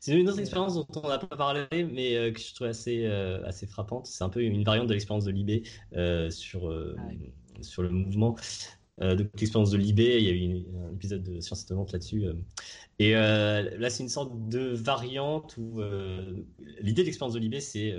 [0.00, 3.04] C'est une autre expérience dont on n'a pas parlé, mais euh, que je trouve assez,
[3.06, 4.06] euh, assez frappante.
[4.06, 5.62] C'est un peu une variante de l'expérience de Libé
[5.94, 7.02] euh, sur, ah
[7.62, 8.36] sur le mouvement.
[9.00, 12.24] donc, l'expérience de Libé, il y a eu un épisode de Science Étonnante là-dessus.
[12.98, 15.80] et là, c'est une sorte de variante où
[16.80, 17.94] l'idée de l'expérience de Libé, c'est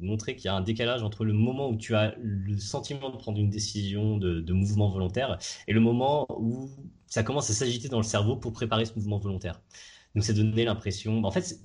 [0.00, 3.16] montrer qu'il y a un décalage entre le moment où tu as le sentiment de
[3.16, 6.70] prendre une décision de, de mouvement volontaire et le moment où
[7.06, 9.60] ça commence à s'agiter dans le cerveau pour préparer ce mouvement volontaire.
[10.14, 11.22] Donc c'est donné l'impression.
[11.24, 11.60] En fait,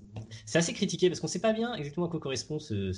[0.46, 2.92] c'est assez critiqué parce qu'on ne sait pas bien exactement à quoi correspond ce,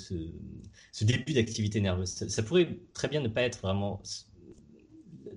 [1.00, 2.10] début d'activité nerveuse.
[2.10, 4.02] Ça, pourrait très bien ne pas être vraiment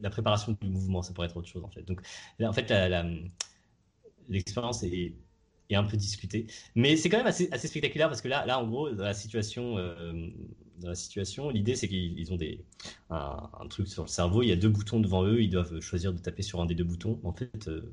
[0.01, 1.83] la préparation du mouvement, ça pourrait être autre chose en fait.
[1.83, 2.01] Donc
[2.41, 2.73] en fait,
[4.27, 5.13] l'expérience est,
[5.73, 6.47] un peu discutée.
[6.75, 9.13] Mais c'est quand même assez, assez, spectaculaire parce que là, là en gros, dans la
[9.13, 10.29] situation, euh,
[10.81, 11.49] dans la situation.
[11.49, 12.63] L'idée, c'est qu'ils ont des,
[13.09, 14.43] un, truc sur le cerveau.
[14.43, 15.41] Il y a deux boutons devant eux.
[15.41, 17.19] Ils doivent choisir de taper sur un des deux boutons.
[17.23, 17.91] En fait, euh,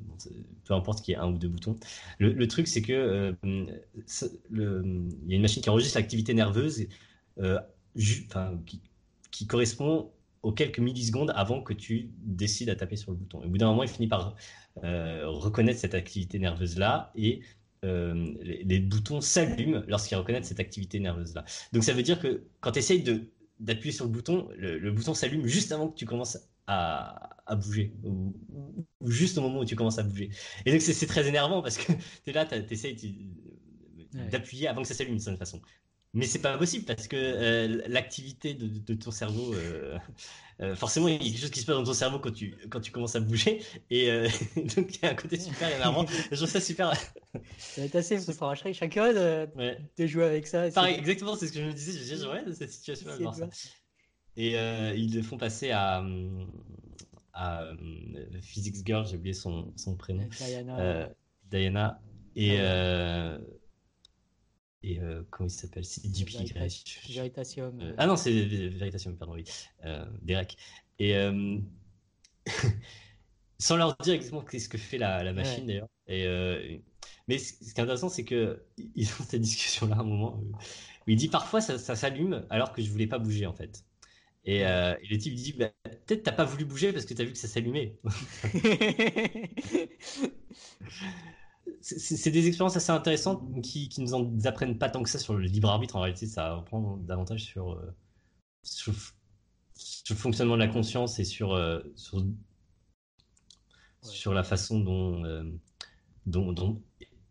[0.64, 1.76] peu importe qu'il y ait un ou deux boutons.
[2.18, 3.32] Le, truc, c'est que euh,
[4.50, 4.82] le,
[5.24, 6.86] il y a une machine qui enregistre l'activité nerveuse
[7.38, 7.60] euh,
[7.96, 8.80] qui,
[9.30, 10.10] qui, correspond
[10.42, 13.42] aux quelques millisecondes avant que tu décides à taper sur le bouton.
[13.42, 14.34] au bout d'un moment, il finit par
[14.82, 17.42] reconnaître cette activité nerveuse-là et
[17.84, 21.44] euh, les, boutons s'allument lorsqu'ils reconnaissent cette activité nerveuse-là.
[21.72, 23.04] Donc ça veut dire que quand tu essayes
[23.60, 27.94] d'appuyer sur le bouton, le, bouton s'allume juste avant que tu commences à, à bouger,
[28.04, 28.34] ou,
[29.06, 30.30] juste au moment où tu commences à bouger.
[30.66, 31.92] Et donc c'est très énervant parce que
[32.24, 32.96] tu es là, tu essaies
[34.30, 35.60] d'appuyer avant que ça s'allume d'une certaine façon.
[36.14, 39.98] Mais c'est pas possible parce que euh, l'activité de, ton cerveau, euh,
[40.60, 42.56] euh, forcément, il y a quelque chose qui se passe dans ton cerveau quand tu,
[42.70, 43.62] quand tu commences à bouger.
[43.90, 44.08] Et
[44.56, 46.06] donc, il y a un côté super énervant.
[46.30, 46.94] Je trouve ça super.
[46.94, 49.48] ça va être assez franchement, chacun de,
[49.98, 50.70] de jouer avec ça.
[50.70, 51.92] Pareil, exactement, c'est ce que je me disais.
[51.92, 53.48] Je disais, ouais, cette situation ça.
[54.36, 54.52] Et
[54.96, 56.02] ils le font passer à,
[57.34, 57.64] à
[58.40, 60.26] Physics Girl, j'ai oublié son, son prénom.
[60.38, 61.10] Diana.
[61.50, 62.00] Diana.
[62.34, 62.58] Et.
[64.82, 65.84] Et euh, comment il s'appelle?
[65.84, 66.30] C'est JP
[67.10, 67.80] Veritasium.
[67.80, 68.32] Euh, ah non, c'est
[68.68, 69.44] Veritasium, pardon, oui.
[69.84, 70.56] Euh, Derek.
[70.98, 71.14] Et
[73.58, 75.88] sans leur dire exactement qu'est-ce que fait la, la machine d'ailleurs.
[76.06, 76.82] Et
[77.26, 78.62] mais ce qui est intéressant, c'est que
[78.94, 80.52] ils ont cette discussion-là à un moment où
[81.06, 83.84] il dit parfois ça, ça s'allume alors que je voulais pas bouger en fait.
[84.44, 85.70] Et, le type dit bah,
[86.06, 87.98] peut-être t'as pas voulu bouger parce que t'as vu que ça s'allumait.
[91.80, 95.34] c'est des expériences assez intéressantes qui, qui nous en apprennent pas tant que ça sur
[95.34, 95.96] le libre arbitre.
[95.96, 97.94] En réalité, ça apprend davantage sur, euh,
[98.62, 98.92] sur,
[100.10, 102.24] le fonctionnement de la conscience et sur, euh, sur,
[104.02, 105.44] sur, la façon dont, euh,
[106.26, 106.82] dont, dont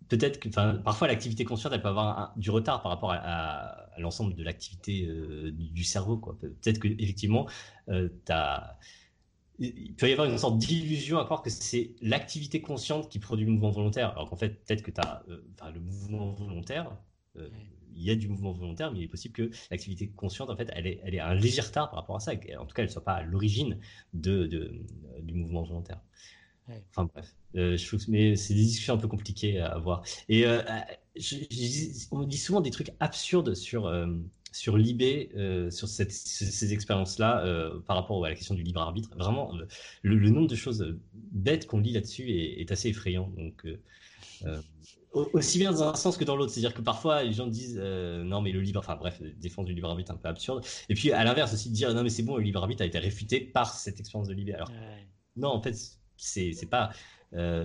[0.08, 4.44] peut-être que, parfois l'activité consciente, elle peut avoir du retard par rapport à, l'ensemble de
[4.44, 5.08] l'activité
[5.52, 6.18] du, du, cerveau.
[6.18, 7.48] Peut-être que effectivement,
[7.88, 8.78] tu as
[9.60, 13.46] il peut y avoir une sorte d'illusion à croire que c'est l'activité consciente qui produit
[13.46, 14.12] le mouvement volontaire.
[14.12, 15.42] Alors qu'en fait, peut-être que tu as euh,
[15.74, 16.96] le mouvement volontaire,
[17.38, 17.50] euh,
[17.96, 20.70] il y a du mouvement volontaire, mais il est possible que l'activité consciente, en fait,
[20.74, 22.34] elle est, elle est un léger retard par rapport à ça.
[22.34, 23.80] En tout cas, elle ne soit pas à l'origine
[24.14, 24.46] de,
[25.22, 26.02] du mouvement volontaire.
[26.90, 30.04] Enfin bref, euh, je trouve, mais c'est des discussions un peu compliquées à avoir.
[30.28, 30.46] Et
[32.12, 33.88] on dit souvent des trucs absurdes sur
[34.58, 39.16] sur l'IB, euh, sur ces, expériences-là, euh, par rapport à la question du libre arbitre.
[39.16, 39.54] Vraiment,
[40.02, 43.32] le, nombre de choses bêtes qu'on lit là-dessus est, assez effrayant.
[43.38, 43.68] Donc,
[44.46, 44.62] euh,
[45.14, 46.52] aussi bien dans un sens que dans l'autre.
[46.52, 49.90] C'est-à-dire que parfois, les gens disent non, mais le libre, enfin bref, défense du libre
[49.90, 50.66] arbitre un peu absurde.
[50.90, 52.86] Et puis, à l'inverse aussi, de dire non, mais c'est bon, le libre arbitre a
[52.86, 54.56] été réfuté par cette expérience de l'IB.
[54.56, 54.72] Alors,
[55.36, 55.76] non, en fait,
[56.18, 56.92] c'est pas.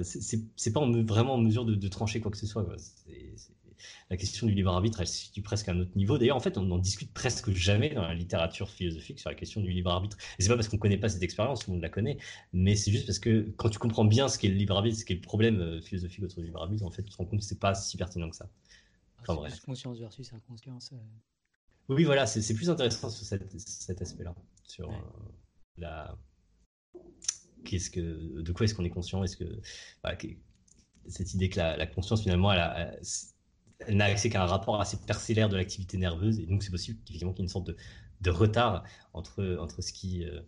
[0.03, 2.67] c'est pas vraiment en mesure de, trancher quoi que ce soit.
[2.77, 3.62] C'est
[4.11, 6.19] la question du libre arbitre, elle se situe presque à un autre niveau.
[6.19, 9.61] D'ailleurs, en fait, on n'en discute presque jamais dans la littérature philosophique sur la question
[9.61, 10.17] du libre arbitre.
[10.39, 12.19] Et c'est pas parce qu'on connaît pas cette expérience, tout le monde la connaît,
[12.53, 15.05] mais c'est juste parce que quand tu comprends bien ce qu'est le libre arbitre, ce
[15.05, 17.41] qu'est le problème euh, philosophique autour du libre arbitre, en fait, tu te rends compte
[17.41, 18.49] que c'est pas si pertinent que ça.
[19.21, 19.61] Enfin, bref.
[19.61, 20.91] Conscience versus inconscience.
[20.93, 20.97] Euh.
[21.89, 24.35] Oui, voilà, c'est plus intéressant sur cet aspect-là,
[24.67, 24.95] sur euh,
[25.77, 26.17] la
[27.65, 29.61] qu'est-ce que, de quoi est-ce qu'on est conscient Est-ce que
[31.07, 33.01] cette idée que la, conscience finalement, elle a, elle
[33.89, 37.33] n'a accès qu'à un rapport assez parcellaire de l'activité nerveuse, et donc c'est possible qu'effectivement
[37.33, 37.77] qu'il y ait une sorte de,
[38.21, 40.41] de, retard entre, entre ce, qui, euh,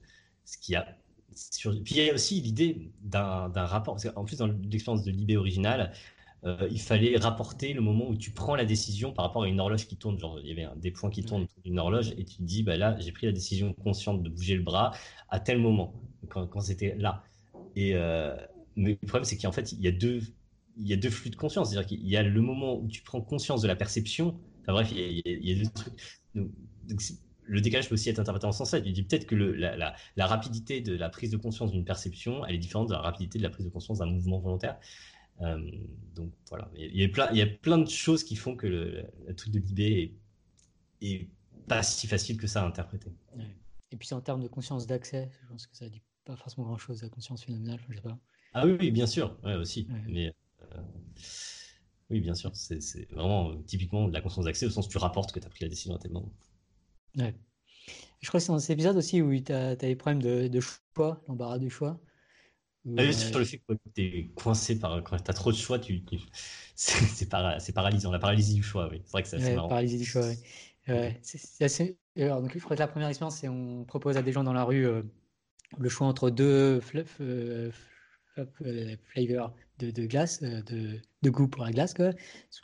[0.45, 0.97] ce qui a.
[1.35, 1.73] Sur...
[1.83, 5.37] Puis il y a aussi l'idée d'un rapport, parce qu'en plus dans l'expérience de l'IB
[5.37, 5.93] originale,
[6.45, 9.61] euh, il fallait rapporter le moment où tu prends la décision par rapport à une
[9.61, 10.19] horloge qui tourne.
[10.19, 12.63] Genre, il y avait des points qui tournent autour d'une horloge et tu te dis,
[12.63, 14.93] bah là, j'ai pris la décision consciente de bouger le bras
[15.31, 15.95] à tel moment,
[16.29, 17.25] quand, quand c'était là.
[17.77, 18.37] Et, euh,
[18.77, 20.21] mais le problème, c'est qu'en fait, il y a deux
[20.77, 21.71] il y a deux flux de conscience.
[21.71, 24.41] C'est-à-dire qu'il y a le moment où tu prends conscience de la perception.
[24.63, 25.95] Enfin bref, il y a, deux trucs.
[27.43, 28.81] le décalage peut aussi être interprété en sens là.
[28.85, 32.59] Il dit peut-être que la, rapidité de la prise de conscience d'une perception, elle est
[32.59, 34.79] différente de la rapidité de la prise de conscience d'un mouvement volontaire.
[35.41, 35.59] Euh,
[36.15, 38.69] donc voilà, il y, a plein, il y a plein de choses qui font que
[38.69, 40.15] le, truc de l'IB
[41.01, 41.29] est,
[41.67, 43.13] pas si facile que ça à interpréter.
[43.91, 47.03] Et puis en termes de conscience d'accès, je pense que ça dit pas forcément grand-chose
[47.03, 48.19] la conscience phénoménale, je sais pas.
[48.55, 49.89] Ah oui, bien sûr, ouais, aussi.
[50.07, 50.33] Mais
[52.11, 54.99] oui, bien sûr, c'est vraiment euh, typiquement de la conscience d'accès au sens où tu
[54.99, 56.33] rapportes que tu as pris la décision à tel moment.
[57.17, 57.35] Ouais.
[58.21, 60.49] Je crois que c'est dans cet épisode aussi où tu as, as, des problèmes de,
[60.49, 62.01] de choix, l'embarras du choix.
[62.87, 65.03] Ah oui, sur le fait que tu es coincé par.
[65.03, 66.03] Quand tu as trop de choix, tu,
[66.75, 68.13] c'est paralysant.
[68.13, 69.01] La paralysie du choix, oui.
[69.05, 69.69] C'est vrai que c'est assez marrant.
[69.69, 70.37] Paralysie du choix, oui.
[71.23, 71.97] C'est assez.
[72.17, 74.53] Alors, donc, je crois que la première expérience, c'est on propose à des gens dans
[74.53, 75.03] la rue euh,
[75.79, 76.81] le choix entre deux
[79.13, 82.11] flavors de, de glace, euh, de, de, goût pour la glace, quoi.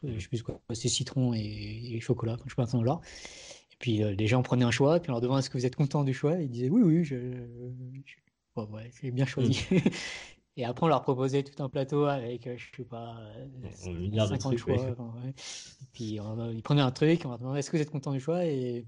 [0.05, 3.00] Je sais plus quoi, c'est citron et, chocolat, je pense dans genre.
[3.73, 5.58] Et puis euh, les gens prenaient un choix, et puis on leur demandait est-ce que
[5.58, 7.16] vous êtes content du choix, ils disaient oui, oui, je,
[8.57, 9.65] Bon, ouais, j'ai bien choisi.
[9.70, 9.76] Mm.
[10.57, 13.16] et après, on leur proposait tout un plateau avec, euh, je sais pas,
[13.74, 14.74] 50 choix.
[14.74, 18.20] Et puis ils prenaient un truc, on leur demandait est-ce que vous êtes content du
[18.20, 18.84] choix, et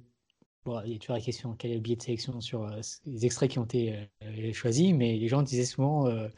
[0.64, 2.80] Bon, il y a toujours la question quel est le biais de sélection sur euh,
[3.04, 6.28] les extraits qui ont été euh, choisis, mais les gens disaient souvent euh,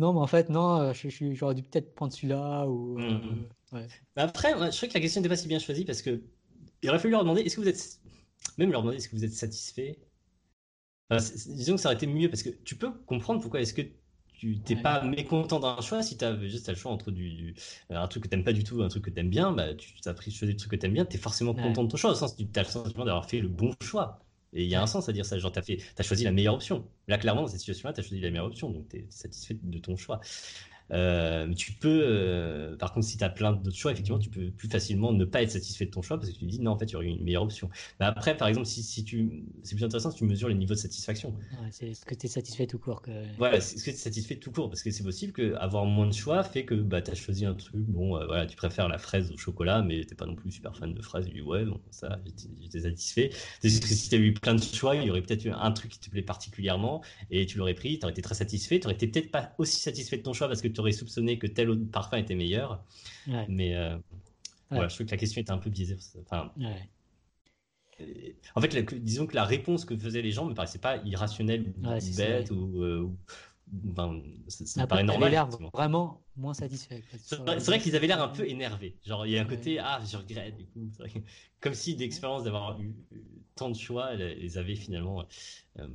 [0.00, 2.66] non, mais en fait, non, j'aurais dû peut-être prendre celui-là.
[2.66, 3.78] Ou, mmh, mmh.
[4.16, 6.20] après, je crois que la question n'était pas si bien choisie parce que
[6.82, 8.00] il aurait fallu leur demander est-ce que vous êtes
[8.56, 9.98] même leur demander est-ce que vous êtes satisfait?
[11.10, 13.82] disons que ça aurait été mieux parce que tu peux comprendre pourquoi est-ce que
[14.38, 17.54] tu t'es pas mécontent d'un choix si tu as juste le choix entre du,
[17.90, 20.14] un truc que t'aimes pas du tout un truc que t'aimes bien bah tu as
[20.14, 22.14] pris choisi le truc que t'aimes bien tu es forcément content de ton choix au
[22.14, 24.20] sens tu as le sentiment d'avoir fait le bon choix.
[24.54, 25.64] Et il y a un sens à dire ça genre tu as,
[25.98, 26.86] as choisi la meilleure option.
[27.08, 29.06] Là clairement dans cette situation là tu as choisi la meilleure option donc tu es
[29.10, 30.20] satisfait de ton choix
[30.92, 34.50] euh, tu peux, euh, par contre, si tu as plein d'autres choix, effectivement, tu peux
[34.50, 36.72] plus facilement ne pas être satisfait de ton choix parce que tu te dis non,
[36.72, 37.68] en fait, il y aurait une meilleure option.
[38.00, 40.74] Mais après, par exemple, si, si tu, c'est plus intéressant si tu mesures les niveaux
[40.74, 41.34] de satisfaction.
[41.70, 43.02] c'est ce que tu es satisfait tout court.
[43.02, 43.10] Que...
[43.36, 46.06] Voilà, c'est ce que tu es satisfait tout court parce que c'est possible qu'avoir moins
[46.06, 48.88] de choix fait que bah, tu as choisi un truc, bon, euh, voilà, tu préfères
[48.88, 51.26] la fraise au chocolat, mais t'es pas non plus super fan de fraises.
[51.26, 52.18] Tu dis ouais, bon, ça,
[52.60, 53.30] j'étais satisfait.
[53.60, 55.90] C'est que si tu eu plein de choix, il y aurait peut-être eu un truc
[55.90, 58.80] qui te plaît particulièrement et tu l'aurais pris, tu aurais été très satisfait.
[58.80, 61.40] Tu aurais été peut-être pas aussi satisfait de ton choix parce que tu aurais soupçonné
[61.40, 62.84] que tel autre parfum était meilleur.
[63.48, 63.98] Mais euh,
[64.70, 65.98] voilà, je trouve que la question était un peu biaisée.
[66.20, 66.52] Enfin,
[68.54, 72.16] En fait, disons que la réponse que faisaient les gens me paraissait pas irrationnelle ou
[72.16, 73.10] bête ou, euh,
[74.46, 75.32] ça, paraît normal.
[75.32, 77.02] l'air vraiment moins satisfait.
[77.24, 78.96] C'est vrai, qu'ils avaient l'air un peu énervés.
[79.04, 80.88] Genre, il y a un côté, ah, je regrette, du coup.
[81.60, 82.94] Comme si d'expérience d'avoir eu
[83.56, 85.26] tant de choix, les avaient finalement,
[85.80, 85.88] euh,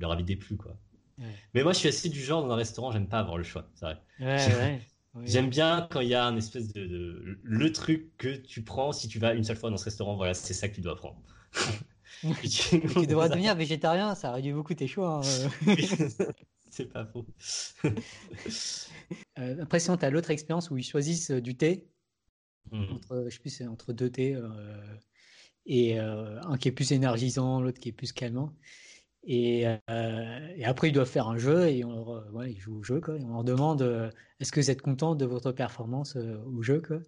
[0.00, 0.76] leur avait déplu, quoi.
[1.18, 3.68] Mais moi, je suis assez du genre dans un restaurant, j'aime pas avoir le choix,
[3.74, 4.02] c'est vrai.
[4.20, 4.80] Ouais, ouais.
[5.26, 9.06] J'aime bien quand il y a un espèce de, le truc que tu prends si
[9.06, 10.16] tu vas une seule fois dans ce restaurant.
[10.16, 11.22] Voilà, c'est ça que tu dois prendre.
[12.42, 15.20] tu, devrais devenir végétarien, ça réduit beaucoup tes choix.
[15.20, 15.76] Hein.
[16.70, 17.26] c'est pas faux.
[19.38, 21.86] euh, après, sinon, tu as l'autre expérience où ils choisissent euh, du thé.
[22.72, 22.94] Hmm.
[22.94, 24.34] Entre, je sais plus, c'est entre deux thés.
[24.34, 24.96] Euh,
[25.66, 28.52] et euh, un qui est plus énergisant, l'autre qui est plus calmant.
[29.28, 32.82] Euh, et, après, ils doivent faire un jeu et on leur, ouais, ils jouent au
[32.82, 33.00] jeu.
[33.00, 36.36] Quoi, et on leur demande euh, est-ce que vous êtes content de votre performance euh,
[36.46, 36.98] au jeu quoi?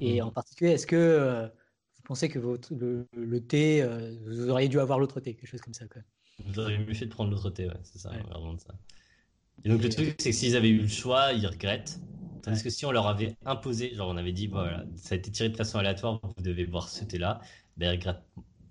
[0.00, 0.24] Et mmh.
[0.24, 1.50] en particulier, est-ce que
[1.96, 3.86] vous pensez que votre, le, thé,
[4.24, 5.86] vous auriez dû avoir l'autre thé Quelque chose comme ça.
[5.88, 6.02] Quoi?
[6.46, 8.74] Vous auriez mieux fait de prendre l'autre thé, ouais, c'est ça, vraiment ça.
[9.64, 12.00] Et donc, le truc, c'est que s'ils avaient eu le choix, ils regrettent.
[12.42, 15.30] Tandis que si on leur avait imposé, genre on avait dit, voilà, ça a été
[15.30, 17.40] tiré de façon aléatoire, vous devez boire ce thé-là,
[17.76, 18.24] ben ils regrettent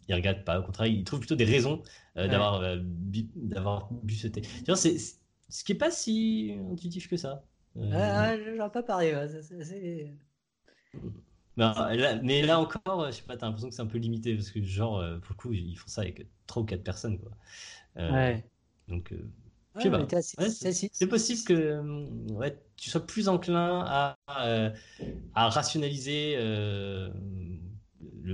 [0.10, 0.60] ils regrettent pas.
[0.60, 1.82] Au contraire, ils trouvent plutôt des raisons
[2.18, 4.42] euh, d'avoir euh, bu, d'avoir bu ce thé.
[4.76, 7.44] C'est ce qui est pas si intuitif que ça.
[7.78, 7.90] Euh...
[7.94, 9.14] Ah, j'en pas parlé.
[12.24, 14.62] mais là encore, je sais pas, t'as l'impression que c'est un peu limité parce que
[14.64, 17.32] genre, pour le coup, ils font ça avec trois ou quatre personnes, quoi.
[17.98, 18.46] Euh, ouais.
[18.88, 19.14] Donc,
[19.76, 20.08] je sais pas.
[20.92, 26.36] c'est possible que ouais, tu sois plus enclin à, à rationaliser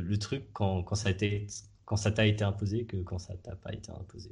[0.01, 1.47] le, truc quand, quand, ça a été,
[1.85, 4.31] quand ça t'a été imposé que quand ça t'a pas été imposé.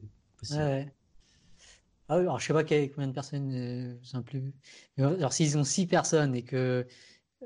[0.52, 0.92] Ouais.
[2.10, 4.54] Ah alors je sais pas combien de personnes euh, plus.
[4.98, 6.86] alors s'ils ont six personnes et que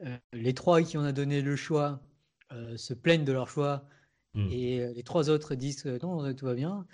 [0.03, 2.01] euh, les trois qui ont a donné le choix
[2.51, 3.85] euh, se plaignent de leur choix
[4.33, 4.47] hmm.
[4.51, 6.87] et les trois autres disent non tout va bien,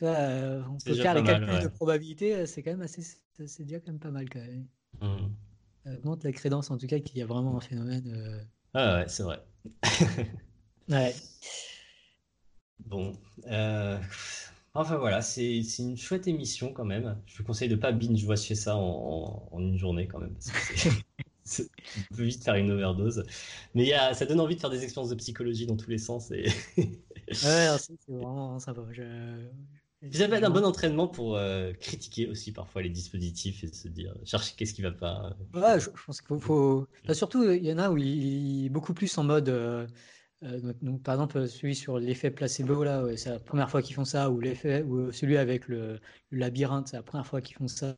[0.00, 3.02] on peut faire les calculs de probabilité, c'est quand même assez,
[3.46, 4.66] c'est déjà quand même pas mal quand même.
[5.00, 5.30] Hmm.
[6.02, 8.48] montre la crédence en tout cas qu'il y a vraiment un phénomène.
[8.74, 9.40] Ah ouais, c'est vrai.
[10.88, 11.14] Ouais.
[12.86, 13.12] Bon.
[13.46, 13.98] Euh,
[14.74, 17.20] enfin voilà, c'est une chouette émission quand même.
[17.26, 20.34] Je vous conseille de pas binge-watcher ça en, en, une journée quand même.
[20.34, 21.62] Parce
[22.10, 23.24] on peut vite faire une overdose.
[23.74, 25.98] Mais y a, ça donne envie de faire des expériences de psychologie dans tous les
[25.98, 26.30] sens.
[26.30, 26.48] Et...
[26.78, 28.82] ouais, c'est vraiment sympa.
[28.92, 29.02] Je...
[30.02, 34.12] Vous avez un bon entraînement pour euh, critiquer aussi parfois les dispositifs et se dire,
[34.24, 35.36] chercher qu'est-ce qui va pas.
[35.54, 36.88] Ouais, je, pense qu'il faut.
[37.12, 39.48] surtout, il y en a où il est beaucoup plus en mode.
[39.48, 39.86] Euh,
[40.42, 44.04] euh, donc, par exemple, celui sur l'effet placebo, là, c'est la première fois qu'ils font
[44.04, 46.00] ça, ou l'effet, ou celui avec le,
[46.32, 47.96] labyrinthe, c'est la première fois qu'ils font ça.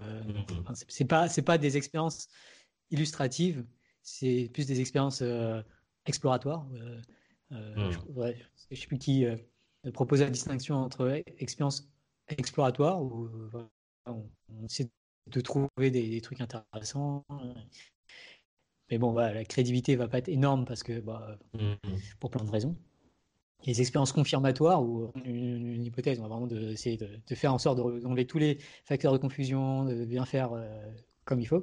[0.00, 0.84] Mm-hmm.
[0.88, 2.28] c'est pas, c'est pas des expériences
[2.90, 3.62] illustratives,
[4.00, 5.22] c'est plus des expériences
[6.06, 6.64] exploratoires.
[7.50, 7.90] Mm.
[7.90, 8.38] je, ouais,
[8.70, 9.26] je sais plus qui
[9.90, 11.88] proposer la distinction entre expérience
[12.28, 13.28] exploratoire, où
[14.06, 14.24] on,
[14.64, 14.88] essaie
[15.28, 17.24] de trouver des, trucs intéressants.
[18.90, 22.16] Mais bon, la crédibilité va pas être énorme parce que, bah, mm-hmm.
[22.20, 22.76] pour plein de raisons.
[23.64, 27.78] les expériences confirmatoires, où une, hypothèse, on va vraiment essayer de, de, faire en sorte
[27.78, 30.68] d'enlever tous les facteurs de confusion, de bien faire euh,
[31.24, 31.62] comme il faut.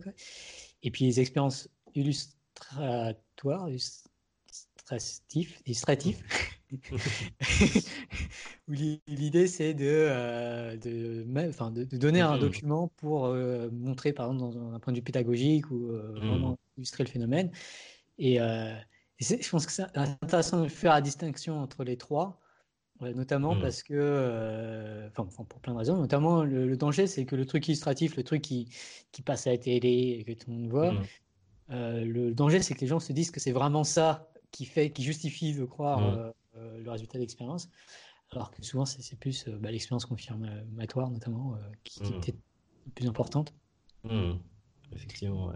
[0.84, 3.70] Et puis les expériences illustratoires,
[5.66, 6.59] illustratif,
[8.68, 14.74] l'idée c'est de, euh, de, de, donner un document pour euh, montrer, par exemple, dans
[14.74, 16.28] un point de vue pédagogique ou euh, mmh.
[16.28, 17.52] vraiment illustrer le phénomène.
[18.20, 18.38] Et,
[19.20, 22.40] je pense que c'est intéressant de faire la distinction entre les trois,
[23.02, 23.62] notamment mmh.
[23.62, 28.16] parce que, enfin, pour plein de raisons, notamment le, danger c'est que le truc illustratif,
[28.16, 28.70] le truc qui,
[29.12, 31.04] qui, passe à la télé et que tout le monde voit, mmh.
[32.04, 35.04] le danger c'est que les gens se disent que c'est vraiment ça qui fait, qui
[35.04, 36.34] justifie de croire mmh.
[36.78, 37.70] Le résultat d'expérience,
[38.32, 42.40] alors que souvent c'est plus bah, l'expérience confirmatoire notamment qui, qui, est peut-être
[42.96, 43.54] plus importante.
[44.94, 45.56] Effectivement, ouais.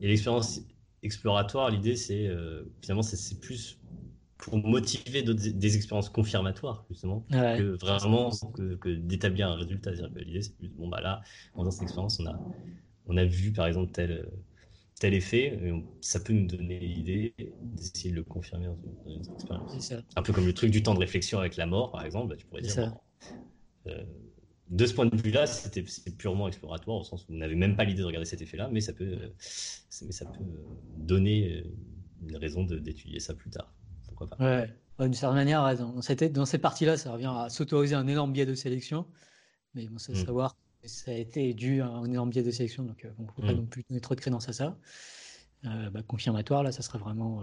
[0.00, 0.62] Et l'expérience
[1.02, 3.78] exploratoire, l'idée, c'est euh, finalement, c'est plus
[4.38, 9.90] pour motiver des expériences confirmatoires, justement, que vraiment que, d'établir un résultat.
[10.16, 11.20] L'idée, c'est plus, bon, bah là,
[11.54, 12.40] dans cette expérience, on a,
[13.06, 14.30] on a vu, par exemple, tel,
[15.00, 15.58] tel effet,
[16.02, 19.94] ça peut nous donner l'idée d'essayer de le confirmer dans une, expérience.
[20.14, 22.36] Un peu comme le truc du temps de réflexion avec la mort, par exemple, bah,
[22.36, 22.94] tu pourrais dire,
[23.86, 24.04] euh,
[24.68, 27.84] de ce point de vue-là, c'était purement exploratoire, au sens où vous n'avez même pas
[27.84, 29.18] l'idée de regarder cet effet-là, mais ça peut,
[30.02, 30.44] mais ça peut
[30.98, 33.72] donner euh, une raison d'étudier ça plus tard.
[34.04, 34.68] Pourquoi pas Ouais,
[35.00, 38.44] d'une certaine manière, dans, cette, dans cette partie-là, ça revient à s'autoriser un énorme biais
[38.44, 39.06] de sélection,
[39.74, 40.26] mais bon, c'est mm.
[40.26, 43.26] savoir ça a été dû à un énorme biais de sélection, donc euh, on ne
[43.28, 43.56] peut pas mm.
[43.56, 44.78] non plus donner trop de crédence à ça.
[45.66, 47.42] Euh, bah, confirmatoire, là, ça serait vraiment,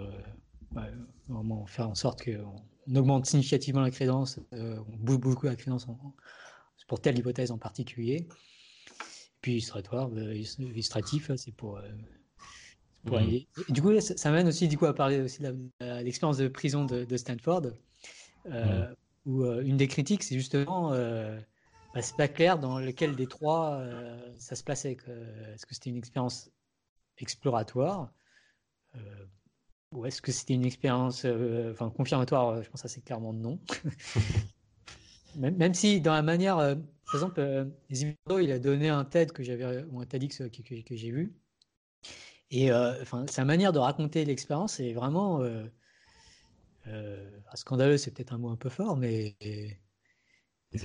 [1.27, 6.15] vraiment faire en sorte qu'on augmente significativement la crédence, on bouge beaucoup la crédence en,
[6.87, 8.27] pour telle hypothèse en particulier.
[9.41, 11.77] Puis illustratoire, euh, illustratif, c'est pour.
[11.77, 11.89] Euh,
[13.05, 13.45] mmh.
[13.69, 15.55] du coup, ça, m'amène aussi du coup à parler aussi de
[16.03, 17.67] l'expérience de prison de, Stanford,
[18.47, 18.89] euh,
[19.25, 19.29] mmh.
[19.29, 20.91] où une des critiques, c'est justement,
[21.97, 23.83] bah, c'est pas clair dans lequel des trois
[24.37, 24.97] ça se passait.
[25.53, 26.49] Est-ce que c'était une expérience
[27.17, 28.13] exploratoire
[29.93, 31.25] ou est-ce que c'était une expérience
[31.71, 33.59] enfin confirmatoire Je pense assez clairement non.
[35.37, 39.31] Même, si dans la manière, euh, par exemple, euh, Zimbardo, il a donné un TED
[39.31, 41.35] que j'avais, ou un TEDx que, que, j'ai vu.
[42.49, 45.41] Et euh, enfin, sa manière de raconter l'expérience est vraiment
[47.53, 49.35] scandaleux, c'est peut-être un mot un peu fort, mais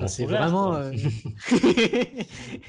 [0.07, 0.73] c'est vraiment.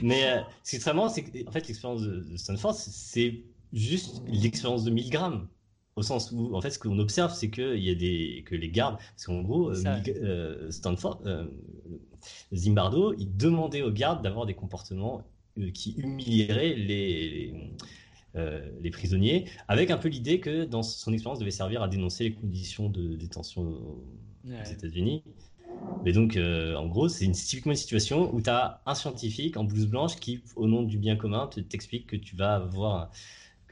[0.02, 3.43] mais ce qui est vraiment, c'est que en fait, l'expérience de, Stanford, c'est
[3.74, 5.48] juste l'expérience de 1000 grammes.
[5.95, 8.56] Au sens où en fait ce qu'on observe c'est que il y a des que
[8.56, 11.45] les gardes parce qu'en gros euh, euh, Stanford euh,
[12.52, 15.22] Zimbardo il demandait aux gardes d'avoir des comportements
[15.76, 17.53] qui humilieraient les,
[18.34, 22.34] les, prisonniers avec un peu l'idée que dans son expérience devait servir à dénoncer les
[22.34, 24.03] conditions de détention aux,
[24.72, 25.24] États-Unis
[26.03, 29.64] mais donc, en gros, c'est une, typiquement une situation où tu as un scientifique en
[29.64, 33.10] blouse blanche qui, au nom du bien commun, t'explique que tu vas avoir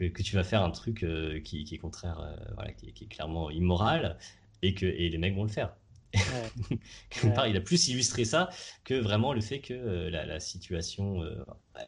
[0.09, 3.49] que, tu vas faire un truc euh, qui, est contraire, euh, voilà, qui, est clairement
[3.51, 4.17] immoral,
[4.61, 5.75] et que et les mecs vont le faire.
[7.35, 8.49] part, il a plus illustré ça
[8.83, 11.23] que vraiment le fait que euh, la, situation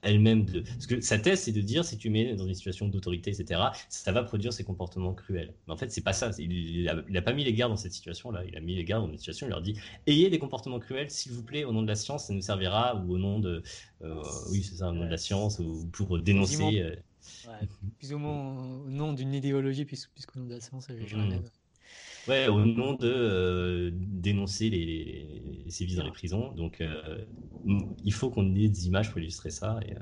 [0.01, 2.87] elle-même de parce que sa thèse c'est de dire si tu mets dans une situation
[2.87, 5.53] d'autorité etc ça va produire ces comportements cruels.
[5.67, 6.31] Mais en fait c'est pas ça.
[6.37, 8.85] Il, il, a, pas mis les gardes dans cette situation là il a mis les
[8.85, 9.75] gardes dans une situation il leur dit
[10.07, 12.95] ayez des comportements cruels s'il vous plaît au nom de la science ça nous servira
[12.95, 13.63] ou au nom de
[14.51, 16.83] oui c'est ça au nom de la science ou pour dénoncer
[17.99, 18.81] plus ou moins.
[18.85, 21.39] au nom d'une idéologie, puisqu'au nom de la science, mmh.
[22.27, 26.51] Ouais, au nom de euh, dénoncer les, sévices dans les prisons.
[26.53, 27.25] Donc, euh,
[28.03, 29.79] il faut qu'on ait des images pour illustrer ça.
[29.85, 29.99] Et, euh,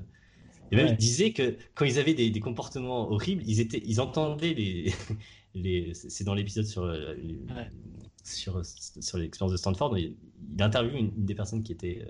[0.71, 4.53] et même, il disait que quand ils avaient des, comportements horribles, ils, étaient, ils entendaient
[4.53, 4.93] les.
[5.55, 6.85] les c'est dans l'épisode sur,
[8.23, 9.97] sur, sur l'expérience de Stanford.
[9.97, 10.15] Il,
[10.55, 12.05] il interviewe une, des personnes qui était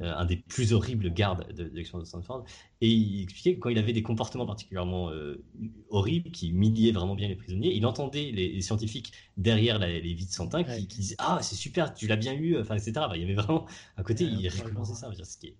[0.00, 2.44] euh, un des plus horribles gardes de, l'expérience de Stanford.
[2.80, 5.44] Et il expliquait que quand il avait des comportements particulièrement euh,
[5.88, 10.48] horribles, qui humiliaient vraiment bien les prisonniers, il entendait les, scientifiques derrière les vides sans
[10.48, 13.06] qui, qui, disaient Ah, c'est super, tu l'as bien eu, enfin, etc.
[13.14, 13.66] il y avait vraiment,
[13.96, 15.12] à côté, il récompensait ça.
[15.12, 15.56] ce qui est.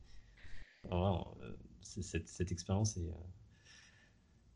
[0.84, 3.10] Vraiment, euh, cette, cette expérience est.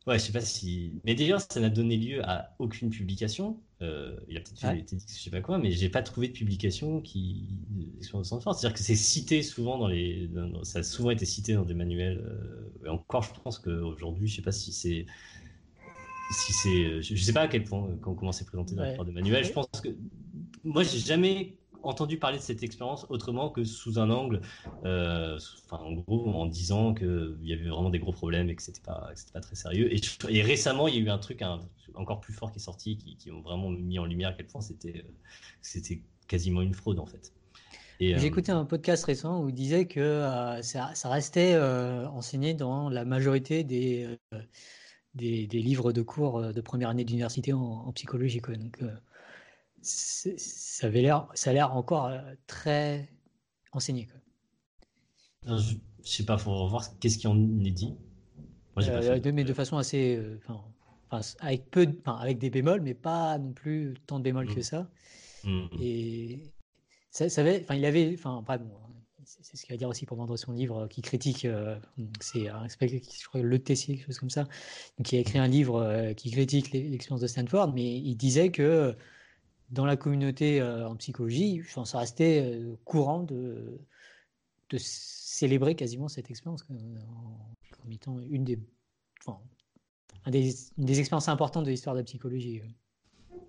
[0.06, 1.00] Ouais, je sais pas si.
[1.04, 3.58] Mais d'ailleurs, ça n'a donné lieu à aucune publication.
[3.80, 6.32] Euh, il a peut-être fait des je sais pas quoi, mais j'ai pas trouvé de
[6.34, 7.48] publication qui
[8.02, 10.28] soit au centre C'est-à-dire que c'est cité souvent dans les.
[10.62, 12.22] Ça a souvent été cité dans des manuels.
[12.22, 15.06] Euh, et encore, je pense qu'aujourd'hui, je sais pas si c'est.
[16.32, 17.02] Si c'est.
[17.02, 19.04] Je sais pas à quel point, quand on commence à présenter dans ouais.
[19.06, 19.88] des manuels, je pense que.
[20.64, 24.40] Moi, j'ai jamais entendu parler de cette expérience autrement que sous un angle,
[24.84, 28.62] euh, enfin, en gros, en disant qu'il y avait vraiment des gros problèmes et que
[28.62, 29.92] c'était pas, pas très sérieux.
[29.92, 31.42] Et, et, récemment, il y a eu un truc
[31.94, 34.46] encore plus fort qui est sorti, qui, qui, ont vraiment mis en lumière à quel
[34.46, 35.04] point c'était,
[35.62, 37.32] c'était quasiment une fraude en fait.
[38.00, 42.88] J'ai euh, écouté un podcast récent où il disait que euh, ça, restait enseigné dans
[42.88, 44.18] la majorité des,
[45.14, 48.40] des, livres de cours de première année d'université en, en, psychologie.
[48.40, 48.56] Quoi.
[48.56, 48.80] Donc,
[49.84, 53.08] ça avait l'air, ça a l'air encore euh, très
[53.72, 54.06] enseigné.
[54.06, 55.58] Quoi.
[55.58, 57.94] je, sais pas, faut revoir qu'est-ce qui en est dit.
[58.76, 60.38] Moi, euh, de, mais de façon assez, euh,
[61.40, 64.64] avec peu, avec des bémols, mais pas non plus tant de bémols que mm.
[64.64, 64.90] ça.
[65.44, 65.66] Mm.
[65.80, 66.42] Et
[67.10, 68.70] ça, ça avait, enfin, il avait, enfin, bon,
[69.24, 71.46] c'est ce qu'il va dire aussi pour vendre son livre, qui critique,
[72.20, 74.46] c'est je crois le Tessier, quelque chose comme ça,
[75.02, 78.96] qui a écrit un livre qui critique l'expérience de Stanford, mais il disait que
[79.70, 83.80] dans la communauté en psychologie, ça restait courant de,
[84.70, 86.78] de célébrer quasiment cette expérience comme
[87.90, 88.58] étant une des,
[89.26, 89.40] enfin,
[90.30, 92.62] des, une des expériences importantes de l'histoire de la psychologie.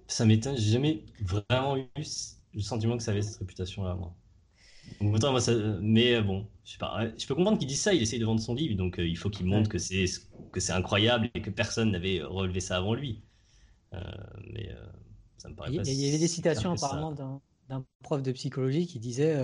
[0.07, 1.87] Ça m'étonne, j'ai jamais vraiment eu
[2.53, 4.15] le sentiment que ça avait cette réputation-là, moi.
[5.01, 5.53] moi ça...
[5.81, 7.07] Mais euh, bon, je sais pas.
[7.17, 9.17] Je peux comprendre qu'il dise ça, il essaye de vendre son livre, donc euh, il
[9.17, 10.05] faut qu'il montre que c'est
[10.51, 13.23] que incroyable et que personne n'avait relevé ça avant lui.
[13.93, 13.99] Euh,
[14.53, 14.69] mais
[15.45, 15.83] ça me paraît il, pas.
[15.83, 17.11] Il y avait des citations apparemment
[17.69, 19.43] d'un prof de psychologie qui disait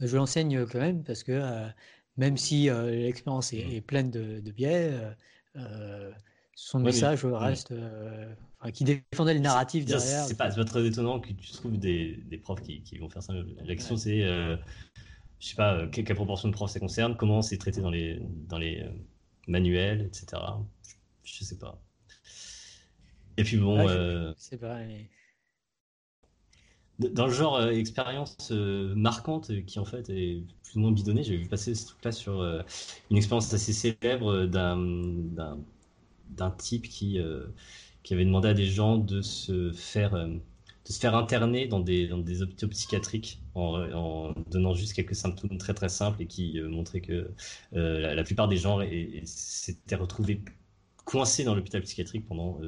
[0.00, 1.68] Je l'enseigne quand même parce que
[2.16, 4.92] même si l'expérience est, est, pleine de, de biais,
[6.54, 7.72] son message reste
[8.72, 10.24] qui défendait le narratif derrière.
[10.24, 13.22] C'est pas, pas, très étonnant que tu trouves des, des profs qui, qui, vont faire
[13.22, 13.32] ça.
[13.64, 14.56] La question, c'est, euh,
[15.38, 18.20] je sais pas, euh, quelle, proportion de profs ça concerne, comment c'est traité dans les,
[18.48, 18.90] dans les euh,
[19.46, 20.42] manuels, etc.
[21.22, 21.80] Je, sais pas.
[23.36, 23.86] Et puis bon.
[24.36, 24.78] c'est pas.
[26.98, 31.46] Dans le genre expérience marquante qui en fait est plus ou moins bidonnée, j'ai vu
[31.46, 32.42] passer ce truc-là sur
[33.10, 35.58] une expérience assez célèbre d'un
[36.58, 37.20] type qui
[38.06, 41.80] qui avait demandé à des gens de se faire, euh, de se faire interner dans
[41.80, 46.60] des, dans des hôpitaux psychiatriques en, donnant juste quelques symptômes très très simples et qui
[46.60, 47.32] euh, montraient que
[47.74, 48.78] euh, la, plupart des gens
[49.24, 50.40] s'étaient retrouvés
[51.06, 52.60] coincés dans l'hôpital psychiatrique pendant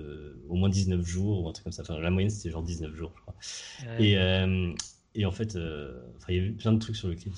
[0.48, 1.82] au moins 19 jours ou un truc comme ça.
[1.82, 3.34] Enfin, la moyenne c'était genre 19 jours, je crois.
[3.98, 4.12] Et,
[5.14, 5.58] et en fait,
[6.28, 7.32] il y avait plein de trucs sur lesquels,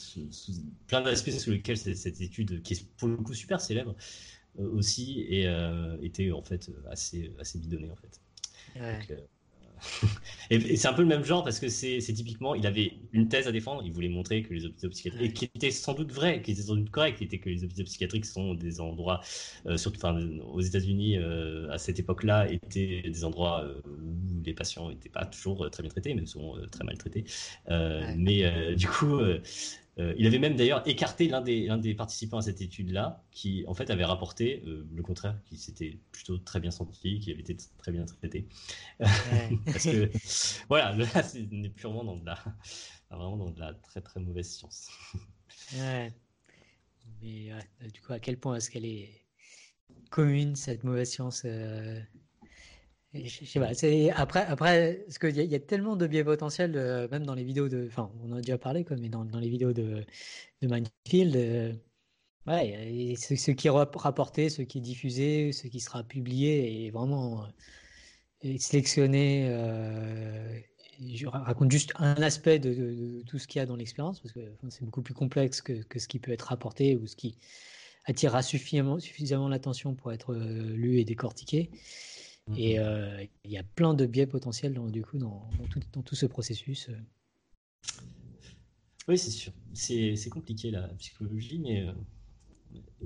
[0.86, 3.96] plein d'aspects sur lesquels cette, étude, qui est pour le coup super célèbre,
[4.58, 8.20] euh, aussi et euh, était en fait assez, assez bidonné en fait.
[8.76, 9.00] Euh,
[10.50, 13.46] et, c'est un peu le même genre parce que c'est typiquement, il avait une thèse
[13.48, 16.42] à défendre, il voulait montrer que les hôpitaux psychiatriques, et qui était sans doute vrai,
[16.42, 19.20] qui était sans doute correct, qui était que les hôpitaux psychiatriques sont des endroits,
[19.76, 20.00] surtout
[20.52, 21.16] aux États-Unis
[21.70, 26.14] à cette époque-là, étaient des endroits où les patients n'étaient pas toujours très bien traités,
[26.14, 27.24] mais souvent très mal traités.
[28.16, 29.20] Mais du coup,
[29.98, 33.74] euh, il avait même d'ailleurs écarté l'un des, des, participants à cette étude-là, qui en
[33.74, 37.56] fait avait rapporté euh, le contraire, qui s'était plutôt très bien senti, qui avait été
[37.78, 38.46] très bien traité.
[38.98, 40.10] Parce que
[40.68, 41.06] voilà, là,
[41.52, 42.38] on est purement dans de la,
[43.10, 44.90] vraiment dans de la très très mauvaise science.
[45.74, 46.12] ouais.
[47.22, 47.50] Mais
[47.92, 49.10] du coup, à quel point est-ce qu'elle est
[50.10, 52.00] commune cette mauvaise science euh,
[53.12, 53.70] je sais pas,
[54.14, 57.68] après, après, parce qu'il y, a tellement de biais potentiels, euh, même dans les vidéos
[57.68, 60.04] de, enfin, on en a déjà parlé, mais dans, dans les vidéos de,
[60.62, 61.72] de Mindfield, euh,
[62.46, 67.44] ce, qui est rapporté, ce qui est diffusé, ce qui sera publié est vraiment
[68.44, 69.48] euh, sélectionné.
[71.00, 74.32] je raconte juste un aspect de, de, tout ce qu'il y a dans l'expérience, parce
[74.32, 77.36] que c'est beaucoup plus complexe que, que, ce qui peut être rapporté ou ce qui
[78.04, 81.70] attirera suffisamment, suffisamment l'attention pour être lu et décortiqué.
[82.56, 82.84] Et mhm.
[82.84, 85.48] euh, il y a plein de biais potentiels dans, du coup, dans,
[85.92, 86.88] dans, tout, ce processus.
[86.88, 86.96] Euh.
[89.08, 89.52] Oui, c'est sûr.
[89.72, 91.92] C'est compliqué la psychologie, mais, euh,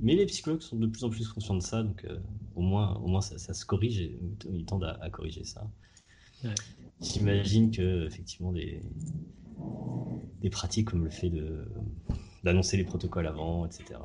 [0.01, 2.07] mais les psychologues sont de plus en plus conscients de ça, donc
[2.55, 4.19] au moins, au moins ça, se corrige et
[4.51, 5.71] ils tendent à, corriger ça.
[7.01, 8.83] J'imagine que effectivement des,
[10.41, 11.33] des pratiques comme le fait
[12.43, 13.99] d'annoncer les protocoles avant, etc.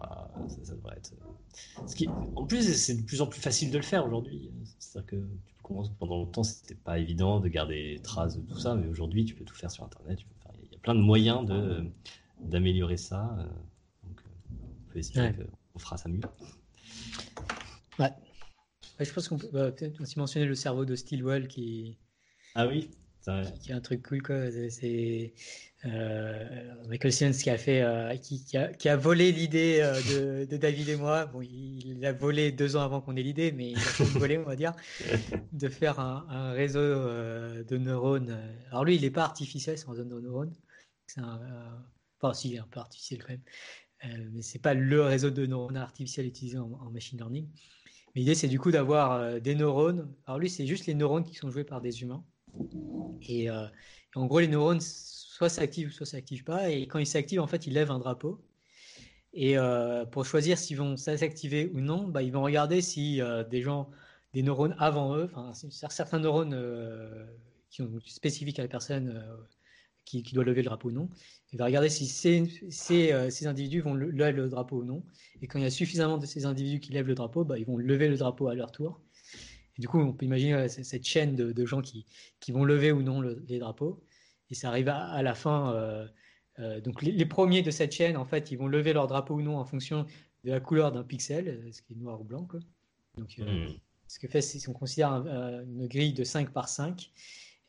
[0.64, 1.14] Ça, devrait être.
[1.88, 4.52] Ce qui, en plus, c'est de plus en plus facile de le faire aujourd'hui.
[4.80, 8.76] C'est-à-dire que tu peux pendant longtemps, c'était pas évident de garder traces de tout ça,
[8.76, 10.20] mais aujourd'hui, tu peux tout faire sur Internet.
[10.64, 11.86] Il y a plein de moyens de
[12.42, 13.38] d'améliorer ça.
[14.04, 14.22] Donc,
[14.52, 15.34] on peut essayer
[15.74, 16.22] qu'on fera ça mieux.
[18.00, 18.12] Ouais.
[19.00, 21.98] je pense qu'on peut bah, peut-être aussi mentionner le cerveau de Stilwell qui.
[22.56, 22.90] Ah oui.
[23.62, 24.50] Qui est un truc cool quoi.
[24.70, 25.34] C'est
[25.86, 30.98] euh, Michael Simmons qui a fait, euh, qui, a, volé l'idée euh, de, David et
[30.98, 31.26] moi.
[31.28, 34.38] Bon, il l'a volé deux ans avant qu'on ait l'idée, mais il a fait volé,
[34.38, 34.74] on va dire,
[35.54, 38.38] de faire un, réseau euh, de neurones.
[38.72, 40.54] Alors lui, il n'est pas artificiel, c'est un réseau de neurones.
[41.08, 41.40] C'est un,
[42.22, 46.26] enfin, si, un peu artificiel quand même, mais c'est pas le réseau de neurones artificiels
[46.26, 47.48] utilisé en, en machine learning.
[48.14, 50.14] Mais l'idée, c'est du coup d'avoir des neurones.
[50.26, 52.24] Alors lui, c'est juste les neurones qui sont joués par des humains.
[53.22, 53.50] Et, et
[54.16, 56.70] en gros, les neurones soit s'active, soit s'active pas.
[56.70, 58.42] Et quand il s'active, en fait, il lève un drapeau.
[59.34, 63.44] Et euh, pour choisir s'ils vont s'activer ou non, bah, ils vont regarder si euh,
[63.44, 63.90] des gens,
[64.34, 67.26] des neurones avant eux, certains neurones euh,
[67.70, 69.24] qui sont spécifiques à la personne
[70.06, 71.10] qui, doit lever le drapeau ou non.
[71.54, 75.04] Il va regarder si ces, ces, individus vont lever le drapeau ou non.
[75.42, 77.66] Et quand il y a suffisamment de ces individus qui lèvent le drapeau, bah, ils
[77.66, 79.00] vont lever le drapeau à leur tour.
[79.80, 82.06] Et du coup, on peut imaginer cette chaîne de, gens qui,
[82.42, 84.04] qui, vont lever ou non les drapeaux.
[84.50, 85.74] Et ça arrive à, la fin,
[86.60, 89.42] euh, donc les, premiers de cette chaîne, en fait, ils vont lever leur drapeau ou
[89.42, 90.06] non en fonction
[90.44, 92.44] de la couleur d'un pixel, ce qui est noir ou blanc.
[92.44, 92.60] Quoi.
[93.18, 93.74] Donc, hmm.
[94.10, 97.10] ce que fait, c'est qu'on considère une grille de 5 par 5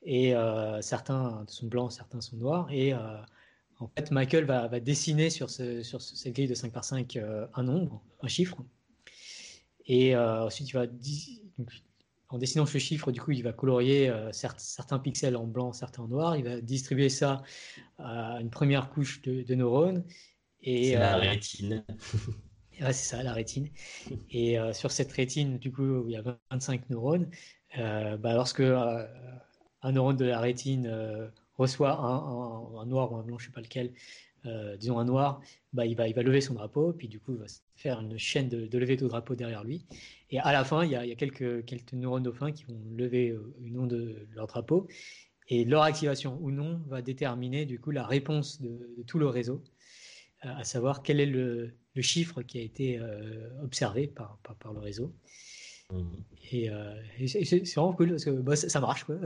[0.03, 0.35] et
[0.81, 6.35] certains sont blancs, certains sont noirs et en fait, Michael va, dessiner sur, sur cette
[6.35, 7.19] grille de 5 par 5
[7.55, 8.57] un nombre, un chiffre.
[9.87, 10.87] Et ensuite, il va,
[12.31, 16.05] en dessinant ce chiffre, du coup, il va colorier euh, certains pixels en blanc, certains
[16.05, 16.36] en noir.
[16.36, 17.42] Il va distribuer ça
[17.99, 20.05] à une première couche de, neurones.
[20.62, 21.84] Et, c'est la euh, rétine.
[22.78, 23.68] c'est ça, la rétine.
[24.31, 27.28] Et euh, sur cette rétine, du coup, où il y a 25 neurones,
[27.76, 33.49] bah, lorsque un neurone de la rétine reçoit un, noir ou un blanc, je ne
[33.49, 33.92] sais pas lequel,
[34.78, 35.41] disons un noir,
[35.73, 37.47] bah, il, va, il va lever son drapeau, puis du coup, il va
[37.77, 39.85] faire une chaîne de, de lever de drapeau derrière lui.
[40.31, 43.55] Et à la fin, il y a, quelques, quelques neurones dauphins qui vont lever euh,
[43.62, 44.86] une onde de leur drapeau.
[45.49, 49.62] Et leur activation ou non va déterminer du coup la réponse de, tout le réseau,
[50.44, 54.81] euh, à savoir quel est le, chiffre qui a été euh, observé par, par, le
[54.81, 55.12] réseau.
[55.93, 56.02] Mmh.
[56.52, 56.70] Et,
[57.27, 59.05] c'est vraiment cool parce que bah, ça, marche.
[59.05, 59.17] Quoi.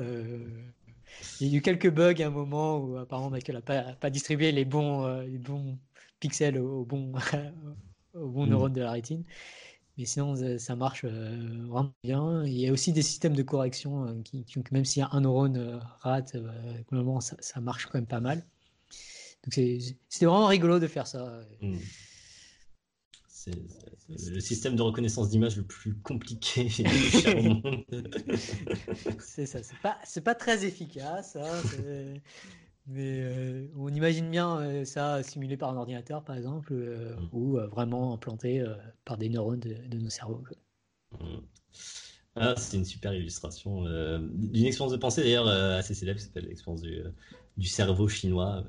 [1.41, 4.11] Il y a eu quelques bugs à un moment où apparemment Michael n'a pas, pas,
[4.11, 5.79] distribué les bons, les bons
[6.21, 7.13] pixels au bon,
[8.15, 8.51] au bon mmh.
[8.51, 9.25] neurone de la rétine.
[9.97, 12.45] Mais sinon, ça marche euh, vraiment bien.
[12.45, 15.79] Il y a aussi des systèmes de correction euh, qui, même si un neurone euh,
[16.01, 16.37] rate,
[16.89, 18.45] globalement, ça, ça, marche quand même pas mal.
[19.45, 21.41] Donc c'était vraiment rigolo de faire ça.
[21.61, 21.77] Hmm.
[24.09, 26.69] Le système de reconnaissance d'image le plus compliqué
[27.37, 27.85] au monde.
[29.19, 31.37] c'est ça, c'est pas, pas très efficace.
[31.37, 32.21] Hein,
[32.87, 37.29] mais euh, on imagine bien euh, ça simulé par un ordinateur, par exemple, euh, mm.
[37.33, 38.63] ou vraiment implanté
[39.05, 40.45] par des neurones de, nos cerveaux.
[41.19, 41.39] Mm.
[42.37, 46.83] Ah, c'est une super illustration d'une expérience de pensée d'ailleurs assez célèbre qui s'appelle l'expérience
[46.83, 48.65] du, cerveau chinois,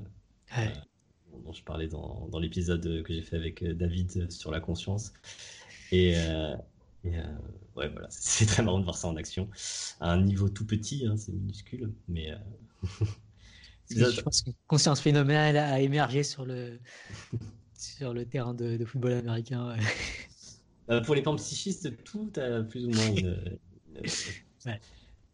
[1.44, 5.12] dont je parlais dans, dans l'épisode que j'ai fait avec David sur la conscience.
[5.92, 6.14] Et,
[7.04, 9.48] ouais, voilà, c'est très marrant de voir ça en action.
[10.00, 12.32] À un niveau tout petit, hein, c'est minuscule, mais.
[13.88, 16.80] Je pense qu'une conscience phénoménale a émergé sur le,
[17.78, 19.76] sur le terrain de, football américain.
[20.90, 23.58] Euh, pour les pans psychistes, tout a plus ou moins une.
[24.66, 24.80] ouais.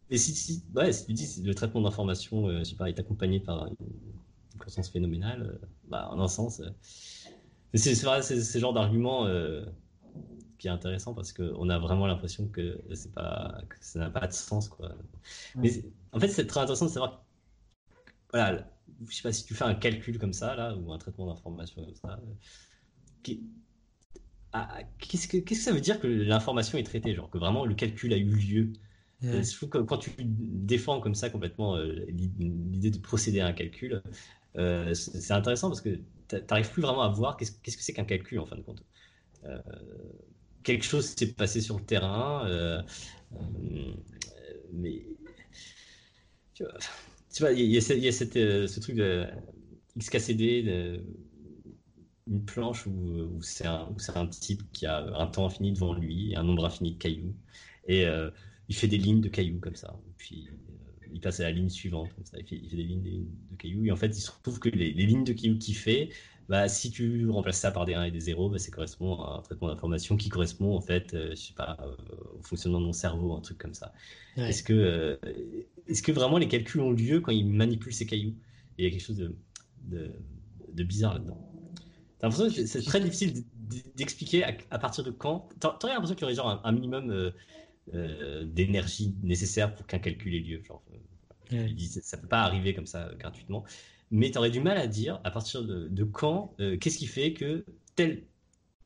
[0.09, 2.99] Et si, si, ouais, si tu dis le traitement d'information, euh, je sais pas, est
[2.99, 3.75] accompagné par une,
[4.59, 6.61] conscience phénoménale, euh, bah, en un sens.
[7.73, 9.27] c'est vrai, c'est ce genre d'argument
[10.59, 12.81] qui est intéressant parce qu'on a vraiment l'impression que,
[13.13, 14.69] pas, que ça n'a pas de sens.
[14.69, 14.95] Quoi.
[15.55, 15.71] Mais
[16.11, 17.25] en fait, c'est très intéressant de savoir
[18.33, 18.67] voilà,
[19.07, 21.85] je sais pas si tu fais un calcul comme ça, là, ou un traitement d'information
[21.85, 22.19] comme ça,
[23.29, 23.33] euh,
[24.51, 27.65] ah, qu'est-ce que, qu'est-ce que ça veut dire que l'information est traitée Genre que vraiment
[27.65, 28.73] le calcul a eu lieu?
[29.23, 33.47] Euh, Je trouve que quand tu défends comme ça complètement euh, l'idée de procéder à
[33.47, 34.01] un calcul,
[34.55, 35.99] c'est intéressant parce que
[36.29, 38.83] tu n'arrives plus vraiment à voir qu'est-ce, que c'est qu'un calcul en fin de compte.
[40.63, 42.83] quelque chose s'est passé sur le terrain,
[44.71, 45.05] mais
[46.53, 46.63] tu
[47.39, 49.25] vois, il y, a, ce truc de
[49.97, 51.01] XKCD,
[52.27, 56.35] une planche où, c'est un, un, type qui a un temps infini devant lui et
[56.35, 57.35] un nombre infini de cailloux.
[57.87, 58.29] Et euh,
[58.69, 59.93] il fait des lignes de cailloux comme ça.
[60.31, 60.35] Euh,
[61.13, 62.37] il passe à la ligne suivante, comme ça.
[62.39, 63.03] Il fait, des lignes
[63.51, 63.85] de, cailloux.
[63.85, 66.09] Et en fait, il se trouve que les, lignes de cailloux qu'il fait,
[66.49, 69.37] bah, si tu remplaces ça par des 1 et des 0, bah, ça correspond à
[69.37, 71.77] un traitement d'information qui correspond en fait, euh, je sais pas,
[72.37, 73.93] au fonctionnement de mon cerveau, un truc comme ça.
[74.35, 75.19] Est-ce que
[75.87, 78.33] est-ce que vraiment les calculs ont lieu quand ils manipulent ces cailloux?
[78.77, 80.11] Il y a quelque chose de,
[80.73, 81.37] de, bizarre là-dedans.
[82.19, 83.43] T'as l'impression que c'est très difficile
[83.95, 85.49] d'expliquer à, partir de quand?
[85.59, 87.31] T'aurais l'impression qu'il y aurait genre un, minimum
[87.93, 90.61] euh, euh, d'énergie nécessaire pour qu'un calcul ait lieu.
[90.63, 90.83] Genre,
[91.51, 91.67] euh,
[92.01, 93.63] ça peut pas arriver comme ça gratuitement.
[94.11, 97.65] Mais tu aurais du mal à dire à partir de, quand, qu'est-ce qui fait que
[97.95, 98.23] telle,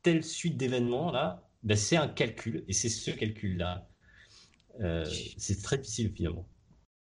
[0.02, 3.88] telle suite d'événements là, ben, c'est un calcul et c'est ce calcul là.
[5.36, 6.48] c'est très difficile finalement.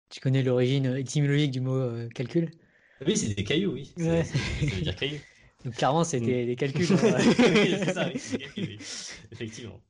[0.10, 2.52] Tu connais l'origine étymologique du mot euh, calcul?
[3.06, 3.94] Oui, c'est des cailloux, oui.
[3.98, 4.24] Ouais.
[4.24, 5.20] Ça veut dire cailloux.
[5.66, 6.46] Donc clairement, c'était mm.
[6.46, 6.88] des calculs.
[6.94, 7.18] Hein.
[7.20, 8.78] c'est ça, oui, des calculs, oui.
[9.32, 9.82] Effectivement.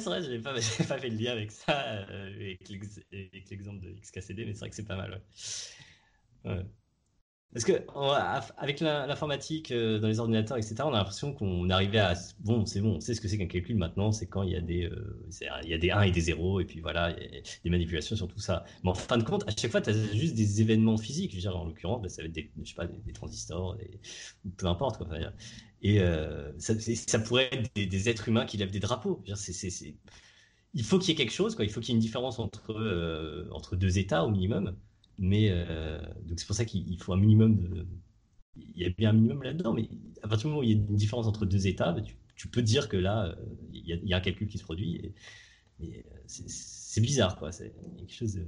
[0.00, 4.44] C'est vrai, je n'ai pas, fait le lien avec ça, euh, avec l'exemple de XKCD,
[4.44, 5.20] mais c'est vrai que c'est pas mal.
[6.44, 6.64] Ouais.
[7.52, 7.86] Parce que
[8.58, 12.82] avec l'informatique euh, dans les ordinateurs, etc., on a l'impression qu'on arrivait à bon, c'est
[12.82, 14.12] bon, on sait ce que c'est qu'un calcul maintenant.
[14.12, 15.26] C'est quand il y a des euh,
[15.62, 18.40] il y a des 1 et des 0 et puis voilà, des manipulations sur tout
[18.40, 18.64] ça.
[18.84, 21.30] Mais en fin de compte, à chaque fois, tu as juste des événements physiques.
[21.30, 23.78] Je veux dire, en l'occurrence, bah, ça va être des, je sais pas, des, transistors,
[24.58, 25.08] peu importe quoi.
[25.82, 29.22] Et euh, ça, pourrait être des, êtres humains qui lèvent des drapeaux.
[30.74, 31.64] Il faut qu'il y ait quelque chose, quoi.
[31.64, 34.76] Il faut qu'il y ait une différence entre entre deux états au minimum.
[35.18, 37.86] Mais euh, donc c'est pour ça qu'il faut un minimum
[38.56, 39.88] il y a bien un minimum là-dedans, mais
[40.22, 42.00] à partir du moment où il y a une différence entre deux états, bah,
[42.34, 43.36] tu, peux dire que là,
[43.72, 45.14] il y, a, un calcul qui se produit.
[45.80, 47.50] Et, c'est bizarre, quoi.
[47.50, 48.40] Quelque chose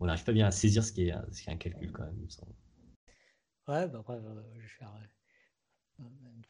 [0.00, 2.26] On n'arrive pas bien à saisir ce qui est, ce un calcul, quand même.
[3.68, 4.92] Ouais, bah après, je vais faire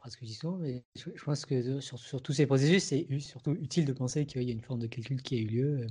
[0.02, 3.84] phrase que souvent, mais je, pense que sur, sur tous ces processus, c'est surtout utile
[3.84, 5.86] de penser qu'il y a une forme de calcul qui a eu lieu.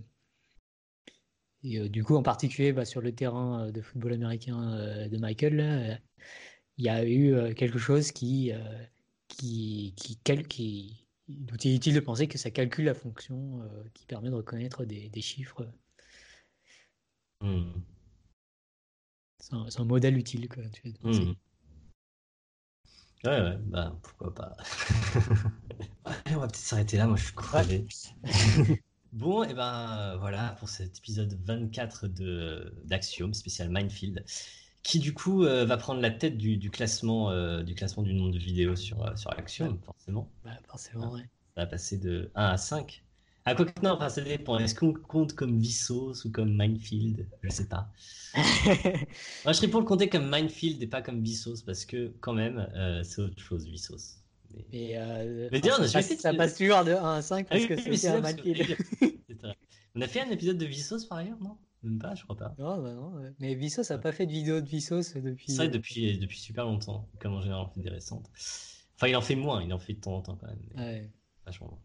[1.64, 5.07] Et euh, du coup, en particulier bah, sur le terrain euh, de football américain euh,
[5.07, 6.01] de Michael,
[6.77, 8.51] il y a eu quelque chose qui,
[9.27, 13.61] qui, qui, qui, dont il est utile de penser que ça calcule la fonction
[13.93, 15.67] qui permet de reconnaître des, des chiffres.
[17.41, 17.72] Hmm.
[19.38, 20.64] C'est un, modèle utile, quoi.
[20.69, 20.93] Tu.
[23.24, 24.58] Ouais, ouais, bah pourquoi pas.
[26.27, 27.85] on va peut-être s'arrêter là, moi je suis crevé.
[29.14, 34.24] Bon, et ben voilà pour cet épisode 24 de d'Axiom spécial Minefield,
[34.83, 38.32] qui du coup euh, va prendre la tête du, classement euh, du classement du nombre
[38.32, 40.32] de vidéos sur euh, sur Axiom, forcément.
[40.45, 41.27] Bah, forcément, ouais.
[41.56, 43.03] Ça va passer de 1 à 5.
[43.45, 44.59] Ah, quoi que non, enfin, ça dépend.
[44.59, 47.27] Est-ce qu'on compte comme Vissos ou comme Minefield?
[47.41, 47.91] Je sais pas.
[48.35, 48.43] Moi,
[49.47, 52.67] je serais pour le compter comme Minefield et pas comme Vissos parce que, quand même,
[53.03, 54.21] c'est autre chose, Vissos.
[54.71, 57.95] Mais, euh, mais dire, ça, passe, ça, passe toujours de 1 à 5 parce que
[57.95, 58.77] c'est un Minefield.
[59.95, 61.57] On a fait un épisode de Vissos par ailleurs, non?
[61.83, 62.53] Même pas, je crois pas.
[62.59, 63.13] Non, bah non.
[63.39, 65.51] Mais Vissos n'a pas fait de vidéo de Vissos depuis.
[65.51, 68.29] Ça, depuis, depuis super longtemps, comme en général on fait des récentes.
[68.95, 70.59] Enfin, il en fait moins, il en fait de temps en temps quand même.
[70.77, 71.11] Ouais.
[71.45, 71.81] Vachement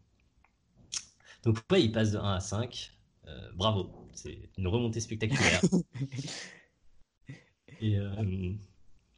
[1.47, 2.91] Donc, pourquoi il passe de 1 à 5
[3.25, 5.61] euh, Bravo, c'est une remontée spectaculaire.
[7.79, 7.97] Et.
[7.97, 8.53] Euh,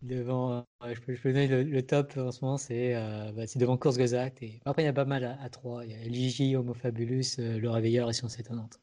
[0.03, 2.93] Devant, euh, je, peux, je, peux, donner le, top en ce moment, c'est
[3.35, 4.43] bah, devant Course Gazette.
[4.43, 4.61] Et...
[4.65, 5.85] Après, il y a pas mal à, 3.
[5.85, 8.79] Il y a Ligi, Homo Fabulus, Le Réveilleur et Science Étonnante.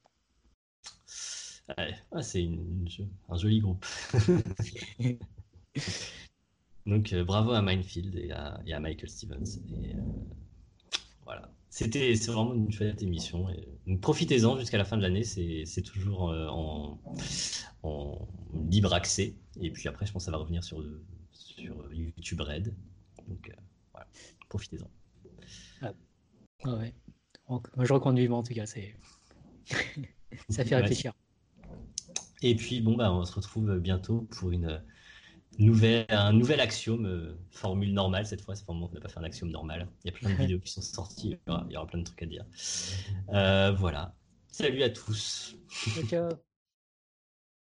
[1.79, 1.95] Ouais.
[2.23, 2.49] C'est
[3.29, 3.87] un joli groupe.
[6.85, 9.61] Donc, bravo à Minefield et à, et à Michael Stevens.
[9.71, 9.95] Et,
[11.25, 11.49] voilà.
[11.77, 13.49] C'était c'est vraiment une chouette émission.
[14.01, 15.25] profitez-en jusqu'à la fin de l'année.
[15.25, 16.99] C'est toujours en,
[17.83, 18.29] en,
[18.71, 19.35] libre accès.
[19.61, 20.83] Et puis après, je pense que ça va revenir sur,
[21.33, 22.75] sur YouTube Red.
[23.29, 23.61] Donc euh,
[23.93, 24.07] voilà,
[24.49, 24.89] profitez-en.
[25.83, 25.93] Ah.
[26.65, 26.95] ouais.
[27.47, 28.65] Moi, je recommande vivement en tout cas.
[28.65, 28.97] C'est
[30.49, 31.13] ça fait réfléchir.
[32.41, 34.83] Et puis bon bah on se retrouve bientôt pour une
[35.59, 38.55] un nouvel axiome, euh, formule normale cette fois.
[38.55, 39.89] C'est vraiment qu'on n'a pas fait un axiome normal.
[40.05, 41.39] Il y a plein de vidéos qui sont sorties.
[41.47, 42.45] Il y aura, plein de trucs à dire.
[43.33, 44.15] Euh, voilà.
[44.49, 45.57] Salut à tous.
[46.09, 46.29] Ciao.